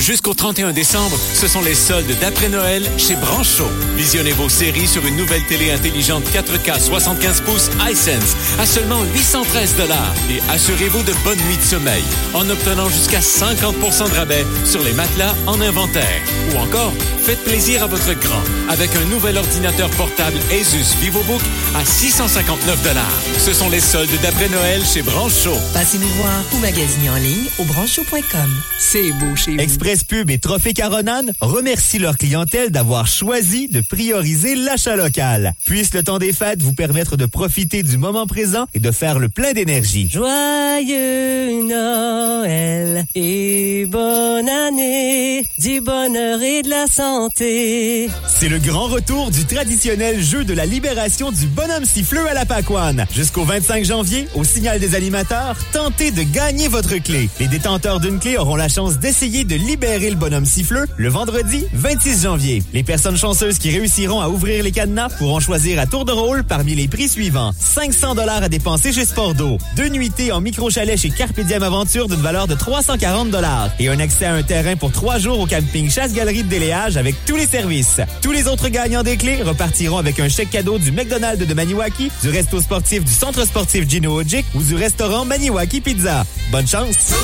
Jusqu'au 0.00 0.32
31 0.32 0.72
décembre, 0.72 1.18
ce 1.34 1.46
sont 1.46 1.60
les 1.60 1.74
soldes 1.74 2.10
d'après-Noël 2.22 2.82
chez 2.96 3.16
Brancho. 3.16 3.66
Visionnez 3.96 4.32
vos 4.32 4.48
séries 4.48 4.86
sur 4.86 5.06
une 5.06 5.14
nouvelle 5.14 5.44
télé 5.44 5.70
intelligente 5.72 6.24
4K 6.32 6.80
75 6.80 7.42
pouces 7.42 7.70
iSense 7.86 8.34
à 8.58 8.64
seulement 8.64 9.02
813 9.14 9.76
dollars 9.76 10.14
et 10.30 10.40
assurez-vous 10.50 11.02
de 11.02 11.12
bonnes 11.22 11.38
nuits 11.40 11.58
de 11.58 11.62
sommeil 11.62 12.02
en 12.32 12.48
obtenant 12.48 12.88
jusqu'à 12.88 13.20
50% 13.20 14.08
de 14.10 14.14
rabais 14.14 14.46
sur 14.64 14.82
les 14.82 14.94
matelas 14.94 15.34
en 15.46 15.60
inventaire. 15.60 16.22
Ou 16.54 16.58
encore, 16.58 16.94
faites 17.22 17.44
plaisir 17.44 17.82
à 17.84 17.86
votre 17.86 18.14
grand 18.14 18.42
avec 18.70 18.96
un 18.96 19.04
nouvel 19.04 19.36
ordinateur 19.36 19.90
portable 19.90 20.38
Asus 20.50 20.96
VivoBook 20.98 21.42
à 21.76 21.84
659 21.84 22.82
dollars. 22.84 23.20
Ce 23.38 23.52
sont 23.52 23.68
les 23.68 23.80
soldes 23.80 24.18
d'après-Noël 24.22 24.82
chez 24.82 25.02
Brancho. 25.02 25.58
Passez 25.74 25.98
nous 25.98 26.08
voir 26.08 26.42
ou 26.54 26.58
magasinez 26.58 27.10
en 27.10 27.16
ligne 27.16 27.48
au 27.58 27.64
brancho.com. 27.64 28.62
C'est 28.78 29.12
beau 29.12 29.36
chez 29.36 29.52
vous. 29.52 29.60
Express 29.90 30.04
Pub 30.04 30.30
et 30.30 30.38
Trophée 30.38 30.72
Caronan 30.72 31.24
remercient 31.40 31.98
leur 31.98 32.16
clientèle 32.16 32.70
d'avoir 32.70 33.08
choisi 33.08 33.66
de 33.66 33.80
prioriser 33.80 34.54
l'achat 34.54 34.94
local. 34.94 35.52
Puisse 35.66 35.92
le 35.94 36.04
temps 36.04 36.20
des 36.20 36.32
fêtes 36.32 36.62
vous 36.62 36.74
permettre 36.74 37.16
de 37.16 37.26
profiter 37.26 37.82
du 37.82 37.98
moment 37.98 38.28
présent 38.28 38.66
et 38.72 38.78
de 38.78 38.92
faire 38.92 39.18
le 39.18 39.28
plein 39.28 39.52
d'énergie. 39.52 40.08
Joyeux 40.08 41.64
Noël 41.64 43.04
et 43.16 43.84
bonne 43.86 44.48
année, 44.48 45.44
du 45.58 45.80
bonheur 45.80 46.40
et 46.40 46.62
de 46.62 46.70
la 46.70 46.86
santé. 46.86 48.08
C'est 48.28 48.48
le 48.48 48.60
grand 48.60 48.86
retour 48.86 49.32
du 49.32 49.44
traditionnel 49.44 50.22
jeu 50.22 50.44
de 50.44 50.54
la 50.54 50.66
libération 50.66 51.32
du 51.32 51.46
bonhomme 51.46 51.84
siffleux 51.84 52.28
à 52.28 52.34
la 52.34 52.46
Pacoane. 52.46 53.06
Jusqu'au 53.12 53.42
25 53.42 53.84
janvier, 53.84 54.28
au 54.36 54.44
signal 54.44 54.78
des 54.78 54.94
animateurs, 54.94 55.56
tentez 55.72 56.12
de 56.12 56.22
gagner 56.22 56.68
votre 56.68 56.96
clé. 56.98 57.28
Les 57.40 57.48
détenteurs 57.48 57.98
d'une 57.98 58.20
clé 58.20 58.36
auront 58.36 58.56
la 58.56 58.68
chance 58.68 58.98
d'essayer 58.98 59.42
de 59.42 59.56
libérer 59.56 59.79
le 59.80 60.14
bonhomme 60.14 60.44
siffleux 60.44 60.86
le 60.96 61.08
vendredi 61.08 61.64
26 61.72 62.22
janvier. 62.22 62.62
Les 62.74 62.82
personnes 62.82 63.16
chanceuses 63.16 63.58
qui 63.58 63.70
réussiront 63.70 64.20
à 64.20 64.28
ouvrir 64.28 64.62
les 64.62 64.72
cadenas 64.72 65.08
pourront 65.08 65.40
choisir 65.40 65.80
à 65.80 65.86
tour 65.86 66.04
de 66.04 66.12
rôle 66.12 66.44
parmi 66.44 66.74
les 66.74 66.86
prix 66.86 67.08
suivants. 67.08 67.52
500 67.58 68.14
dollars 68.14 68.42
à 68.42 68.48
dépenser 68.48 68.92
chez 68.92 69.06
Spordo, 69.06 69.56
deux 69.76 69.88
nuitées 69.88 70.32
en 70.32 70.40
micro-chalet 70.42 70.98
chez 70.98 71.08
Carpe 71.10 71.40
Diem 71.40 71.62
Aventure 71.62 72.08
d'une 72.08 72.20
valeur 72.20 72.46
de 72.46 72.54
340 72.54 73.30
dollars 73.30 73.70
et 73.78 73.88
un 73.88 73.98
accès 74.00 74.26
à 74.26 74.34
un 74.34 74.42
terrain 74.42 74.76
pour 74.76 74.92
trois 74.92 75.18
jours 75.18 75.40
au 75.40 75.46
camping 75.46 75.90
Chasse-Galerie 75.90 76.44
de 76.44 76.48
Déléage 76.48 76.98
avec 76.98 77.14
tous 77.24 77.36
les 77.36 77.46
services. 77.46 78.00
Tous 78.20 78.32
les 78.32 78.48
autres 78.48 78.68
gagnants 78.68 79.02
des 79.02 79.16
clés 79.16 79.42
repartiront 79.42 79.98
avec 79.98 80.20
un 80.20 80.28
chèque 80.28 80.50
cadeau 80.50 80.78
du 80.78 80.92
McDonald's 80.92 81.46
de 81.46 81.54
Maniwaki, 81.54 82.10
du 82.22 82.28
resto 82.28 82.60
sportif 82.60 83.04
du 83.04 83.12
centre 83.12 83.44
sportif 83.46 83.88
Gino 83.88 84.12
Ojic 84.20 84.44
ou 84.54 84.62
du 84.62 84.74
restaurant 84.74 85.24
Maniwaki 85.24 85.80
Pizza. 85.80 86.26
Bonne 86.52 86.68
chance! 86.68 87.14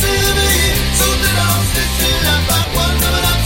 Sicily, 0.00 0.56
so 0.96 1.08
the 1.22 1.30
love, 1.38 1.64
Sicily, 1.74 2.36
but 2.48 2.66
one 2.74 2.96
of 2.96 3.39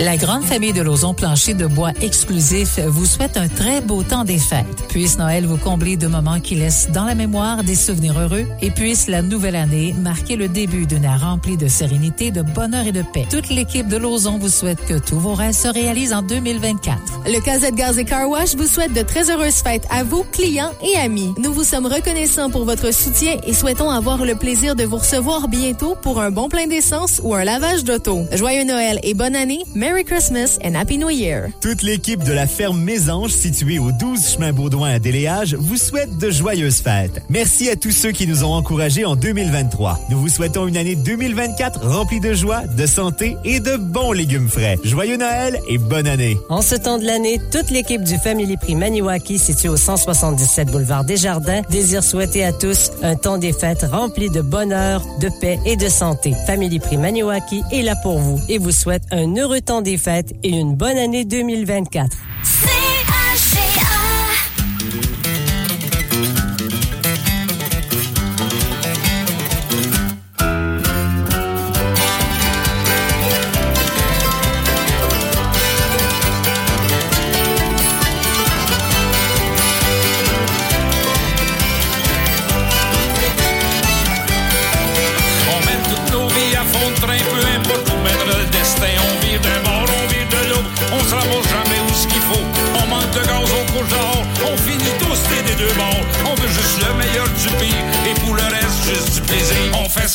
La 0.00 0.16
grande 0.16 0.44
famille 0.44 0.72
de 0.72 0.80
Lauson 0.80 1.12
Plancher 1.12 1.52
de 1.52 1.66
bois 1.66 1.90
exclusif 2.00 2.78
vous 2.78 3.04
souhaite 3.04 3.36
un 3.36 3.48
très 3.48 3.82
beau 3.82 4.02
temps 4.02 4.24
des 4.24 4.38
fêtes. 4.38 4.64
Puisse 4.88 5.18
Noël 5.18 5.44
vous 5.44 5.58
combler 5.58 5.98
de 5.98 6.06
moments 6.06 6.40
qui 6.40 6.54
laissent 6.54 6.88
dans 6.90 7.04
la 7.04 7.14
mémoire 7.14 7.62
des 7.64 7.74
souvenirs 7.74 8.18
heureux 8.18 8.46
et 8.62 8.70
puisse 8.70 9.08
la 9.08 9.20
nouvelle 9.20 9.56
année 9.56 9.94
marquer 10.00 10.36
le 10.36 10.48
début 10.48 10.86
d'une 10.86 11.04
ère 11.04 11.20
remplie 11.20 11.58
de 11.58 11.68
sérénité, 11.68 12.30
de 12.30 12.40
bonheur 12.40 12.86
et 12.86 12.92
de 12.92 13.02
paix. 13.02 13.26
Toute 13.30 13.50
l'équipe 13.50 13.88
de 13.88 13.98
Lauson 13.98 14.38
vous 14.38 14.48
souhaite 14.48 14.82
que 14.86 14.98
tous 14.98 15.18
vos 15.18 15.34
rêves 15.34 15.52
se 15.52 15.68
réalisent 15.68 16.14
en 16.14 16.22
2024. 16.22 16.96
Le 17.26 17.38
Casette 17.40 17.74
Gaz 17.74 17.98
et 17.98 18.06
Car 18.06 18.26
Wash 18.26 18.54
vous 18.54 18.66
souhaite 18.66 18.94
de 18.94 19.02
très 19.02 19.30
heureuses 19.30 19.56
fêtes 19.56 19.86
à 19.90 20.02
vous, 20.02 20.24
clients 20.32 20.72
et 20.82 20.96
amis. 20.96 21.34
Nous 21.36 21.52
vous 21.52 21.64
sommes 21.64 21.84
reconnaissants 21.84 22.48
pour 22.48 22.64
votre 22.64 22.90
soutien 22.94 23.36
et 23.46 23.52
souhaitons 23.52 23.90
avoir 23.90 24.24
le 24.24 24.34
plaisir 24.34 24.76
de 24.76 24.84
vous 24.84 24.96
recevoir 24.96 25.48
bientôt 25.48 25.94
pour 26.00 26.22
un 26.22 26.30
bon 26.30 26.48
plein 26.48 26.66
d'essence 26.66 27.20
ou 27.22 27.34
un 27.34 27.44
lavage 27.44 27.84
d'auto. 27.84 28.24
Joyeux 28.32 28.64
Noël 28.64 28.98
et 29.02 29.12
bonne 29.12 29.36
année. 29.36 29.62
Merry 29.90 30.04
Christmas 30.04 30.56
and 30.64 30.76
Happy 30.76 30.98
New 30.98 31.10
Year. 31.10 31.48
Toute 31.60 31.82
l'équipe 31.82 32.22
de 32.22 32.32
la 32.32 32.46
ferme 32.46 32.80
Mésange, 32.80 33.32
située 33.32 33.80
au 33.80 33.90
12 33.90 34.34
chemin 34.34 34.52
Baudouin 34.52 34.88
à 34.88 34.98
Déléage, 35.00 35.54
vous 35.54 35.76
souhaite 35.76 36.16
de 36.16 36.30
joyeuses 36.30 36.80
fêtes. 36.80 37.20
Merci 37.28 37.68
à 37.68 37.74
tous 37.74 37.90
ceux 37.90 38.12
qui 38.12 38.28
nous 38.28 38.44
ont 38.44 38.52
encouragés 38.52 39.04
en 39.04 39.16
2023. 39.16 39.98
Nous 40.08 40.20
vous 40.20 40.28
souhaitons 40.28 40.68
une 40.68 40.76
année 40.76 40.94
2024 40.94 41.88
remplie 41.88 42.20
de 42.20 42.34
joie, 42.34 42.68
de 42.68 42.86
santé 42.86 43.36
et 43.44 43.58
de 43.58 43.76
bons 43.76 44.12
légumes 44.12 44.48
frais. 44.48 44.78
Joyeux 44.84 45.16
Noël 45.16 45.58
et 45.68 45.78
bonne 45.78 46.06
année. 46.06 46.36
En 46.50 46.62
ce 46.62 46.76
temps 46.76 46.98
de 46.98 47.04
l'année, 47.04 47.40
toute 47.50 47.70
l'équipe 47.70 48.04
du 48.04 48.16
Family 48.16 48.56
Prix 48.58 48.76
Maniwaki, 48.76 49.40
situé 49.40 49.68
au 49.68 49.76
177 49.76 50.70
boulevard 50.70 51.02
Desjardins, 51.02 51.62
désire 51.68 52.04
souhaiter 52.04 52.44
à 52.44 52.52
tous 52.52 52.92
un 53.02 53.16
temps 53.16 53.38
des 53.38 53.52
fêtes 53.52 53.84
rempli 53.90 54.30
de 54.30 54.40
bonheur, 54.40 55.04
de 55.20 55.30
paix 55.40 55.58
et 55.66 55.74
de 55.74 55.88
santé. 55.88 56.32
Family 56.46 56.78
Prix 56.78 56.96
Maniwaki 56.96 57.64
est 57.72 57.82
là 57.82 57.96
pour 57.96 58.20
vous 58.20 58.38
et 58.48 58.58
vous 58.58 58.70
souhaite 58.70 59.02
un 59.10 59.34
heureux 59.34 59.60
temps 59.60 59.79
des 59.82 59.96
fêtes 59.96 60.32
et 60.42 60.50
une 60.50 60.74
bonne 60.74 60.96
année 60.96 61.24
2024. 61.24 62.16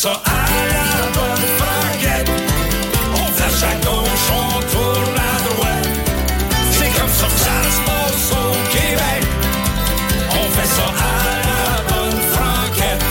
Ça 0.06 0.22
à 0.24 0.46
la 0.70 1.08
bonne 1.18 1.48
franquette. 1.58 2.30
On 3.16 3.26
flash 3.34 3.64
à 3.64 3.74
gauche, 3.84 4.28
on 4.30 4.60
tourne 4.72 5.18
à 5.18 5.36
droite. 5.50 5.88
C'est 6.72 6.92
comme 6.96 7.10
ça 7.10 7.26
que 7.26 7.42
ça 7.48 7.58
se 7.74 7.82
passe 7.90 8.30
au 8.38 8.52
Québec. 8.70 9.24
On 10.30 10.46
fait 10.56 10.70
ça 10.78 10.88
à 10.94 11.16
la 11.58 11.82
bonne 11.90 12.22
franquette. 12.34 13.04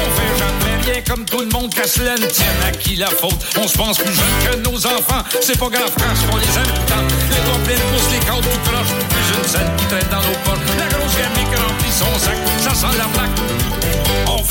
On 0.00 0.06
fait 0.16 0.34
jamais 0.38 0.92
rien 0.92 1.02
comme 1.06 1.26
tout 1.26 1.40
le 1.40 1.48
monde, 1.48 1.74
qu'à 1.74 1.86
cela 1.86 2.14
ne 2.14 2.26
tienne 2.26 2.62
à 2.66 2.70
qui 2.70 2.96
la 2.96 3.08
faute. 3.08 3.40
On 3.62 3.68
se 3.68 3.76
pense 3.76 3.98
plus 3.98 4.14
jeune 4.14 4.36
que 4.44 4.56
nos 4.70 4.86
enfants, 4.86 5.24
c'est 5.42 5.58
pas 5.58 5.68
grave 5.68 5.92
quand 5.98 6.32
on 6.32 6.36
les 6.38 6.54
aime 6.56 6.74
tant. 6.86 7.04
Les 7.28 7.42
doigts 7.44 7.62
pleins 7.66 7.84
pouces, 7.92 8.10
les 8.12 8.26
cordes 8.26 8.44
tout 8.44 8.70
croche, 8.70 8.92
plus 9.10 9.28
une 9.36 9.46
scène 9.46 9.70
qui 9.76 9.84
traîne 9.84 10.08
dans 10.10 10.24
nos 10.24 10.38
poches. 10.46 10.72
La 10.78 10.88
grosse 10.88 11.16
gamine 11.18 11.48
qui 11.52 11.60
remplit 11.60 11.92
son 11.92 12.18
sac, 12.18 12.38
ça 12.64 12.72
sent 12.72 12.96
la 12.96 13.04
plaque. 13.12 13.67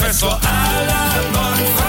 Professor 0.08 0.40
Alarmann 0.42 1.87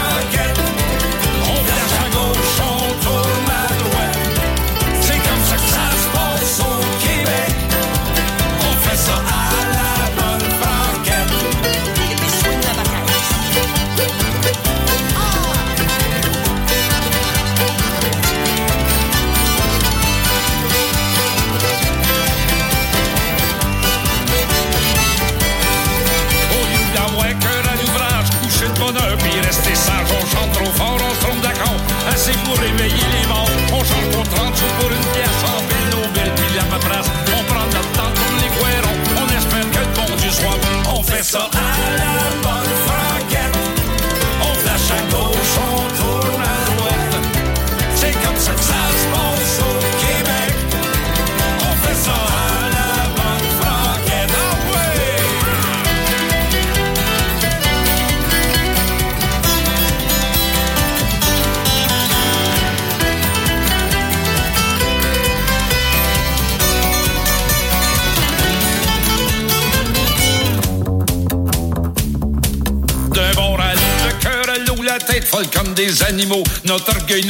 Notre 77.08 77.24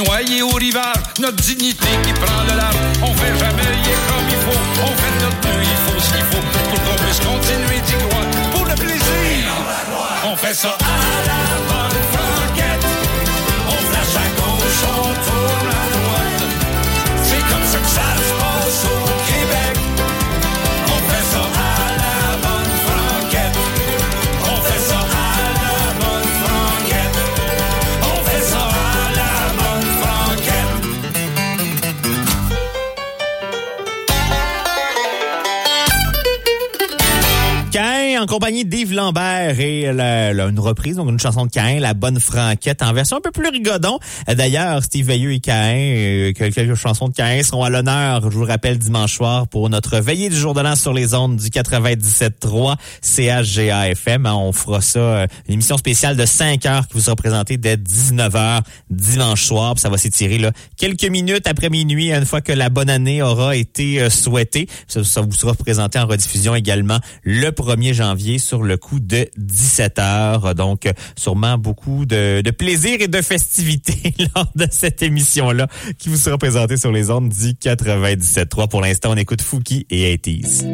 donc 40.75 41.09
une 41.11 41.19
chanson 41.21 41.47
de 41.47 41.51
Cain, 41.51 41.79
La 41.81 41.95
Bonne 41.95 42.21
Franquette, 42.21 42.83
en 42.83 42.93
version 42.93 43.17
un 43.17 43.21
peu 43.21 43.31
plus 43.31 43.49
rigodon. 43.49 43.99
D'ailleurs, 44.27 44.83
Steve 44.83 45.07
Veilleux 45.07 45.33
et 45.33 45.41
Cain, 45.41 45.75
euh, 45.77 46.33
que- 46.33 46.51
quelques 46.51 46.75
chansons 46.75 47.09
de 47.09 47.15
Cain 47.15 47.41
seront 47.43 47.65
à 47.65 47.71
l'honneur, 47.71 48.23
je 48.23 48.29
vous 48.37 48.45
le 48.45 48.51
rappelle, 48.51 48.79
dimanche 48.79 49.15
soir 49.15 49.49
pour 49.49 49.69
notre 49.71 49.99
veillée 49.99 50.29
du 50.29 50.37
jour 50.37 50.55
de 50.55 50.61
l'an 50.61 50.77
sur 50.77 50.93
les 50.93 51.15
ondes 51.15 51.37
du 51.37 51.51
97.3 51.51 52.77
CHGA 53.03 53.89
FM. 53.91 54.27
Hein, 54.27 54.35
On 54.35 54.53
fera 54.53 54.81
ça, 54.81 54.99
euh, 54.99 55.27
une 55.49 55.55
émission 55.55 55.77
spéciale 55.77 56.17
de 56.17 56.27
5 56.27 56.65
heures 56.67 56.87
qui 56.87 56.95
vous 56.95 57.01
sera 57.01 57.17
présentée 57.17 57.57
dès 57.57 57.77
19h 57.77 58.63
dimanche 58.91 59.45
soir. 59.45 59.75
Ça 59.79 59.89
va 59.89 59.99
s'étirer 59.99 60.39
là 60.39 60.53
quelques 60.77 61.05
minutes 61.05 61.47
après 61.47 61.71
minuit, 61.71 62.13
une 62.13 62.25
fois 62.27 62.41
que 62.41 62.53
la 62.53 62.69
bonne 62.69 62.91
année 62.91 63.23
aura 63.23 63.57
été 63.57 64.01
euh, 64.01 64.11
souhaitée. 64.11 64.69
Ça, 64.87 65.03
ça 65.05 65.21
vous 65.21 65.33
sera 65.33 65.55
présenté 65.55 65.99
en 65.99 66.07
rediffusion 66.07 66.55
également 66.55 66.99
le 67.23 67.51
1er 67.51 67.95
janvier 67.95 68.39
sur 68.39 68.63
le 68.63 68.77
coup 68.77 69.01
de 69.01 69.29
17 69.37 69.99
heures. 69.99 70.55
Donc, 70.59 70.91
sûrement 71.17 71.57
beaucoup 71.57 72.05
de, 72.05 72.43
de 72.43 72.51
plaisir 72.51 73.01
et 73.01 73.09
de 73.09 73.23
festivités 73.23 74.13
lors 74.35 74.51
de 74.55 74.67
cette 74.71 75.03
émission-là 75.03 75.69
qui 75.99 76.09
vous 76.09 76.17
sera 76.17 76.37
présentée 76.37 76.77
sur 76.77 76.93
les 76.93 77.11
ondes 77.11 77.31
du 77.31 77.53
97.3. 77.53 78.69
Pour 78.69 78.81
l'instant, 78.81 79.13
on 79.13 79.17
écoute 79.17 79.41
Fouki 79.41 79.87
et 79.89 80.17
80s. 80.17 80.67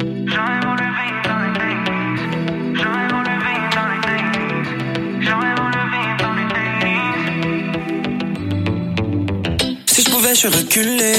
Si 9.86 10.02
je 10.02 10.10
pouvais, 10.10 10.34
je 10.34 10.48
reculer. 10.48 11.14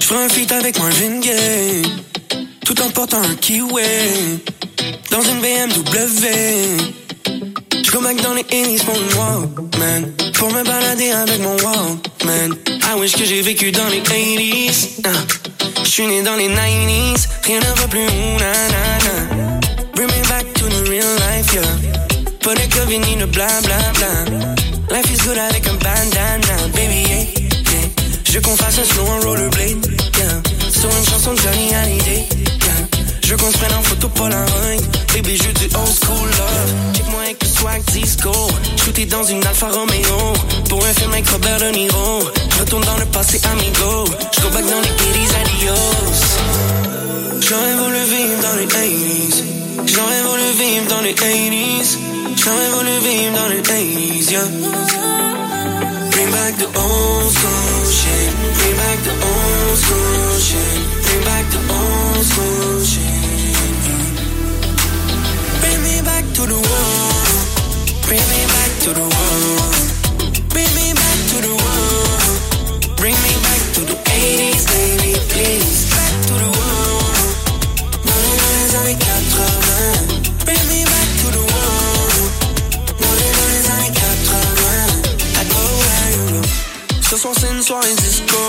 Je 0.00 0.04
ferais 0.06 0.24
un 0.24 0.28
feat 0.28 0.50
avec 0.52 0.78
Marvin 0.78 1.20
Gaye. 1.20 1.82
Tout 2.64 2.80
en 2.82 2.90
portant 2.90 3.22
un 3.22 3.34
kiwi. 3.36 4.40
Dans 5.10 5.22
une 5.22 5.40
BMW. 5.40 7.09
Je 7.84 7.90
go 7.92 8.00
back 8.00 8.20
dans 8.22 8.34
les 8.34 8.44
pour 8.44 8.94
une 8.94 9.12
Walkman. 9.18 10.12
Pour 10.34 10.52
me 10.52 10.62
balader 10.64 11.10
avec 11.12 11.40
mon 11.40 11.56
Walkman. 11.56 12.56
I 12.68 12.98
wish 12.98 13.12
que 13.12 13.24
j'ai 13.24 13.42
vécu 13.42 13.70
dans 13.70 13.88
les 13.88 14.00
80s. 14.00 14.88
Ah. 15.04 15.08
Je 15.84 15.88
suis 15.88 16.06
né 16.06 16.22
dans 16.22 16.36
les 16.36 16.48
90s. 16.48 17.28
Rien 17.44 17.60
ne 17.60 17.80
va 17.80 17.88
plus. 17.88 18.06
Na, 18.38 18.52
na, 18.74 18.82
na. 19.06 19.60
Bring 19.94 20.08
me 20.08 20.28
back 20.28 20.52
to 20.54 20.64
the 20.66 20.88
real 20.88 21.06
life, 21.26 21.52
yeah. 21.54 21.62
Pas 22.42 22.54
de 22.54 22.66
COVID 22.74 22.98
ni 22.98 23.16
de 23.16 23.26
bla 23.26 23.48
bla 23.62 23.78
bla. 23.94 24.96
Life 24.96 25.10
is 25.12 25.22
good 25.24 25.38
avec 25.38 25.66
un 25.68 25.74
bandana, 25.74 26.56
baby, 26.74 27.02
yeah, 27.08 27.18
yeah. 27.18 27.88
Je 28.24 28.32
veux 28.32 28.40
qu'on 28.40 28.56
fasse 28.56 28.78
un 28.78 28.84
slow 28.84 29.06
en 29.06 29.20
rollerblade, 29.20 29.86
yeah. 30.18 30.42
Sur 30.72 30.90
une 30.90 31.06
chanson 31.06 31.34
de 31.34 31.40
Johnny 31.40 31.74
Hallyday. 31.74 32.59
Je 33.30 33.36
veux 33.36 33.42
qu'on 33.42 33.76
en 33.78 33.82
photo 33.84 34.08
Polaroid, 34.08 34.82
baby, 35.14 35.36
je 35.36 35.52
du 35.52 35.66
old 35.76 35.94
school 36.02 36.28
love. 36.36 36.74
Check-moi 36.94 37.20
avec 37.22 37.40
le 37.40 37.48
swag 37.48 37.84
disco, 37.92 38.32
shooté 38.76 39.06
dans 39.06 39.22
une 39.22 39.46
Alfa 39.46 39.68
Romeo. 39.68 40.34
Pour 40.68 40.84
un 40.84 40.92
film 40.92 41.12
avec 41.12 41.28
Robert 41.28 41.60
De 41.60 41.66
Niro, 41.66 42.24
retourne 42.58 42.84
dans 42.84 42.98
le 42.98 43.04
passé 43.06 43.40
amigo. 43.52 44.04
Je 44.34 44.48
back 44.48 44.64
dans 44.66 44.80
les 44.80 44.88
80s, 44.88 45.30
adios. 45.42 46.10
J'aurais 47.40 47.74
voulu 47.76 48.02
vivre 48.10 48.42
dans 48.42 48.56
les 48.56 48.66
80s. 48.66 49.44
J'aurais 49.86 50.22
voulu 50.22 50.50
vivre 50.58 50.88
dans 50.88 51.00
les 51.02 51.14
80s. 51.14 51.98
J'aurais 52.34 52.70
voulu 52.74 52.98
vivre 52.98 53.32
dans 53.36 53.48
les 53.48 53.62
80s, 53.62 54.30
yeah. 54.32 54.48
Bring 56.10 56.30
back 56.32 56.56
the 56.58 56.66
old 56.66 57.30
school 57.30 57.92
shit. 57.92 58.34
Bring 58.58 58.74
back 58.74 58.98
the 59.04 59.14
old 59.22 59.78
school 59.78 60.40
shit. 60.40 60.80
Bring 61.04 61.22
back 61.24 61.48
the 61.50 61.60
old 61.70 62.24
school 62.24 62.84
shit. 62.84 63.19
To 66.40 66.46
the 66.46 66.54
world. 66.54 67.26
Bring 68.08 68.24
me 68.32 68.42
back 68.54 68.72
to 68.84 68.90
the 68.94 69.06
world. 69.14 69.74
Bring 70.48 70.70
me 70.78 70.94
back 70.94 71.18
to 71.30 71.36
the 71.46 71.54
world. 71.64 72.96
Bring 72.96 73.16
me 73.26 73.34
back 73.44 73.62
to 73.76 73.80
the 73.84 73.96
80s, 74.08 74.64
baby, 74.72 75.12
please. 75.28 75.84
Back 75.92 76.14
to 76.28 76.34
the 76.42 76.50
world. 76.58 77.16
Dans 78.08 78.20
les 78.56 78.74
années 78.78 78.96
80. 78.96 79.44
Bring 80.46 80.64
me 80.72 80.80
back 80.84 81.08
to 81.20 81.28
the 81.36 81.44
world. 81.52 82.22
Dans 83.02 83.16
les 83.20 83.62
années 83.74 83.92
80. 83.92 85.40
I 85.40 85.44
go 85.52 85.62
where 85.80 86.08
you 86.16 86.24
go. 86.32 86.42
Ce 87.10 87.16
soir 87.18 87.34
c'est 87.38 87.50
une 87.52 87.62
soirée 87.62 87.94
disco. 87.96 88.40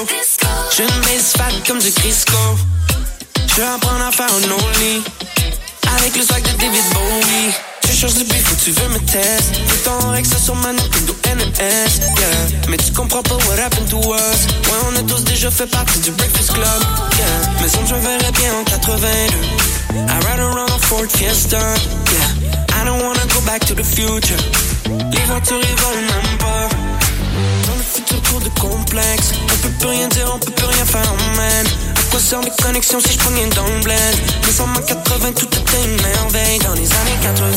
J'ai 0.75 0.83
une 0.83 1.01
base 1.01 1.33
fat 1.35 1.51
comme 1.67 1.79
du 1.79 1.91
Crisco. 1.91 2.43
Je 3.47 3.55
vais 3.55 3.67
apprendre 3.67 4.05
à 4.07 4.11
faire 4.11 4.31
un 4.31 4.51
only. 4.51 5.03
Avec 5.97 6.15
le 6.15 6.23
swag 6.23 6.41
de 6.43 6.57
David 6.57 6.85
Bowie. 6.93 7.70
Du 8.01 8.23
beef 8.23 8.51
ou 8.51 8.55
tu 8.55 8.71
veux 8.71 8.89
me 8.89 8.97
tester. 8.97 9.61
Tout 9.83 10.09
règle 10.09 10.27
ça 10.27 10.39
sur 10.39 10.55
ma 10.55 10.73
Nintendo 10.73 11.15
NES. 11.23 11.61
Yeah. 11.61 12.67
Mais 12.67 12.77
tu 12.77 12.91
comprends 12.93 13.21
pas 13.21 13.35
what 13.35 13.59
happened 13.59 13.89
to 13.91 13.99
us. 13.99 14.47
Ouais, 14.65 14.79
on 14.89 14.95
a 14.95 15.03
tous 15.03 15.23
déjà 15.23 15.51
fait 15.51 15.67
partie 15.67 15.99
du 15.99 16.09
Breakfast 16.09 16.51
Club. 16.51 16.65
Yeah. 16.65 17.51
Mais 17.61 17.67
on 17.79 17.85
je 17.85 17.93
verrais 17.93 18.31
bien 18.31 18.55
en 18.59 18.63
82. 18.63 19.05
I 19.05 20.17
ride 20.25 20.39
around 20.39 20.71
a 20.71 20.79
Ford 20.79 21.05
Fiesta. 21.11 21.59
Yeah. 21.59 22.81
I 22.81 22.85
don't 22.85 23.03
wanna 23.03 23.21
go 23.35 23.41
back 23.45 23.63
to 23.67 23.75
the 23.75 23.83
future. 23.83 24.35
Les 24.89 25.23
voitures 25.27 25.59
volent 25.59 26.01
même 26.01 26.37
pas. 26.39 26.69
Dans 27.67 27.75
le 27.75 27.83
futur 27.83 28.19
cours 28.23 28.41
de 28.41 28.49
complexe 28.59 29.31
On 29.43 29.57
peut 29.57 29.73
plus 29.79 29.87
rien 29.89 30.07
dire, 30.07 30.31
on 30.33 30.39
peut 30.39 30.51
plus 30.51 30.65
rien 30.65 30.85
faire, 30.85 31.13
man 31.37 31.90
quoi 32.11 32.41
les 32.43 32.63
connexions 32.63 32.99
si 32.99 33.13
je 33.13 33.19
prenais 33.19 33.47
dans 33.55 33.67
le 33.67 33.79
bled 33.79 34.15
Mais 34.45 34.61
en 34.61 34.67
80, 34.67 35.31
tout 35.31 35.47
était 35.47 35.83
une 35.83 35.95
merveille 36.01 36.59
Dans 36.59 36.73
les 36.73 36.89
années 36.91 37.19
80, 37.23 37.47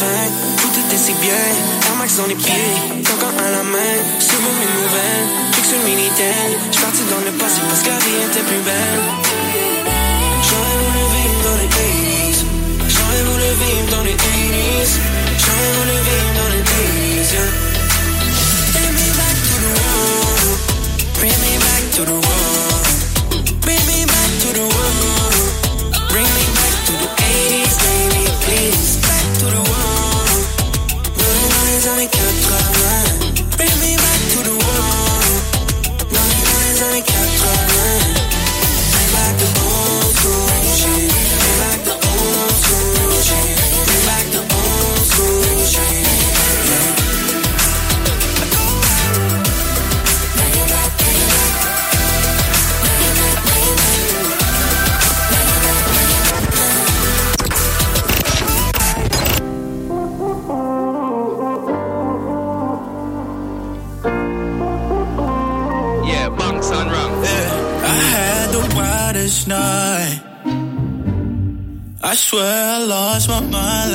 tout 0.63 0.75
était 0.81 0.97
si 0.97 1.13
bien. 1.21 1.45
Air 1.87 1.97
Max 1.99 2.17
dans 2.17 2.27
les 2.27 2.35
pieds, 2.35 2.55
cancan 3.03 3.35
à 3.39 3.51
la 3.51 3.63
main. 3.65 3.97
Bon 4.45 4.53
mes 4.61 4.71
nouvelles, 4.79 5.27
fixe 5.55 5.69
sur 5.69 5.79
le 5.79 5.85
Minitel. 5.85 6.51
J'suis 6.71 6.83
parti 6.83 7.03
dans 7.11 7.23
le 7.25 7.33
passé 7.39 7.61
parce 7.69 7.83
que 7.83 7.89
la 7.89 7.99
vie 7.99 8.19
était 8.31 8.47
plus 8.47 8.63
belle. 8.63 9.03
J'aurais 10.47 10.79
voulu 10.83 11.03
vivre 11.15 11.41
dans 11.47 11.57
les 11.63 11.69
80s 11.69 12.39
J'aurais 12.95 13.23
voulu 13.25 13.49
vivre 13.63 13.89
dans 13.91 14.05
les 14.05 14.13
80s 14.15 14.93
J'aurais 15.43 15.73
voulu 15.79 15.97
vivre 16.09 16.31
dans 16.39 16.51
les 16.55 16.63
80s, 16.63 17.33
yeah. 17.33 17.51
Bring 18.75 18.93
me 18.93 19.09
back 19.19 19.37
to 19.49 19.55
the 19.65 19.71
world. 19.81 20.59
Bring 21.19 21.39
me 21.43 21.53
back 21.65 21.83
to 21.97 22.05
the 22.05 22.13
world. 22.13 22.44
80s, 27.35 27.77
baby, 27.87 28.25
please. 28.45 28.97
Back 29.03 29.27
to 29.41 29.47
the 29.47 29.65
les 31.67 31.89
années 31.89 32.09
80. 32.09 32.74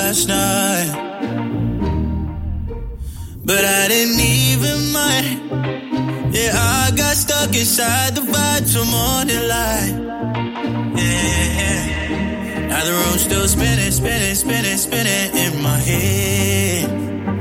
Last 0.10 0.28
night. 0.28 0.92
but 3.46 3.64
I 3.64 3.88
didn't 3.90 4.20
even 4.20 4.78
mind. 4.92 5.38
Yeah, 6.34 6.52
I 6.56 6.92
got 6.98 7.16
stuck 7.16 7.50
inside 7.56 8.16
the 8.16 8.22
vibe 8.22 8.66
till 8.72 8.86
morning 8.86 9.44
light. 9.54 9.94
Yeah, 11.02 12.68
now 12.70 12.82
the 12.86 12.94
room's 13.00 13.22
still 13.22 13.48
spinning, 13.48 13.92
spinning, 13.92 14.36
spinning, 14.36 14.78
spinning 14.78 15.30
in 15.46 15.62
my 15.62 15.80
head. 15.90 16.90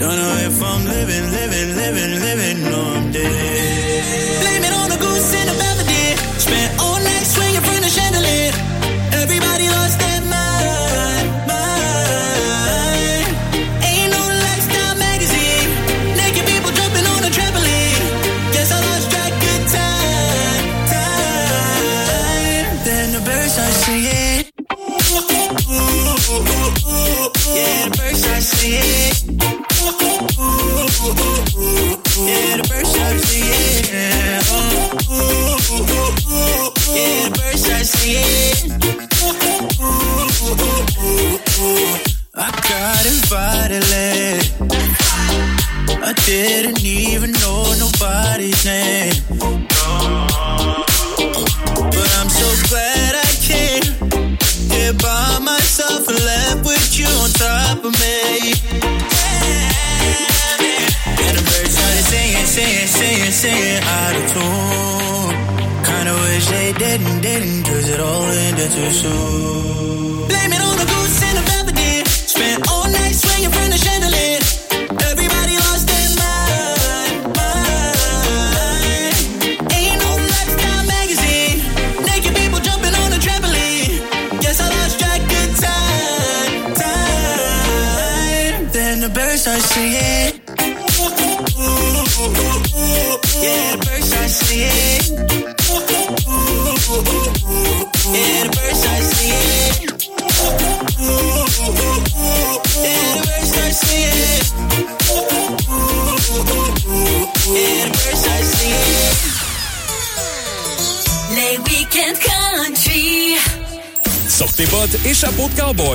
Don't 0.00 0.16
know 0.22 0.36
if 0.48 0.62
I'm 0.70 0.84
living, 0.84 1.26
living, 1.38 1.70
living, 1.82 2.12
living, 2.26 2.58
or 2.74 2.96
I'm 2.98 3.12
dead. 3.12 3.57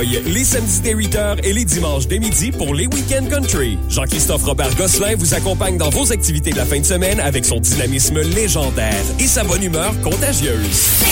Les 0.02 0.44
samedis 0.44 0.80
dès 0.82 0.94
8h 0.94 1.38
et 1.44 1.52
les 1.52 1.64
dimanches 1.64 2.06
dès 2.06 2.18
midi 2.18 2.50
pour 2.50 2.74
les 2.74 2.86
Week-end 2.86 3.24
Country. 3.30 3.78
Jean-Christophe 3.88 4.44
Robert 4.44 4.74
Gosselin 4.76 5.14
vous 5.16 5.34
accompagne 5.34 5.76
dans 5.76 5.90
vos 5.90 6.12
activités 6.12 6.50
de 6.50 6.56
la 6.56 6.64
fin 6.64 6.80
de 6.80 6.84
semaine 6.84 7.20
avec 7.20 7.44
son 7.44 7.60
dynamisme 7.60 8.20
légendaire 8.20 9.02
et 9.18 9.26
sa 9.26 9.44
bonne 9.44 9.62
humeur 9.62 9.92
contagieuse. 10.02 11.04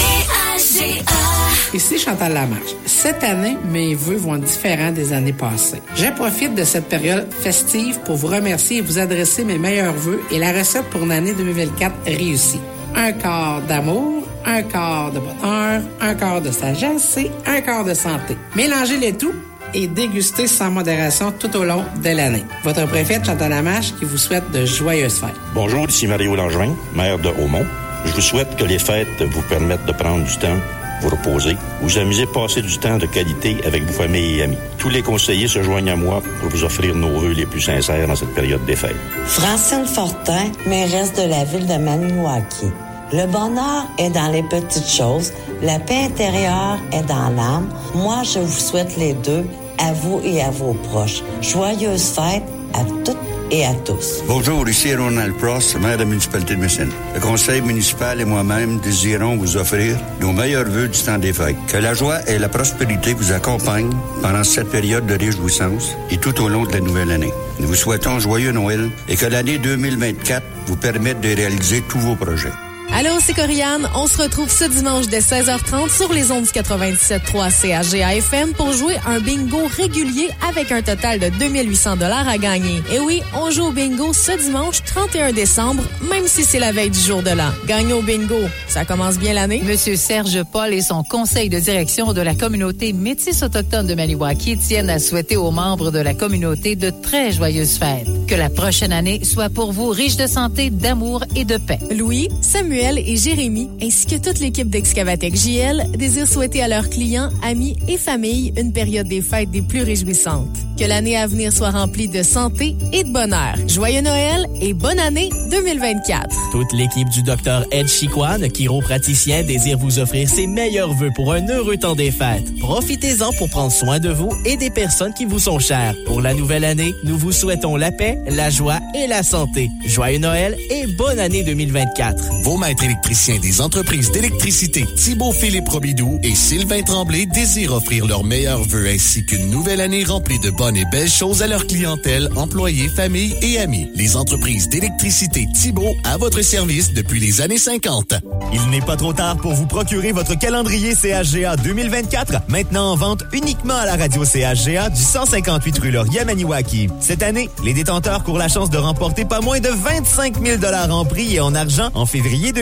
Ici 1.74 1.98
Chantal 1.98 2.34
Lamarche. 2.34 2.74
Cette 2.84 3.24
année, 3.24 3.56
mes 3.70 3.94
vœux 3.94 4.16
vont 4.16 4.36
être 4.36 4.44
différents 4.44 4.92
des 4.92 5.12
années 5.12 5.32
passées. 5.32 5.80
Je 5.94 6.10
profite 6.14 6.54
de 6.54 6.64
cette 6.64 6.88
période 6.88 7.26
festive 7.32 8.00
pour 8.04 8.16
vous 8.16 8.26
remercier 8.26 8.78
et 8.78 8.80
vous 8.80 8.98
adresser 8.98 9.44
mes 9.44 9.58
meilleurs 9.58 9.94
vœux 9.94 10.20
et 10.30 10.38
la 10.38 10.52
recette 10.52 10.84
pour 10.90 11.02
une 11.02 11.12
année 11.12 11.32
2024 11.32 11.94
réussie. 12.06 12.60
Un 12.94 13.12
quart 13.12 13.62
d'amour, 13.62 14.24
un 14.44 14.62
quart 14.62 15.12
de 15.12 15.20
bonheur, 15.20 15.61
un 16.00 16.14
quart 16.14 16.40
de 16.40 16.50
sagesse 16.50 17.16
et 17.16 17.30
un 17.46 17.60
quart 17.60 17.84
de 17.84 17.94
santé. 17.94 18.36
Mélangez 18.54 18.98
les 18.98 19.12
tout 19.12 19.34
et 19.74 19.86
dégustez 19.86 20.46
sans 20.46 20.70
modération 20.70 21.32
tout 21.32 21.54
au 21.56 21.64
long 21.64 21.84
de 22.02 22.10
l'année. 22.10 22.44
Votre 22.64 22.86
préfète 22.86 23.24
Chantal 23.24 23.52
qui 23.98 24.04
vous 24.04 24.18
souhaite 24.18 24.50
de 24.50 24.64
joyeuses 24.64 25.18
fêtes. 25.18 25.30
Bonjour, 25.54 25.88
ici 25.88 26.06
Mario 26.06 26.34
Langevin, 26.34 26.74
maire 26.94 27.18
de 27.18 27.28
Haumont. 27.28 27.66
Je 28.04 28.12
vous 28.12 28.20
souhaite 28.20 28.56
que 28.56 28.64
les 28.64 28.78
fêtes 28.78 29.22
vous 29.22 29.42
permettent 29.42 29.86
de 29.86 29.92
prendre 29.92 30.24
du 30.24 30.36
temps, 30.38 30.58
vous 31.00 31.08
reposer, 31.08 31.56
vous 31.80 31.98
amuser, 31.98 32.26
passer 32.26 32.62
du 32.62 32.78
temps 32.78 32.98
de 32.98 33.06
qualité 33.06 33.56
avec 33.64 33.84
vos 33.84 33.92
familles 33.92 34.40
et 34.40 34.42
amis. 34.42 34.58
Tous 34.78 34.88
les 34.88 35.02
conseillers 35.02 35.48
se 35.48 35.62
joignent 35.62 35.90
à 35.90 35.96
moi 35.96 36.22
pour 36.40 36.50
vous 36.50 36.64
offrir 36.64 36.94
nos 36.94 37.20
vœux 37.20 37.32
les 37.32 37.46
plus 37.46 37.60
sincères 37.60 38.06
dans 38.06 38.16
cette 38.16 38.34
période 38.34 38.64
des 38.64 38.76
fêtes. 38.76 38.96
Francine 39.26 39.86
Fortin, 39.86 40.50
mairesse 40.66 41.12
de 41.14 41.28
la 41.28 41.44
ville 41.44 41.66
de 41.66 41.76
Maniwaki. 41.76 42.66
Le 43.12 43.26
bonheur 43.26 43.86
est 43.98 44.08
dans 44.10 44.32
les 44.32 44.42
petites 44.42 44.88
choses, 44.88 45.32
la 45.62 45.78
paix 45.78 46.04
intérieure 46.06 46.78
est 46.92 47.06
dans 47.06 47.30
l'âme. 47.30 47.68
Moi, 47.94 48.22
je 48.24 48.40
vous 48.40 48.58
souhaite 48.58 48.96
les 48.96 49.14
deux, 49.14 49.44
à 49.78 49.92
vous 49.92 50.20
et 50.24 50.42
à 50.42 50.50
vos 50.50 50.74
proches. 50.74 51.22
Joyeuses 51.40 52.10
fêtes 52.10 52.42
à 52.74 52.84
toutes 53.04 53.16
et 53.50 53.64
à 53.64 53.74
tous. 53.74 54.22
Bonjour, 54.26 54.68
ici 54.68 54.94
Ronald 54.94 55.34
Prost, 55.36 55.78
maire 55.78 55.96
de 55.96 56.02
la 56.02 56.04
municipalité 56.06 56.56
de 56.56 56.60
Messine. 56.60 56.90
Le 57.14 57.20
conseil 57.20 57.60
municipal 57.60 58.20
et 58.20 58.24
moi-même 58.24 58.78
désirons 58.80 59.36
vous 59.36 59.56
offrir 59.56 59.96
nos 60.20 60.32
meilleurs 60.32 60.64
vœux 60.64 60.88
du 60.88 60.98
temps 60.98 61.18
des 61.18 61.32
fêtes. 61.32 61.56
Que 61.68 61.76
la 61.76 61.94
joie 61.94 62.26
et 62.28 62.38
la 62.38 62.48
prospérité 62.48 63.14
vous 63.14 63.32
accompagnent 63.32 63.92
pendant 64.22 64.44
cette 64.44 64.70
période 64.70 65.06
de 65.06 65.14
réjouissance 65.14 65.96
et 66.10 66.16
tout 66.16 66.40
au 66.40 66.48
long 66.48 66.64
de 66.64 66.72
la 66.72 66.80
nouvelle 66.80 67.10
année. 67.10 67.32
Nous 67.60 67.68
vous 67.68 67.74
souhaitons 67.74 68.18
joyeux 68.18 68.52
Noël 68.52 68.90
et 69.08 69.16
que 69.16 69.26
l'année 69.26 69.58
2024 69.58 70.42
vous 70.66 70.76
permette 70.76 71.20
de 71.20 71.28
réaliser 71.28 71.82
tous 71.88 71.98
vos 71.98 72.16
projets. 72.16 72.52
Allô, 72.94 73.12
c'est 73.20 73.32
Corianne. 73.32 73.88
On 73.94 74.06
se 74.06 74.20
retrouve 74.20 74.50
ce 74.50 74.64
dimanche 74.64 75.06
dès 75.08 75.20
16h30 75.20 75.88
sur 75.96 76.12
les 76.12 76.30
ondes 76.30 76.44
du 76.44 76.50
97.3 76.50 77.50
CHGA-FM 77.50 78.52
pour 78.52 78.70
jouer 78.72 78.96
un 79.06 79.18
bingo 79.18 79.62
régulier 79.78 80.28
avec 80.46 80.70
un 80.70 80.82
total 80.82 81.18
de 81.18 81.30
2800 81.30 81.96
dollars 81.96 82.28
à 82.28 82.36
gagner. 82.36 82.82
Et 82.92 83.00
oui, 83.00 83.22
on 83.34 83.50
joue 83.50 83.68
au 83.68 83.70
bingo 83.72 84.12
ce 84.12 84.32
dimanche 84.32 84.82
31 84.84 85.32
décembre, 85.32 85.82
même 86.10 86.26
si 86.26 86.44
c'est 86.44 86.58
la 86.58 86.72
veille 86.72 86.90
du 86.90 86.98
jour 86.98 87.22
de 87.22 87.30
l'an. 87.30 87.50
Gagnez 87.66 87.94
au 87.94 88.02
bingo. 88.02 88.40
Ça 88.68 88.84
commence 88.84 89.16
bien 89.18 89.32
l'année. 89.32 89.62
Monsieur 89.64 89.96
Serge 89.96 90.42
Paul 90.52 90.74
et 90.74 90.82
son 90.82 91.02
conseil 91.02 91.48
de 91.48 91.58
direction 91.58 92.12
de 92.12 92.20
la 92.20 92.34
communauté 92.34 92.92
métisse 92.92 93.42
autochtone 93.42 93.86
de 93.86 93.94
Maniwaki 93.94 94.58
tiennent 94.58 94.90
à 94.90 94.98
souhaiter 94.98 95.38
aux 95.38 95.50
membres 95.50 95.92
de 95.92 95.98
la 95.98 96.12
communauté 96.12 96.76
de 96.76 96.90
très 96.90 97.32
joyeuses 97.32 97.78
fêtes. 97.78 98.06
Que 98.28 98.34
la 98.34 98.50
prochaine 98.50 98.92
année 98.92 99.24
soit 99.24 99.48
pour 99.48 99.72
vous 99.72 99.88
riche 99.88 100.16
de 100.16 100.26
santé, 100.26 100.68
d'amour 100.68 101.24
et 101.34 101.46
de 101.46 101.56
paix. 101.56 101.78
Louis, 101.90 102.28
Samuel 102.42 102.81
et 102.82 103.16
Jérémy, 103.16 103.68
ainsi 103.80 104.06
que 104.06 104.16
toute 104.16 104.40
l'équipe 104.40 104.68
d'Excavatec 104.68 105.36
JL, 105.36 105.84
désirent 105.96 106.26
souhaiter 106.26 106.62
à 106.62 106.68
leurs 106.68 106.90
clients, 106.90 107.30
amis 107.42 107.76
et 107.86 107.96
familles 107.96 108.52
une 108.56 108.72
période 108.72 109.06
des 109.06 109.22
fêtes 109.22 109.50
des 109.50 109.62
plus 109.62 109.82
réjouissantes. 109.82 110.48
Que 110.78 110.84
l'année 110.84 111.16
à 111.16 111.26
venir 111.26 111.52
soit 111.52 111.70
remplie 111.70 112.08
de 112.08 112.22
santé 112.22 112.74
et 112.92 113.04
de 113.04 113.12
bonheur. 113.12 113.54
Joyeux 113.68 114.00
Noël 114.00 114.46
et 114.60 114.72
bonne 114.72 114.98
année 114.98 115.30
2024. 115.50 116.50
Toute 116.50 116.72
l'équipe 116.72 117.08
du 117.10 117.22
Dr 117.22 117.64
Ed 117.70 117.86
Chiquan, 117.86 118.48
chiropraticien, 118.52 119.44
désire 119.44 119.78
vous 119.78 120.00
offrir 120.00 120.28
ses 120.28 120.46
meilleurs 120.48 120.92
vœux 120.92 121.12
pour 121.14 121.32
un 121.32 121.46
heureux 121.48 121.76
temps 121.76 121.94
des 121.94 122.10
fêtes. 122.10 122.58
Profitez-en 122.58 123.32
pour 123.34 123.48
prendre 123.48 123.70
soin 123.70 124.00
de 124.00 124.10
vous 124.10 124.30
et 124.44 124.56
des 124.56 124.70
personnes 124.70 125.14
qui 125.14 125.24
vous 125.24 125.38
sont 125.38 125.60
chères. 125.60 125.94
Pour 126.06 126.20
la 126.20 126.34
nouvelle 126.34 126.64
année, 126.64 126.94
nous 127.04 127.16
vous 127.16 127.32
souhaitons 127.32 127.76
la 127.76 127.92
paix, 127.92 128.18
la 128.26 128.50
joie 128.50 128.80
et 128.94 129.06
la 129.06 129.22
santé. 129.22 129.70
Joyeux 129.86 130.18
Noël 130.18 130.56
et 130.70 130.86
bonne 130.98 131.20
année 131.20 131.44
2024. 131.44 132.42
Vos 132.42 132.56
maître 132.72 132.84
électricien 132.84 133.38
des 133.38 133.60
entreprises 133.60 134.10
d'électricité 134.12 134.86
Thibault 134.96 135.32
Philippe 135.32 135.68
Robidoux 135.68 136.18
et 136.22 136.34
Sylvain 136.34 136.80
Tremblay 136.82 137.26
désirent 137.26 137.74
offrir 137.74 138.06
leurs 138.06 138.24
meilleurs 138.24 138.62
vœux 138.62 138.88
ainsi 138.88 139.26
qu'une 139.26 139.50
nouvelle 139.50 139.82
année 139.82 140.04
remplie 140.04 140.38
de 140.38 140.48
bonnes 140.48 140.78
et 140.78 140.86
belles 140.86 141.10
choses 141.10 141.42
à 141.42 141.48
leur 141.48 141.66
clientèle, 141.66 142.30
employés, 142.34 142.88
familles 142.88 143.36
et 143.42 143.58
amis. 143.58 143.90
Les 143.94 144.16
entreprises 144.16 144.70
d'électricité 144.70 145.46
Thibault 145.52 145.94
à 146.04 146.16
votre 146.16 146.40
service 146.40 146.94
depuis 146.94 147.20
les 147.20 147.42
années 147.42 147.58
50. 147.58 148.14
Il 148.54 148.70
n'est 148.70 148.80
pas 148.80 148.96
trop 148.96 149.12
tard 149.12 149.36
pour 149.36 149.52
vous 149.52 149.66
procurer 149.66 150.12
votre 150.12 150.38
calendrier 150.38 150.94
CHGA 150.94 151.56
2024, 151.56 152.48
maintenant 152.48 152.92
en 152.92 152.96
vente 152.96 153.24
uniquement 153.34 153.76
à 153.76 153.84
la 153.84 153.96
radio 153.96 154.24
CHGA 154.24 154.88
du 154.88 155.02
158 155.02 155.78
rue 155.78 155.90
Laurier 155.90 156.24
Maniwaki. 156.24 156.88
Cette 157.00 157.22
année, 157.22 157.50
les 157.64 157.74
détenteurs 157.74 158.24
courent 158.24 158.38
la 158.38 158.48
chance 158.48 158.70
de 158.70 158.78
remporter 158.78 159.26
pas 159.26 159.42
moins 159.42 159.60
de 159.60 159.68
25 159.68 160.42
000 160.42 160.62
en 160.90 161.04
prix 161.04 161.34
et 161.34 161.40
en 161.40 161.54
argent 161.54 161.90
en 161.92 162.06
février 162.06 162.52
2024. 162.52 162.61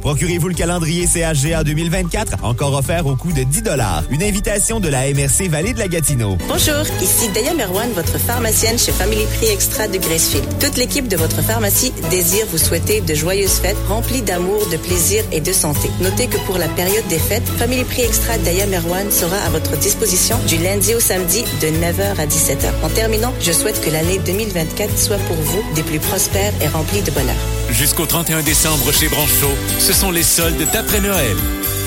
Procurez-vous 0.00 0.48
le 0.48 0.54
calendrier 0.54 1.06
CHGA 1.06 1.64
2024, 1.64 2.44
encore 2.44 2.74
offert 2.74 3.06
au 3.06 3.16
coût 3.16 3.32
de 3.32 3.42
10 3.42 3.62
Une 4.10 4.22
invitation 4.22 4.80
de 4.80 4.88
la 4.88 5.12
MRC 5.12 5.48
Vallée 5.48 5.72
de 5.74 5.78
la 5.78 5.88
Gatineau. 5.88 6.36
Bonjour, 6.48 6.82
ici 7.00 7.28
Daya 7.34 7.54
Merwan, 7.54 7.90
votre 7.92 8.18
pharmacienne 8.18 8.78
chez 8.78 8.92
Family 8.92 9.24
Prix 9.36 9.48
Extra 9.48 9.88
de 9.88 9.98
Gracefield. 9.98 10.46
Toute 10.58 10.76
l'équipe 10.76 11.08
de 11.08 11.16
votre 11.16 11.42
pharmacie 11.42 11.92
désire 12.10 12.46
vous 12.50 12.58
souhaiter 12.58 13.00
de 13.00 13.14
joyeuses 13.14 13.58
fêtes 13.60 13.76
remplies 13.88 14.22
d'amour, 14.22 14.66
de 14.70 14.76
plaisir 14.76 15.24
et 15.30 15.40
de 15.40 15.52
santé. 15.52 15.90
Notez 16.00 16.26
que 16.26 16.38
pour 16.46 16.58
la 16.58 16.68
période 16.68 17.06
des 17.08 17.18
fêtes, 17.18 17.46
Family 17.58 17.84
Prix 17.84 18.02
Extra 18.02 18.38
Daya 18.38 18.66
Merwan 18.66 19.10
sera 19.10 19.36
à 19.36 19.50
votre 19.50 19.76
disposition 19.78 20.38
du 20.48 20.56
lundi 20.58 20.94
au 20.94 21.00
samedi 21.00 21.44
de 21.60 21.68
9h 21.68 22.18
à 22.18 22.26
17h. 22.26 22.84
En 22.84 22.88
terminant, 22.88 23.32
je 23.40 23.52
souhaite 23.52 23.80
que 23.80 23.90
l'année 23.90 24.20
2024 24.24 24.98
soit 24.98 25.18
pour 25.18 25.36
vous 25.36 25.62
des 25.74 25.82
plus 25.82 26.00
prospères 26.00 26.52
et 26.62 26.68
remplie 26.68 27.02
de 27.02 27.10
bonheur. 27.10 27.61
Jusqu'au 27.72 28.06
31 28.06 28.42
décembre 28.42 28.92
chez 28.92 29.08
Branchot, 29.08 29.56
ce 29.78 29.92
sont 29.92 30.10
les 30.10 30.22
soldes 30.22 30.68
d'après 30.72 31.00
Noël. 31.00 31.36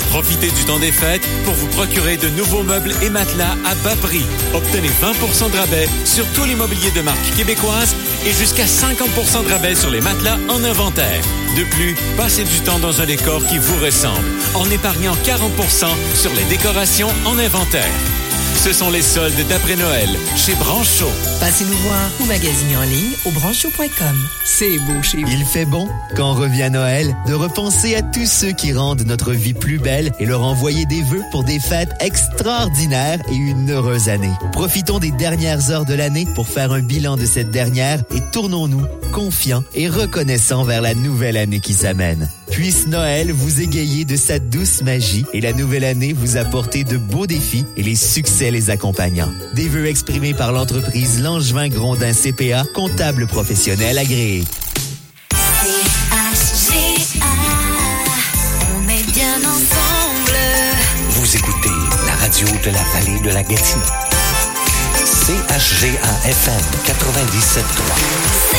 Profitez 0.10 0.50
du 0.50 0.66
temps 0.66 0.80
des 0.80 0.92
fêtes 0.92 1.28
pour 1.44 1.54
vous 1.54 1.68
procurer 1.68 2.18
de 2.18 2.30
nouveaux 2.30 2.64
meubles 2.64 2.94
et 3.04 3.10
matelas 3.10 3.56
à 3.66 3.76
bas 3.76 3.96
prix. 4.02 4.26
Obtenez 4.54 4.90
20% 4.90 5.52
de 5.52 5.58
rabais 5.58 5.88
sur 6.04 6.26
tout 6.34 6.44
l'immobilier 6.44 6.92
de 6.92 7.02
marque 7.02 7.36
québécoise 7.36 7.96
et 8.26 8.32
jusqu'à 8.32 8.66
50% 8.66 9.46
de 9.46 9.50
rabais 9.52 9.76
sur 9.76 9.90
les 9.90 10.02
matelas 10.02 10.38
en 10.50 10.64
inventaire. 10.64 11.22
De 11.56 11.64
plus, 11.64 11.96
passez 12.18 12.44
du 12.44 12.60
temps 12.62 12.80
dans 12.80 13.02
un 13.02 13.06
décor 13.06 13.46
qui 13.46 13.60
vous 13.60 13.78
ressemble 13.84 14.26
en 14.56 14.70
épargnant 14.70 15.14
40% 15.14 15.88
sur 16.16 16.34
les 16.34 16.44
décorations 16.46 17.10
en 17.26 17.38
inventaire. 17.38 17.92
Ce 18.66 18.74
sont 18.74 18.90
les 18.90 19.04
soldes 19.04 19.46
d'après 19.48 19.76
Noël 19.76 20.10
chez 20.36 20.56
Branchot. 20.56 21.12
Passez 21.40 21.66
nous 21.66 21.78
voir 21.78 22.10
ou 22.20 22.26
magasinez 22.26 22.76
en 22.76 22.82
ligne 22.82 23.14
au 23.26 23.30
branchot.com. 23.30 24.28
C'est 24.44 24.80
beau 24.80 25.04
chez 25.04 25.22
vous. 25.22 25.32
Il 25.32 25.46
fait 25.46 25.66
bon, 25.66 25.88
quand 26.16 26.34
revient 26.34 26.72
Noël, 26.72 27.16
de 27.28 27.36
repenser 27.36 27.94
à 27.94 28.02
tous 28.02 28.26
ceux 28.26 28.54
qui 28.54 28.74
rendent 28.74 29.04
notre 29.06 29.34
vie 29.34 29.54
plus 29.54 29.78
belle 29.78 30.12
et 30.20 30.26
leur 30.26 30.42
envoyer 30.42 30.88
des 30.88 31.04
vœux 31.04 31.22
pour 31.30 31.44
des 31.44 31.60
fêtes 31.60 31.92
extraordinaires 32.00 33.20
et 33.32 33.36
une 33.36 33.70
heureuse 33.70 34.10
année. 34.10 34.34
Profitons 34.52 34.98
des 34.98 35.12
dernières 35.12 35.70
heures 35.70 35.86
de 35.86 35.94
l'année 35.94 36.26
pour 36.34 36.48
faire 36.48 36.72
un 36.72 36.82
bilan 36.82 37.18
de 37.18 37.26
cette 37.28 37.52
dernière 37.52 38.04
et 38.16 38.32
tournons-nous 38.32 38.88
confiants 39.14 39.64
et 39.76 39.88
reconnaissants 39.88 40.64
vers 40.64 40.82
la 40.82 40.96
nouvelle 40.96 41.38
année 41.38 41.60
qui 41.60 41.74
s'amène. 41.74 42.28
Puisse 42.52 42.88
Noël 42.88 43.32
vous 43.32 43.62
égayer 43.62 44.06
de 44.06 44.16
sa 44.16 44.40
douce 44.40 44.82
magie 44.82 45.26
et 45.34 45.42
la 45.42 45.54
nouvelle 45.54 45.84
année 45.84 46.14
vous 46.14 46.38
apporter 46.38 46.84
de 46.84 46.98
beaux 46.98 47.28
défis 47.28 47.66
et 47.78 47.84
les 47.84 47.96
succès 47.96 48.52
les 48.56 48.70
accompagnant. 48.70 49.34
Des 49.54 49.68
vœux 49.68 49.86
exprimés 49.88 50.34
par 50.34 50.54
l'entreprise 50.54 51.22
Langevin 51.22 51.68
Grondin 51.68 52.14
CPA, 52.14 52.64
comptable 52.74 53.28
professionnel 53.28 53.98
agréé. 53.98 54.46
CHGA, 56.32 57.26
on 58.78 58.84
est 58.88 59.12
bien 59.12 59.40
ensemble. 59.40 60.38
Vous 61.10 61.36
écoutez 61.36 61.76
la 62.06 62.14
radio 62.14 62.48
de 62.48 62.72
la 62.72 62.84
vallée 62.94 63.20
de 63.20 63.30
la 63.30 63.44
Gatineau. 63.44 63.84
CHGA 65.04 66.30
FM 66.30 66.62
97.3. 66.86 68.55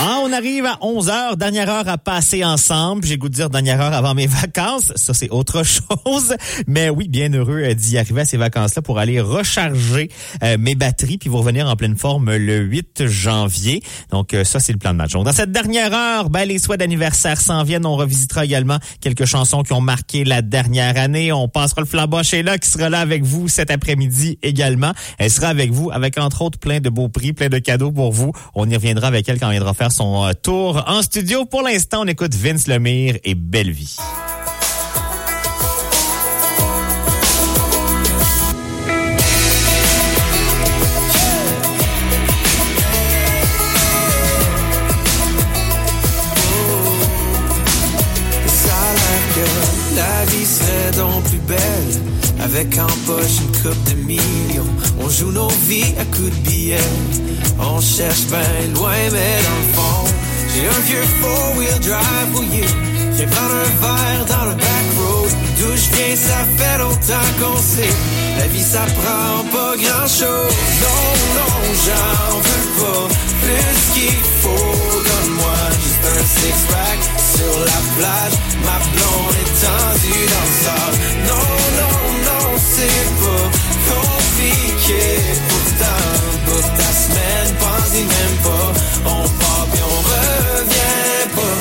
Ah, 0.00 0.18
on 0.24 0.32
arrive 0.32 0.66
à 0.66 0.76
11 0.80 1.08
heures, 1.08 1.36
dernière 1.36 1.70
heure 1.70 1.88
à 1.88 1.98
passer 1.98 2.44
ensemble. 2.44 3.04
J'ai 3.04 3.16
goût 3.16 3.28
de 3.28 3.34
dire 3.34 3.48
dernière 3.48 3.80
heure 3.80 3.92
avant 3.92 4.12
mes 4.12 4.26
vacances. 4.26 4.92
Ça, 4.96 5.14
c'est 5.14 5.30
autre 5.30 5.62
chose. 5.62 6.34
Mais 6.66 6.90
oui, 6.90 7.06
bien 7.06 7.32
heureux 7.32 7.62
euh, 7.62 7.74
d'y 7.74 7.96
arriver 7.96 8.22
à 8.22 8.24
ces 8.24 8.36
vacances-là 8.36 8.82
pour 8.82 8.98
aller 8.98 9.20
recharger 9.20 10.10
euh, 10.42 10.56
mes 10.58 10.74
batteries 10.74 11.18
puis 11.18 11.30
vous 11.30 11.36
revenir 11.36 11.68
en 11.68 11.76
pleine 11.76 11.96
forme 11.96 12.34
le 12.34 12.58
8 12.58 13.06
janvier. 13.06 13.84
Donc, 14.10 14.34
euh, 14.34 14.42
ça, 14.42 14.58
c'est 14.58 14.72
le 14.72 14.78
plan 14.78 14.90
de 14.90 14.96
match. 14.96 15.12
Donc, 15.12 15.26
dans 15.26 15.32
cette 15.32 15.52
dernière 15.52 15.94
heure, 15.94 16.28
ben, 16.28 16.44
les 16.44 16.58
souhaits 16.58 16.80
d'anniversaire 16.80 17.40
s'en 17.40 17.62
viennent. 17.62 17.86
On 17.86 17.96
revisitera 17.96 18.44
également 18.44 18.78
quelques 19.00 19.26
chansons 19.26 19.62
qui 19.62 19.74
ont 19.74 19.80
marqué 19.80 20.24
la 20.24 20.42
dernière 20.42 20.96
année. 20.96 21.30
On 21.32 21.46
passera 21.46 21.82
le 21.82 21.86
flambeau 21.86 22.20
chez 22.24 22.42
là 22.42 22.58
qui 22.58 22.68
sera 22.68 22.90
là 22.90 22.98
avec 22.98 23.22
vous 23.22 23.46
cet 23.46 23.70
après-midi 23.70 24.40
également. 24.42 24.92
Elle 25.18 25.30
sera 25.30 25.46
avec 25.46 25.70
vous 25.70 25.92
avec, 25.92 26.18
entre 26.18 26.42
autres, 26.42 26.58
plein 26.58 26.80
de 26.80 26.90
beaux 26.90 27.08
prix, 27.08 27.32
plein 27.32 27.48
de 27.48 27.58
cadeaux 27.60 27.92
pour 27.92 28.10
vous. 28.10 28.32
On 28.56 28.68
y 28.68 28.74
reviendra 28.74 29.06
avec 29.06 29.28
elle 29.28 29.38
quand 29.38 29.46
on 29.46 29.52
viendra 29.52 29.72
faire 29.72 29.84
son 29.94 30.26
euh, 30.26 30.32
tour 30.32 30.82
en 30.88 31.02
studio. 31.02 31.44
Pour 31.44 31.62
l'instant, 31.62 32.02
on 32.02 32.06
écoute 32.06 32.34
Vince 32.34 32.66
Lemire 32.66 33.16
et 33.22 33.34
Belle 33.34 33.70
Vie. 33.70 33.96
La 49.96 50.24
vie 50.26 50.44
serait 50.44 50.90
donc 50.96 51.22
plus 51.24 51.38
belle 51.38 51.58
Avec 52.42 52.78
en 52.78 52.86
poche 53.06 53.40
une 53.40 53.62
coupe 53.62 53.84
de 53.90 53.94
millions 54.04 54.66
On 55.00 55.08
joue 55.08 55.30
nos 55.30 55.48
vies 55.68 55.94
à 56.00 56.04
coups 56.04 56.30
de 56.30 56.48
billets 56.48 56.78
On 57.66 57.80
cherche 57.80 58.26
bien 58.26 58.74
loin 58.74 58.92
mais 59.12 59.36
dans 59.46 59.60
le 59.62 59.72
fond 59.72 60.04
J'ai 60.52 60.66
un 60.66 60.80
vieux 60.86 61.06
four-wheel 61.20 61.80
drive 61.80 62.34
rouillé 62.34 62.64
Je 63.12 63.18
vais 63.18 63.26
prendre 63.26 63.54
un 63.54 63.72
verre 63.80 64.24
dans 64.26 64.44
le 64.50 64.54
back 64.54 64.86
road. 64.98 65.30
D'où 65.58 65.76
je 65.76 65.96
viens 65.96 66.16
ça 66.16 66.40
fait 66.56 66.78
longtemps 66.78 67.30
qu'on 67.40 67.56
sait. 67.56 67.94
La 68.38 68.46
vie 68.48 68.62
ça 68.62 68.84
prend 69.00 69.44
pas 69.50 69.76
grand 69.76 70.06
chose 70.06 70.56
Non, 70.84 71.04
non, 71.38 71.56
j'en 71.84 72.38
veux 72.46 72.66
pas 72.80 73.08
Plus 73.42 73.80
qu'il 73.94 74.20
faut. 74.42 74.74
Donne-moi 75.08 75.56
juste 75.80 76.04
un 76.16 76.24
six-pack 76.36 77.00
sur 77.34 77.54
la 77.60 77.80
plage. 77.96 78.36
Ma 78.66 78.78
blonde 78.92 79.36
est 79.42 79.54
tendue 79.64 80.24
dans 80.32 80.46
le 80.48 80.54
sable. 80.64 80.98
Non, 81.28 81.48
non, 81.80 81.96
non, 82.28 82.46
c'est 82.58 83.08
pas 83.22 83.46
compliqué. 83.88 85.02
pour 85.48 85.53
On 87.96 89.28
part 89.38 89.66
puis 89.70 89.82
on 89.86 89.98
revient 90.10 91.28
pas 91.36 91.58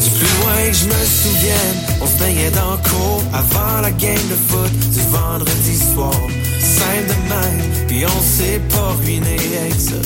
Du 0.00 0.10
plus 0.10 0.32
loin 0.40 0.58
que 0.66 0.72
je 0.72 0.86
me 0.86 1.04
souvienne, 1.04 1.76
on 2.00 2.06
se 2.06 2.18
baignait 2.18 2.50
dans 2.50 2.76
cours 2.78 3.22
avant 3.32 3.80
la 3.80 3.92
game 3.92 4.26
de 4.28 4.34
foot 4.48 4.72
du 4.92 5.00
vendredi 5.10 5.78
soir. 5.94 6.20
Simple 6.58 7.06
de 7.06 7.18
même, 7.32 7.86
puis 7.86 8.04
on 8.04 8.20
s'est 8.22 8.60
pas 8.70 8.96
ruiné 9.04 9.36
avec 9.60 9.80
ça. 9.80 10.00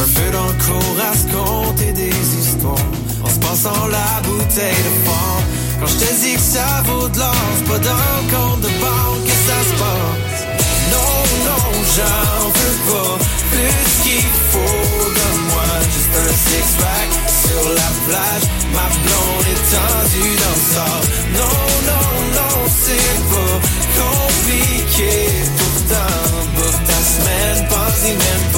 Un 0.00 0.06
feu 0.06 0.30
dans 0.30 0.46
le 0.46 0.58
cours 0.64 0.96
à 1.10 1.16
se 1.16 1.26
compter 1.34 1.92
des 1.92 2.38
histoires. 2.38 2.86
En 3.24 3.28
se 3.30 3.38
passant 3.38 3.86
la 3.86 4.20
bouteille 4.28 4.82
de 4.84 5.08
fort. 5.08 5.42
Quand 5.80 5.86
je 5.86 6.04
te 6.04 6.20
dis 6.22 6.34
que 6.34 6.40
ça 6.40 6.82
vaut 6.84 7.08
de 7.08 7.18
l'or, 7.18 7.34
c'est 7.56 7.64
pas 7.64 7.78
dans 7.78 7.94
le 7.94 8.30
compte 8.30 8.60
de 8.60 8.68
banque 8.80 9.07
j'en 11.98 12.48
veux 12.56 12.78
pas 12.88 13.14
plus 13.50 13.86
qu'il 14.02 14.30
faut. 14.52 14.84
Donne-moi 15.18 15.68
juste 15.94 16.14
un 16.24 16.34
six-pack 16.46 17.08
sur 17.44 17.64
la 17.80 17.90
plage. 18.06 18.44
Ma 18.76 18.86
blonde 19.02 19.46
est 19.54 19.64
tendue 19.74 20.34
dans 20.42 20.56
le 20.58 20.66
sable. 20.74 21.08
Non, 21.38 21.60
non, 21.90 22.08
non, 22.38 22.56
c'est 22.82 23.18
pas 23.32 23.56
compliqué. 24.00 25.12
Pourtant, 25.58 26.16
pour 26.56 26.74
ta 26.88 26.98
semaine, 27.12 27.60
pense-y 27.68 28.12
même 28.12 28.46
pas. 28.52 28.57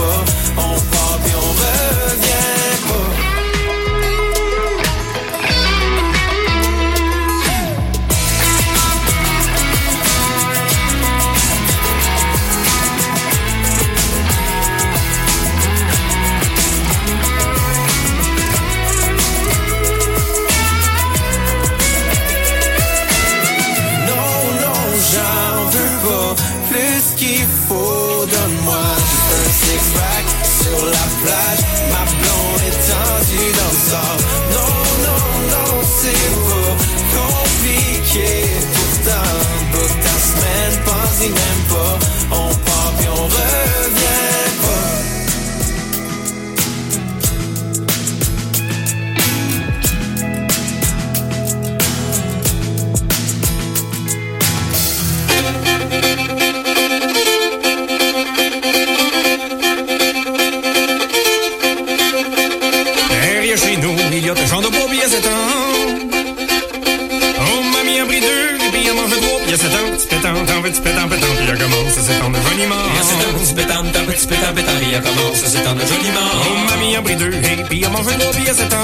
S'étendre 72.10 72.38
joliment. 72.48 72.82
Il 72.92 72.96
y 72.96 73.00
a 73.00 73.02
sept 73.02 73.20
ans, 73.20 73.34
petit 73.38 73.54
pétant, 73.54 73.80
un 73.80 74.04
petit 74.10 74.26
pétant, 74.26 74.52
puis 74.54 74.64
elle 74.94 75.02
commence 75.02 75.42
à 75.44 75.48
s'étendre 75.48 75.80
joliment. 75.86 76.30
Oh, 76.34 76.70
mamie 76.70 76.96
a 76.96 77.02
pris 77.02 77.16
deux, 77.16 77.32
et 77.32 77.56
puis 77.68 77.82
elle 77.82 77.90
mange 77.90 78.06
trois, 78.06 78.32
puis 78.32 78.42
il 78.44 78.50
a 78.50 78.54
sept 78.54 78.72
ans. 78.74 78.76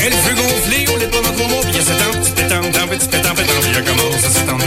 Elle 0.00 0.12
fut 0.12 0.34
gonflée 0.34 0.86
au 0.88 0.96
lait 0.98 1.08
pendant 1.08 1.32
trois 1.36 1.48
mois, 1.48 1.62
puis 1.62 1.72
il 1.72 1.76
y 1.76 1.80
a 1.80 1.84
sept 1.84 2.00
ans, 2.00 2.12
petit 2.20 2.32
pétant, 2.32 2.62
un 2.64 2.86
petit 2.88 3.08
pétant, 3.08 3.34
puis 3.34 3.44
elle 3.76 3.84
commence 3.84 4.18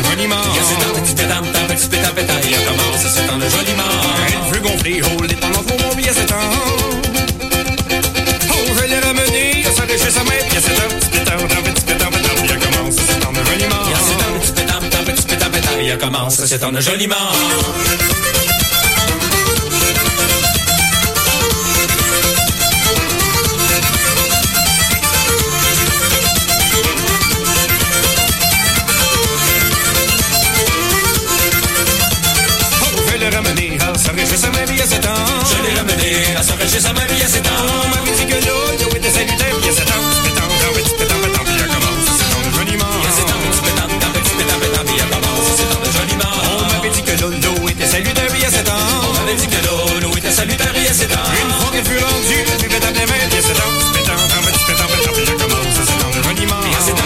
joliment. 0.09 0.35
Il 0.53 0.57
y 0.57 0.59
a 0.59 0.63
sept 0.63 0.81
ans, 0.85 0.93
petit 1.01 1.15
pétant, 1.15 1.41
un 1.41 1.73
petit 1.73 1.87
pétant, 1.87 2.13
puis 2.15 2.53
elle 2.53 2.65
commence 2.65 3.05
à 3.05 3.09
s'étendre 3.09 3.45
joliment. 3.49 3.91
Elle 4.27 4.53
fut 4.53 4.61
gonflée 4.61 5.01
au 5.01 5.23
lait 5.23 5.35
pendant 5.35 5.63
trois 5.63 5.77
mois, 5.77 5.95
puis 5.95 6.03
il 6.03 6.07
y 6.07 6.09
a 6.09 6.13
sept 6.13 6.31
ans. 6.31 6.80
Elle 15.87 15.97
commence 15.97 16.39
à 16.39 16.47
s'étendre 16.47 16.79
joliment. 16.79 17.15
Je 33.07 33.17
l'ai 33.17 33.29
ramené 33.29 33.77
à 33.81 33.97
sa 33.97 34.13
mère, 34.13 34.65
il 34.67 34.77
y 34.77 34.81
a 34.81 34.85
sept 34.85 35.05
ans. 35.05 35.09
Je 35.45 35.63
l'ai 35.63 35.75
ramené 35.77 36.35
à 36.35 36.43
sa 36.43 36.93
mère, 36.93 37.07
il 37.11 37.19
y 37.19 37.23
a 37.23 37.27
sept 37.27 37.47
ans. 37.47 38.00
Un 54.31 54.41
petit 54.51 54.65
pétant, 54.65 54.87
pétant, 54.87 55.13
puis 55.13 55.23
elle 55.27 55.37
commence 55.37 55.79
à 55.79 55.85
s'étendre 55.85 56.17
joliment. 56.23 56.61
Il 56.65 56.71
y 56.71 56.75
a 56.75 56.79
sept 56.79 57.01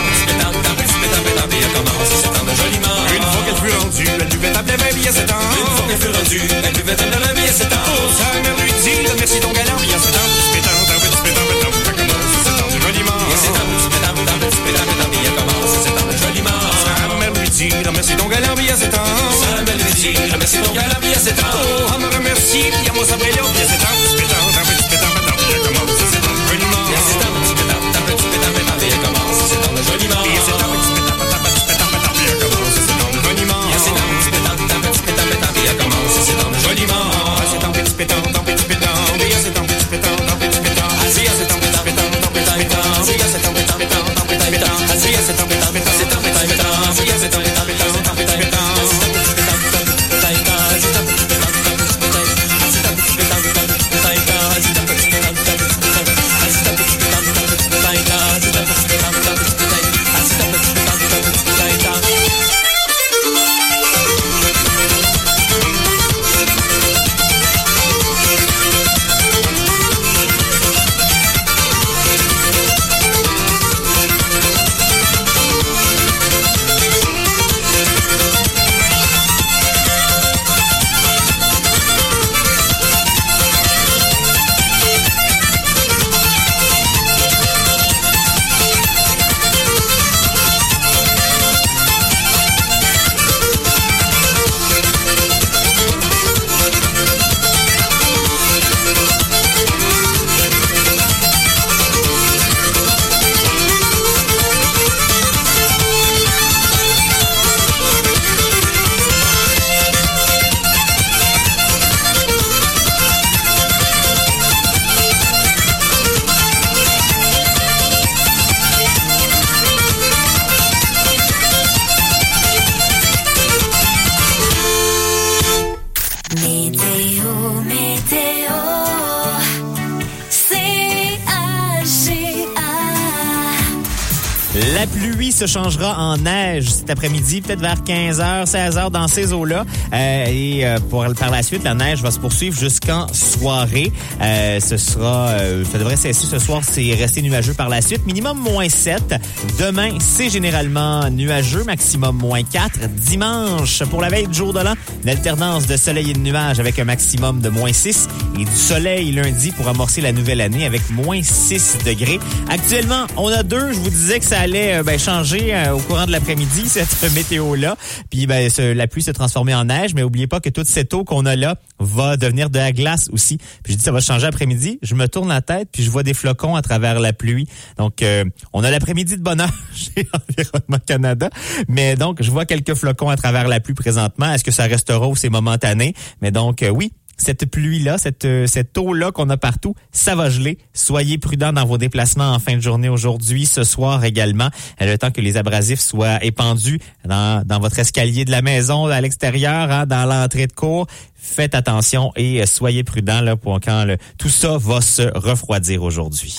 changera 135.76 136.00
en 136.00 136.18
neige 136.18 136.70
cet 136.70 136.90
après-midi, 136.90 137.42
peut-être 137.42 137.60
vers 137.60 137.82
15h, 137.82 138.46
16h 138.46 138.92
dans 138.92 139.08
ces 139.08 139.34
eaux-là. 139.34 139.66
Euh, 139.94 140.26
et 140.28 140.66
euh, 140.66 140.78
pour, 140.90 141.06
par 141.20 141.32
la 141.32 141.44
suite, 141.44 141.64
la 141.64 141.74
neige 141.74 142.02
va 142.02 142.12
se 142.12 142.20
poursuivre 142.20 142.58
jusqu'en 142.58 143.08
soirée. 143.14 143.92
Euh, 144.22 144.60
ce 144.60 144.78
sera, 144.78 145.30
euh, 145.30 145.64
ça 145.66 145.78
devrait 145.78 145.96
cesser 145.96 146.28
ce 146.28 146.40
soir, 146.40 146.62
c'est 146.64 146.94
resté 146.94 147.22
nuageux 147.22 147.54
par 147.54 147.70
la 147.70 147.82
suite. 147.82 148.06
Minimum 148.06 148.40
moins 148.40 148.70
7. 148.70 149.16
Demain, 149.60 149.98
c'est 150.00 150.30
généralement 150.30 151.10
nuageux, 151.10 151.64
maximum 151.64 152.18
moins 152.18 152.44
4. 152.44 152.88
Dimanche, 152.90 153.84
pour 153.86 154.02
la 154.02 154.10
veille 154.10 154.28
du 154.28 154.34
jour 154.34 154.54
de 154.54 154.60
l'an, 154.60 154.74
une 155.04 155.10
alternance 155.10 155.68
de 155.68 155.78
soleil 155.78 156.12
et 156.12 156.14
de 156.14 156.20
nuages 156.20 156.60
avec 156.60 156.80
un 156.80 156.86
maximum 156.86 157.42
de 157.42 157.50
moins 157.50 157.74
6. 157.74 158.08
Et 158.38 158.44
du 158.44 158.56
soleil 158.56 159.12
lundi 159.14 159.52
pour 159.52 159.68
amorcer 159.70 160.02
la 160.02 160.12
nouvelle 160.12 160.42
année 160.42 160.66
avec 160.66 160.90
moins 160.90 161.22
6 161.22 161.78
degrés. 161.86 162.20
Actuellement, 162.50 163.08
on 163.16 163.30
a 163.30 163.44
deux. 163.44 163.72
Je 163.72 163.80
vous 163.80 163.90
disais 163.90 164.20
que 164.20 164.26
ça 164.26 164.40
allait 164.40 164.76
euh, 164.76 164.84
ben, 164.84 165.00
changer 165.00 165.56
euh, 165.56 165.74
au 165.74 165.80
courant 165.80 166.06
de 166.06 166.12
l'après-midi, 166.12 166.64
cette 166.68 167.14
météo-là. 167.14 167.78
Puis 168.10 168.28
ben, 168.28 168.50
la 168.58 168.88
pluie 168.88 169.04
se 169.04 169.12
transformer 169.12 169.56
en 169.56 169.66
neige, 169.66 169.94
mais 169.94 170.04
oubliez 170.04 170.28
pas 170.28 170.42
que 170.42 170.50
toute 170.50 170.68
cette 170.68 170.94
eau 170.94 171.06
qu'on 171.06 171.26
a 171.26 171.36
là 171.36 171.56
va 171.80 172.18
devenir 172.18 172.50
de 172.50 172.58
la 172.58 172.72
glace 172.72 173.10
aussi. 173.12 173.38
Puis 173.64 173.74
je 173.74 173.78
dis 173.78 173.84
ça 173.84 173.92
va 173.92 174.00
changer 174.00 174.28
après-midi. 174.28 174.80
Je 174.82 174.96
me 174.96 175.08
tourne 175.08 175.30
la 175.30 175.42
tête 175.42 175.70
puis 175.72 175.84
je 175.84 175.90
vois 175.90 176.04
des 176.04 176.14
flocons 176.14 176.56
à 176.56 176.62
travers 176.62 177.00
la 177.00 177.14
pluie. 177.14 177.48
Donc 177.78 178.02
euh, 178.02 178.26
on 178.54 178.64
a 178.64 178.72
l'après-midi 178.72 179.18
de 179.18 179.22
bonheur 179.22 179.52
chez 179.74 180.08
Environnement 180.14 180.80
Canada, 180.86 181.30
mais 181.68 181.96
donc 181.96 182.22
je 182.22 182.32
vois 182.32 182.46
quelques 182.46 182.74
flocons 182.74 183.10
à 183.10 183.16
travers 183.16 183.48
la 183.48 183.60
pluie 183.60 183.76
présentement. 183.76 184.32
Est-ce 184.32 184.44
que 184.44 184.52
ça 184.52 184.64
restera 184.64 185.08
ou 185.08 185.16
c'est 185.16 185.30
momentané? 185.30 185.94
Mais 186.22 186.32
donc 186.32 186.64
euh, 186.64 186.70
oui, 186.70 186.92
cette 187.18 187.46
pluie-là, 187.46 187.98
cette, 187.98 188.26
euh, 188.26 188.48
cette 188.48 188.78
eau-là 188.78 189.12
qu'on 189.12 189.30
a 189.30 189.38
partout, 189.38 189.76
ça 189.92 190.16
va 190.16 190.30
geler. 190.30 190.58
Soyez 190.74 191.18
prudents 191.18 191.54
dans 191.54 191.66
vos 191.66 191.78
déplacements 191.78 192.32
en 192.32 192.40
fin 192.40 192.56
de 192.56 192.62
journée 192.62 192.90
aujourd'hui, 192.90 193.46
ce 193.46 193.64
soir 193.64 194.04
également, 194.04 194.50
euh, 194.82 194.92
le 194.92 194.98
temps 194.98 195.12
que 195.12 195.22
les 195.22 195.38
abrasifs 195.38 195.80
soient 195.80 196.24
épandus 196.24 196.80
dans, 197.06 197.46
dans 197.46 197.60
votre 197.60 197.80
escalier 197.80 198.26
de 198.26 198.32
la 198.32 198.42
maison, 198.42 198.88
à 198.88 199.02
l'extérieur, 199.02 199.72
hein, 199.72 199.86
dans 199.86 200.06
l'entrée 200.06 200.48
de 200.48 200.54
cour. 200.54 200.88
Faites 201.16 201.56
attention 201.56 202.12
et 202.16 202.46
soyez 202.46 202.84
prudents 202.84 203.22
là, 203.22 203.36
pour 203.36 203.60
quand 203.60 203.86
le, 203.86 203.98
tout 204.18 204.30
ça 204.30 204.58
va 204.58 204.82
se 204.82 205.02
refroidir 205.18 205.82
aujourd'hui. 205.84 206.38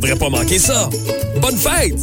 Faudrait 0.00 0.16
pas 0.16 0.30
manquer 0.30 0.58
ça. 0.58 0.88
Bonne 1.42 1.58
fête! 1.58 1.94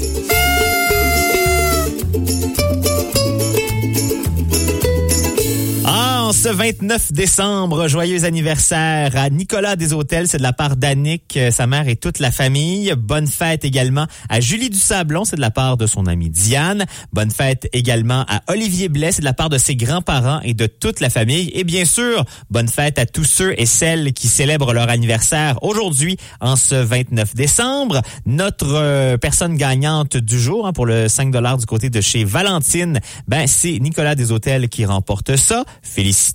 Ce 6.38 6.50
29 6.50 7.14
décembre, 7.14 7.88
joyeux 7.88 8.24
anniversaire 8.24 9.12
à 9.16 9.32
Nicolas 9.32 9.76
des 9.76 9.94
Hôtels, 9.94 10.28
c'est 10.28 10.38
de 10.38 10.44
la 10.44 10.54
part 10.54 10.76
d'Annick, 10.76 11.36
euh, 11.36 11.50
sa 11.50 11.66
mère 11.66 11.88
et 11.88 11.96
toute 11.96 12.20
la 12.20 12.30
famille. 12.30 12.94
Bonne 12.96 13.26
fête 13.26 13.66
également 13.66 14.06
à 14.30 14.40
Julie 14.40 14.70
Dusablon, 14.70 15.26
c'est 15.26 15.36
de 15.36 15.42
la 15.42 15.50
part 15.50 15.78
de 15.78 15.88
son 15.88 16.06
amie 16.06 16.30
Diane. 16.30 16.86
Bonne 17.12 17.32
fête 17.32 17.68
également 17.74 18.24
à 18.30 18.44
Olivier 18.50 18.88
Blais, 18.88 19.12
c'est 19.12 19.22
de 19.22 19.26
la 19.26 19.34
part 19.34 19.50
de 19.50 19.58
ses 19.58 19.76
grands-parents 19.76 20.40
et 20.42 20.54
de 20.54 20.68
toute 20.68 21.00
la 21.00 21.10
famille. 21.10 21.50
Et 21.56 21.64
bien 21.64 21.86
sûr, 21.86 22.24
bonne 22.52 22.68
fête 22.68 23.00
à 23.00 23.08
tous 23.08 23.26
ceux 23.26 23.60
et 23.60 23.66
celles 23.66 24.14
qui 24.14 24.28
célèbrent 24.28 24.74
leur 24.74 24.90
anniversaire 24.90 25.58
aujourd'hui, 25.64 26.18
en 26.40 26.56
ce 26.56 26.76
29 26.76 27.34
décembre. 27.34 28.04
Notre 28.28 28.76
euh, 28.76 29.18
personne 29.18 29.56
gagnante 29.56 30.18
du 30.18 30.40
jour 30.40 30.68
hein, 30.68 30.74
pour 30.74 30.86
le 30.86 31.08
5 31.08 31.32
du 31.58 31.66
côté 31.66 31.90
de 31.90 32.00
chez 32.00 32.26
Valentine, 32.26 33.00
ben 33.28 33.48
c'est 33.48 33.80
Nicolas 33.80 34.14
des 34.14 34.32
Hôtels 34.32 34.70
qui 34.70 34.86
remporte 34.86 35.36
ça. 35.36 35.66
Félicitations. 35.82 36.27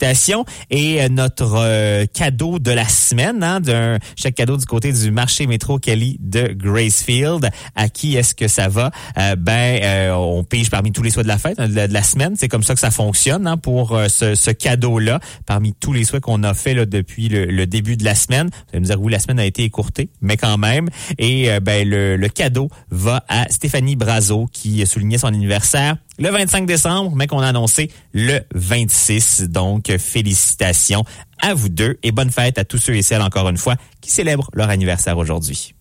Et 0.71 1.03
euh, 1.03 1.09
notre 1.09 1.55
euh, 1.57 2.07
cadeau 2.13 2.59
de 2.59 2.71
la 2.71 2.89
semaine, 2.89 3.43
hein, 3.43 3.61
d'un 3.61 3.99
chaque 4.17 4.35
cadeau 4.35 4.57
du 4.57 4.67
côté 4.67 4.93
du 4.93 5.11
marché 5.11 5.47
métro 5.47 5.79
Kelly 5.79 6.19
de 6.21 6.49
Gracefield. 6.49 7.49
À 7.75 7.89
qui 7.89 8.17
est-ce 8.17 8.35
que 8.35 8.49
ça 8.49 8.69
va? 8.69 8.91
Euh, 9.19 9.37
ben, 9.37 9.81
euh, 9.83 10.13
on 10.13 10.45
pige 10.45 10.71
parmi 10.71 10.93
tous 10.93 11.03
les 11.03 11.11
souhaits 11.11 11.25
de 11.25 11.29
la 11.29 11.39
fête, 11.39 11.59
de 11.59 11.93
la, 11.93 12.03
semaine. 12.03 12.35
C'est 12.37 12.49
comme 12.49 12.63
ça 12.63 12.75
que 12.75 12.81
ça 12.81 12.91
fonctionne 12.91 13.47
hein, 13.47 13.57
pour 13.57 13.93
euh, 13.97 14.09
ce, 14.09 14.35
ce 14.35 14.51
cadeau-là. 14.51 15.21
Parmi 15.47 15.73
tous 15.73 15.93
les 15.93 16.05
souhaits 16.05 16.23
qu'on 16.23 16.43
a 16.43 16.55
fait 16.55 16.75
là, 16.75 16.87
depuis 16.87 17.29
le, 17.29 17.47
le 17.47 17.67
début 17.67 17.97
de 17.97 18.05
la 18.05 18.15
semaine. 18.15 18.49
Vous 18.49 18.71
allez 18.73 18.81
me 18.81 18.87
dire, 18.87 19.01
oui, 19.01 19.13
la 19.13 19.19
semaine 19.19 19.39
a 19.39 19.47
été 19.47 19.63
écourtée, 19.63 20.11
mais 20.21 20.37
quand 20.37 20.59
même. 20.59 20.89
Et 21.19 21.49
ben, 21.61 21.89
le, 21.89 22.17
le 22.17 22.29
cadeau 22.29 22.69
va 22.91 23.25
à 23.29 23.49
Stéphanie 23.49 23.97
Brazo 23.97 24.49
qui 24.53 24.85
soulignait 24.87 25.19
son 25.19 25.29
anniversaire 25.29 25.97
le 26.19 26.31
25 26.31 26.67
décembre, 26.67 27.13
mais 27.15 27.27
qu'on 27.27 27.41
a 27.41 27.49
annoncé 27.49 27.91
le 28.13 28.41
26. 28.55 29.45
Donc, 29.49 29.91
félicitations 29.99 31.05
à 31.41 31.55
vous 31.55 31.69
deux 31.69 31.99
et 32.03 32.13
bonne 32.13 32.31
fête 32.31 32.59
à 32.59 32.65
tous 32.65 32.79
ceux 32.79 32.95
et 32.95 33.03
celles, 33.03 33.23
encore 33.23 33.49
une 33.49 33.57
fois, 33.57 33.77
qui 34.01 34.11
célèbrent 34.11 34.51
leur 34.55 34.69
anniversaire 34.69 35.19
aujourd'hui. 35.19 35.75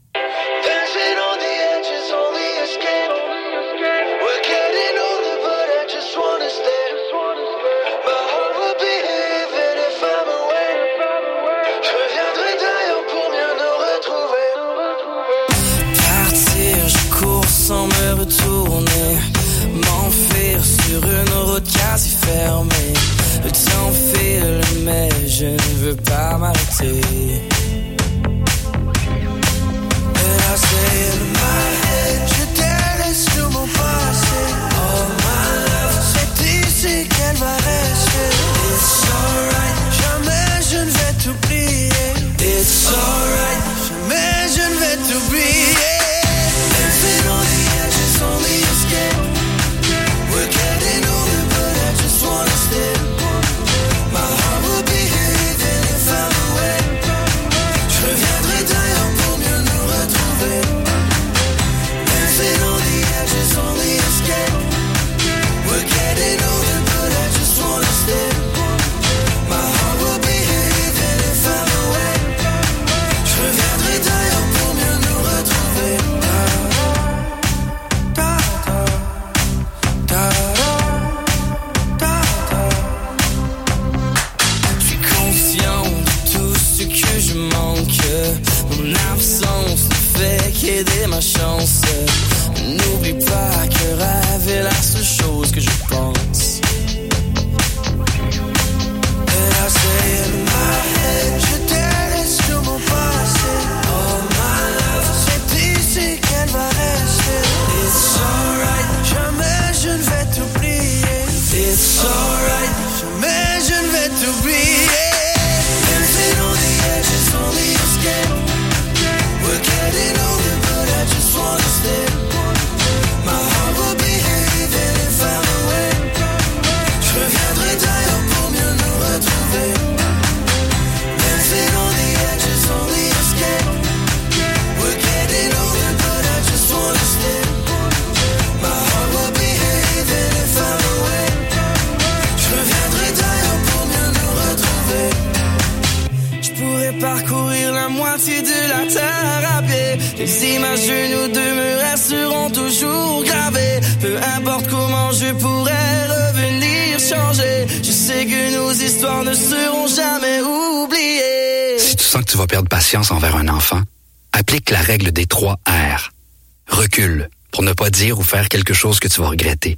Quelque 168.51 168.73
chose 168.73 168.99
que 168.99 169.07
tu 169.07 169.21
vas 169.21 169.29
regretter. 169.29 169.77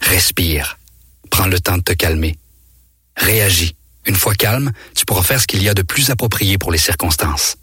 Respire. 0.00 0.78
Prends 1.28 1.48
le 1.48 1.58
temps 1.58 1.76
de 1.76 1.82
te 1.82 1.92
calmer. 1.92 2.38
Réagis. 3.16 3.74
Une 4.06 4.14
fois 4.14 4.34
calme, 4.34 4.70
tu 4.94 5.04
pourras 5.04 5.24
faire 5.24 5.40
ce 5.40 5.48
qu'il 5.48 5.60
y 5.62 5.68
a 5.68 5.74
de 5.74 5.82
plus 5.82 6.10
approprié 6.10 6.56
pour 6.56 6.70
les 6.70 6.78
circonstances. 6.78 7.56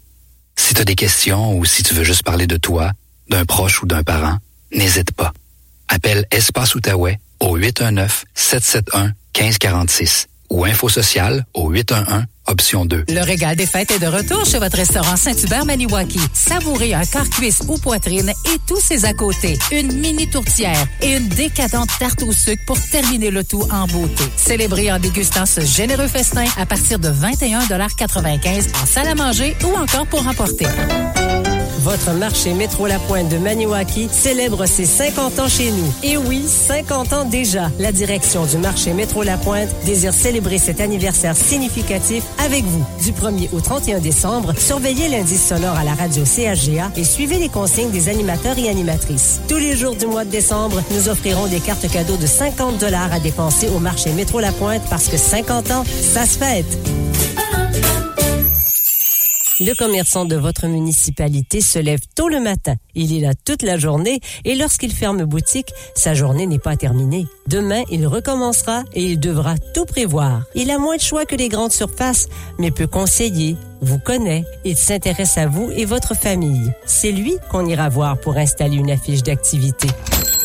Si 0.54 0.74
tu 0.74 0.82
as 0.82 0.84
des 0.84 0.96
questions 0.96 1.56
ou 1.56 1.64
si 1.64 1.82
tu 1.82 1.94
veux 1.94 2.04
juste 2.04 2.24
parler 2.24 2.46
de 2.46 2.58
toi, 2.58 2.92
d'un 3.30 3.46
proche 3.46 3.82
ou 3.82 3.86
d'un 3.86 4.02
parent, 4.02 4.36
n'hésite 4.70 5.12
pas. 5.12 5.32
Appelle 5.88 6.26
Espace 6.30 6.74
Outaouais 6.74 7.18
au 7.40 7.58
819-771-1546 7.58 10.26
ou 10.50 10.66
Info 10.66 10.90
Social 10.90 11.46
au 11.54 11.70
811 11.70 12.24
option 12.46 12.84
2. 12.84 13.04
Le 13.08 13.20
régal 13.22 13.56
des 13.56 13.66
fêtes 13.66 13.90
est 13.90 13.98
de 13.98 14.06
retour 14.06 14.44
chez 14.44 14.58
votre 14.58 14.76
restaurant 14.76 15.16
Saint-Hubert 15.16 15.64
Maniwaki. 15.64 16.20
Savourez 16.32 16.94
un 16.94 17.04
quart 17.04 17.28
cuisse 17.28 17.62
ou 17.68 17.78
poitrine 17.78 18.30
et 18.30 18.58
tous 18.66 18.80
ses 18.80 19.04
à 19.04 19.12
côté. 19.12 19.58
Une 19.72 19.92
mini 19.92 20.28
tourtière 20.28 20.86
et 21.00 21.16
une 21.16 21.28
décadente 21.28 21.90
tarte 21.98 22.22
au 22.22 22.32
sucre 22.32 22.62
pour 22.66 22.80
terminer 22.80 23.30
le 23.30 23.44
tout 23.44 23.62
en 23.70 23.86
beauté. 23.86 24.24
Célébrez 24.36 24.92
en 24.92 24.98
dégustant 24.98 25.46
ce 25.46 25.60
généreux 25.60 26.08
festin 26.08 26.44
à 26.58 26.66
partir 26.66 26.98
de 26.98 27.08
21,95 27.08 28.82
en 28.82 28.86
salle 28.86 29.08
à 29.08 29.14
manger 29.14 29.56
ou 29.64 29.76
encore 29.76 30.06
pour 30.06 30.26
emporter. 30.26 30.66
Votre 31.86 32.14
marché 32.14 32.52
Métro 32.52 32.88
La 32.88 32.98
Pointe 32.98 33.28
de 33.28 33.38
Maniwaki 33.38 34.08
célèbre 34.10 34.66
ses 34.66 34.84
50 34.84 35.38
ans 35.38 35.48
chez 35.48 35.70
nous. 35.70 35.94
Et 36.02 36.16
oui, 36.16 36.44
50 36.44 37.12
ans 37.12 37.24
déjà. 37.24 37.70
La 37.78 37.92
direction 37.92 38.44
du 38.44 38.56
marché 38.56 38.92
Métro 38.92 39.22
La 39.22 39.36
Pointe 39.36 39.68
désire 39.84 40.12
célébrer 40.12 40.58
cet 40.58 40.80
anniversaire 40.80 41.36
significatif 41.36 42.24
avec 42.44 42.64
vous. 42.64 42.84
Du 43.02 43.12
1er 43.12 43.48
au 43.52 43.60
31 43.60 44.00
décembre, 44.00 44.52
surveillez 44.58 45.08
l'indice 45.08 45.46
sonore 45.46 45.76
à 45.76 45.84
la 45.84 45.94
radio 45.94 46.24
CHGA 46.24 46.90
et 46.96 47.04
suivez 47.04 47.38
les 47.38 47.48
consignes 47.48 47.90
des 47.90 48.08
animateurs 48.08 48.58
et 48.58 48.68
animatrices. 48.68 49.40
Tous 49.48 49.58
les 49.58 49.76
jours 49.76 49.96
du 49.96 50.06
mois 50.06 50.24
de 50.24 50.30
décembre, 50.30 50.82
nous 50.92 51.08
offrirons 51.08 51.46
des 51.46 51.60
cartes 51.60 51.88
cadeaux 51.90 52.16
de 52.16 52.26
50 52.26 52.78
dollars 52.78 53.12
à 53.12 53.20
dépenser 53.20 53.68
au 53.68 53.78
marché 53.78 54.12
Métro 54.12 54.40
La 54.40 54.52
Pointe 54.52 54.82
parce 54.90 55.08
que 55.08 55.16
50 55.16 55.70
ans, 55.70 55.84
ça 55.84 56.26
se 56.26 56.38
fête. 56.38 57.05
Le 59.58 59.72
commerçant 59.74 60.26
de 60.26 60.36
votre 60.36 60.66
municipalité 60.66 61.62
se 61.62 61.78
lève 61.78 62.00
tôt 62.14 62.28
le 62.28 62.40
matin. 62.40 62.74
Il 62.94 63.16
est 63.16 63.20
là 63.20 63.32
toute 63.32 63.62
la 63.62 63.78
journée 63.78 64.20
et 64.44 64.54
lorsqu'il 64.54 64.92
ferme 64.92 65.24
boutique, 65.24 65.72
sa 65.94 66.12
journée 66.12 66.46
n'est 66.46 66.58
pas 66.58 66.76
terminée. 66.76 67.26
Demain, 67.46 67.82
il 67.90 68.06
recommencera 68.06 68.82
et 68.92 69.02
il 69.04 69.18
devra 69.18 69.54
tout 69.72 69.86
prévoir. 69.86 70.42
Il 70.54 70.70
a 70.70 70.78
moins 70.78 70.96
de 70.96 71.00
choix 71.00 71.24
que 71.24 71.36
les 71.36 71.48
grandes 71.48 71.72
surfaces, 71.72 72.28
mais 72.58 72.70
peut 72.70 72.86
conseiller, 72.86 73.56
vous 73.80 73.98
connaît, 73.98 74.44
il 74.66 74.76
s'intéresse 74.76 75.38
à 75.38 75.46
vous 75.46 75.70
et 75.70 75.86
votre 75.86 76.14
famille. 76.14 76.70
C'est 76.84 77.12
lui 77.12 77.36
qu'on 77.50 77.64
ira 77.64 77.88
voir 77.88 78.20
pour 78.20 78.36
installer 78.36 78.76
une 78.76 78.90
affiche 78.90 79.22
d'activité. 79.22 79.88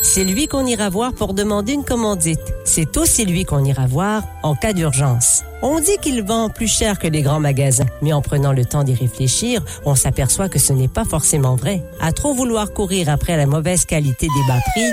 C'est 0.01 0.23
lui 0.23 0.47
qu'on 0.47 0.65
ira 0.65 0.89
voir 0.89 1.13
pour 1.13 1.33
demander 1.33 1.73
une 1.73 1.83
commandite. 1.83 2.53
C'est 2.65 2.97
aussi 2.97 3.25
lui 3.25 3.45
qu'on 3.45 3.63
ira 3.63 3.85
voir 3.85 4.23
en 4.43 4.55
cas 4.55 4.73
d'urgence. 4.73 5.43
On 5.61 5.79
dit 5.79 5.97
qu'il 6.01 6.23
vend 6.23 6.49
plus 6.49 6.67
cher 6.67 6.97
que 6.97 7.07
les 7.07 7.21
grands 7.21 7.39
magasins, 7.39 7.85
mais 8.01 8.11
en 8.11 8.21
prenant 8.21 8.51
le 8.51 8.65
temps 8.65 8.83
d'y 8.83 8.95
réfléchir, 8.95 9.63
on 9.85 9.93
s'aperçoit 9.93 10.49
que 10.49 10.57
ce 10.59 10.73
n'est 10.73 10.87
pas 10.87 11.05
forcément 11.05 11.55
vrai. 11.55 11.83
À 11.99 12.11
trop 12.11 12.33
vouloir 12.33 12.73
courir 12.73 13.09
après 13.09 13.37
la 13.37 13.45
mauvaise 13.45 13.85
qualité 13.85 14.27
des 14.27 14.53
prix, 14.71 14.91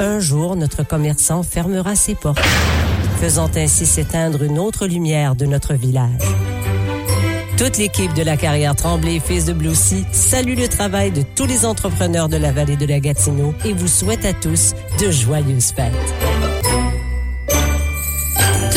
un 0.00 0.20
jour 0.20 0.56
notre 0.56 0.82
commerçant 0.82 1.42
fermera 1.42 1.94
ses 1.94 2.14
portes, 2.14 2.40
faisant 3.20 3.50
ainsi 3.56 3.84
s'éteindre 3.84 4.42
une 4.42 4.58
autre 4.58 4.86
lumière 4.86 5.36
de 5.36 5.44
notre 5.44 5.74
village. 5.74 6.22
Toute 7.56 7.78
l'équipe 7.78 8.12
de 8.12 8.22
la 8.22 8.36
carrière 8.36 8.76
Tremblay 8.76 9.18
Fils 9.18 9.46
de 9.46 9.54
Bloussy 9.54 10.04
salue 10.12 10.58
le 10.58 10.68
travail 10.68 11.10
de 11.10 11.22
tous 11.22 11.46
les 11.46 11.64
entrepreneurs 11.64 12.28
de 12.28 12.36
la 12.36 12.52
vallée 12.52 12.76
de 12.76 12.84
la 12.84 13.00
Gatineau 13.00 13.54
et 13.64 13.72
vous 13.72 13.88
souhaite 13.88 14.26
à 14.26 14.34
tous 14.34 14.74
de 15.00 15.10
joyeuses 15.10 15.72
fêtes. 15.72 16.35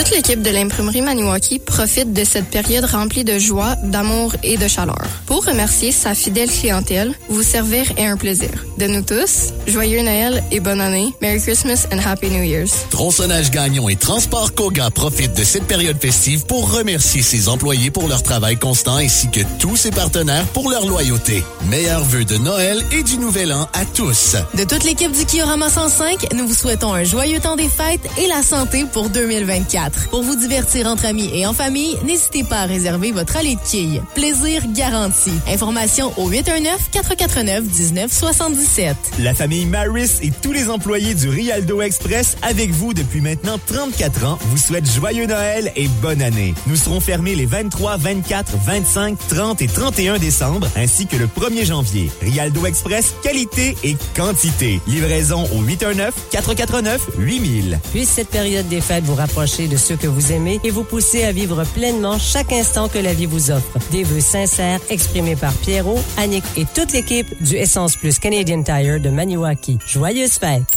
Toute 0.09 0.17
l'équipe 0.17 0.41
de 0.41 0.49
l'imprimerie 0.49 1.03
Maniwaki 1.03 1.59
profite 1.59 2.13
de 2.13 2.23
cette 2.23 2.47
période 2.47 2.83
remplie 2.83 3.23
de 3.23 3.37
joie, 3.37 3.75
d'amour 3.83 4.33
et 4.41 4.57
de 4.57 4.67
chaleur. 4.67 5.05
Pour 5.27 5.45
remercier 5.45 5.91
sa 5.91 6.15
fidèle 6.15 6.49
clientèle, 6.49 7.13
vous 7.29 7.43
servir 7.43 7.85
est 7.95 8.07
un 8.07 8.17
plaisir. 8.17 8.49
De 8.79 8.87
nous 8.87 9.03
tous, 9.03 9.53
joyeux 9.67 10.01
Noël 10.01 10.43
et 10.49 10.59
bonne 10.61 10.81
année. 10.81 11.13
Merry 11.21 11.39
Christmas 11.39 11.85
and 11.93 11.99
Happy 12.03 12.31
New 12.31 12.41
Year's. 12.41 12.87
Tronçonnage 12.89 13.51
Gagnon 13.51 13.87
et 13.87 13.97
Transport 13.97 14.55
Koga 14.55 14.89
profitent 14.89 15.37
de 15.37 15.43
cette 15.43 15.65
période 15.65 16.01
festive 16.01 16.43
pour 16.47 16.73
remercier 16.73 17.21
ses 17.21 17.47
employés 17.47 17.91
pour 17.91 18.07
leur 18.07 18.23
travail 18.23 18.57
constant 18.57 18.95
ainsi 18.95 19.29
que 19.29 19.41
tous 19.59 19.75
ses 19.75 19.91
partenaires 19.91 20.47
pour 20.53 20.71
leur 20.71 20.87
loyauté. 20.87 21.43
Meilleurs 21.69 22.03
vœux 22.03 22.25
de 22.25 22.37
Noël 22.37 22.83
et 22.91 23.03
du 23.03 23.19
Nouvel 23.19 23.53
An 23.53 23.67
à 23.73 23.85
tous. 23.85 24.37
De 24.55 24.63
toute 24.63 24.85
l'équipe 24.85 25.11
du 25.11 25.25
Kiorama 25.25 25.69
105, 25.69 26.33
nous 26.33 26.47
vous 26.47 26.55
souhaitons 26.55 26.95
un 26.95 27.03
joyeux 27.03 27.39
temps 27.39 27.57
des 27.57 27.69
fêtes 27.69 28.09
et 28.17 28.25
la 28.25 28.41
santé 28.41 28.85
pour 28.91 29.09
2024. 29.09 29.98
Pour 30.09 30.23
vous 30.23 30.35
divertir 30.35 30.87
entre 30.87 31.05
amis 31.05 31.29
et 31.33 31.45
en 31.45 31.53
famille, 31.53 31.95
n'hésitez 32.03 32.43
pas 32.43 32.61
à 32.61 32.65
réserver 32.65 33.11
votre 33.11 33.37
allée 33.37 33.55
de 33.55 33.61
quilles. 33.61 34.01
Plaisir 34.15 34.63
garanti. 34.73 35.31
Information 35.47 36.11
au 36.17 36.29
819-449-1977. 36.31 38.95
La 39.19 39.33
famille 39.33 39.65
Maris 39.65 40.19
et 40.21 40.31
tous 40.31 40.51
les 40.51 40.69
employés 40.69 41.13
du 41.13 41.29
Rialdo 41.29 41.81
Express 41.81 42.35
avec 42.41 42.71
vous 42.71 42.93
depuis 42.93 43.21
maintenant 43.21 43.57
34 43.65 44.25
ans 44.25 44.37
vous 44.41 44.57
souhaitent 44.57 44.89
joyeux 44.89 45.27
Noël 45.27 45.71
et 45.75 45.87
bonne 46.01 46.21
année. 46.21 46.53
Nous 46.67 46.75
serons 46.75 46.99
fermés 46.99 47.35
les 47.35 47.45
23, 47.45 47.95
24, 47.97 48.57
25, 48.65 49.17
30 49.29 49.61
et 49.61 49.67
31 49.67 50.17
décembre 50.17 50.67
ainsi 50.75 51.07
que 51.07 51.15
le 51.15 51.27
1er 51.27 51.65
janvier. 51.65 52.11
Rialdo 52.21 52.65
Express, 52.65 53.13
qualité 53.21 53.77
et 53.83 53.95
quantité. 54.15 54.81
Livraison 54.87 55.43
au 55.55 55.61
819-449-8000. 55.63 57.77
Puisse 57.91 58.09
cette 58.09 58.29
période 58.29 58.67
des 58.67 58.81
fêtes 58.81 59.03
vous 59.03 59.13
rapprocher 59.15 59.67
de 59.67 59.77
que 59.95 60.07
vous 60.07 60.31
aimez 60.31 60.59
et 60.63 60.69
vous 60.69 60.83
pousser 60.83 61.23
à 61.23 61.31
vivre 61.31 61.63
pleinement 61.73 62.17
chaque 62.19 62.51
instant 62.51 62.89
que 62.89 62.99
la 62.99 63.13
vie 63.13 63.25
vous 63.25 63.51
offre. 63.51 63.77
Des 63.91 64.03
vœux 64.03 64.19
sincères 64.19 64.79
exprimés 64.89 65.35
par 65.35 65.53
Pierrot, 65.53 65.99
Annick 66.17 66.43
et 66.57 66.65
toute 66.75 66.91
l'équipe 66.91 67.27
du 67.41 67.55
Essence 67.55 67.95
Plus 67.95 68.19
Canadian 68.19 68.63
Tire 68.63 68.99
de 68.99 69.09
Maniwaki. 69.09 69.79
Joyeuses 69.87 70.33
fêtes! 70.33 70.75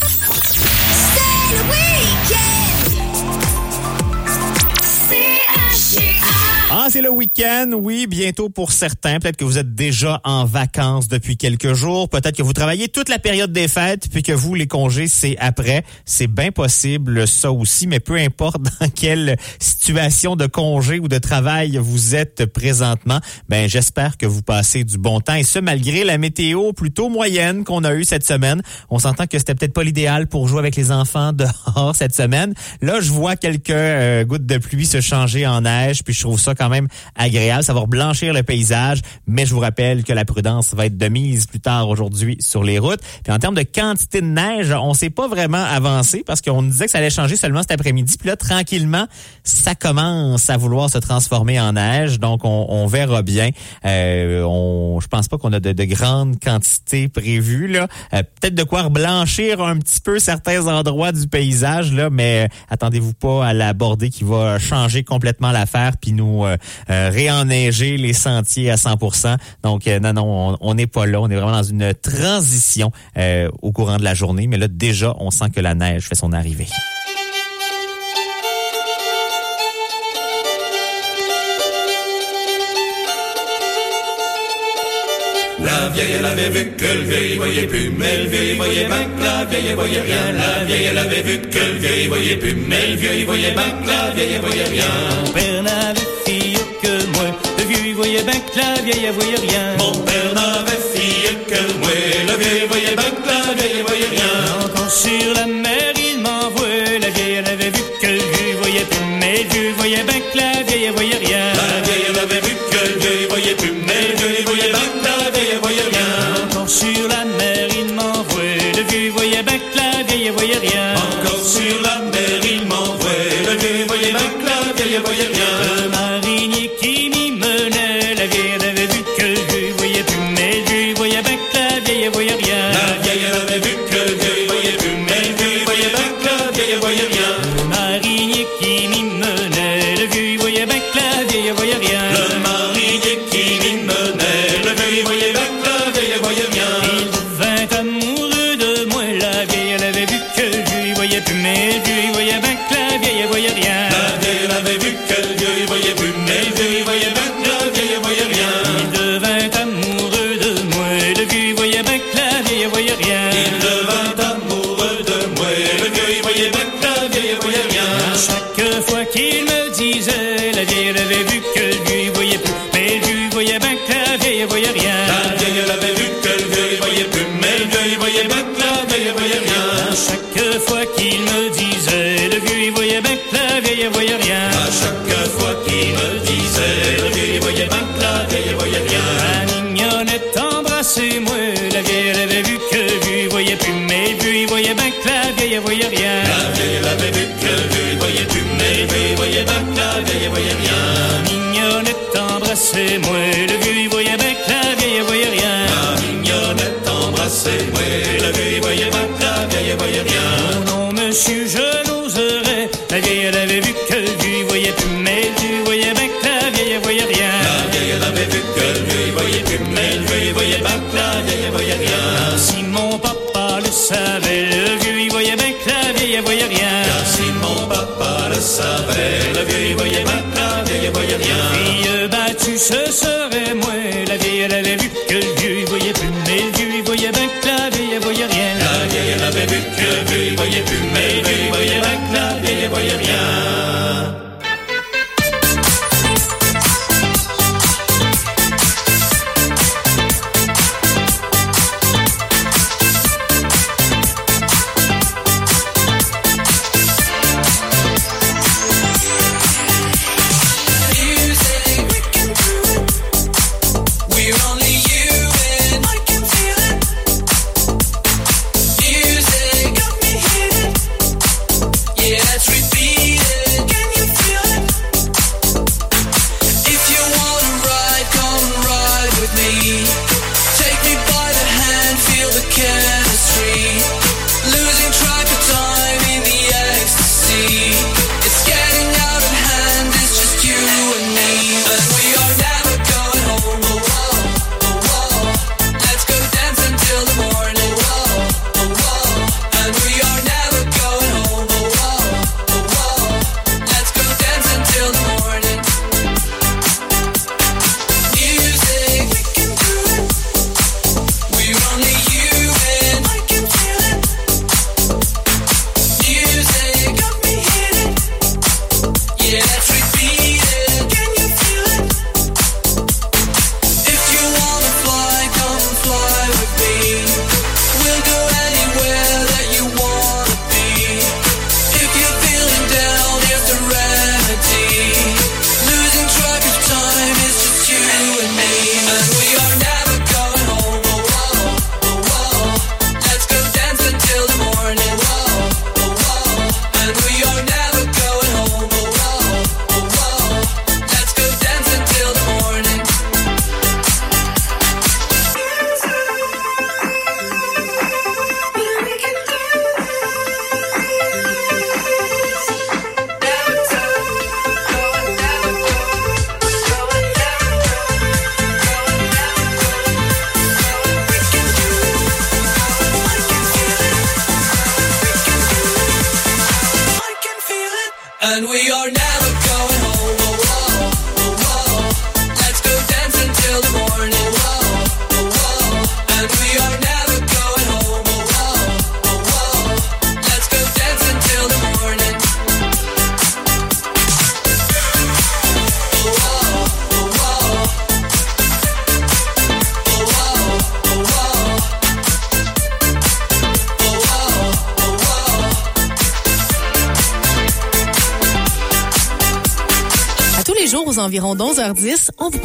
C'est 6.93 7.01
le 7.01 7.09
week-end, 7.09 7.71
oui, 7.73 8.05
bientôt 8.05 8.49
pour 8.49 8.71
certains. 8.71 9.17
Peut-être 9.17 9.37
que 9.37 9.45
vous 9.45 9.57
êtes 9.57 9.73
déjà 9.73 10.21
en 10.23 10.45
vacances 10.45 11.07
depuis 11.07 11.37
quelques 11.37 11.73
jours. 11.73 12.07
Peut-être 12.07 12.37
que 12.37 12.43
vous 12.43 12.53
travaillez 12.53 12.87
toute 12.87 13.09
la 13.09 13.17
période 13.17 13.51
des 13.51 13.67
fêtes, 13.67 14.09
puis 14.11 14.21
que 14.21 14.31
vous, 14.31 14.53
les 14.53 14.67
congés, 14.67 15.07
c'est 15.07 15.35
après. 15.39 15.83
C'est 16.05 16.27
bien 16.27 16.51
possible, 16.51 17.27
ça 17.27 17.51
aussi, 17.51 17.87
mais 17.87 17.99
peu 17.99 18.15
importe 18.17 18.61
dans 18.79 18.89
quelle 18.89 19.37
situation 19.57 20.35
de 20.35 20.45
congé 20.45 20.99
ou 20.99 21.07
de 21.07 21.17
travail 21.17 21.79
vous 21.81 22.13
êtes 22.13 22.45
présentement, 22.45 23.19
ben 23.49 23.67
j'espère 23.67 24.15
que 24.15 24.27
vous 24.27 24.43
passez 24.43 24.83
du 24.83 24.99
bon 24.99 25.19
temps. 25.19 25.33
Et 25.33 25.43
ce, 25.43 25.57
malgré 25.57 26.03
la 26.03 26.19
météo 26.19 26.73
plutôt 26.73 27.09
moyenne 27.09 27.63
qu'on 27.63 27.83
a 27.85 27.95
eue 27.95 28.03
cette 28.03 28.23
semaine. 28.23 28.61
On 28.91 28.99
s'entend 28.99 29.25
que 29.25 29.39
c'était 29.39 29.55
peut-être 29.55 29.73
pas 29.73 29.83
l'idéal 29.83 30.27
pour 30.27 30.47
jouer 30.47 30.59
avec 30.59 30.75
les 30.75 30.91
enfants 30.91 31.33
dehors 31.33 31.95
cette 31.95 32.13
semaine. 32.13 32.53
Là, 32.83 33.01
je 33.01 33.09
vois 33.09 33.35
quelques 33.35 33.71
euh, 33.71 34.25
gouttes 34.25 34.45
de 34.45 34.59
pluie 34.59 34.85
se 34.85 35.01
changer 35.01 35.47
en 35.47 35.61
neige, 35.61 36.03
puis 36.03 36.13
je 36.13 36.21
trouve 36.21 36.39
ça 36.39 36.53
quand 36.53 36.69
même 36.69 36.82
agréable. 37.15 37.63
Ça 37.63 37.73
va 37.73 37.85
blanchir 37.85 38.33
le 38.33 38.43
paysage, 38.43 39.01
mais 39.27 39.45
je 39.45 39.53
vous 39.53 39.59
rappelle 39.59 40.03
que 40.03 40.13
la 40.13 40.25
prudence 40.25 40.73
va 40.73 40.85
être 40.85 40.97
de 40.97 41.07
mise 41.07 41.45
plus 41.45 41.59
tard 41.59 41.89
aujourd'hui 41.89 42.37
sur 42.39 42.63
les 42.63 42.79
routes. 42.79 43.01
Puis 43.23 43.33
en 43.33 43.39
termes 43.39 43.55
de 43.55 43.63
quantité 43.63 44.21
de 44.21 44.27
neige, 44.27 44.71
on 44.71 44.93
s'est 44.93 45.09
pas 45.09 45.27
vraiment 45.27 45.63
avancé 45.63 46.23
parce 46.25 46.41
qu'on 46.41 46.63
disait 46.63 46.85
que 46.85 46.91
ça 46.91 46.97
allait 46.99 47.09
changer 47.09 47.35
seulement 47.35 47.61
cet 47.61 47.71
après-midi. 47.71 48.15
Puis 48.17 48.27
là, 48.27 48.35
tranquillement, 48.35 49.07
ça 49.43 49.75
commence 49.75 50.49
à 50.49 50.57
vouloir 50.57 50.89
se 50.89 50.97
transformer 50.97 51.59
en 51.59 51.73
neige. 51.73 52.19
Donc, 52.19 52.45
on, 52.45 52.65
on 52.69 52.87
verra 52.87 53.21
bien. 53.21 53.49
Euh, 53.85 54.43
on, 54.43 54.99
je 54.99 55.07
pense 55.07 55.27
pas 55.27 55.37
qu'on 55.37 55.53
a 55.53 55.59
de, 55.59 55.71
de 55.71 55.83
grandes 55.85 56.39
quantités 56.39 57.07
prévues. 57.07 57.67
Là. 57.67 57.87
Euh, 58.13 58.23
Peut-être 58.41 58.55
de 58.55 58.63
quoi 58.63 58.83
reblanchir 58.83 59.61
un 59.61 59.77
petit 59.77 60.01
peu 60.01 60.19
certains 60.19 60.67
endroits 60.67 61.11
du 61.11 61.27
paysage, 61.27 61.93
là, 61.93 62.09
mais 62.09 62.49
attendez-vous 62.69 63.13
pas 63.13 63.47
à 63.47 63.53
la 63.53 63.73
bordée 63.73 64.09
qui 64.09 64.23
va 64.23 64.59
changer 64.59 65.03
complètement 65.03 65.51
l'affaire 65.51 65.97
puis 65.97 66.11
nous 66.13 66.45
euh, 66.45 66.57
réenneiger 66.87 67.97
les 67.97 68.13
sentiers 68.13 68.69
à 68.69 68.77
100 68.77 68.97
Donc, 69.63 69.87
euh, 69.87 69.99
non, 69.99 70.13
non, 70.13 70.57
on 70.59 70.73
n'est 70.73 70.87
pas 70.87 71.05
là. 71.05 71.21
On 71.21 71.29
est 71.29 71.35
vraiment 71.35 71.51
dans 71.51 71.63
une 71.63 71.93
transition 71.93 72.91
euh, 73.17 73.49
au 73.61 73.71
courant 73.71 73.97
de 73.97 74.03
la 74.03 74.13
journée. 74.13 74.47
Mais 74.47 74.57
là, 74.57 74.67
déjà, 74.67 75.15
on 75.19 75.31
sent 75.31 75.49
que 75.55 75.59
la 75.59 75.75
neige 75.75 76.07
fait 76.07 76.15
son 76.15 76.33
arrivée. 76.33 76.67
La 85.59 85.89
vieille, 85.89 86.15
elle 86.19 86.25
avait 86.25 86.49
vu 86.49 86.71
que 86.71 86.85
le 86.85 87.01
vieil 87.03 87.37
voyait 87.37 87.67
plus, 87.67 87.89
mais 87.97 88.23
le 88.23 88.29
vieil 88.29 88.55
voyait 88.55 88.85
bien 88.85 89.03
que 89.03 89.23
la 89.23 89.45
vieille 89.45 89.67
elle 89.69 89.75
voyait 89.75 90.01
rien. 90.01 90.31
La 90.33 90.65
vieille, 90.65 90.85
elle 90.85 90.97
avait 90.97 91.21
vu 91.21 91.39
que 91.39 91.57
le 91.57 91.79
vieil 91.79 92.07
voyait 92.07 92.35
plus, 92.35 92.55
mais 92.67 92.87
le 92.87 92.95
vieux 92.95 93.15
il 93.19 93.25
voyait 93.25 93.51
bien 93.51 93.69
que 93.81 93.87
la 93.87 94.11
vieille 94.11 94.33
elle 94.33 94.41
voyait 94.41 94.63
rien. 94.65 96.12
Voyait 98.13 98.31
bien 98.31 98.39
que 98.41 98.59
la 98.59 98.81
vieille, 98.81 99.09
voyait 99.11 99.35
rien. 99.37 99.77
Mon 99.79 99.91
père 99.91 100.33
n'avait 100.35 100.81
fille 100.93 101.37
que 101.47 101.77
moi, 101.79 101.89
le 102.27 102.43
vieux 102.43 102.61
il 102.63 102.67
voyait 102.67 102.95
bien 102.95 103.09
que 103.09 103.27
la 103.27 103.53
vieille 103.53 103.81
voyait 103.87 104.09
rien. 104.09 104.65
Encore 104.65 104.91
sur 104.91 105.33
la 105.35 105.47
mer, 105.47 105.92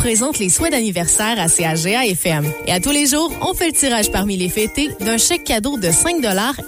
présente 0.08 0.38
les 0.38 0.48
souhaits 0.48 0.72
d'anniversaire 0.72 1.38
à 1.38 1.50
CAGA 1.50 2.06
FM. 2.06 2.50
Et 2.66 2.72
à 2.72 2.80
tous 2.80 2.92
les 2.92 3.04
jours, 3.04 3.30
on 3.42 3.52
fait 3.52 3.66
le 3.66 3.72
tirage 3.74 4.10
parmi 4.10 4.38
les 4.38 4.48
fêtés 4.48 4.88
d'un 5.00 5.18
chèque 5.18 5.44
cadeau 5.44 5.76
de 5.76 5.90
5 5.90 6.16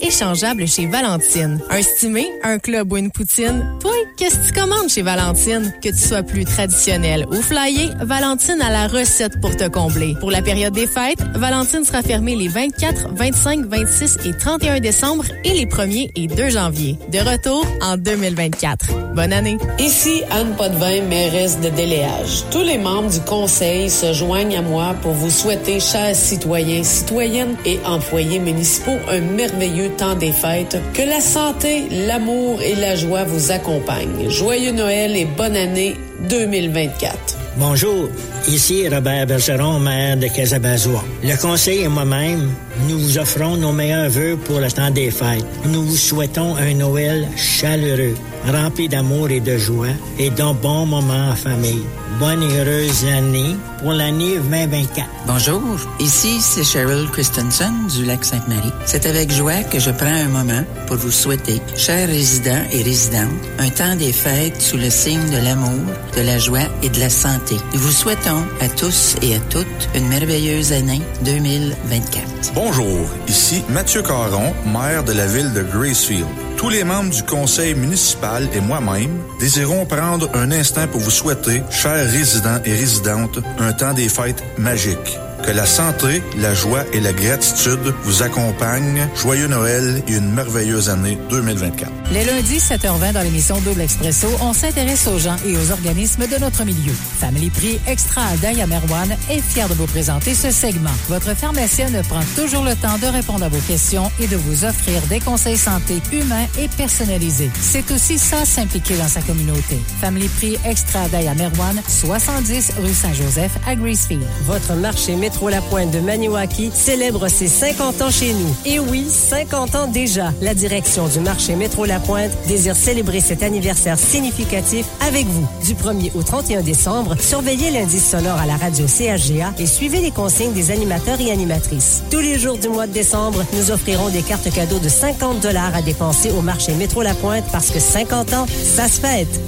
échangeable 0.02 0.68
chez 0.68 0.84
Valentine. 0.84 1.58
Un 1.70 1.80
stimé, 1.80 2.28
un 2.42 2.58
club 2.58 2.92
ou 2.92 2.98
une 2.98 3.10
poutine? 3.10 3.64
Toi, 3.80 3.94
qu'est-ce 4.18 4.40
que 4.40 4.46
tu 4.48 4.52
commandes 4.52 4.90
chez 4.90 5.00
Valentine? 5.00 5.72
Que 5.82 5.88
tu 5.88 5.96
sois 5.96 6.22
plus 6.22 6.44
traditionnel 6.44 7.26
ou 7.30 7.36
flyé, 7.36 7.88
Valentine 8.02 8.60
a 8.60 8.70
la 8.70 8.86
recette 8.88 9.40
pour 9.40 9.56
te 9.56 9.68
combler. 9.68 10.16
Pour 10.20 10.30
la 10.30 10.42
période 10.42 10.74
des 10.74 10.86
fêtes, 10.86 11.22
Valentine 11.34 11.86
sera 11.86 12.02
fermée 12.02 12.36
les 12.36 12.48
24, 12.48 13.14
25, 13.14 13.64
26 13.64 14.18
et 14.26 14.36
31 14.36 14.80
décembre 14.80 15.24
et 15.44 15.54
les 15.54 15.64
1er 15.64 16.10
et 16.14 16.26
2 16.26 16.50
janvier. 16.50 16.98
De 17.10 17.20
retour 17.20 17.66
en 17.80 17.96
2024. 17.96 19.09
Bonne 19.14 19.32
année. 19.32 19.58
Ici 19.78 20.22
Anne 20.30 20.54
Potvin, 20.56 21.02
mairesse 21.02 21.58
de 21.60 21.68
Déléage. 21.68 22.44
Tous 22.52 22.62
les 22.62 22.78
membres 22.78 23.10
du 23.10 23.20
conseil 23.20 23.90
se 23.90 24.12
joignent 24.12 24.56
à 24.56 24.62
moi 24.62 24.94
pour 25.02 25.12
vous 25.12 25.30
souhaiter, 25.30 25.80
chers 25.80 26.14
citoyens, 26.14 26.84
citoyennes 26.84 27.56
et 27.64 27.80
employés 27.84 28.38
municipaux, 28.38 28.98
un 29.08 29.20
merveilleux 29.20 29.90
temps 29.90 30.14
des 30.14 30.32
fêtes. 30.32 30.78
Que 30.94 31.02
la 31.02 31.20
santé, 31.20 31.88
l'amour 32.06 32.62
et 32.62 32.76
la 32.76 32.94
joie 32.94 33.24
vous 33.24 33.50
accompagnent. 33.50 34.30
Joyeux 34.30 34.72
Noël 34.72 35.16
et 35.16 35.24
bonne 35.24 35.56
année 35.56 35.96
2024. 36.28 37.38
Bonjour, 37.56 38.08
ici 38.46 38.88
Robert 38.88 39.26
Bergeron, 39.26 39.80
maire 39.80 40.16
de 40.16 40.28
Casabazois. 40.28 41.04
Le 41.24 41.36
conseil 41.36 41.80
et 41.80 41.88
moi-même, 41.88 42.48
nous 42.88 42.98
vous 42.98 43.18
offrons 43.18 43.56
nos 43.56 43.72
meilleurs 43.72 44.08
vœux 44.08 44.36
pour 44.36 44.60
le 44.60 44.70
temps 44.70 44.90
des 44.90 45.10
fêtes. 45.10 45.44
Nous 45.66 45.82
vous 45.82 45.96
souhaitons 45.96 46.54
un 46.56 46.74
Noël 46.74 47.26
chaleureux 47.36 48.14
rempli 48.46 48.88
d'amour 48.88 49.30
et 49.30 49.40
de 49.40 49.56
joie 49.56 49.94
et 50.18 50.30
d'un 50.30 50.52
bon 50.52 50.86
moment 50.86 51.30
en 51.30 51.36
famille. 51.36 51.84
Bonne 52.18 52.42
et 52.42 52.58
heureuse 52.58 53.04
année 53.04 53.56
pour 53.78 53.92
l'année 53.92 54.36
2024. 54.38 55.06
Bonjour, 55.26 55.62
ici 56.00 56.40
c'est 56.40 56.64
Cheryl 56.64 57.08
Christensen 57.10 57.72
du 57.88 58.04
lac 58.04 58.24
Sainte-Marie. 58.24 58.72
C'est 58.84 59.06
avec 59.06 59.30
joie 59.32 59.62
que 59.62 59.78
je 59.78 59.90
prends 59.90 60.06
un 60.06 60.28
moment 60.28 60.64
pour 60.86 60.96
vous 60.96 61.10
souhaiter, 61.10 61.60
chers 61.76 62.08
résidents 62.08 62.64
et 62.72 62.82
résidentes, 62.82 63.28
un 63.58 63.70
temps 63.70 63.96
des 63.96 64.12
fêtes 64.12 64.60
sous 64.60 64.76
le 64.76 64.90
signe 64.90 65.30
de 65.30 65.42
l'amour, 65.42 65.80
de 66.16 66.22
la 66.22 66.38
joie 66.38 66.68
et 66.82 66.88
de 66.88 67.00
la 67.00 67.10
santé. 67.10 67.56
Nous 67.72 67.80
vous 67.80 67.92
souhaitons 67.92 68.44
à 68.60 68.68
tous 68.68 69.16
et 69.22 69.36
à 69.36 69.40
toutes 69.48 69.88
une 69.94 70.08
merveilleuse 70.08 70.72
année 70.72 71.00
2024. 71.24 72.52
Bonjour, 72.54 73.08
ici 73.28 73.62
Mathieu 73.68 74.02
Caron, 74.02 74.52
maire 74.66 75.04
de 75.04 75.12
la 75.12 75.26
ville 75.26 75.52
de 75.52 75.62
Gracefield. 75.62 76.26
Tous 76.60 76.68
les 76.68 76.84
membres 76.84 77.08
du 77.08 77.22
conseil 77.22 77.74
municipal 77.74 78.46
et 78.52 78.60
moi-même 78.60 79.18
désirons 79.40 79.86
prendre 79.86 80.28
un 80.34 80.50
instant 80.50 80.86
pour 80.88 81.00
vous 81.00 81.10
souhaiter, 81.10 81.62
chers 81.70 82.06
résidents 82.10 82.60
et 82.66 82.74
résidentes, 82.74 83.38
un 83.58 83.72
temps 83.72 83.94
des 83.94 84.10
fêtes 84.10 84.44
magiques. 84.58 85.18
Que 85.42 85.52
la 85.52 85.66
santé, 85.66 86.22
la 86.38 86.54
joie 86.54 86.84
et 86.92 87.00
la 87.00 87.12
gratitude 87.12 87.94
vous 88.04 88.22
accompagnent. 88.22 89.08
Joyeux 89.16 89.48
Noël 89.48 90.02
et 90.06 90.12
une 90.12 90.32
merveilleuse 90.32 90.90
année 90.90 91.18
2024. 91.30 91.90
Les 92.12 92.24
lundis 92.24 92.58
7h20 92.58 93.12
dans 93.12 93.22
l'émission 93.22 93.58
Double 93.60 93.80
Expresso, 93.80 94.28
on 94.42 94.52
s'intéresse 94.52 95.06
aux 95.06 95.18
gens 95.18 95.36
et 95.46 95.56
aux 95.56 95.70
organismes 95.70 96.26
de 96.26 96.36
notre 96.38 96.64
milieu. 96.64 96.92
Family 97.20 97.50
Prix 97.50 97.80
Extra 97.86 98.22
à 98.22 98.36
Daya 98.36 98.66
Merwan 98.66 99.16
est 99.30 99.40
fier 99.40 99.68
de 99.68 99.74
vous 99.74 99.86
présenter 99.86 100.34
ce 100.34 100.50
segment. 100.50 100.90
Votre 101.08 101.34
pharmacienne 101.36 102.00
prend 102.08 102.22
toujours 102.36 102.64
le 102.64 102.74
temps 102.74 102.98
de 102.98 103.06
répondre 103.06 103.44
à 103.44 103.48
vos 103.48 103.60
questions 103.60 104.10
et 104.20 104.26
de 104.26 104.36
vous 104.36 104.64
offrir 104.64 105.00
des 105.08 105.20
conseils 105.20 105.56
santé 105.56 106.02
humains 106.12 106.46
et 106.58 106.68
personnalisés. 106.76 107.50
C'est 107.60 107.90
aussi 107.92 108.18
ça 108.18 108.44
s'impliquer 108.44 108.96
dans 108.96 109.08
sa 109.08 109.22
communauté. 109.22 109.78
Family 110.00 110.28
Prix 110.28 110.58
Extra 110.64 111.02
à 111.02 111.08
Daya 111.08 111.34
Merwan, 111.34 111.80
70 111.86 112.72
rue 112.80 112.92
Saint-Joseph 112.92 113.52
à 113.66 113.74
Greasefield. 113.74 114.24
Votre 114.46 114.74
marché 114.74 115.14
Métro 115.30 115.48
La 115.48 115.60
Pointe 115.60 115.92
de 115.92 116.00
Maniwaki 116.00 116.72
célèbre 116.74 117.28
ses 117.28 117.46
50 117.46 118.02
ans 118.02 118.10
chez 118.10 118.32
nous. 118.32 118.52
Et 118.66 118.80
oui, 118.80 119.06
50 119.08 119.76
ans 119.76 119.86
déjà. 119.86 120.32
La 120.42 120.54
direction 120.54 121.06
du 121.06 121.20
marché 121.20 121.54
Métro 121.54 121.84
La 121.84 122.00
Pointe 122.00 122.32
désire 122.48 122.74
célébrer 122.74 123.20
cet 123.20 123.44
anniversaire 123.44 123.96
significatif 123.96 124.86
avec 125.06 125.26
vous. 125.26 125.46
Du 125.64 125.74
1er 125.74 126.10
au 126.16 126.24
31 126.24 126.62
décembre, 126.62 127.14
surveillez 127.20 127.70
l'indice 127.70 128.10
sonore 128.10 128.38
à 128.38 128.46
la 128.46 128.56
radio 128.56 128.86
CHGA 128.88 129.54
et 129.60 129.66
suivez 129.66 130.00
les 130.00 130.10
consignes 130.10 130.52
des 130.52 130.72
animateurs 130.72 131.20
et 131.20 131.30
animatrices. 131.30 132.02
Tous 132.10 132.18
les 132.18 132.36
jours 132.36 132.58
du 132.58 132.68
mois 132.68 132.88
de 132.88 132.92
décembre, 132.92 133.44
nous 133.52 133.70
offrirons 133.70 134.08
des 134.08 134.22
cartes 134.22 134.52
cadeaux 134.52 134.80
de 134.80 134.88
50 134.88 135.38
dollars 135.38 135.76
à 135.76 135.80
dépenser 135.80 136.32
au 136.32 136.42
marché 136.42 136.74
Métro 136.74 137.02
La 137.02 137.14
Pointe 137.14 137.44
parce 137.52 137.70
que 137.70 137.78
50 137.78 138.32
ans, 138.34 138.46
ça 138.48 138.88
se 138.88 139.00
fête. 139.00 139.40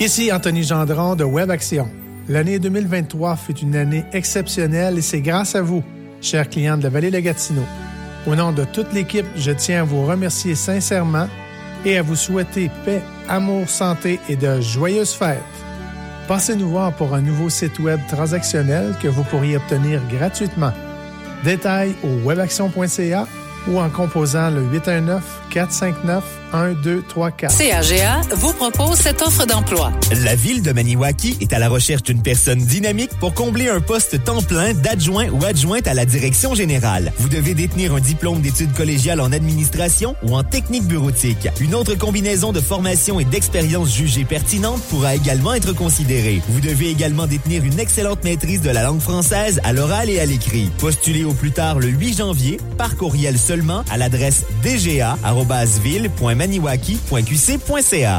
Ici 0.00 0.32
Anthony 0.32 0.62
de 0.62 1.22
Web. 1.22 1.52
L'année 2.28 2.58
2023 2.58 3.36
fut 3.36 3.58
une 3.58 3.76
année 3.76 4.04
exceptionnelle 4.12 4.96
et 4.96 5.02
c'est 5.02 5.20
grâce 5.20 5.54
à 5.54 5.60
vous, 5.60 5.84
chers 6.22 6.48
clients 6.48 6.78
de 6.78 6.84
la 6.84 6.88
vallée 6.88 7.10
de 7.10 7.18
Gatineau. 7.20 7.66
Au 8.26 8.34
nom 8.34 8.50
de 8.50 8.64
toute 8.64 8.94
l'équipe, 8.94 9.26
je 9.36 9.50
tiens 9.50 9.82
à 9.82 9.84
vous 9.84 10.06
remercier 10.06 10.54
sincèrement 10.54 11.28
et 11.84 11.98
à 11.98 12.02
vous 12.02 12.16
souhaiter 12.16 12.70
paix, 12.86 13.02
amour, 13.28 13.68
santé 13.68 14.20
et 14.30 14.36
de 14.36 14.58
joyeuses 14.62 15.12
fêtes. 15.12 15.38
Passez 16.26 16.56
nous 16.56 16.70
voir 16.70 16.94
pour 16.94 17.14
un 17.14 17.20
nouveau 17.20 17.50
site 17.50 17.78
web 17.78 18.00
transactionnel 18.08 18.94
que 19.02 19.08
vous 19.08 19.24
pourriez 19.24 19.58
obtenir 19.58 20.00
gratuitement. 20.08 20.72
Détails 21.44 21.94
au 22.02 22.26
webaction.ca 22.26 23.26
ou 23.68 23.78
en 23.78 23.90
composant 23.90 24.48
le 24.48 24.62
819-459-1234. 25.54 27.56
CAGA 27.56 28.20
vous 28.34 28.52
propose 28.52 28.98
cette 28.98 29.22
offre 29.22 29.46
d'emploi. 29.46 29.92
La 30.22 30.34
ville 30.34 30.62
de 30.62 30.72
Maniwaki 30.72 31.38
est 31.40 31.52
à 31.52 31.58
la 31.58 31.68
recherche 31.68 32.02
d'une 32.02 32.22
personne 32.22 32.58
dynamique 32.58 33.10
pour 33.20 33.34
combler 33.34 33.68
un 33.68 33.80
poste 33.80 34.22
temps 34.24 34.42
plein 34.42 34.74
d'adjoint 34.74 35.28
ou 35.28 35.44
adjointe 35.44 35.86
à 35.86 35.94
la 35.94 36.04
direction 36.04 36.54
générale. 36.54 37.12
Vous 37.18 37.28
devez 37.28 37.54
détenir 37.54 37.94
un 37.94 38.00
diplôme 38.00 38.40
d'études 38.40 38.72
collégiales 38.72 39.20
en 39.20 39.32
administration 39.32 40.16
ou 40.22 40.34
en 40.34 40.42
technique 40.42 40.84
bureautique. 40.84 41.48
Une 41.60 41.74
autre 41.74 41.94
combinaison 41.94 42.52
de 42.52 42.60
formation 42.60 43.20
et 43.20 43.24
d'expérience 43.24 43.94
jugée 43.94 44.24
pertinente 44.24 44.80
pourra 44.90 45.14
également 45.14 45.54
être 45.54 45.72
considérée. 45.72 46.42
Vous 46.48 46.60
devez 46.60 46.90
également 46.90 47.26
détenir 47.26 47.64
une 47.64 47.78
excellente 47.78 48.24
maîtrise 48.24 48.62
de 48.62 48.70
la 48.70 48.82
langue 48.82 49.00
française 49.00 49.60
à 49.64 49.72
l'oral 49.72 50.10
et 50.10 50.20
à 50.20 50.26
l'écrit. 50.26 50.70
Postulez 50.78 51.24
au 51.24 51.32
plus 51.32 51.52
tard 51.52 51.78
le 51.78 51.88
8 51.88 52.18
janvier 52.18 52.58
par 52.76 52.96
courriel 52.96 53.38
seulement 53.38 53.84
à 53.90 53.96
l'adresse 53.96 54.44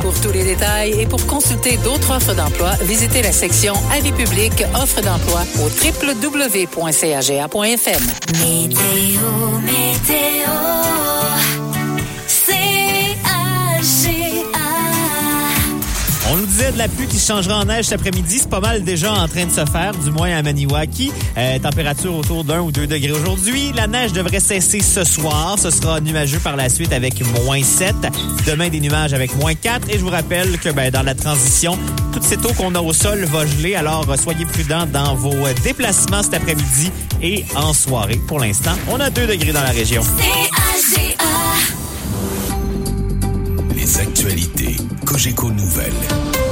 Pour 0.01 0.19
tous 0.21 0.31
les 0.31 0.43
détails 0.43 0.99
et 0.99 1.05
pour 1.05 1.25
consulter 1.27 1.77
d'autres 1.77 2.11
offres 2.11 2.33
d'emploi, 2.35 2.71
visitez 2.83 3.21
la 3.21 3.31
section 3.31 3.73
Avis 3.91 4.11
public 4.11 4.63
offres 4.75 5.01
d'emploi 5.01 5.41
au 5.59 5.69
www.caga.fm. 5.69 6.81
Météo, 8.39 9.59
météo, 9.61 10.51
Disait 16.55 16.71
de 16.71 16.77
la 16.77 16.87
pluie 16.87 17.07
qui 17.07 17.17
se 17.17 17.27
changera 17.27 17.59
en 17.59 17.65
neige 17.65 17.87
cet 17.87 17.99
après-midi. 17.99 18.39
C'est 18.39 18.49
pas 18.49 18.61
mal 18.61 18.81
déjà 18.85 19.11
en 19.11 19.27
train 19.27 19.45
de 19.45 19.51
se 19.51 19.65
faire, 19.65 19.91
du 19.93 20.09
moins 20.09 20.31
à 20.37 20.41
Maniwaki. 20.41 21.11
Euh, 21.37 21.59
température 21.59 22.15
autour 22.15 22.45
d'un 22.45 22.61
ou 22.61 22.71
deux 22.71 22.87
degrés 22.87 23.11
aujourd'hui. 23.11 23.73
La 23.75 23.87
neige 23.87 24.13
devrait 24.13 24.39
cesser 24.39 24.79
ce 24.79 25.03
soir. 25.03 25.57
Ce 25.59 25.69
sera 25.69 25.99
nuageux 25.99 26.39
par 26.39 26.55
la 26.55 26.69
suite 26.69 26.93
avec 26.93 27.21
moins 27.43 27.61
7. 27.61 27.93
Demain, 28.47 28.69
des 28.69 28.79
nuages 28.79 29.13
avec 29.13 29.35
moins 29.35 29.53
4. 29.53 29.89
Et 29.89 29.97
je 29.97 29.99
vous 29.99 30.09
rappelle 30.09 30.57
que 30.57 30.69
ben, 30.69 30.89
dans 30.89 31.03
la 31.03 31.13
transition, 31.13 31.77
toute 32.13 32.23
cette 32.23 32.45
eau 32.45 32.53
qu'on 32.53 32.73
a 32.73 32.79
au 32.79 32.93
sol 32.93 33.25
va 33.25 33.45
geler. 33.45 33.75
Alors, 33.75 34.09
euh, 34.09 34.15
soyez 34.15 34.45
prudents 34.45 34.85
dans 34.85 35.13
vos 35.13 35.33
euh, 35.33 35.53
déplacements 35.61 36.23
cet 36.23 36.35
après-midi 36.35 36.89
et 37.21 37.43
en 37.55 37.73
soirée. 37.73 38.21
Pour 38.29 38.39
l'instant, 38.39 38.75
on 38.89 39.01
a 39.01 39.09
2 39.09 39.27
degrés 39.27 39.51
dans 39.51 39.61
la 39.61 39.71
région. 39.71 40.03
Les 43.75 43.99
actualités 43.99 44.77
Cogeco 45.05 45.51
Nouvelles. 45.51 46.44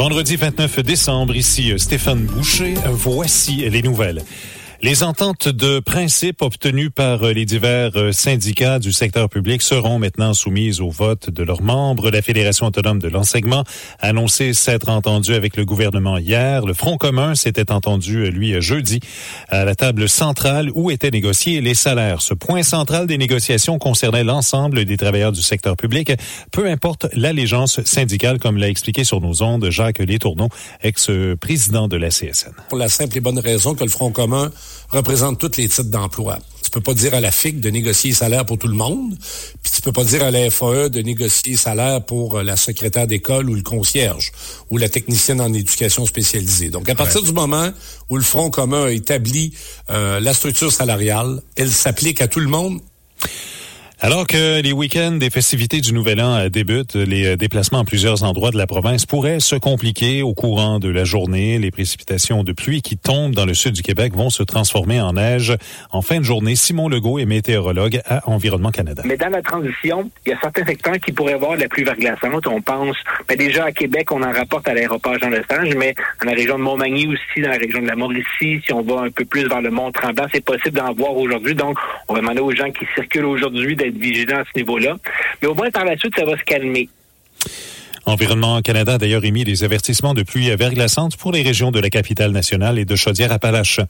Vendredi 0.00 0.36
29 0.36 0.80
décembre, 0.80 1.36
ici 1.36 1.72
euh, 1.72 1.76
Stéphane 1.76 2.20
Boucher. 2.22 2.72
Euh, 2.86 2.88
Voici 2.90 3.68
les 3.68 3.82
nouvelles. 3.82 4.22
Les 4.82 5.02
ententes 5.02 5.46
de 5.46 5.78
principe 5.78 6.40
obtenues 6.40 6.88
par 6.88 7.22
euh, 7.22 7.34
les 7.34 7.44
divers 7.44 7.90
euh, 7.96 8.12
syndicats 8.12 8.78
du 8.78 8.92
secteur 8.92 9.28
public 9.28 9.60
seront 9.60 9.98
maintenant 9.98 10.32
soumises 10.32 10.80
au 10.80 10.88
vote 10.88 11.28
de 11.28 11.42
leurs 11.42 11.60
membres. 11.60 12.10
La 12.10 12.22
Fédération 12.22 12.64
autonome 12.64 12.98
de 12.98 13.08
l'enseignement 13.08 13.64
a 13.98 14.06
annoncé 14.06 14.54
s'être 14.54 14.88
entendue 14.88 15.34
avec 15.34 15.58
le 15.58 15.66
gouvernement 15.66 16.16
hier. 16.16 16.64
Le 16.64 16.72
Front 16.72 16.96
commun 16.96 17.34
s'était 17.34 17.70
entendu, 17.70 18.24
euh, 18.24 18.30
lui, 18.30 18.54
jeudi, 18.62 19.00
à 19.48 19.66
la 19.66 19.74
table 19.74 20.08
centrale 20.08 20.70
où 20.72 20.90
étaient 20.90 21.10
négociés 21.10 21.60
les 21.60 21.74
salaires. 21.74 22.22
Ce 22.22 22.32
point 22.32 22.62
central 22.62 23.06
des 23.06 23.18
négociations 23.18 23.78
concernait 23.78 24.24
l'ensemble 24.24 24.86
des 24.86 24.96
travailleurs 24.96 25.32
du 25.32 25.42
secteur 25.42 25.76
public, 25.76 26.10
peu 26.52 26.66
importe 26.66 27.06
l'allégeance 27.12 27.84
syndicale, 27.84 28.38
comme 28.38 28.56
l'a 28.56 28.70
expliqué 28.70 29.04
sur 29.04 29.20
nos 29.20 29.42
ondes 29.42 29.68
Jacques 29.68 29.98
Létourneau, 29.98 30.48
ex-président 30.82 31.86
de 31.86 31.98
la 31.98 32.08
CSN. 32.08 32.54
Pour 32.70 32.78
la 32.78 32.88
simple 32.88 33.18
et 33.18 33.20
bonne 33.20 33.38
raison 33.38 33.74
que 33.74 33.84
le 33.84 33.90
Front 33.90 34.10
commun 34.10 34.50
représente 34.90 35.38
tous 35.38 35.56
les 35.56 35.68
titres 35.68 35.84
d'emploi. 35.84 36.38
Tu 36.62 36.70
peux 36.70 36.80
pas 36.80 36.94
dire 36.94 37.14
à 37.14 37.20
la 37.20 37.30
FIC 37.30 37.60
de 37.60 37.70
négocier 37.70 38.10
les 38.10 38.16
salaires 38.16 38.46
pour 38.46 38.58
tout 38.58 38.68
le 38.68 38.74
monde, 38.74 39.16
puis 39.62 39.72
tu 39.72 39.80
peux 39.80 39.92
pas 39.92 40.04
dire 40.04 40.22
à 40.22 40.30
la 40.30 40.50
FAE 40.50 40.88
de 40.88 41.00
négocier 41.00 41.52
les 41.52 41.56
salaires 41.56 42.04
pour 42.04 42.38
euh, 42.38 42.42
la 42.42 42.56
secrétaire 42.56 43.06
d'école 43.06 43.50
ou 43.50 43.54
le 43.54 43.62
concierge 43.62 44.30
ou 44.70 44.78
la 44.78 44.88
technicienne 44.88 45.40
en 45.40 45.52
éducation 45.52 46.06
spécialisée. 46.06 46.68
Donc, 46.68 46.88
à 46.88 46.94
partir 46.94 47.22
du 47.22 47.32
moment 47.32 47.70
où 48.08 48.16
le 48.16 48.22
Front 48.22 48.50
commun 48.50 48.84
a 48.84 48.90
établi 48.90 49.52
euh, 49.90 50.20
la 50.20 50.32
structure 50.32 50.72
salariale, 50.72 51.42
elle 51.56 51.72
s'applique 51.72 52.20
à 52.20 52.28
tout 52.28 52.40
le 52.40 52.48
monde? 52.48 52.80
Alors 54.02 54.26
que 54.26 54.62
les 54.62 54.72
week-ends 54.72 55.12
des 55.12 55.28
festivités 55.28 55.82
du 55.82 55.92
Nouvel 55.92 56.22
An 56.22 56.34
euh, 56.34 56.48
débutent, 56.48 56.94
les 56.94 57.26
euh, 57.26 57.36
déplacements 57.36 57.80
en 57.80 57.84
plusieurs 57.84 58.24
endroits 58.24 58.50
de 58.50 58.56
la 58.56 58.66
province 58.66 59.04
pourraient 59.04 59.40
se 59.40 59.56
compliquer 59.56 60.22
au 60.22 60.32
courant 60.32 60.78
de 60.78 60.88
la 60.88 61.04
journée. 61.04 61.58
Les 61.58 61.70
précipitations 61.70 62.42
de 62.42 62.52
pluie 62.52 62.80
qui 62.80 62.96
tombent 62.96 63.34
dans 63.34 63.44
le 63.44 63.52
sud 63.52 63.72
du 63.74 63.82
Québec 63.82 64.14
vont 64.14 64.30
se 64.30 64.42
transformer 64.42 65.02
en 65.02 65.12
neige 65.12 65.54
en 65.92 66.00
fin 66.00 66.16
de 66.16 66.24
journée. 66.24 66.54
Simon 66.54 66.88
Legault 66.88 67.18
est 67.18 67.26
météorologue 67.26 68.00
à 68.06 68.26
Environnement 68.26 68.70
Canada. 68.70 69.02
Mais 69.04 69.18
dans 69.18 69.28
la 69.28 69.42
transition, 69.42 70.10
il 70.24 70.30
y 70.30 70.32
a 70.32 70.40
certains 70.40 70.64
secteurs 70.64 70.96
qui 70.98 71.12
pourraient 71.12 71.34
avoir 71.34 71.56
de 71.56 71.60
la 71.60 71.68
pluie 71.68 71.84
verglaçante. 71.84 72.46
On 72.46 72.62
pense, 72.62 72.96
mais 73.28 73.36
déjà 73.36 73.66
à 73.66 73.72
Québec, 73.72 74.10
on 74.12 74.22
en 74.22 74.32
rapporte 74.32 74.66
à 74.66 74.72
l'aéroport 74.72 75.18
Jean 75.18 75.28
Lesage, 75.28 75.74
mais 75.76 75.94
dans 76.22 76.30
la 76.30 76.36
région 76.36 76.56
de 76.56 76.62
Montmagny 76.62 77.06
aussi, 77.06 77.42
dans 77.42 77.50
la 77.50 77.58
région 77.58 77.82
de 77.82 77.88
la 77.88 77.96
Mauricie, 77.96 78.62
si 78.64 78.72
on 78.72 78.80
va 78.80 79.02
un 79.02 79.10
peu 79.10 79.26
plus 79.26 79.46
vers 79.46 79.60
le 79.60 79.70
Mont-Tremblant, 79.70 80.24
c'est 80.32 80.42
possible 80.42 80.78
d'en 80.78 80.94
voir 80.94 81.14
aujourd'hui. 81.14 81.54
Donc, 81.54 81.76
on 82.08 82.14
va 82.14 82.20
demander 82.20 82.40
aux 82.40 82.54
gens 82.54 82.70
qui 82.70 82.86
circulent 82.94 83.26
aujourd'hui 83.26 83.76
vigilants 83.98 84.40
à 84.40 84.44
ce 84.44 84.58
niveau-là. 84.58 84.96
Mais 85.42 85.48
au 85.48 85.54
moins, 85.54 85.70
par 85.70 85.84
la 85.84 85.96
suite, 85.96 86.14
ça 86.16 86.24
va 86.24 86.36
se 86.36 86.44
calmer. 86.44 86.88
Environnement 88.06 88.60
Canada 88.62 88.94
a 88.94 88.98
d'ailleurs 88.98 89.24
émis 89.24 89.44
des 89.44 89.62
avertissements 89.62 90.14
de 90.14 90.22
pluie 90.22 90.50
verglaçante 90.56 91.16
pour 91.16 91.32
les 91.32 91.42
régions 91.42 91.70
de 91.70 91.78
la 91.78 91.90
capitale 91.90 92.32
nationale 92.32 92.78
et 92.78 92.84
de 92.84 92.96
Chaudière-Appalaches. 92.96 93.80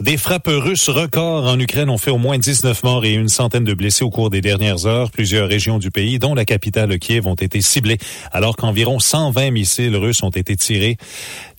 Des 0.00 0.16
frappes 0.16 0.48
russes 0.48 0.88
records 0.88 1.46
en 1.46 1.58
Ukraine 1.58 1.90
ont 1.90 1.98
fait 1.98 2.10
au 2.10 2.18
moins 2.18 2.38
19 2.38 2.82
morts 2.84 3.04
et 3.04 3.14
une 3.14 3.28
centaine 3.28 3.64
de 3.64 3.74
blessés 3.74 4.04
au 4.04 4.10
cours 4.10 4.30
des 4.30 4.40
dernières 4.40 4.86
heures. 4.86 5.10
Plusieurs 5.10 5.48
régions 5.48 5.78
du 5.78 5.90
pays, 5.90 6.18
dont 6.18 6.34
la 6.34 6.44
capitale 6.44 6.98
Kiev, 6.98 7.26
ont 7.26 7.34
été 7.34 7.60
ciblées, 7.60 7.98
alors 8.32 8.56
qu'environ 8.56 8.98
120 9.00 9.50
missiles 9.50 9.96
russes 9.96 10.22
ont 10.22 10.30
été 10.30 10.56
tirés. 10.56 10.96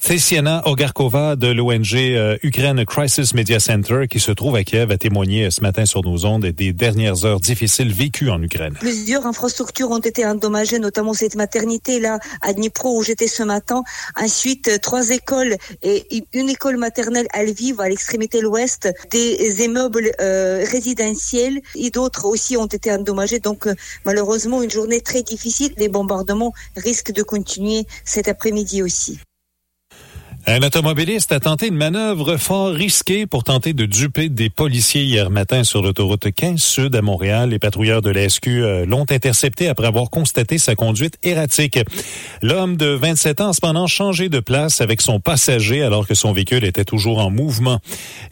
Tessiana 0.06 0.62
Ogarkova 0.68 1.36
de 1.36 1.48
l'ONG 1.48 1.96
euh, 1.96 2.38
Ukraine 2.44 2.86
Crisis 2.86 3.34
Media 3.34 3.60
Center, 3.60 4.08
qui 4.08 4.20
se 4.20 4.32
trouve 4.32 4.56
à 4.56 4.64
Kiev, 4.64 4.92
a 4.92 5.00
témoigné 5.00 5.50
ce 5.50 5.62
matin 5.62 5.88
sur 5.88 6.04
nos 6.04 6.26
ondes 6.26 6.46
des 6.46 6.74
dernières 6.74 7.26
heures 7.26 7.40
difficiles 7.40 7.92
vécues 7.92 8.30
en 8.30 8.40
Ukraine. 8.40 8.76
Plusieurs 8.80 9.26
infrastructures 9.26 9.90
ont 9.90 9.98
été 9.98 10.24
endommagées, 10.24 10.78
notamment 10.78 11.14
cette 11.14 11.34
maternité 11.34 12.00
là 12.00 12.20
à 12.42 12.54
Dnipro 12.54 12.96
où 12.96 13.02
j'étais 13.02 13.26
ce 13.26 13.42
matin. 13.42 13.82
Ensuite, 14.16 14.68
euh, 14.68 14.78
trois 14.78 15.10
écoles 15.10 15.56
et 15.82 16.24
une 16.34 16.50
école 16.50 16.78
maternelle 16.78 17.26
à 17.34 17.42
Lviv, 17.42 17.82
à 17.82 17.90
l'extrémité 17.90 18.42
l'ouest, 18.42 18.88
des 19.10 19.64
immeubles 19.64 20.12
euh, 20.22 20.64
résidentiels 20.70 21.62
et 21.74 21.90
d'autres 21.90 22.26
aussi 22.26 22.58
ont 22.58 22.68
été 22.68 22.92
endommagés. 22.92 23.40
Donc, 23.40 23.68
malheureusement, 24.06 24.62
une 24.62 24.70
journée 24.70 25.02
très 25.02 25.24
difficile. 25.24 25.74
Les 25.78 25.90
bombardements 25.90 26.54
risquent 26.78 27.12
de 27.12 27.24
continuer 27.24 27.88
cet 28.04 28.28
après-midi 28.28 28.84
aussi. 28.84 29.18
Un 30.48 30.62
automobiliste 30.62 31.32
a 31.32 31.40
tenté 31.40 31.70
une 31.70 31.76
manœuvre 31.76 32.38
fort 32.38 32.70
risquée 32.70 33.26
pour 33.26 33.44
tenter 33.44 33.74
de 33.74 33.88
duper 33.88 34.30
des 34.30 34.52
policiers 34.52 35.02
hier 35.02 35.32
matin 35.32 35.64
sur 35.64 35.82
l'autoroute 35.82 36.32
15 36.32 36.62
Sud 36.62 36.96
à 36.96 37.02
Montréal. 37.02 37.50
Les 37.50 37.58
patrouilleurs 37.58 38.04
de 38.04 38.12
la 38.12 38.28
euh, 38.48 38.86
l'ont 38.86 39.08
intercepté 39.10 39.68
après 39.70 39.88
avoir 39.88 40.12
constaté 40.12 40.60
sa 40.60 40.76
conduite 40.76 41.18
erratique. 41.24 41.80
L'homme 42.44 42.78
de 42.78 42.86
27 42.86 43.42
ans 43.42 43.50
a 43.50 43.54
cependant 43.54 43.88
changé 43.88 44.30
de 44.30 44.40
place 44.40 44.82
avec 44.82 45.02
son 45.02 45.20
passager 45.20 45.82
alors 45.82 46.06
que 46.06 46.14
son 46.14 46.32
véhicule 46.32 46.64
était 46.64 46.86
toujours 46.86 47.18
en 47.18 47.32
mouvement. 47.32 47.80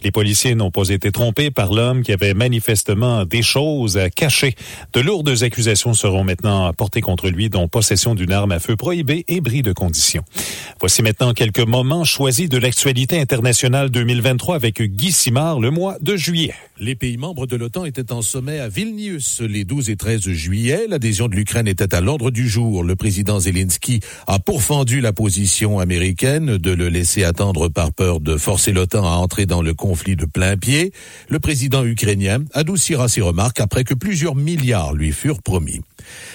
Les 0.04 0.12
policiers 0.12 0.54
n'ont 0.54 0.70
pas 0.70 0.90
été 0.90 1.12
trompés 1.12 1.50
par 1.50 1.74
l'homme 1.74 2.04
qui 2.04 2.12
avait 2.12 2.36
manifestement 2.36 3.26
des 3.26 3.42
choses 3.42 3.98
à 3.98 4.12
cacher. 4.12 4.54
De 4.94 5.00
lourdes 5.00 5.42
accusations 5.42 5.96
seront 5.96 6.24
maintenant 6.24 6.72
portées 6.74 7.02
contre 7.02 7.30
lui, 7.30 7.50
dont 7.50 7.68
possession 7.68 8.14
d'une 8.14 8.34
arme 8.34 8.52
à 8.52 8.60
feu 8.60 8.76
prohibée 8.76 9.26
et 9.28 9.42
bris 9.42 9.64
de 9.64 9.74
conditions. 9.74 10.24
Voici 10.80 11.02
maintenant 11.02 11.34
quelques 11.34 11.60
moments 11.60 12.03
de 12.04 12.58
l'actualité 12.58 13.18
internationale 13.18 13.90
2023 13.90 14.58
avec 14.58 14.82
Guy 14.82 15.14
Simard 15.14 15.62
le 15.62 15.72
mois 15.72 15.96
de 16.02 16.18
juillet. 16.18 16.54
Les 16.78 16.96
pays 16.96 17.16
membres 17.16 17.48
de 17.48 17.56
l'OTAN 17.56 17.86
étaient 17.86 18.12
en 18.12 18.22
sommet 18.22 18.60
à 18.60 18.68
Vilnius 18.68 19.40
les 19.40 19.64
12 19.64 19.90
et 19.90 19.96
13 19.96 20.22
juillet. 20.32 20.86
L'adhésion 20.90 21.30
de 21.30 21.36
l'Ukraine 21.36 21.66
était 21.66 21.96
à 21.96 22.02
l'ordre 22.02 22.30
du 22.30 22.50
jour. 22.50 22.84
Le 22.84 22.98
président 22.98 23.40
Zelensky 23.40 24.02
a 24.28 24.40
pourfendu 24.40 25.00
la 25.00 25.14
position 25.14 25.80
américaine 25.80 26.58
de 26.58 26.72
le 26.72 26.90
laisser 26.90 27.24
attendre 27.24 27.70
par 27.70 27.94
peur 27.94 28.20
de 28.20 28.36
forcer 28.36 28.74
l'OTAN 28.74 29.06
à 29.06 29.16
entrer 29.16 29.46
dans 29.46 29.62
le 29.62 29.74
conflit 29.74 30.18
de 30.18 30.26
plein 30.26 30.58
pied. 30.58 30.92
Le 31.30 31.40
président 31.40 31.86
ukrainien 31.86 32.44
adoucira 32.52 33.08
ses 33.08 33.22
remarques 33.22 33.62
après 33.62 33.86
que 33.86 33.94
plusieurs 33.94 34.36
milliards 34.36 34.94
lui 34.94 35.14
furent 35.14 35.42
promis. 35.42 35.80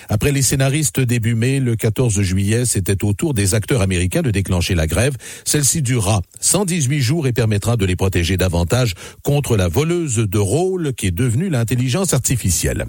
Après 0.08 0.32
les 0.32 0.42
scénaristes 0.42 1.00
début 1.00 1.34
mai, 1.34 1.60
le 1.60 1.76
14 1.76 2.20
juillet, 2.22 2.64
c'était 2.64 3.04
au 3.04 3.12
tour 3.12 3.34
des 3.34 3.54
acteurs 3.54 3.82
américains 3.82 4.22
de 4.22 4.30
déclencher 4.30 4.74
la 4.74 4.86
grève. 4.86 5.16
Celle-ci 5.44 5.82
durera 5.82 6.22
118 6.40 7.00
jours 7.00 7.26
et 7.26 7.32
permettra 7.32 7.76
de 7.76 7.84
les 7.84 7.96
protéger 7.96 8.36
davantage 8.36 8.94
contre 9.22 9.56
la 9.56 9.68
voleuse 9.68 10.16
de 10.16 10.38
rôle 10.38 10.92
qui 10.94 11.06
est 11.06 11.12
devenue 11.12 11.48
l'intelligence 11.48 12.14
artificielle. 12.14 12.86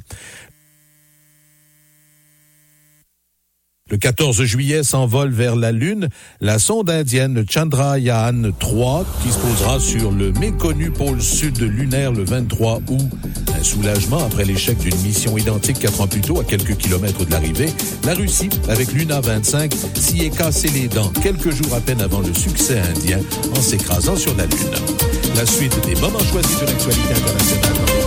Le 3.90 3.98
14 3.98 4.44
juillet 4.44 4.84
s'envole 4.84 5.32
vers 5.32 5.56
la 5.56 5.72
Lune 5.72 6.10
la 6.42 6.60
sonde 6.60 6.92
indienne 6.92 7.44
Chandrayaan 7.50 8.52
3 8.60 9.06
qui 9.24 9.30
se 9.30 9.80
sur 9.80 10.12
le 10.12 10.32
méconnu 10.34 10.92
pôle 10.92 11.22
sud 11.22 11.60
lunaire 11.60 12.12
le 12.12 12.24
23 12.24 12.82
août. 12.88 13.10
Un 13.58 13.64
soulagement 13.64 14.24
après 14.24 14.46
l'échec 14.46 14.78
d'une 14.78 14.96
mission 15.02 15.38
identique 15.38 15.80
quatre 15.80 16.02
ans 16.02 16.08
plus 16.08 16.22
tôt 16.22 16.40
à 16.40 16.44
quelques 16.44 16.78
kilomètres 16.78 17.26
de 17.26 17.32
l'arrivée. 17.32 17.70
La 18.06 18.14
Russie, 18.14 18.50
avec 18.68 18.92
Luna 18.94 19.22
25, 19.22 19.74
s'y 19.96 20.22
est 20.22 20.38
cassé 20.38 20.68
les 20.70 20.88
dents 20.88 21.12
quelques 21.24 21.52
jours 21.52 21.74
à 21.76 21.82
peine 21.82 22.02
avant 22.02 22.22
le 22.22 22.34
succès 22.34 22.80
indien 22.80 23.20
en 23.56 23.62
s'écrasant 23.62 24.16
sur 24.16 24.36
la 24.36 24.46
Lune. 24.46 25.36
La 25.36 25.46
suite 25.46 25.76
des 25.86 25.96
moments 25.96 26.20
choisis 26.20 26.60
de 26.60 26.66
l'actualité 26.68 27.14
internationale 27.16 27.74
dans 27.74 27.86
les. 27.86 28.00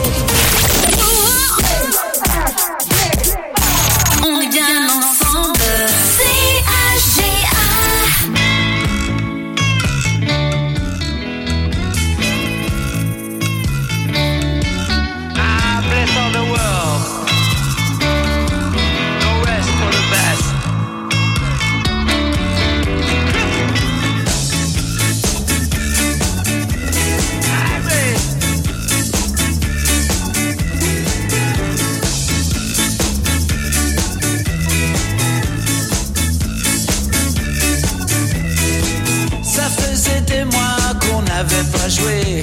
Pas 41.73 41.89
joué, 41.89 42.43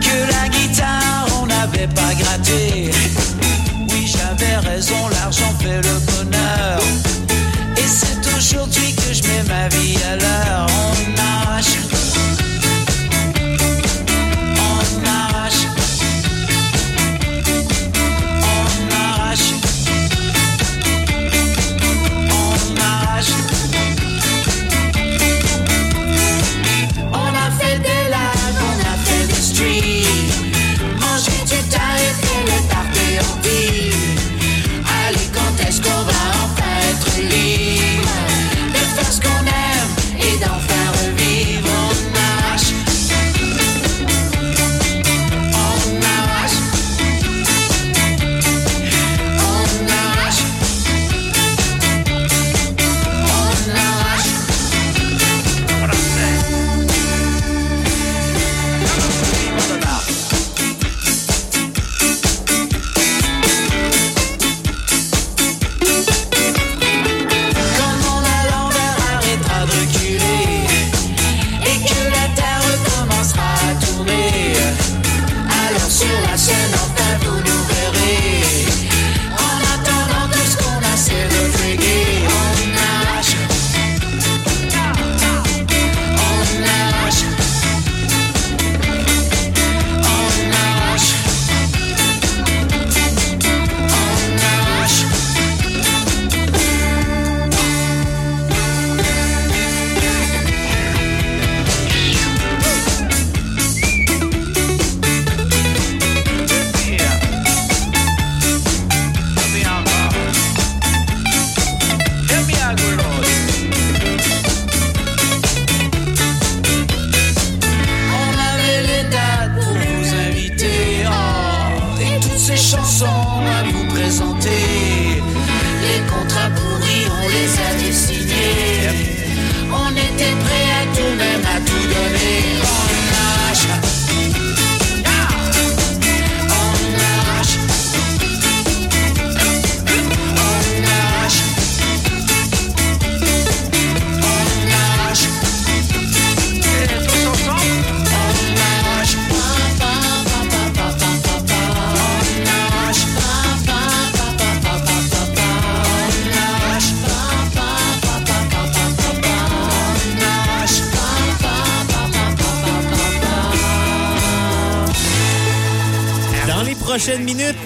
que 0.00 0.32
la 0.32 0.48
guitare 0.48 1.26
on 1.40 1.46
n'avait 1.46 1.88
pas 1.88 2.14
gratté. 2.14 2.90
Oui, 3.90 4.06
j'avais 4.06 4.56
raison, 4.56 5.08
l'argent 5.10 5.52
fait 5.60 5.80
le 5.82 5.98
bonheur. 6.10 6.80
Et 7.76 7.88
c'est 7.88 8.36
aujourd'hui 8.36 8.94
que 8.94 9.12
je 9.12 9.22
mets 9.22 9.44
ma 9.48 9.68
vie 9.68 9.96
à 10.10 10.16
l'heure. 10.16 10.73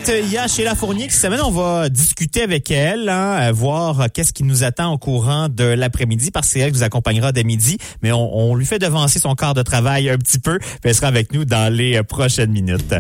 Il 0.09 0.31
y 0.31 0.39
a 0.39 0.49
Sheila 0.49 0.75
Fournier 0.75 1.07
qui 1.07 1.15
semaine, 1.15 1.41
on 1.41 1.51
va 1.51 1.89
discuter 1.89 2.43
avec 2.43 2.71
elle, 2.71 3.09
hein, 3.09 3.53
voir 3.53 4.07
qu'est-ce 4.13 4.33
qui 4.33 4.43
nous 4.43 4.65
attend 4.65 4.93
au 4.93 4.99
courant 4.99 5.49
de 5.49 5.65
l'après-midi, 5.65 6.31
parce 6.31 6.53
que 6.53 6.59
elle 6.59 6.73
vous 6.73 6.83
accompagnera 6.83 7.33
dès 7.33 7.45
midi, 7.45 7.79
mais 8.03 8.11
on, 8.13 8.55
lui 8.55 8.67
fait 8.67 8.79
devancer 8.79 9.19
son 9.19 9.35
quart 9.35 9.55
de 9.55 9.63
travail 9.63 10.11
un 10.11 10.19
petit 10.19 10.39
peu, 10.39 10.59
elle 10.83 10.95
sera 10.95 11.09
avec 11.09 11.33
nous 11.33 11.45
dans 11.45 11.73
les 11.73 11.97
euh, 11.97 12.03
prochaines 12.03 12.51
minutes. 12.51 12.95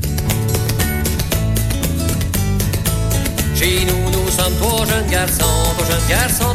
Chez 3.55 3.85
nous, 3.87 4.11
nous 4.11 4.31
sommes 4.31 4.55
trois 4.61 4.87
jeunes 4.87 5.11
garçons, 5.11 5.75
trois 5.77 5.87
jeunes 5.87 6.09
garçons 6.09 6.55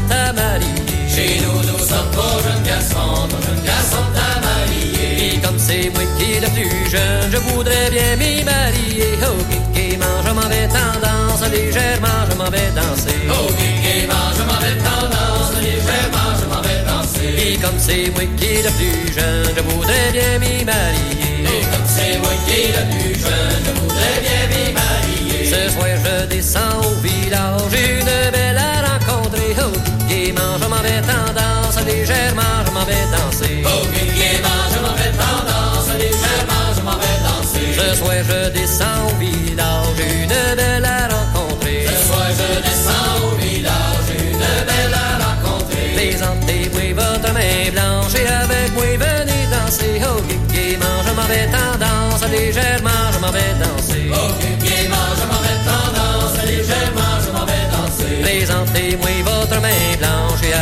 comme 17.63 17.79
c'est 17.79 18.09
moi 18.11 18.23
qui 18.37 18.61
le 18.61 18.69
plus 18.77 19.13
jeune, 19.13 19.47
je 19.55 19.61
voudrais 19.61 20.11
bien 20.11 20.37
m'y 20.39 20.65
marier. 20.65 21.43
Et 21.43 21.63
comme 21.71 21.87
c'est 21.87 22.17
moi 22.19 22.33
qui 22.45 22.67
le 22.77 22.83
plus 22.91 23.19
jeune, 23.19 23.63
je 23.65 23.71
voudrais 23.79 24.19
bien 24.25 24.43
m'y 24.51 24.73
marier. 24.73 25.45
Ce 25.45 25.71
soir, 25.73 25.87
je 26.03 26.25
descends 26.25 26.81
au 26.83 26.95
village, 27.01 27.61
une 27.71 28.31
belle 28.31 28.59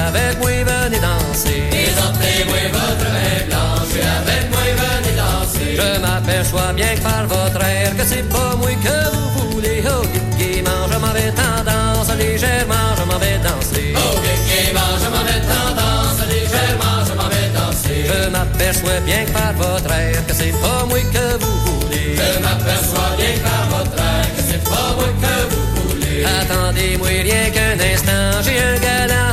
avec 0.08 0.40
moi, 0.40 0.50
venez 0.50 1.00
danser. 1.00 1.64
Présentez-moi 1.70 2.62
votre 2.78 3.08
main 3.16 3.40
blanche 3.48 3.98
avec 4.20 4.44
moi, 4.52 4.66
venez 4.82 5.16
danser. 5.22 5.72
Je 5.80 6.00
m'aperçois 6.02 6.74
bien 6.74 6.96
que 6.96 7.02
par 7.02 7.26
votre 7.28 7.64
air 7.64 7.96
que 7.96 8.04
c'est 8.06 8.28
pas 8.30 8.56
moi 8.56 8.72
que 8.86 8.98
vous 9.16 9.52
voulez. 9.52 9.84
Oh, 9.88 10.04
gaiement, 10.38 10.84
je 10.92 10.98
m'en 10.98 11.14
vais 11.14 11.32
tendance, 11.32 12.10
légèrement, 12.18 12.88
je 12.98 13.04
m'en 13.10 13.20
vais 13.20 13.38
danser. 13.48 13.94
Oh, 13.96 14.16
gaiement, 14.50 14.94
je 15.02 15.08
m'en 15.14 15.24
vais 15.30 15.42
tendance, 15.54 16.20
légèrement, 16.34 16.98
je 17.08 17.14
m'en 17.20 17.30
vais 17.34 17.50
danser. 17.58 18.00
Je 18.10 18.30
m'aperçois 18.30 19.00
bien 19.06 19.26
que 19.26 19.32
par 19.32 19.54
votre 19.54 19.92
air 19.92 20.26
que 20.28 20.34
c'est 20.34 20.56
pas 20.64 20.86
moi 20.90 21.00
que 21.16 21.28
vous 21.44 21.58
voulez. 21.66 22.16
Je 22.16 22.40
m'aperçois 22.46 23.12
bien 23.18 23.34
que 23.38 23.44
par 23.50 23.66
votre 23.74 23.98
air 23.98 24.28
que 24.36 24.42
c'est 24.50 24.64
pas 24.64 24.90
moi 24.98 25.10
que 25.24 25.36
vous 25.52 25.66
voulez. 25.90 26.26
Attendez-moi 26.40 27.08
rien 27.08 27.50
qu'un 27.56 27.78
instant, 27.94 28.42
j'ai 28.44 28.60
un 28.60 28.78
galant 28.80 29.31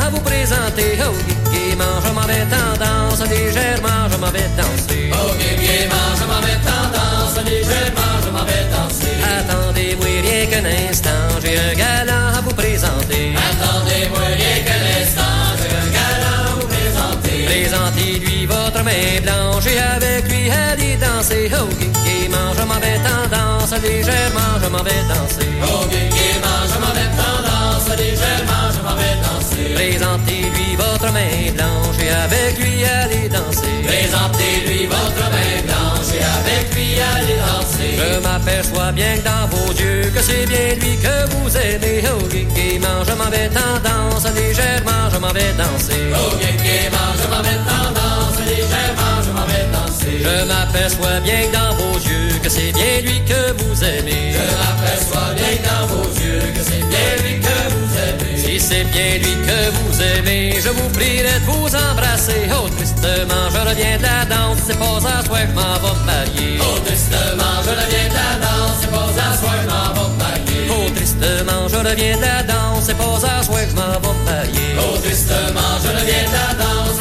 présenter. 0.79 0.99
Oh, 1.05 1.15
gaiement, 1.53 2.01
je 2.05 2.13
m'en 2.13 2.27
vais 2.27 2.47
tendance, 2.47 3.21
légèrement, 3.29 4.09
je 4.11 4.17
m'en 4.17 4.31
vais 4.31 4.49
danser. 4.57 5.11
Oh, 5.13 5.33
gaiement, 5.39 6.11
je 6.19 6.25
m'en 6.25 6.41
vais 6.41 6.59
tendance, 6.65 7.37
légèrement, 7.45 8.15
je 8.25 8.31
m'en 8.31 8.45
vais 8.45 8.65
danser. 8.71 9.15
Attendez-moi 9.39 10.07
rien 10.23 10.47
qu'un 10.47 10.67
instant, 10.89 11.25
j'ai 11.43 11.59
un 11.59 11.75
galant 11.75 12.29
à 12.37 12.41
vous 12.41 12.55
présenter. 12.55 13.35
Attendez-moi 13.35 14.27
rien 14.41 14.59
qu'un 14.67 14.83
instant, 15.01 15.39
j'ai 15.59 15.73
un 15.83 15.91
galant 15.99 16.45
à 16.47 16.55
vous 16.61 16.67
présenter. 16.67 17.39
Présentez-lui 17.47 18.47
votre 18.47 18.83
main 18.85 19.21
blanche 19.23 19.67
et 19.67 19.79
avec 19.79 20.29
lui 20.29 20.51
allez 20.51 20.97
danser. 20.97 21.51
Oh, 21.55 21.69
gaiement, 22.05 22.51
je 22.57 22.63
m'en 22.63 22.79
vais 22.81 22.99
tendance, 23.09 23.73
légèrement, 23.83 24.53
je 24.63 24.69
m'en 24.69 24.83
vais 24.83 25.03
danser. 25.09 25.51
Oh, 25.63 25.87
gaiement, 25.91 26.63
je 26.71 26.79
m'en 26.83 26.93
vais 26.95 27.11
tendance, 27.17 27.48
légèrement, 27.97 28.67
je 28.75 28.81
m'en 28.83 28.97
vais 28.97 29.17
danser. 29.23 29.75
Présentez-lui 29.75 30.77
votre 30.77 31.13
main 31.13 31.53
blanche 31.55 31.99
et 32.01 32.11
avec 32.11 32.59
lui 32.59 32.85
allez 32.85 33.29
danser. 33.29 33.77
Présentez-lui 33.87 34.87
votre 34.87 35.25
main 35.35 35.55
blanche 35.67 36.11
et 36.15 36.25
avec 36.39 36.75
lui 36.75 36.95
allez 37.15 37.39
danser. 37.39 37.93
Je 37.99 38.21
m'aperçois 38.21 38.93
bien 38.93 39.17
que 39.19 39.25
dans 39.25 39.47
vos 39.51 39.73
yeux 39.73 40.11
que 40.15 40.23
c'est 40.23 40.47
bien 40.47 40.75
lui 40.81 40.97
que 40.97 41.17
vous 41.33 41.57
aimez. 41.57 42.03
Oh, 42.11 42.25
gaiement, 42.55 43.05
je 43.07 43.13
m'en 43.13 43.31
vais 43.31 43.49
tendance, 43.49 44.27
légèrement, 44.35 45.05
je 45.13 45.19
m'en 45.19 45.33
vais 45.33 45.53
danser. 45.57 46.03
Oh, 46.15 46.37
gaiement, 46.41 47.11
je 47.21 47.27
m'en 47.29 47.43
vais 47.43 47.61
tendance, 47.73 48.39
légèrement, 48.47 49.17
je 49.25 49.31
m'en 49.31 49.47
vais 49.47 49.67
danser. 49.73 49.88
Je 50.09 50.45
m'aperçois 50.47 51.21
bien 51.23 51.43
dans 51.53 51.75
vos 51.77 51.99
yeux 51.99 52.39
que 52.43 52.49
c'est 52.49 52.73
bien 52.73 53.01
lui 53.03 53.21
que 53.25 53.53
vous 53.63 53.85
aimez. 53.85 54.33
Je 54.33 54.45
m'aperçois 54.61 55.35
bien 55.37 55.55
dans 55.69 55.87
vos 55.87 56.09
yeux 56.21 56.41
que 56.55 56.63
c'est 56.63 56.85
bien 56.93 57.11
lui 57.23 57.41
que 57.41 57.59
vous 57.75 57.91
aimez. 58.07 58.37
Si 58.37 58.61
c'est 58.61 58.85
bien 58.85 59.19
lui 59.19 59.35
que 59.47 59.71
vous 59.77 60.03
aimez, 60.03 60.55
je 60.65 60.71
vous 60.71 60.89
prierai 60.91 61.39
de 61.41 61.45
vous 61.45 61.69
embrasser. 61.77 62.49
Oh, 62.53 62.69
tristement, 62.77 63.45
je 63.53 63.69
reviens 63.69 63.99
de 63.99 64.03
la 64.03 64.25
danse, 64.25 64.59
c'est 64.67 64.79
pas 64.79 64.97
à 64.97 65.25
soir 65.25 65.43
que 65.43 65.49
je 65.49 65.55
m'en 65.55 65.75
vais 65.83 66.05
marier. 66.07 66.59
Oh, 66.61 66.79
tristement, 66.85 67.55
je 67.65 67.71
reviens 67.71 68.09
de 68.09 68.15
la 68.15 68.33
danse, 68.45 68.77
c'est 68.81 68.91
pas 68.91 69.11
à 69.13 69.37
soir 69.37 69.55
que 69.57 69.63
je 69.63 69.69
m'en 69.69 69.89
vais 69.95 70.13
marier. 70.23 70.63
Oh, 70.71 70.91
tristement, 70.95 71.69
je 71.69 71.77
reviens 71.77 72.17
de 72.17 72.23
la 72.23 72.43
danse, 72.43 72.85
c'est 72.87 72.97
pas 72.97 73.17
à 73.17 73.43
soir 73.43 73.61
que 73.61 73.71
je 73.71 73.77
m'en 73.77 73.99
vais 74.01 74.19
marier. 74.25 74.73
Oh, 74.79 74.97
tristement, 75.05 75.73
je 75.83 75.89
reviens 75.89 76.25
de 76.29 76.33
la 76.33 76.49
danse, 76.65 76.98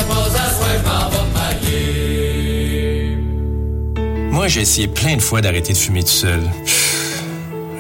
J'ai 4.47 4.61
essayé 4.61 4.87
plein 4.87 5.17
de 5.17 5.21
fois 5.21 5.41
d'arrêter 5.41 5.73
de 5.73 5.77
fumer 5.77 6.03
tout 6.03 6.09
seul. 6.09 6.41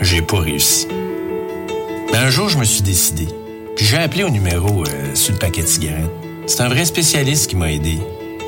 J'ai 0.01 0.21
pas 0.21 0.39
réussi. 0.39 0.85
Mais 2.11 2.17
un 2.17 2.29
jour, 2.29 2.49
je 2.49 2.57
me 2.57 2.65
suis 2.65 2.81
décidé. 2.81 3.25
J'ai 3.77 3.95
appelé 3.97 4.23
au 4.23 4.29
numéro 4.29 4.83
euh, 4.83 5.15
sur 5.15 5.31
le 5.31 5.39
paquet 5.39 5.61
de 5.61 5.67
cigarettes. 5.67 6.11
C'est 6.45 6.61
un 6.61 6.67
vrai 6.67 6.83
spécialiste 6.83 7.49
qui 7.49 7.55
m'a 7.55 7.71
aidé. 7.71 7.99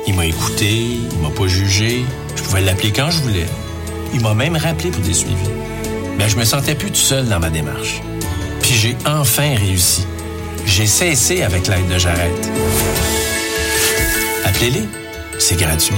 Il 0.06 0.14
m'a 0.14 0.26
écouté, 0.26 0.70
il 1.10 1.18
m'a 1.22 1.30
pas 1.30 1.46
jugé. 1.46 2.04
Je 2.36 2.42
pouvais 2.42 2.60
l'appeler 2.60 2.92
quand 2.92 3.10
je 3.10 3.22
voulais. 3.22 3.46
Il 4.12 4.20
m'a 4.20 4.34
même 4.34 4.56
rappelé 4.56 4.90
pour 4.90 5.02
des 5.02 5.14
suivis. 5.14 5.34
Mais 6.18 6.28
je 6.28 6.36
me 6.36 6.44
sentais 6.44 6.74
plus 6.74 6.90
tout 6.90 6.96
seul 6.96 7.26
dans 7.26 7.40
ma 7.40 7.48
démarche. 7.48 8.02
Puis 8.60 8.74
j'ai 8.74 8.96
enfin 9.06 9.54
réussi. 9.56 10.04
J'ai 10.66 10.86
cessé 10.86 11.42
avec 11.42 11.68
l'aide 11.68 11.88
de 11.88 11.98
Jarrette. 11.98 12.50
Appelez-les. 14.44 14.84
C'est 15.38 15.58
gratuit. 15.58 15.96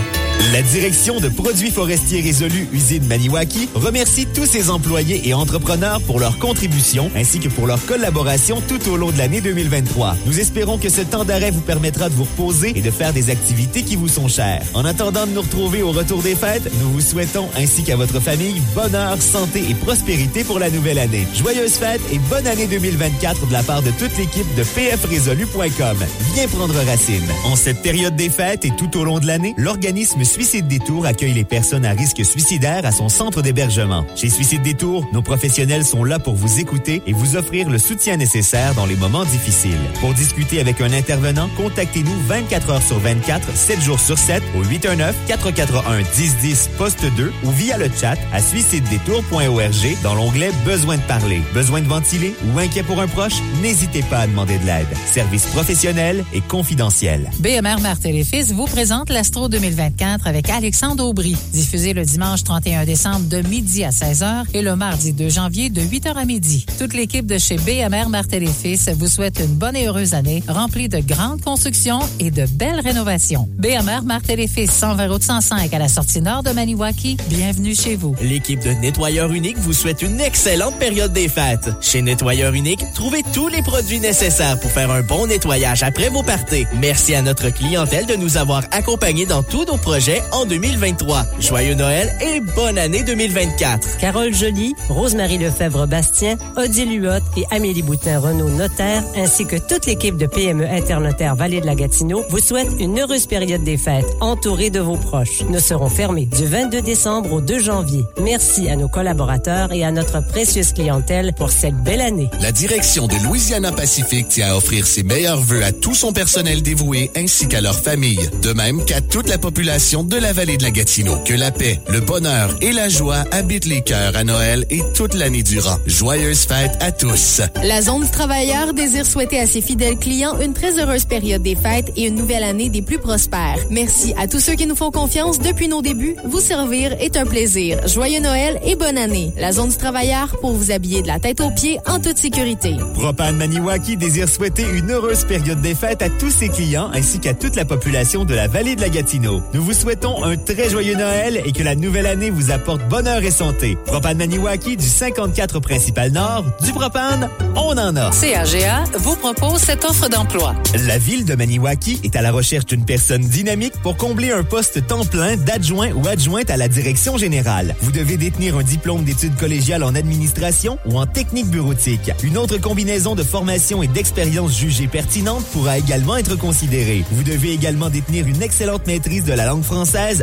La 0.51 0.61
direction 0.61 1.21
de 1.21 1.29
produits 1.29 1.71
forestiers 1.71 2.21
résolus 2.21 2.67
Usine 2.73 3.07
Maniwaki 3.07 3.69
remercie 3.77 4.27
tous 4.27 4.45
ses 4.45 4.71
employés 4.71 5.29
et 5.29 5.35
entrepreneurs 5.35 6.01
pour 6.01 6.19
leur 6.19 6.37
contribution 6.39 7.13
ainsi 7.15 7.39
que 7.39 7.49
pour 7.49 7.69
leur 7.69 7.85
collaboration 7.87 8.61
tout 8.67 8.91
au 8.91 8.97
long 8.97 9.13
de 9.13 9.19
l'année 9.19 9.41
2023. 9.41 10.17
Nous 10.27 10.41
espérons 10.41 10.79
que 10.79 10.89
ce 10.89 11.03
temps 11.03 11.25
d'arrêt 11.25 11.53
vous 11.53 11.61
permettra 11.61 12.09
de 12.09 12.15
vous 12.15 12.25
reposer 12.25 12.73
et 12.77 12.81
de 12.81 12.91
faire 12.91 13.13
des 13.13 13.31
activités 13.31 13.85
qui 13.85 13.95
vous 13.95 14.09
sont 14.09 14.27
chères. 14.27 14.65
En 14.75 14.85
attendant 14.85 15.29
de 15.29 15.31
nous 15.31 15.43
retrouver 15.43 15.81
au 15.81 15.93
retour 15.93 16.23
des 16.23 16.35
fêtes, 16.35 16.69
nous 16.81 16.91
vous 16.91 17.01
souhaitons 17.01 17.49
ainsi 17.57 17.85
qu'à 17.85 17.95
votre 17.95 18.19
famille 18.19 18.61
bonheur, 18.75 19.23
santé 19.23 19.63
et 19.71 19.75
prospérité 19.75 20.43
pour 20.43 20.59
la 20.59 20.71
nouvelle 20.71 20.99
année. 20.99 21.27
Joyeuses 21.37 21.77
fêtes 21.77 22.03
et 22.13 22.19
bonne 22.19 22.49
année 22.49 22.67
2024 22.67 23.47
de 23.47 23.53
la 23.53 23.63
part 23.63 23.83
de 23.83 23.93
toute 23.93 24.19
l'équipe 24.19 24.53
de 24.57 24.65
pfrésolu.com. 24.65 25.99
Viens 26.35 26.49
prendre 26.49 26.75
racine. 26.85 27.29
En 27.45 27.55
cette 27.55 27.81
période 27.81 28.17
des 28.17 28.29
fêtes 28.29 28.65
et 28.65 28.73
tout 28.77 28.99
au 28.99 29.05
long 29.05 29.21
de 29.21 29.27
l'année, 29.29 29.55
l'organisme 29.57 30.25
Suicide 30.33 30.67
Détour 30.67 31.05
accueille 31.05 31.35
les 31.35 31.45
personnes 31.45 31.85
à 31.85 31.91
risque 31.91 32.25
suicidaire 32.25 32.87
à 32.87 32.91
son 32.91 33.11
centre 33.11 33.43
d'hébergement. 33.43 34.07
Chez 34.17 34.31
Suicide 34.31 34.63
Détour, 34.63 35.07
nos 35.13 35.21
professionnels 35.21 35.85
sont 35.85 36.05
là 36.05 36.19
pour 36.19 36.37
vous 36.37 36.59
écouter 36.59 37.03
et 37.07 37.13
vous 37.13 37.37
offrir 37.37 37.69
le 37.69 37.77
soutien 37.77 38.17
nécessaire 38.17 38.75
dans 38.75 38.87
les 38.87 38.97
moments 38.97 39.27
difficiles. 39.27 39.77
Pour 40.01 40.15
discuter 40.15 40.59
avec 40.59 40.81
un 40.81 40.95
intervenant, 40.95 41.51
contactez-nous 41.59 42.17
24 42.29 42.71
heures 42.71 42.83
sur 42.83 42.99
24, 42.99 43.55
7 43.55 43.83
jours 43.83 44.01
sur 44.01 44.17
7 44.17 44.43
au 44.57 44.65
819-441-1010 44.65 46.71
poste 46.79 47.05
2 47.15 47.31
ou 47.45 47.51
via 47.51 47.77
le 47.77 47.91
chat 47.95 48.17
à 48.33 48.41
suicidedétour.org 48.41 49.99
dans 50.03 50.15
l'onglet 50.15 50.51
Besoin 50.65 50.97
de 50.97 51.03
parler. 51.03 51.43
Besoin 51.53 51.83
de 51.83 51.89
ventiler 51.89 52.35
ou 52.47 52.59
inquiet 52.59 52.85
pour 52.85 53.03
un 53.03 53.07
proche? 53.07 53.37
N'hésitez 53.61 54.03
pas 54.05 54.21
à 54.21 54.27
demander 54.27 54.57
de 54.57 54.65
l'aide. 54.65 54.89
Service 55.05 55.45
professionnel 55.45 56.25
et 56.33 56.41
confidentiel. 56.41 57.31
BMR 57.41 57.81
Martel 57.83 58.17
et 58.17 58.25
Fils 58.25 58.51
vous 58.51 58.65
présente 58.65 59.11
l'Astro 59.11 59.51
2024 59.51 60.12
avec 60.25 60.51
Alexandre 60.51 61.05
Aubry. 61.05 61.37
Diffusé 61.53 61.95
le 61.95 62.05
dimanche 62.05 62.45
31 62.45 62.85
décembre 62.85 63.27
de 63.29 63.41
midi 63.49 63.85
à 63.85 63.91
16h 63.91 64.45
et 64.53 64.61
le 64.61 64.77
mardi 64.77 65.13
2 65.13 65.29
janvier 65.29 65.71
de 65.71 65.81
8h 65.81 66.15
à 66.15 66.25
midi. 66.25 66.67
Toute 66.79 66.93
l'équipe 66.93 67.27
de 67.27 67.39
chez 67.39 67.57
BMR 67.57 68.09
Martel 68.09 68.43
et 68.43 68.47
Fils 68.47 68.91
vous 68.91 69.09
souhaite 69.09 69.41
une 69.41 69.55
bonne 69.55 69.77
et 69.77 69.87
heureuse 69.87 70.15
année 70.15 70.43
remplie 70.49 70.89
de 70.89 70.99
grandes 70.99 71.41
constructions 71.41 72.01
et 72.21 72.31
de 72.31 72.45
belles 72.47 72.81
rénovations. 72.81 73.49
BMR 73.59 74.03
Martel 74.05 74.41
et 74.41 74.49
Fils 74.49 74.71
120 74.73 75.09
route 75.09 75.23
105 75.23 75.73
à 75.73 75.79
la 75.79 75.89
sortie 75.89 76.21
nord 76.21 76.43
de 76.43 76.51
Maniwaki. 76.51 77.17
Bienvenue 77.29 77.75
chez 77.75 77.97
vous. 77.97 78.15
L'équipe 78.21 78.63
de 78.63 78.71
Nettoyeur 78.71 79.33
Unique 79.33 79.59
vous 79.59 79.73
souhaite 79.73 80.03
une 80.03 80.21
excellente 80.21 80.79
période 80.79 81.13
des 81.13 81.29
fêtes. 81.29 81.71
Chez 81.81 82.03
Nettoyeur 82.03 82.53
Unique, 82.53 82.85
trouvez 82.95 83.23
tous 83.33 83.49
les 83.49 83.63
produits 83.63 84.01
nécessaires 84.01 84.61
pour 84.61 84.71
faire 84.71 84.91
un 84.91 85.01
bon 85.01 85.27
nettoyage 85.27 85.83
après 85.83 86.11
vos 86.11 86.23
parties. 86.23 86.67
Merci 86.81 87.15
à 87.15 87.23
notre 87.23 87.49
clientèle 87.49 88.07
de 88.07 88.17
nous 88.17 88.37
avoir 88.37 88.65
accompagnés 88.73 89.27
dans 89.27 89.43
tous 89.43 89.65
nos 89.65 89.79
projets 89.79 90.02
en 90.33 90.47
2023. 90.47 91.25
Joyeux 91.39 91.75
Noël 91.75 92.13
et 92.21 92.41
bonne 92.41 92.77
année 92.77 93.05
2024. 93.05 93.99
Carole 93.99 94.35
Joly, 94.35 94.75
Rosemary 94.89 95.39
Lefebvre-Bastien, 95.39 96.37
Odile 96.57 97.01
Huot 97.01 97.23
et 97.37 97.45
Amélie 97.53 97.83
Boutin-Renault 97.83 98.51
Notaire, 98.51 99.05
ainsi 99.17 99.47
que 99.47 99.55
toute 99.55 99.87
l'équipe 99.87 100.17
de 100.17 100.27
PME 100.27 100.67
Internotaire 100.67 101.37
Vallée 101.37 101.61
de 101.61 101.67
la 101.67 101.77
Gatineau, 101.77 102.25
vous 102.31 102.41
souhaite 102.41 102.69
une 102.81 102.99
heureuse 102.99 103.27
période 103.27 103.63
des 103.63 103.77
fêtes, 103.77 104.07
entourée 104.21 104.71
de 104.71 104.81
vos 104.81 104.97
proches. 104.97 105.43
Nous 105.49 105.61
serons 105.61 105.89
fermés 105.89 106.27
du 106.27 106.47
22 106.47 106.83
décembre 106.83 107.35
au 107.35 107.41
2 107.41 107.61
janvier. 107.61 108.05
Merci 108.21 108.69
à 108.69 108.75
nos 108.75 108.89
collaborateurs 108.89 109.73
et 109.73 109.85
à 109.85 109.93
notre 109.93 110.27
précieuse 110.27 110.73
clientèle 110.73 111.33
pour 111.33 111.51
cette 111.51 111.77
belle 111.77 112.01
année. 112.01 112.29
La 112.41 112.51
direction 112.51 113.07
de 113.07 113.15
Louisiana 113.25 113.71
Pacifique 113.71 114.29
tient 114.29 114.53
à 114.53 114.57
offrir 114.57 114.85
ses 114.85 115.05
meilleurs 115.05 115.41
vœux 115.41 115.63
à 115.63 115.71
tout 115.71 115.95
son 115.95 116.13
personnel 116.13 116.61
dévoué 116.63 117.13
ainsi 117.15 117.47
qu'à 117.47 117.61
leur 117.61 117.79
famille. 117.79 118.29
De 118.43 118.53
même 118.53 118.85
qu'à 118.85 119.01
toute 119.01 119.29
la 119.29 119.39
population 119.39 119.92
de 119.93 120.17
la 120.17 120.33
vallée 120.33 120.57
de 120.57 120.63
la 120.63 120.71
Gatineau. 120.71 121.19
Que 121.27 121.35
la 121.35 121.51
paix, 121.51 121.79
le 121.91 122.01
bonheur 122.01 122.57
et 122.63 122.73
la 122.73 122.89
joie 122.89 123.25
habitent 123.31 123.67
les 123.67 123.83
cœurs 123.83 124.17
à 124.17 124.25
Noël 124.25 124.65
et 124.71 124.81
toute 124.95 125.13
l'année 125.13 125.43
durant. 125.43 125.77
Joyeuses 125.87 126.47
fêtes 126.47 126.79
à 126.81 126.93
tous. 126.93 127.43
La 127.63 127.83
Zone 127.83 128.03
du 128.03 128.11
travailleur 128.11 128.73
désire 128.73 129.05
souhaiter 129.05 129.39
à 129.39 129.47
ses 129.47 129.61
fidèles 129.61 129.99
clients 129.99 130.41
une 130.41 130.55
très 130.55 130.81
heureuse 130.81 131.05
période 131.05 131.43
des 131.43 131.57
fêtes 131.57 131.93
et 131.95 132.07
une 132.07 132.15
nouvelle 132.15 132.43
année 132.43 132.71
des 132.71 132.81
plus 132.81 132.99
prospères. 132.99 133.59
Merci 133.69 134.15
à 134.17 134.27
tous 134.27 134.41
ceux 134.41 134.55
qui 134.55 134.67
nous 134.67 134.75
font 134.75 134.91
confiance 134.91 135.39
depuis 135.39 135.69
nos 135.69 135.83
débuts. 135.83 136.17
Vous 136.25 136.41
servir 136.41 136.93
est 136.99 137.19
un 137.19 137.27
plaisir. 137.27 137.87
Joyeux 137.87 138.21
Noël 138.21 138.61
et 138.65 138.77
bonne 138.77 138.97
année. 138.97 139.31
La 139.37 139.53
Zone 139.53 139.69
du 139.69 139.77
travailleur 139.77 140.41
pour 140.41 140.53
vous 140.53 140.71
habiller 140.71 141.03
de 141.03 141.09
la 141.09 141.19
tête 141.19 141.43
aux 141.43 141.51
pieds 141.51 141.79
en 141.87 141.99
toute 142.01 142.17
sécurité. 142.17 142.77
Propane 142.95 143.37
Maniwaki 143.37 143.99
désire 143.99 144.29
souhaiter 144.29 144.65
une 144.73 144.91
heureuse 144.91 145.25
période 145.25 145.61
des 145.61 145.75
fêtes 145.75 146.01
à 146.01 146.09
tous 146.09 146.31
ses 146.31 146.49
clients 146.49 146.91
ainsi 146.95 147.19
qu'à 147.19 147.35
toute 147.35 147.57
la 147.57 147.67
population 147.67 148.25
de 148.25 148.35
la 148.35 148.49
vallée 148.49 148.75
de 148.75 148.81
la 148.81 148.89
Gatineau. 148.89 149.43
Nous 149.53 149.63
vous 149.63 149.82
souhaitons 149.83 150.23
un 150.23 150.37
très 150.37 150.71
joyeux 150.71 150.95
Noël 150.95 151.43
et 151.45 151.51
que 151.51 151.65
la 151.65 151.75
nouvelle 151.75 152.07
année 152.07 152.31
vous 152.31 152.53
apporte 152.53 152.87
bonheur 152.89 153.21
et 153.25 153.33
santé. 153.33 153.77
Propane 153.85 154.17
Maniwaki 154.17 154.77
du 154.77 154.87
54 154.87 155.59
principal 155.59 156.13
nord, 156.13 156.45
du 156.63 156.71
propane, 156.71 157.29
on 157.57 157.77
en 157.77 157.97
a. 157.97 158.11
CAGA 158.13 158.85
vous 158.95 159.17
propose 159.17 159.61
cette 159.61 159.85
offre 159.85 160.09
d'emploi. 160.09 160.55
La 160.87 160.99
ville 160.99 161.25
de 161.25 161.35
Maniwaki 161.35 161.99
est 162.05 162.15
à 162.15 162.23
la 162.23 162.31
recherche 162.31 162.67
d'une 162.67 162.85
personne 162.85 163.23
dynamique 163.23 163.73
pour 163.83 163.97
combler 163.97 164.31
un 164.31 164.45
poste 164.45 164.87
temps 164.87 165.05
plein 165.05 165.37
d'adjoint 165.37 165.91
ou 165.91 166.07
adjointe 166.07 166.51
à 166.51 166.57
la 166.57 166.69
direction 166.69 167.17
générale. 167.17 167.75
Vous 167.81 167.91
devez 167.91 168.17
détenir 168.17 168.57
un 168.57 168.63
diplôme 168.63 169.03
d'études 169.03 169.35
collégiales 169.35 169.83
en 169.83 169.97
administration 169.97 170.79
ou 170.87 170.97
en 170.97 171.07
technique 171.07 171.49
bureautique. 171.49 172.13
Une 172.23 172.39
autre 172.39 172.59
combinaison 172.59 173.17
de 173.17 173.25
formation 173.25 173.83
et 173.83 173.89
d'expérience 173.89 174.57
jugée 174.57 174.87
pertinente 174.87 175.45
pourra 175.47 175.79
également 175.79 176.17
être 176.17 176.37
considérée. 176.37 177.05
Vous 177.11 177.25
devez 177.25 177.51
également 177.51 177.91
détenir 177.91 178.29
une 178.29 178.43
excellente 178.43 178.87
maîtrise 178.87 179.25
de 179.25 179.33
la 179.33 179.47
langue 179.47 179.65
française 179.65 179.72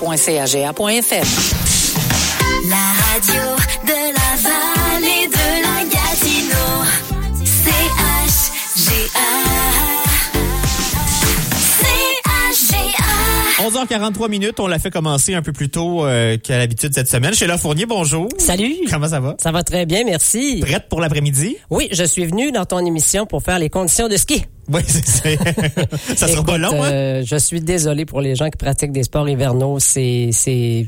La 2.70 2.94
radio 3.12 3.42
de 3.86 4.14
la 4.14 4.30
11h43 13.60 14.30
minutes, 14.30 14.60
on 14.60 14.68
l'a 14.68 14.80
fait 14.80 14.90
commencer 14.92 15.34
un 15.34 15.42
peu 15.42 15.54
plus 15.54 15.70
tôt 15.70 16.06
euh, 16.06 16.36
qu'à 16.38 16.58
l'habitude 16.58 16.94
cette 16.94 17.08
semaine. 17.08 17.34
Sheila 17.34 17.58
Fournier, 17.58 17.86
bonjour. 17.86 18.28
Salut. 18.38 18.76
Comment 18.92 19.08
ça 19.08 19.22
va? 19.22 19.36
Ça 19.42 19.54
va 19.54 19.64
très 19.64 19.86
bien, 19.86 20.04
merci. 20.04 20.60
Prête 20.62 20.90
pour 20.90 21.00
l'après-midi? 21.00 21.56
Oui, 21.70 21.88
je 21.92 22.04
suis 22.04 22.26
venu 22.26 22.52
dans 22.52 22.66
ton 22.66 22.86
émission 22.86 23.26
pour 23.26 23.42
faire 23.44 23.58
les 23.58 23.70
conditions 23.70 24.10
de 24.10 24.18
ski. 24.18 24.46
Oui, 24.68 24.82
c'est 24.88 25.06
ça. 25.06 25.30
ça 26.16 26.28
sera 26.28 26.44
pas 26.44 26.58
long, 26.58 26.72
hein? 26.84 26.92
euh, 26.92 27.24
je 27.24 27.36
suis 27.36 27.62
désolé 27.62 28.04
pour 28.06 28.20
les 28.20 28.36
gens 28.36 28.50
qui 28.50 28.58
pratiquent 28.58 28.92
des 28.92 29.04
sports 29.04 29.30
hivernaux. 29.30 29.78
C'est, 29.80 30.30
c'est, 30.32 30.86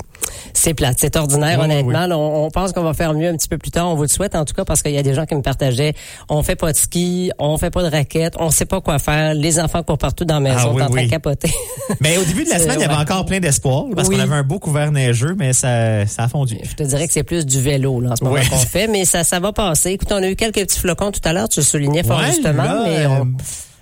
c'est 0.52 0.74
plate. 0.74 0.96
C'est 0.98 1.14
ordinaire, 1.16 1.60
Oui, 1.60 1.64
honnêtement. 1.66 2.08
On, 2.10 2.46
on 2.46 2.50
pense 2.50 2.72
qu'on 2.72 2.82
va 2.82 2.92
faire 2.92 3.14
mieux 3.14 3.28
un 3.28 3.36
petit 3.36 3.46
peu 3.48 3.56
plus 3.56 3.70
tard. 3.70 3.88
On 3.88 3.94
vous 3.94 4.02
le 4.02 4.08
souhaite, 4.08 4.34
en 4.34 4.44
tout 4.44 4.52
cas, 4.52 4.64
parce 4.64 4.82
qu'il 4.82 4.90
y 4.90 4.98
a 4.98 5.02
des 5.04 5.14
gens 5.14 5.26
qui 5.26 5.36
me 5.36 5.42
partageaient. 5.42 5.94
On 6.28 6.42
fait 6.42 6.56
pas 6.56 6.72
de 6.72 6.76
ski, 6.76 7.30
on 7.38 7.56
fait 7.56 7.70
pas 7.70 7.84
de 7.88 7.88
raquettes, 7.88 8.34
on 8.40 8.50
sait 8.50 8.66
pas 8.66 8.80
quoi 8.80 8.98
faire. 8.98 9.32
Les 9.34 9.60
enfants 9.60 9.84
courent 9.84 9.96
partout 9.96 10.24
dans 10.24 10.40
la 10.40 10.52
maison, 10.54 10.70
Ah 10.70 10.72
oui, 10.74 10.82
en 10.82 10.90
train 10.90 11.04
de 11.04 11.10
capoter. 11.10 11.52
Mais 12.00 12.18
au 12.18 12.24
début 12.24 12.42
de 12.44 12.50
la 12.50 12.57
C'est- 12.58 12.64
semaine, 12.64 12.78
il 12.80 12.82
y 12.82 12.84
avait 12.84 12.94
encore 12.94 13.24
plein 13.24 13.40
d'espoir 13.40 13.84
parce 13.94 14.08
Oui. 14.08 14.16
qu'on 14.16 14.22
avait 14.22 14.34
un 14.34 14.42
beau 14.42 14.58
couvert 14.58 14.92
neigeux, 14.92 15.34
mais 15.38 15.52
ça, 15.52 16.06
ça 16.06 16.24
a 16.24 16.28
fondu. 16.28 16.58
Je 16.62 16.74
te 16.74 16.82
dirais 16.82 17.06
que 17.06 17.12
c'est 17.12 17.22
plus 17.22 17.46
du 17.46 17.60
vélo, 17.60 18.00
là, 18.00 18.10
en 18.12 18.16
ce 18.16 18.24
moment 18.24 18.36
Ouais. 18.36 18.46
qu'on 18.48 18.56
fait, 18.56 18.86
mais 18.88 19.04
ça, 19.04 19.24
ça 19.24 19.40
va 19.40 19.52
passer. 19.52 19.90
Écoute, 19.90 20.08
on 20.12 20.22
a 20.22 20.28
eu 20.28 20.36
quelques 20.36 20.60
petits 20.60 20.78
flocons 20.80 21.10
tout 21.10 21.20
à 21.24 21.32
l'heure, 21.32 21.48
tu 21.48 21.60
le 21.60 21.64
soulignais 21.64 22.02
fort 22.02 22.18
Ouais, 22.20 22.26
justement, 22.26 22.62
là, 22.64 22.82
mais 22.86 22.98
euh, 23.04 23.08
on- 23.08 23.28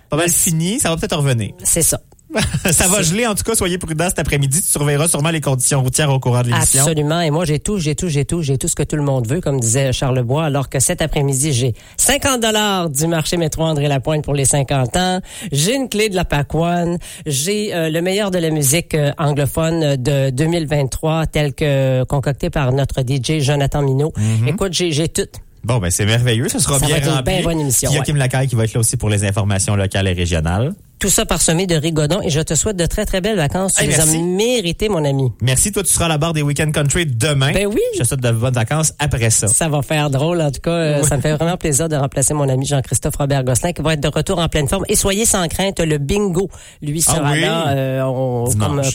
Pas 0.09 0.17
mal 0.17 0.31
fini, 0.31 0.79
ça 0.79 0.91
va 0.91 0.97
peut-être 0.97 1.17
revenir. 1.17 1.51
c'est 1.65 1.83
ça. 1.83 2.01
ça 2.71 2.89
va 2.89 3.03
geler, 3.03 3.27
en 3.27 3.35
tout 3.35 3.45
cas, 3.45 3.55
soyez 3.55 3.79
prudents 3.79 4.09
cet 4.09 4.19
après-midi. 4.19 4.61
Tu 4.63 4.69
surveilleras 4.69 5.09
sûrement 5.09 5.31
les 5.31 5.41
conditions 5.41 5.83
routières 5.83 6.11
au 6.11 6.21
courant 6.21 6.43
de 6.43 6.49
l'émission. 6.49 6.83
Absolument. 6.83 7.21
Et 7.21 7.31
moi, 7.31 7.45
j'ai 7.45 7.59
tout, 7.59 7.79
j'ai 7.79 7.95
tout, 7.95 8.09
j'ai 8.09 8.25
tout, 8.25 8.43
j'ai 8.43 8.59
tout 8.59 8.69
ce 8.69 8.75
que 8.75 8.83
tout 8.83 8.97
le 8.97 9.03
monde 9.03 9.27
veut, 9.27 9.41
comme 9.41 9.61
disait 9.61 9.93
Charles 9.93 10.23
Bois, 10.23 10.45
alors 10.45 10.69
que 10.69 10.81
cet 10.81 11.03
après-midi, 11.03 11.53
j'ai 11.53 11.75
50 11.97 12.41
dollars 12.41 12.91
du 12.91 13.07
marché 13.07 13.37
métro 13.37 13.63
André 13.63 13.89
Lapointe 13.89 14.25
pour 14.25 14.35
les 14.35 14.45
50 14.45 14.97
ans. 14.97 15.21
J'ai 15.53 15.75
une 15.75 15.89
clé 15.89 16.09
de 16.09 16.15
la 16.15 16.25
Pac-One. 16.25 16.99
J'ai 17.27 17.75
euh, 17.75 17.91
le 17.91 18.01
meilleur 18.03 18.31
de 18.31 18.39
la 18.39 18.51
musique 18.51 18.95
euh, 18.95 19.13
anglophone 19.19 19.97
de 19.97 20.31
2023, 20.31 21.27
tel 21.27 21.55
que 21.55 22.05
concocté 22.05 22.51
par 22.51 22.73
notre 22.73 23.01
DJ 23.01 23.41
Jonathan 23.41 23.83
Minot. 23.83 24.13
Mhm. 24.17 24.49
Écoute, 24.49 24.73
j'ai, 24.73 25.09
tout. 25.09 25.23
Bon, 25.65 25.79
ben 25.79 25.91
c'est 25.91 26.07
merveilleux. 26.07 26.49
Ce 26.49 26.59
sera 26.59 26.79
Ça 26.79 26.87
bien 26.87 26.97
va 26.97 27.01
être 27.01 27.17
une 27.17 27.23
bien 27.23 27.43
bonne 27.43 27.61
émission, 27.61 27.91
Joachim 27.91 28.15
Lacaille 28.15 28.49
qui 28.49 28.55
va 28.55 28.65
être 28.65 28.75
là 28.75 28.81
aussi 28.81 28.97
pour 28.97 29.11
les 29.11 29.25
informations 29.25 29.75
locales 29.75 30.07
et 30.09 30.13
régionales. 30.13 30.75
Tout 30.99 31.11
ça 31.11 31.27
parsemé 31.27 31.67
de 31.67 31.75
rigodons 31.77 32.23
et 32.23 32.31
je 32.31 32.41
te 32.41 32.55
souhaite 32.55 32.77
de 32.77 32.87
très, 32.87 33.05
très 33.05 33.21
belles 33.21 33.37
vacances. 33.37 33.75
Tu 33.75 33.83
Hey, 33.83 33.89
les 33.89 34.01
as 34.01 34.07
méritées, 34.07 34.89
mon 34.89 35.05
ami. 35.05 35.31
Merci. 35.43 35.71
Toi, 35.71 35.83
tu 35.83 35.93
seras 35.93 36.07
à 36.07 36.09
la 36.09 36.17
barre 36.17 36.33
des 36.33 36.41
Weekend 36.41 36.73
Country 36.73 37.05
demain. 37.05 37.53
Ben 37.53 37.67
oui. 37.67 37.79
Je 37.95 38.01
te 38.01 38.05
souhaite 38.07 38.21
de 38.23 38.31
bonnes 38.31 38.55
vacances 38.55 38.95
après 38.99 39.29
ça. 39.29 39.47
Ça 39.49 39.69
va 39.69 39.83
faire 39.83 40.09
drôle. 40.09 40.41
En 40.41 40.51
tout 40.51 40.63
cas, 40.63 40.71
euh, 40.71 41.03
ça 41.03 41.17
me 41.19 41.21
fait 41.21 41.35
vraiment 41.35 41.59
plaisir 41.59 41.91
de 41.91 41.97
remplacer 41.97 42.33
mon 42.33 42.49
ami 42.49 42.65
Jean-Christophe 42.67 43.17
Robert 43.17 43.45
Gosselin 43.45 43.73
qui 43.73 43.83
va 43.83 43.93
être 43.93 44.01
de 44.01 44.09
retour 44.09 44.39
en 44.39 44.49
pleine 44.49 44.69
forme. 44.69 44.85
Et 44.89 44.97
soyez 44.97 45.27
sans 45.27 45.47
crainte, 45.49 45.81
le 45.81 45.99
bingo, 45.99 46.49
lui, 46.81 47.05
Ah 47.09 47.15
sera 47.15 47.33
oui. 47.33 47.41
là 47.43 47.69
euh, 47.69 48.03
on- 48.05 48.47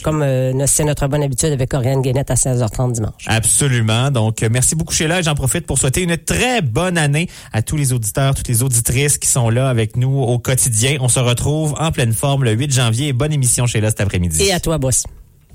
comme, 0.02 0.22
euh, 0.22 0.66
c'est 0.66 0.84
notre 0.84 1.06
bonne 1.06 1.22
habitude 1.22 1.52
avec 1.52 1.72
Oriane 1.72 2.02
Guénette 2.02 2.32
à 2.32 2.34
16h30 2.36 2.92
dimanche. 2.94 3.12
Absolument. 3.28 4.10
Donc, 4.10 4.42
merci 4.50 4.74
beaucoup, 4.74 4.92
Sheila. 4.92 5.20
Et 5.20 5.22
J'en 5.22 5.34
profite 5.34 5.66
pour 5.66 5.78
souhaiter 5.78 6.02
une 6.02 6.16
très 6.16 6.62
bonne 6.62 6.98
année 6.98 7.28
à 7.52 7.62
tous 7.62 7.76
les 7.76 7.92
auditeurs, 7.92 8.34
toutes 8.34 8.48
les 8.48 8.64
auditrices 8.64 9.18
qui 9.18 9.28
sont 9.28 9.50
là 9.50 9.68
avec 9.68 9.96
nous 9.96 10.18
au 10.20 10.38
quotidien. 10.40 10.96
On 11.00 11.08
se 11.08 11.20
retrouve 11.20 11.74
en 11.78 11.91
pleine 11.92 12.12
forme 12.12 12.44
le 12.44 12.52
8 12.52 12.72
janvier. 12.72 13.12
Bonne 13.12 13.32
émission, 13.32 13.66
Sheila, 13.66 13.90
cet 13.90 14.00
après-midi. 14.00 14.42
Et 14.42 14.52
à 14.52 14.60
toi, 14.60 14.78
boss. 14.78 15.04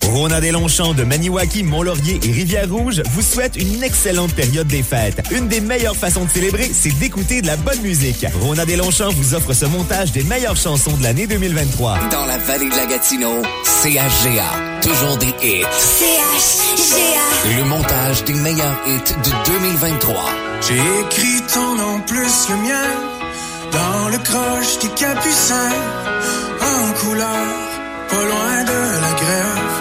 Rona 0.03 0.39
des 0.39 0.51
Longchamps 0.51 0.93
de 0.93 1.03
Maniwaki, 1.03 1.63
Mont-Laurier 1.63 2.19
et 2.23 2.31
Rivière-Rouge 2.31 3.01
vous 3.11 3.21
souhaite 3.21 3.55
une 3.57 3.83
excellente 3.83 4.33
période 4.33 4.67
des 4.67 4.83
fêtes. 4.83 5.21
Une 5.31 5.47
des 5.47 5.59
meilleures 5.59 5.95
façons 5.95 6.23
de 6.23 6.29
célébrer, 6.29 6.69
c'est 6.71 6.97
d'écouter 6.97 7.41
de 7.41 7.47
la 7.47 7.57
bonne 7.57 7.81
musique. 7.81 8.25
Rona 8.41 8.65
des 8.65 8.77
Longchamps 8.77 9.09
vous 9.09 9.33
offre 9.33 9.53
ce 9.53 9.65
montage 9.65 10.11
des 10.11 10.23
meilleures 10.23 10.55
chansons 10.55 10.95
de 10.97 11.03
l'année 11.03 11.27
2023. 11.27 12.09
Dans 12.11 12.25
la 12.25 12.37
vallée 12.37 12.69
de 12.69 12.75
la 12.75 12.85
Gatineau, 12.85 13.41
CHGA. 13.83 14.79
Toujours 14.81 15.17
des 15.17 15.33
hits. 15.43 15.65
C-H-G-A. 15.77 17.57
Le 17.57 17.65
montage 17.65 18.23
des 18.23 18.33
meilleurs 18.33 18.79
hits 18.87 19.13
de 19.23 19.51
2023. 19.59 20.25
J'ai 20.67 20.75
écrit 20.75 21.41
ton 21.53 21.75
nom 21.75 22.01
plus 22.05 22.49
le 22.49 22.55
mien 22.55 23.17
dans 23.71 24.09
le 24.09 24.17
croche 24.19 24.79
des 24.79 24.89
capucins 24.89 26.06
en 26.61 26.93
couleur, 27.01 27.47
pas 28.09 28.23
loin 28.31 28.63
de 28.71 28.79
la 29.03 29.13
grève. 29.21 29.75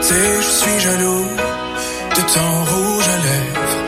Sais, 0.00 0.42
je 0.46 0.50
suis 0.60 0.80
jaloux 0.80 1.26
de 2.16 2.22
ton 2.34 2.50
rouge 2.70 3.04
à 3.04 3.18
lèvres. 3.26 3.78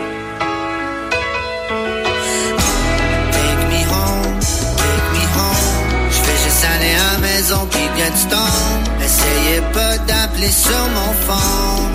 Take 3.32 3.62
me 3.72 3.80
home, 3.92 4.38
take 4.80 5.08
me 5.14 5.24
home. 5.36 5.70
Je 6.10 6.20
fais 6.24 6.38
juste 6.44 6.64
aller 6.74 6.94
à 7.10 7.18
maison 7.18 7.66
qui 7.70 7.84
vient 7.96 8.10
du 8.10 8.24
temps. 8.34 8.60
Essayez 9.04 9.60
pas 9.72 9.98
d'appeler 9.98 10.50
sur 10.50 10.84
mon 10.96 11.12
phone. 11.26 11.92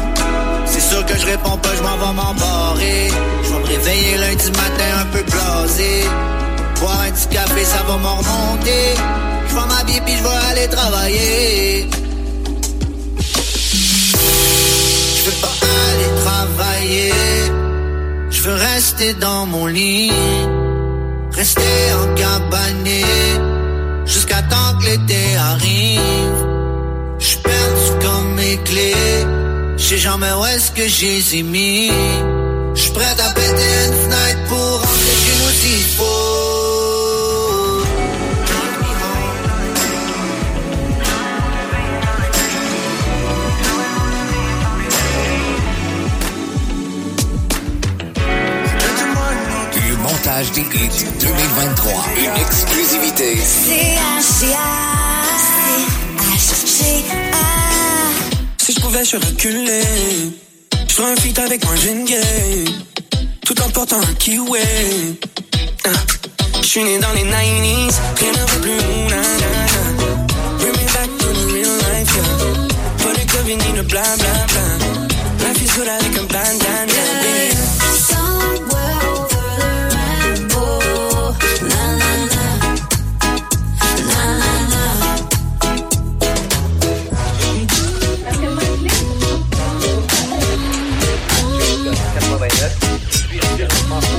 C'est 0.66 0.82
sûr 0.82 1.06
que 1.06 1.18
je 1.18 1.26
réponds 1.26 1.58
pas, 1.58 1.76
je 1.76 1.84
m'en 1.84 1.98
vais 1.98 2.14
m'embarrer. 2.14 3.10
Je 3.44 3.50
vais 3.54 3.60
me 3.60 3.66
réveiller 3.66 4.18
lundi 4.18 4.52
matin 4.52 4.90
un 5.02 5.06
peu 5.06 5.24
blasé. 5.24 6.04
Boire 6.80 7.02
un 7.02 7.12
petit 7.12 7.28
café, 7.28 7.64
ça 7.66 7.82
va 7.88 7.98
m'en 7.98 8.18
remonter. 8.18 8.94
Je 9.48 9.56
vais 9.56 9.68
m'habiller 9.68 10.02
puis 10.02 10.16
je 10.18 10.24
vais 10.24 10.40
aller 10.52 10.68
travailler. 10.68 11.90
Je 15.16 15.22
veux 15.26 15.38
pas 15.42 15.56
aller 15.88 16.12
travailler. 16.24 17.14
Je 18.30 18.42
veux 18.44 18.54
rester 18.54 19.14
dans 19.16 19.46
mon 19.48 19.66
lit. 19.66 20.12
Rester 21.32 21.78
en 22.02 22.14
cabané. 22.16 23.04
Jusqu'à 24.06 24.42
temps 24.44 24.78
que 24.80 24.86
l'été 24.86 25.36
arrive. 25.36 26.46
Je 27.20 27.38
perdu 27.38 28.06
comme 28.06 28.36
mes 28.36 28.58
clés. 28.58 29.26
Je 29.78 29.84
sais 29.84 29.98
jamais 29.98 30.32
où 30.40 30.46
est-ce 30.46 30.72
que 30.72 30.88
j'ai 30.88 31.44
mis? 31.44 31.92
Je 32.76 32.82
suis 32.82 32.92
prêt 32.92 33.16
à 33.28 33.30
péter 33.32 33.72
une 33.88 33.94
fenêtre 34.04 34.44
pour 34.50 34.72
rentrer 34.82 35.16
chez 35.24 35.36
nous 35.42 35.52
s'il 35.60 35.86
faut. 35.98 36.17
Montage 50.28 50.52
des 50.52 50.62
hits 50.62 51.06
2023. 51.20 52.06
Une 52.18 52.42
exclusivité. 52.42 53.38
Si 58.58 58.74
je 58.74 58.80
pouvais, 58.82 59.06
je 59.06 59.18
reculer. 59.18 59.82
Je 60.88 60.94
ferais 60.94 61.12
un 61.12 61.16
feat 61.16 61.40
avec 61.40 61.66
un 61.66 61.76
jeune 61.76 62.06
gay. 62.06 62.66
Tout 63.46 63.62
en 63.62 63.70
portant 63.70 64.00
un 64.02 64.14
kiwi. 64.16 64.60
Ah. 65.86 65.90
Je 66.62 66.68
suis 66.68 66.84
né 66.84 67.00
dans 67.00 67.14
les 67.14 67.24
90s. 67.24 67.96
Rien 68.20 68.32
ne 68.32 68.38
va 68.38 68.58
plus. 68.62 68.84
na, 69.10 69.22
na, 69.22 69.24
na. 69.42 70.08
Bring 70.60 70.74
me 70.74 70.86
back 70.96 71.10
to 71.20 71.28
the 71.38 71.46
real 71.54 71.76
life, 71.88 72.14
yeah. 72.18 73.04
Pas 73.04 73.14
de 73.14 73.24
Covid 73.32 73.56
ni 73.56 73.72
de 73.78 73.82
bla 73.84 74.04
bla 74.18 74.34
bla. 74.52 74.66
Life 75.48 75.62
is 75.62 75.72
good 75.78 75.88
avec 75.88 76.18
un 76.18 76.24
bandana, 76.24 76.67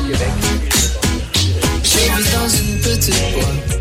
J'ai 0.08 0.14
vu 2.16 2.24
dans 2.32 2.48
une 2.48 2.78
petite 2.80 3.14
boîte 3.34 3.78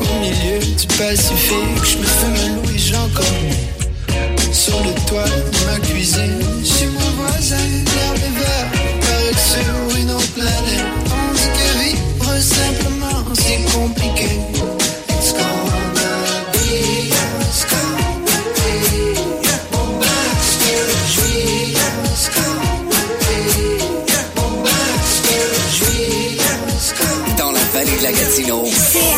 Au 0.00 0.20
milieu 0.20 0.58
du 0.58 0.86
Pacifique 0.98 1.84
Je 1.84 1.98
me 1.98 2.04
fais 2.04 2.26
me 2.26 2.56
louer 2.56 2.76
j'en 2.76 3.08
connais 3.10 4.52
Sur 4.52 4.80
le 4.80 4.92
toit 5.06 5.24
de 5.24 5.64
ma 5.66 5.78
cuisine 5.86 6.40
Chez 6.64 6.86
mon 6.86 7.10
voisin, 7.22 7.56
l'herbe 7.56 8.16
est 8.16 8.34
verte 8.40 8.74
Paraît 9.00 9.38
vallée 27.84 27.98
de 27.98 28.02
la 28.02 28.12
Gatineau. 28.12 28.64
C'est 28.64 29.14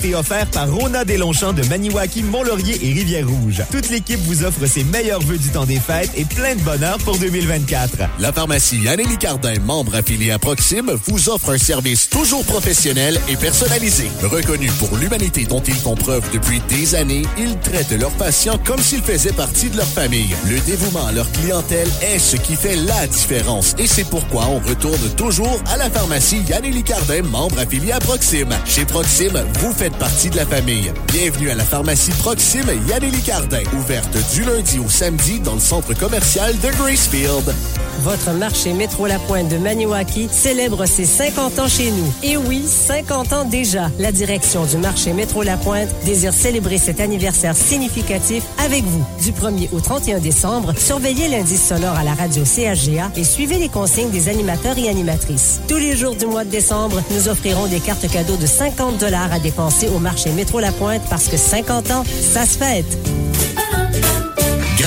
été 0.00 0.14
offert 0.14 0.46
par 0.46 0.72
Rona 0.72 1.04
Deslongchamps 1.04 1.52
de 1.52 1.62
Maniwaki, 1.66 2.22
Mont-Laurier 2.22 2.74
et 2.82 2.92
Rivière-Rouge. 2.94 3.62
Toute 3.70 3.90
l'équipe 3.90 4.20
vous 4.20 4.44
offre 4.44 4.64
ses 4.64 4.82
meilleurs 4.82 5.20
vœux 5.20 5.36
du 5.36 5.50
temps 5.50 5.66
des 5.66 5.78
fêtes 5.78 6.10
et 6.16 6.24
plein 6.24 6.54
de 6.54 6.60
bonheur 6.60 6.96
pour 6.98 7.18
2024. 7.18 7.98
La 8.18 8.32
pharmacie 8.32 8.88
Annélie 8.88 9.18
Cardin, 9.18 9.52
membre 9.60 9.96
affilié 9.96 10.30
à 10.30 10.38
Proxime, 10.38 10.92
vous 11.04 11.28
offre 11.28 11.50
un 11.50 11.58
service 11.58 12.08
toujours 12.08 12.46
professionnel 12.46 13.20
et 13.28 13.36
personnalisé. 13.36 14.10
Reconnu 14.22 14.70
pour 14.78 14.96
l'humanité 14.96 15.44
dont 15.44 15.60
ils 15.60 15.74
font 15.74 15.96
preuve 15.96 16.22
depuis 16.32 16.62
des 16.70 16.94
années, 16.94 17.24
ils 17.36 17.58
traitent 17.58 17.92
leurs 17.92 18.10
patients 18.12 18.58
comme 18.64 18.80
s'ils 18.80 19.02
faisaient 19.02 19.32
partie 19.32 19.68
de 19.68 19.76
leur 19.76 19.86
famille. 19.86 20.34
Le 20.48 20.58
dévouement 20.60 21.06
à 21.06 21.12
leur 21.12 21.30
clientèle 21.32 21.88
est 22.00 22.18
ce 22.18 22.36
qui 22.36 22.56
fait 22.56 22.76
la 22.76 23.06
différence 23.06 23.74
et 23.78 23.86
c'est 23.86 24.08
pourquoi 24.08 24.46
on 24.46 24.60
retourne 24.60 25.10
toujours 25.16 25.60
à 25.66 25.76
la 25.76 25.90
pharmacie 25.90 26.40
Annélie 26.54 26.84
Cardin, 26.84 27.22
membre 27.22 27.58
affilié 27.58 27.92
à 27.92 27.98
Proxime. 27.98 28.56
Chez 28.64 28.86
Proxime, 28.86 29.44
vous 29.60 29.72
faites 29.72 29.89
partie 29.98 30.30
de 30.30 30.36
la 30.36 30.46
famille. 30.46 30.92
Bienvenue 31.08 31.50
à 31.50 31.54
la 31.54 31.64
pharmacie 31.64 32.12
Proxime 32.18 32.68
Yannélie 32.88 33.22
Cardin, 33.22 33.62
ouverte 33.78 34.16
du 34.32 34.44
lundi 34.44 34.78
au 34.78 34.88
samedi 34.88 35.40
dans 35.40 35.54
le 35.54 35.60
centre 35.60 35.94
commercial 35.94 36.54
de 36.60 36.68
Gracefield. 36.78 37.54
Votre 38.02 38.30
marché 38.32 38.72
Métro 38.72 39.06
La 39.06 39.18
Pointe 39.18 39.48
de 39.48 39.58
Maniwaki 39.58 40.28
célèbre 40.32 40.86
ses 40.86 41.04
50 41.04 41.58
ans 41.58 41.68
chez 41.68 41.90
nous. 41.90 42.12
Et 42.22 42.38
oui, 42.38 42.64
50 42.66 43.32
ans 43.34 43.44
déjà. 43.44 43.90
La 43.98 44.10
direction 44.10 44.64
du 44.64 44.78
marché 44.78 45.12
Métro 45.12 45.42
La 45.42 45.58
Pointe 45.58 45.88
désire 46.06 46.32
célébrer 46.32 46.78
cet 46.78 46.98
anniversaire 47.00 47.54
significatif 47.54 48.42
avec 48.64 48.84
vous. 48.84 49.04
Du 49.22 49.32
1er 49.32 49.68
au 49.72 49.80
31 49.80 50.18
décembre, 50.18 50.72
surveillez 50.78 51.28
l'indice 51.28 51.68
sonore 51.68 51.96
à 51.96 52.04
la 52.04 52.14
radio 52.14 52.42
CHGA 52.42 53.10
et 53.16 53.24
suivez 53.24 53.58
les 53.58 53.68
consignes 53.68 54.10
des 54.10 54.30
animateurs 54.30 54.78
et 54.78 54.88
animatrices. 54.88 55.60
Tous 55.68 55.76
les 55.76 55.94
jours 55.94 56.14
du 56.14 56.24
mois 56.24 56.44
de 56.44 56.50
décembre, 56.50 57.02
nous 57.10 57.28
offrirons 57.28 57.66
des 57.66 57.80
cartes 57.80 58.10
cadeaux 58.10 58.36
de 58.36 58.46
50 58.46 58.96
dollars 58.96 59.30
à 59.30 59.38
dépenser 59.38 59.88
au 59.88 59.98
marché 59.98 60.30
Métro 60.30 60.58
La 60.58 60.72
Pointe 60.72 61.02
parce 61.10 61.28
que 61.28 61.36
50 61.36 61.90
ans, 61.90 62.04
ça 62.32 62.46
se 62.46 62.56
fête. 62.56 63.09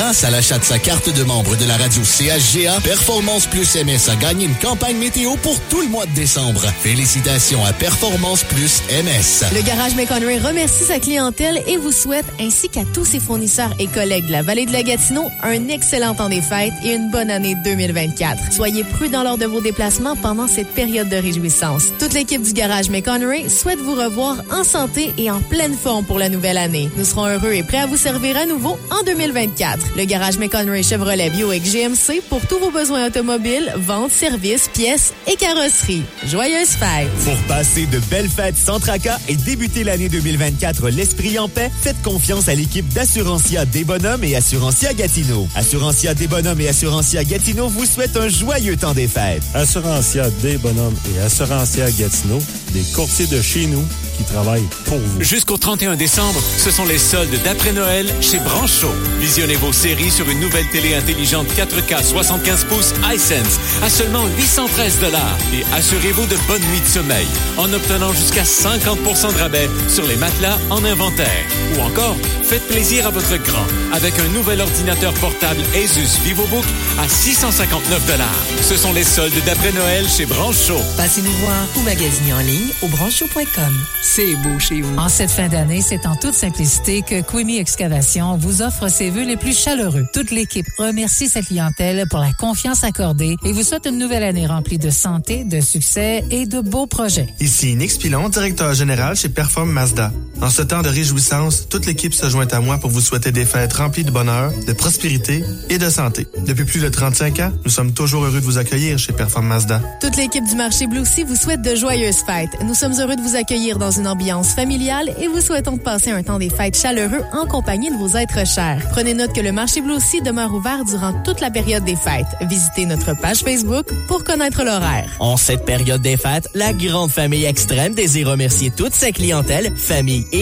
Grâce 0.03 0.25
à 0.25 0.32
l'achat 0.32 0.57
de 0.57 0.65
sa 0.65 0.80
carte 0.80 1.15
de 1.15 1.23
membre 1.23 1.56
de 1.56 1.64
la 1.64 1.77
radio 1.77 2.01
CHGA, 2.03 2.82
Performance 2.83 3.48
Plus 3.48 3.73
MS 3.75 4.09
a 4.11 4.17
gagné 4.17 4.48
une 4.48 4.56
campagne 4.56 4.98
météo 4.98 5.35
pour 5.41 5.57
tout 5.69 5.80
le 5.80 5.88
mois 5.88 6.06
de 6.06 6.11
décembre. 6.11 6.61
Félicitations 6.82 7.64
à 7.64 7.72
Performance 7.72 8.43
Plus 8.43 8.82
MS. 8.90 9.45
Le 9.56 9.61
Garage 9.61 9.95
McConroy 9.95 10.40
remercie 10.45 10.83
sa 10.83 10.99
clientèle 10.99 11.64
et 11.67 11.77
vous 11.77 11.93
souhaite, 11.93 12.25
ainsi 12.38 12.67
qu'à 12.67 12.82
tous 12.93 13.06
ses 13.06 13.22
fournisseurs 13.22 13.73
et 13.80 13.88
collègues 13.88 14.27
de 14.27 14.33
la 14.33 14.41
vallée 14.41 14.65
de 14.65 14.73
la 14.73 14.83
Gatineau, 14.83 15.30
un 15.41 15.69
excellent 15.69 16.15
temps 16.15 16.27
des 16.27 16.41
fêtes 16.41 16.73
et 16.83 16.95
une 16.95 17.09
bonne 17.09 17.32
année 17.32 17.56
2024. 17.64 18.51
Soyez 18.51 18.83
prudents 18.83 19.23
lors 19.23 19.38
de 19.38 19.45
vos 19.45 19.61
déplacements 19.61 20.17
pendant 20.17 20.49
cette 20.49 20.73
période 20.73 21.07
de 21.07 21.15
réjouissance. 21.15 21.85
Toute 21.98 22.14
l'équipe 22.14 22.41
du 22.41 22.51
Garage 22.51 22.90
McConroy 22.90 23.48
souhaite 23.48 23.80
vous 23.80 23.95
revoir 23.95 24.35
en 24.51 24.65
santé 24.65 25.14
et 25.17 25.32
en 25.32 25.40
pleine 25.40 25.77
forme 25.77 26.03
pour 26.03 26.19
la 26.19 26.27
nouvelle 26.27 26.57
année. 26.57 26.90
Nous 26.98 27.06
serons 27.06 27.27
heureux 27.27 27.53
et 27.53 27.64
prêts 27.64 27.77
à 27.77 27.85
vous 27.85 27.95
servir 27.95 28.35
à 28.35 28.45
nouveau 28.45 28.77
en 28.91 29.01
2024. 29.03 29.92
Le 29.95 30.05
Garage 30.05 30.39
McConroy 30.39 30.81
Chevrolet 30.81 31.30
Bio 31.30 31.49
avec 31.49 31.63
GMC 31.63 32.22
pour 32.27 32.41
tous 32.47 32.57
vos 32.57 32.72
besoins 32.72 33.07
automobiles, 33.07 33.72
vente, 33.77 34.11
services, 34.11 34.67
pièces 34.73 35.13
et 35.31 35.35
carrosserie. 35.35 36.03
Joyeuses 36.25 36.69
fêtes! 36.69 37.09
Pour 37.23 37.38
passer 37.47 37.85
de 37.85 37.99
belles 38.09 38.30
fêtes 38.30 38.57
sans 38.57 38.80
tracas 38.80 39.19
et 39.27 39.35
débuter 39.35 39.83
l'année 39.83 40.09
2024 40.09 40.89
l'esprit 40.89 41.38
en 41.38 41.47
paix, 41.47 41.69
faites 41.81 42.01
confiance 42.01 42.49
à 42.49 42.55
l'équipe 42.55 42.88
d'Assurancia 42.89 43.65
des 43.65 43.83
Bonhommes 43.83 44.23
et 44.23 44.35
Assurantia 44.35 44.93
Gatineau. 44.93 45.47
Assurantia 45.55 46.15
des 46.15 46.27
Bonhommes 46.27 46.61
et 46.61 46.69
Assurantia 46.69 47.23
Gatineau 47.23 47.67
vous 47.67 47.85
souhaite 47.85 48.17
un 48.17 48.30
joyeux 48.30 48.77
temps 48.77 48.93
des 48.93 49.07
fêtes. 49.07 49.43
Assurantia 49.53 50.30
des 50.41 50.57
bonhommes 50.57 50.95
et 51.15 51.22
Assurantia 51.22 51.91
Gatineau, 51.91 52.39
des 52.73 52.83
courtiers 52.93 53.27
de 53.27 53.41
chez 53.41 53.67
nous 53.67 53.85
qui 54.17 54.23
travaillent 54.23 54.67
pour 54.85 54.97
vous. 54.97 55.21
Jusqu'au 55.21 55.57
31 55.57 55.95
décembre, 55.95 56.39
ce 56.57 56.71
sont 56.71 56.85
les 56.85 56.97
soldes 56.97 57.35
d'après 57.43 57.71
Noël 57.71 58.07
chez 58.21 58.39
Brancho. 58.39 58.89
Visionnez 59.19 59.55
vos 59.55 59.71
séries 59.71 60.11
sur 60.11 60.29
une 60.29 60.39
nouvelle 60.39 60.67
télé 60.69 60.95
intelligente 60.95 61.47
4K 61.55 62.03
75 62.03 62.65
pouces 62.65 62.93
iSense 63.13 63.59
à 63.83 63.89
seulement 63.89 64.25
813 64.37 64.99
dollars 64.99 65.37
et 65.53 65.63
assurez-vous 65.73 66.25
de 66.25 66.35
bonnes 66.47 66.63
nuits 66.63 66.81
de 66.81 66.85
sommeil 66.85 67.27
en 67.57 67.71
obtenant 67.73 68.11
jusqu'à 68.13 68.43
50% 68.43 69.33
de 69.33 69.39
rabais 69.39 69.69
sur 69.87 70.05
les 70.05 70.15
matelas 70.17 70.57
en 70.69 70.83
inventaire. 70.83 71.45
Ou 71.77 71.81
encore, 71.81 72.17
faites 72.43 72.67
plaisir 72.67 73.07
à 73.07 73.11
votre 73.11 73.37
grand 73.37 73.67
avec 73.91 74.17
un 74.19 74.27
nouvel 74.29 74.61
ordinateur 74.61 75.13
portable 75.15 75.61
Asus 75.75 76.19
VivoBook 76.23 76.65
à 76.99 77.07
659 77.07 78.05
dollars. 78.07 78.43
Ce 78.61 78.77
sont 78.77 78.93
les 78.93 79.03
soldes 79.03 79.33
d'après 79.45 79.71
Noël 79.71 80.07
chez 80.07 80.25
Brancho. 80.25 80.79
Passez 80.97 81.21
nous 81.21 81.33
voir 81.33 81.67
ou 81.77 81.81
magasinez 81.81 82.33
en 82.33 82.39
ligne 82.39 82.62
au 82.82 82.88
brancho.com. 82.88 83.74
C'est 84.01 84.35
beau 84.38 84.59
chez 84.59 84.82
vous. 84.82 84.98
En 84.98 85.09
cette 85.09 85.32
fin 85.32 85.48
d'année, 85.48 85.82
c'est 85.82 86.06
en 86.06 86.16
toute 86.16 86.33
simplicité 86.33 87.01
que 87.01 87.22
Quimi 87.22 87.58
Excavation 87.58 88.38
vous 88.38 88.61
offre 88.61 88.90
ses 88.90 89.09
vœux 89.09 89.25
les 89.25 89.38
plus 89.38 89.58
chaleureux. 89.58 90.06
Toute 90.14 90.32
l'équipe 90.32 90.66
remercie 90.77 91.27
sa 91.27 91.42
clientèle 91.42 92.08
pour 92.09 92.19
la 92.19 92.32
confiance 92.33 92.83
accordée 92.83 93.38
et 93.43 93.51
vous 93.51 93.64
souhaite 93.64 93.85
une 93.85 93.98
nouvelle 93.98 94.24
année 94.24 94.48
remplie 94.48 94.77
de 94.77 94.90
santé, 94.90 95.43
de 95.43 95.61
succès 95.61 96.24
et 96.32 96.45
de 96.45 96.61
beaux 96.61 96.88
projets. 96.88 97.27
Ici 97.40 97.75
Nick 97.75 97.98
Pilon, 98.00 98.30
directeur 98.30 98.74
général 98.74 99.16
chez 99.16 99.30
Perform 99.30 99.72
Mazda. 99.72 100.11
En 100.42 100.50
ce 100.50 100.61
temps 100.61 100.82
de 100.82 100.90
réjouissance, 100.90 101.67
toute 101.69 101.85
l'équipe 101.85 102.14
se 102.14 102.30
joint 102.30 102.48
à 102.51 102.59
moi 102.59 102.77
pour 102.77 102.90
vous 102.90 103.01
souhaiter 103.01 103.32
des 103.32 103.45
fêtes 103.45 103.74
remplies 103.74 104.03
de 104.03 104.11
bonheur, 104.11 104.51
de 104.67 104.74
prospérité 104.74 105.43
et 105.69 105.77
de 105.77 105.90
santé. 105.90 106.27
Depuis 106.45 106.66
plus 106.66 106.82
de 106.82 106.90
35 106.90 107.40
ans, 107.40 107.51
nous 107.64 107.72
sommes 107.72 107.93
toujours 107.93 108.25
heureux 108.25 108.40
de 108.40 108.45
vous 108.45 108.58
accueillir 108.58 108.98
chez 109.00 109.14
Perform 109.14 109.48
Mazda. 109.48 109.82
Toute 110.01 110.17
l'équipe 110.17 110.45
du 110.45 110.56
marché 110.56 110.88
Blue 110.88 111.06
Sea 111.06 111.24
vous 111.24 111.35
souhaite 111.35 111.61
de 111.61 111.75
joyeuses 111.75 112.24
fêtes. 112.25 112.52
Nous 112.61 112.73
sommes 112.73 112.93
heureux 112.99 113.15
de 113.15 113.22
vous 113.22 113.35
accueillir 113.35 113.77
dans 113.77 113.91
une 113.91 114.07
ambiance 114.07 114.53
familiale 114.53 115.14
et 115.19 115.27
vous 115.27 115.41
souhaitons 115.41 115.77
de 115.77 115.82
passer 115.82 116.11
un 116.11 116.23
temps 116.23 116.40
des 116.40 116.49
fêtes 116.49 116.77
chaleureux 116.77 117.23
en 117.33 117.45
compagnie 117.45 117.90
de 117.90 117.95
vos 117.95 118.15
êtres 118.15 118.45
chers. 118.45 118.88
Prenez 118.91 119.14
note 119.14 119.33
que 119.33 119.41
le 119.41 119.51
marché 119.51 119.82
Blue 119.82 119.99
Sea 119.99 120.22
demeure 120.22 120.53
ouvert 120.53 120.85
durant 120.85 121.14
toute 121.23 121.41
la 121.41 121.51
période 121.51 121.83
des 121.83 121.95
fêtes. 121.95 122.27
Visitez 122.41 122.85
notre 122.85 123.19
page 123.19 123.40
Facebook 123.40 123.88
pour 124.07 124.23
connaître 124.23 124.64
l'horaire. 124.64 125.09
En 125.19 125.38
cette 125.38 125.65
période 125.65 126.01
des 126.01 126.17
fêtes, 126.17 126.48
la 126.53 126.73
grande 126.73 127.11
famille 127.11 127.45
extrême 127.45 127.93
désire 127.93 128.30
remercier 128.30 128.72
toute 128.72 128.93
sa 128.93 129.11
clientèle, 129.11 129.75
famille 129.75 130.25
et 130.32 130.32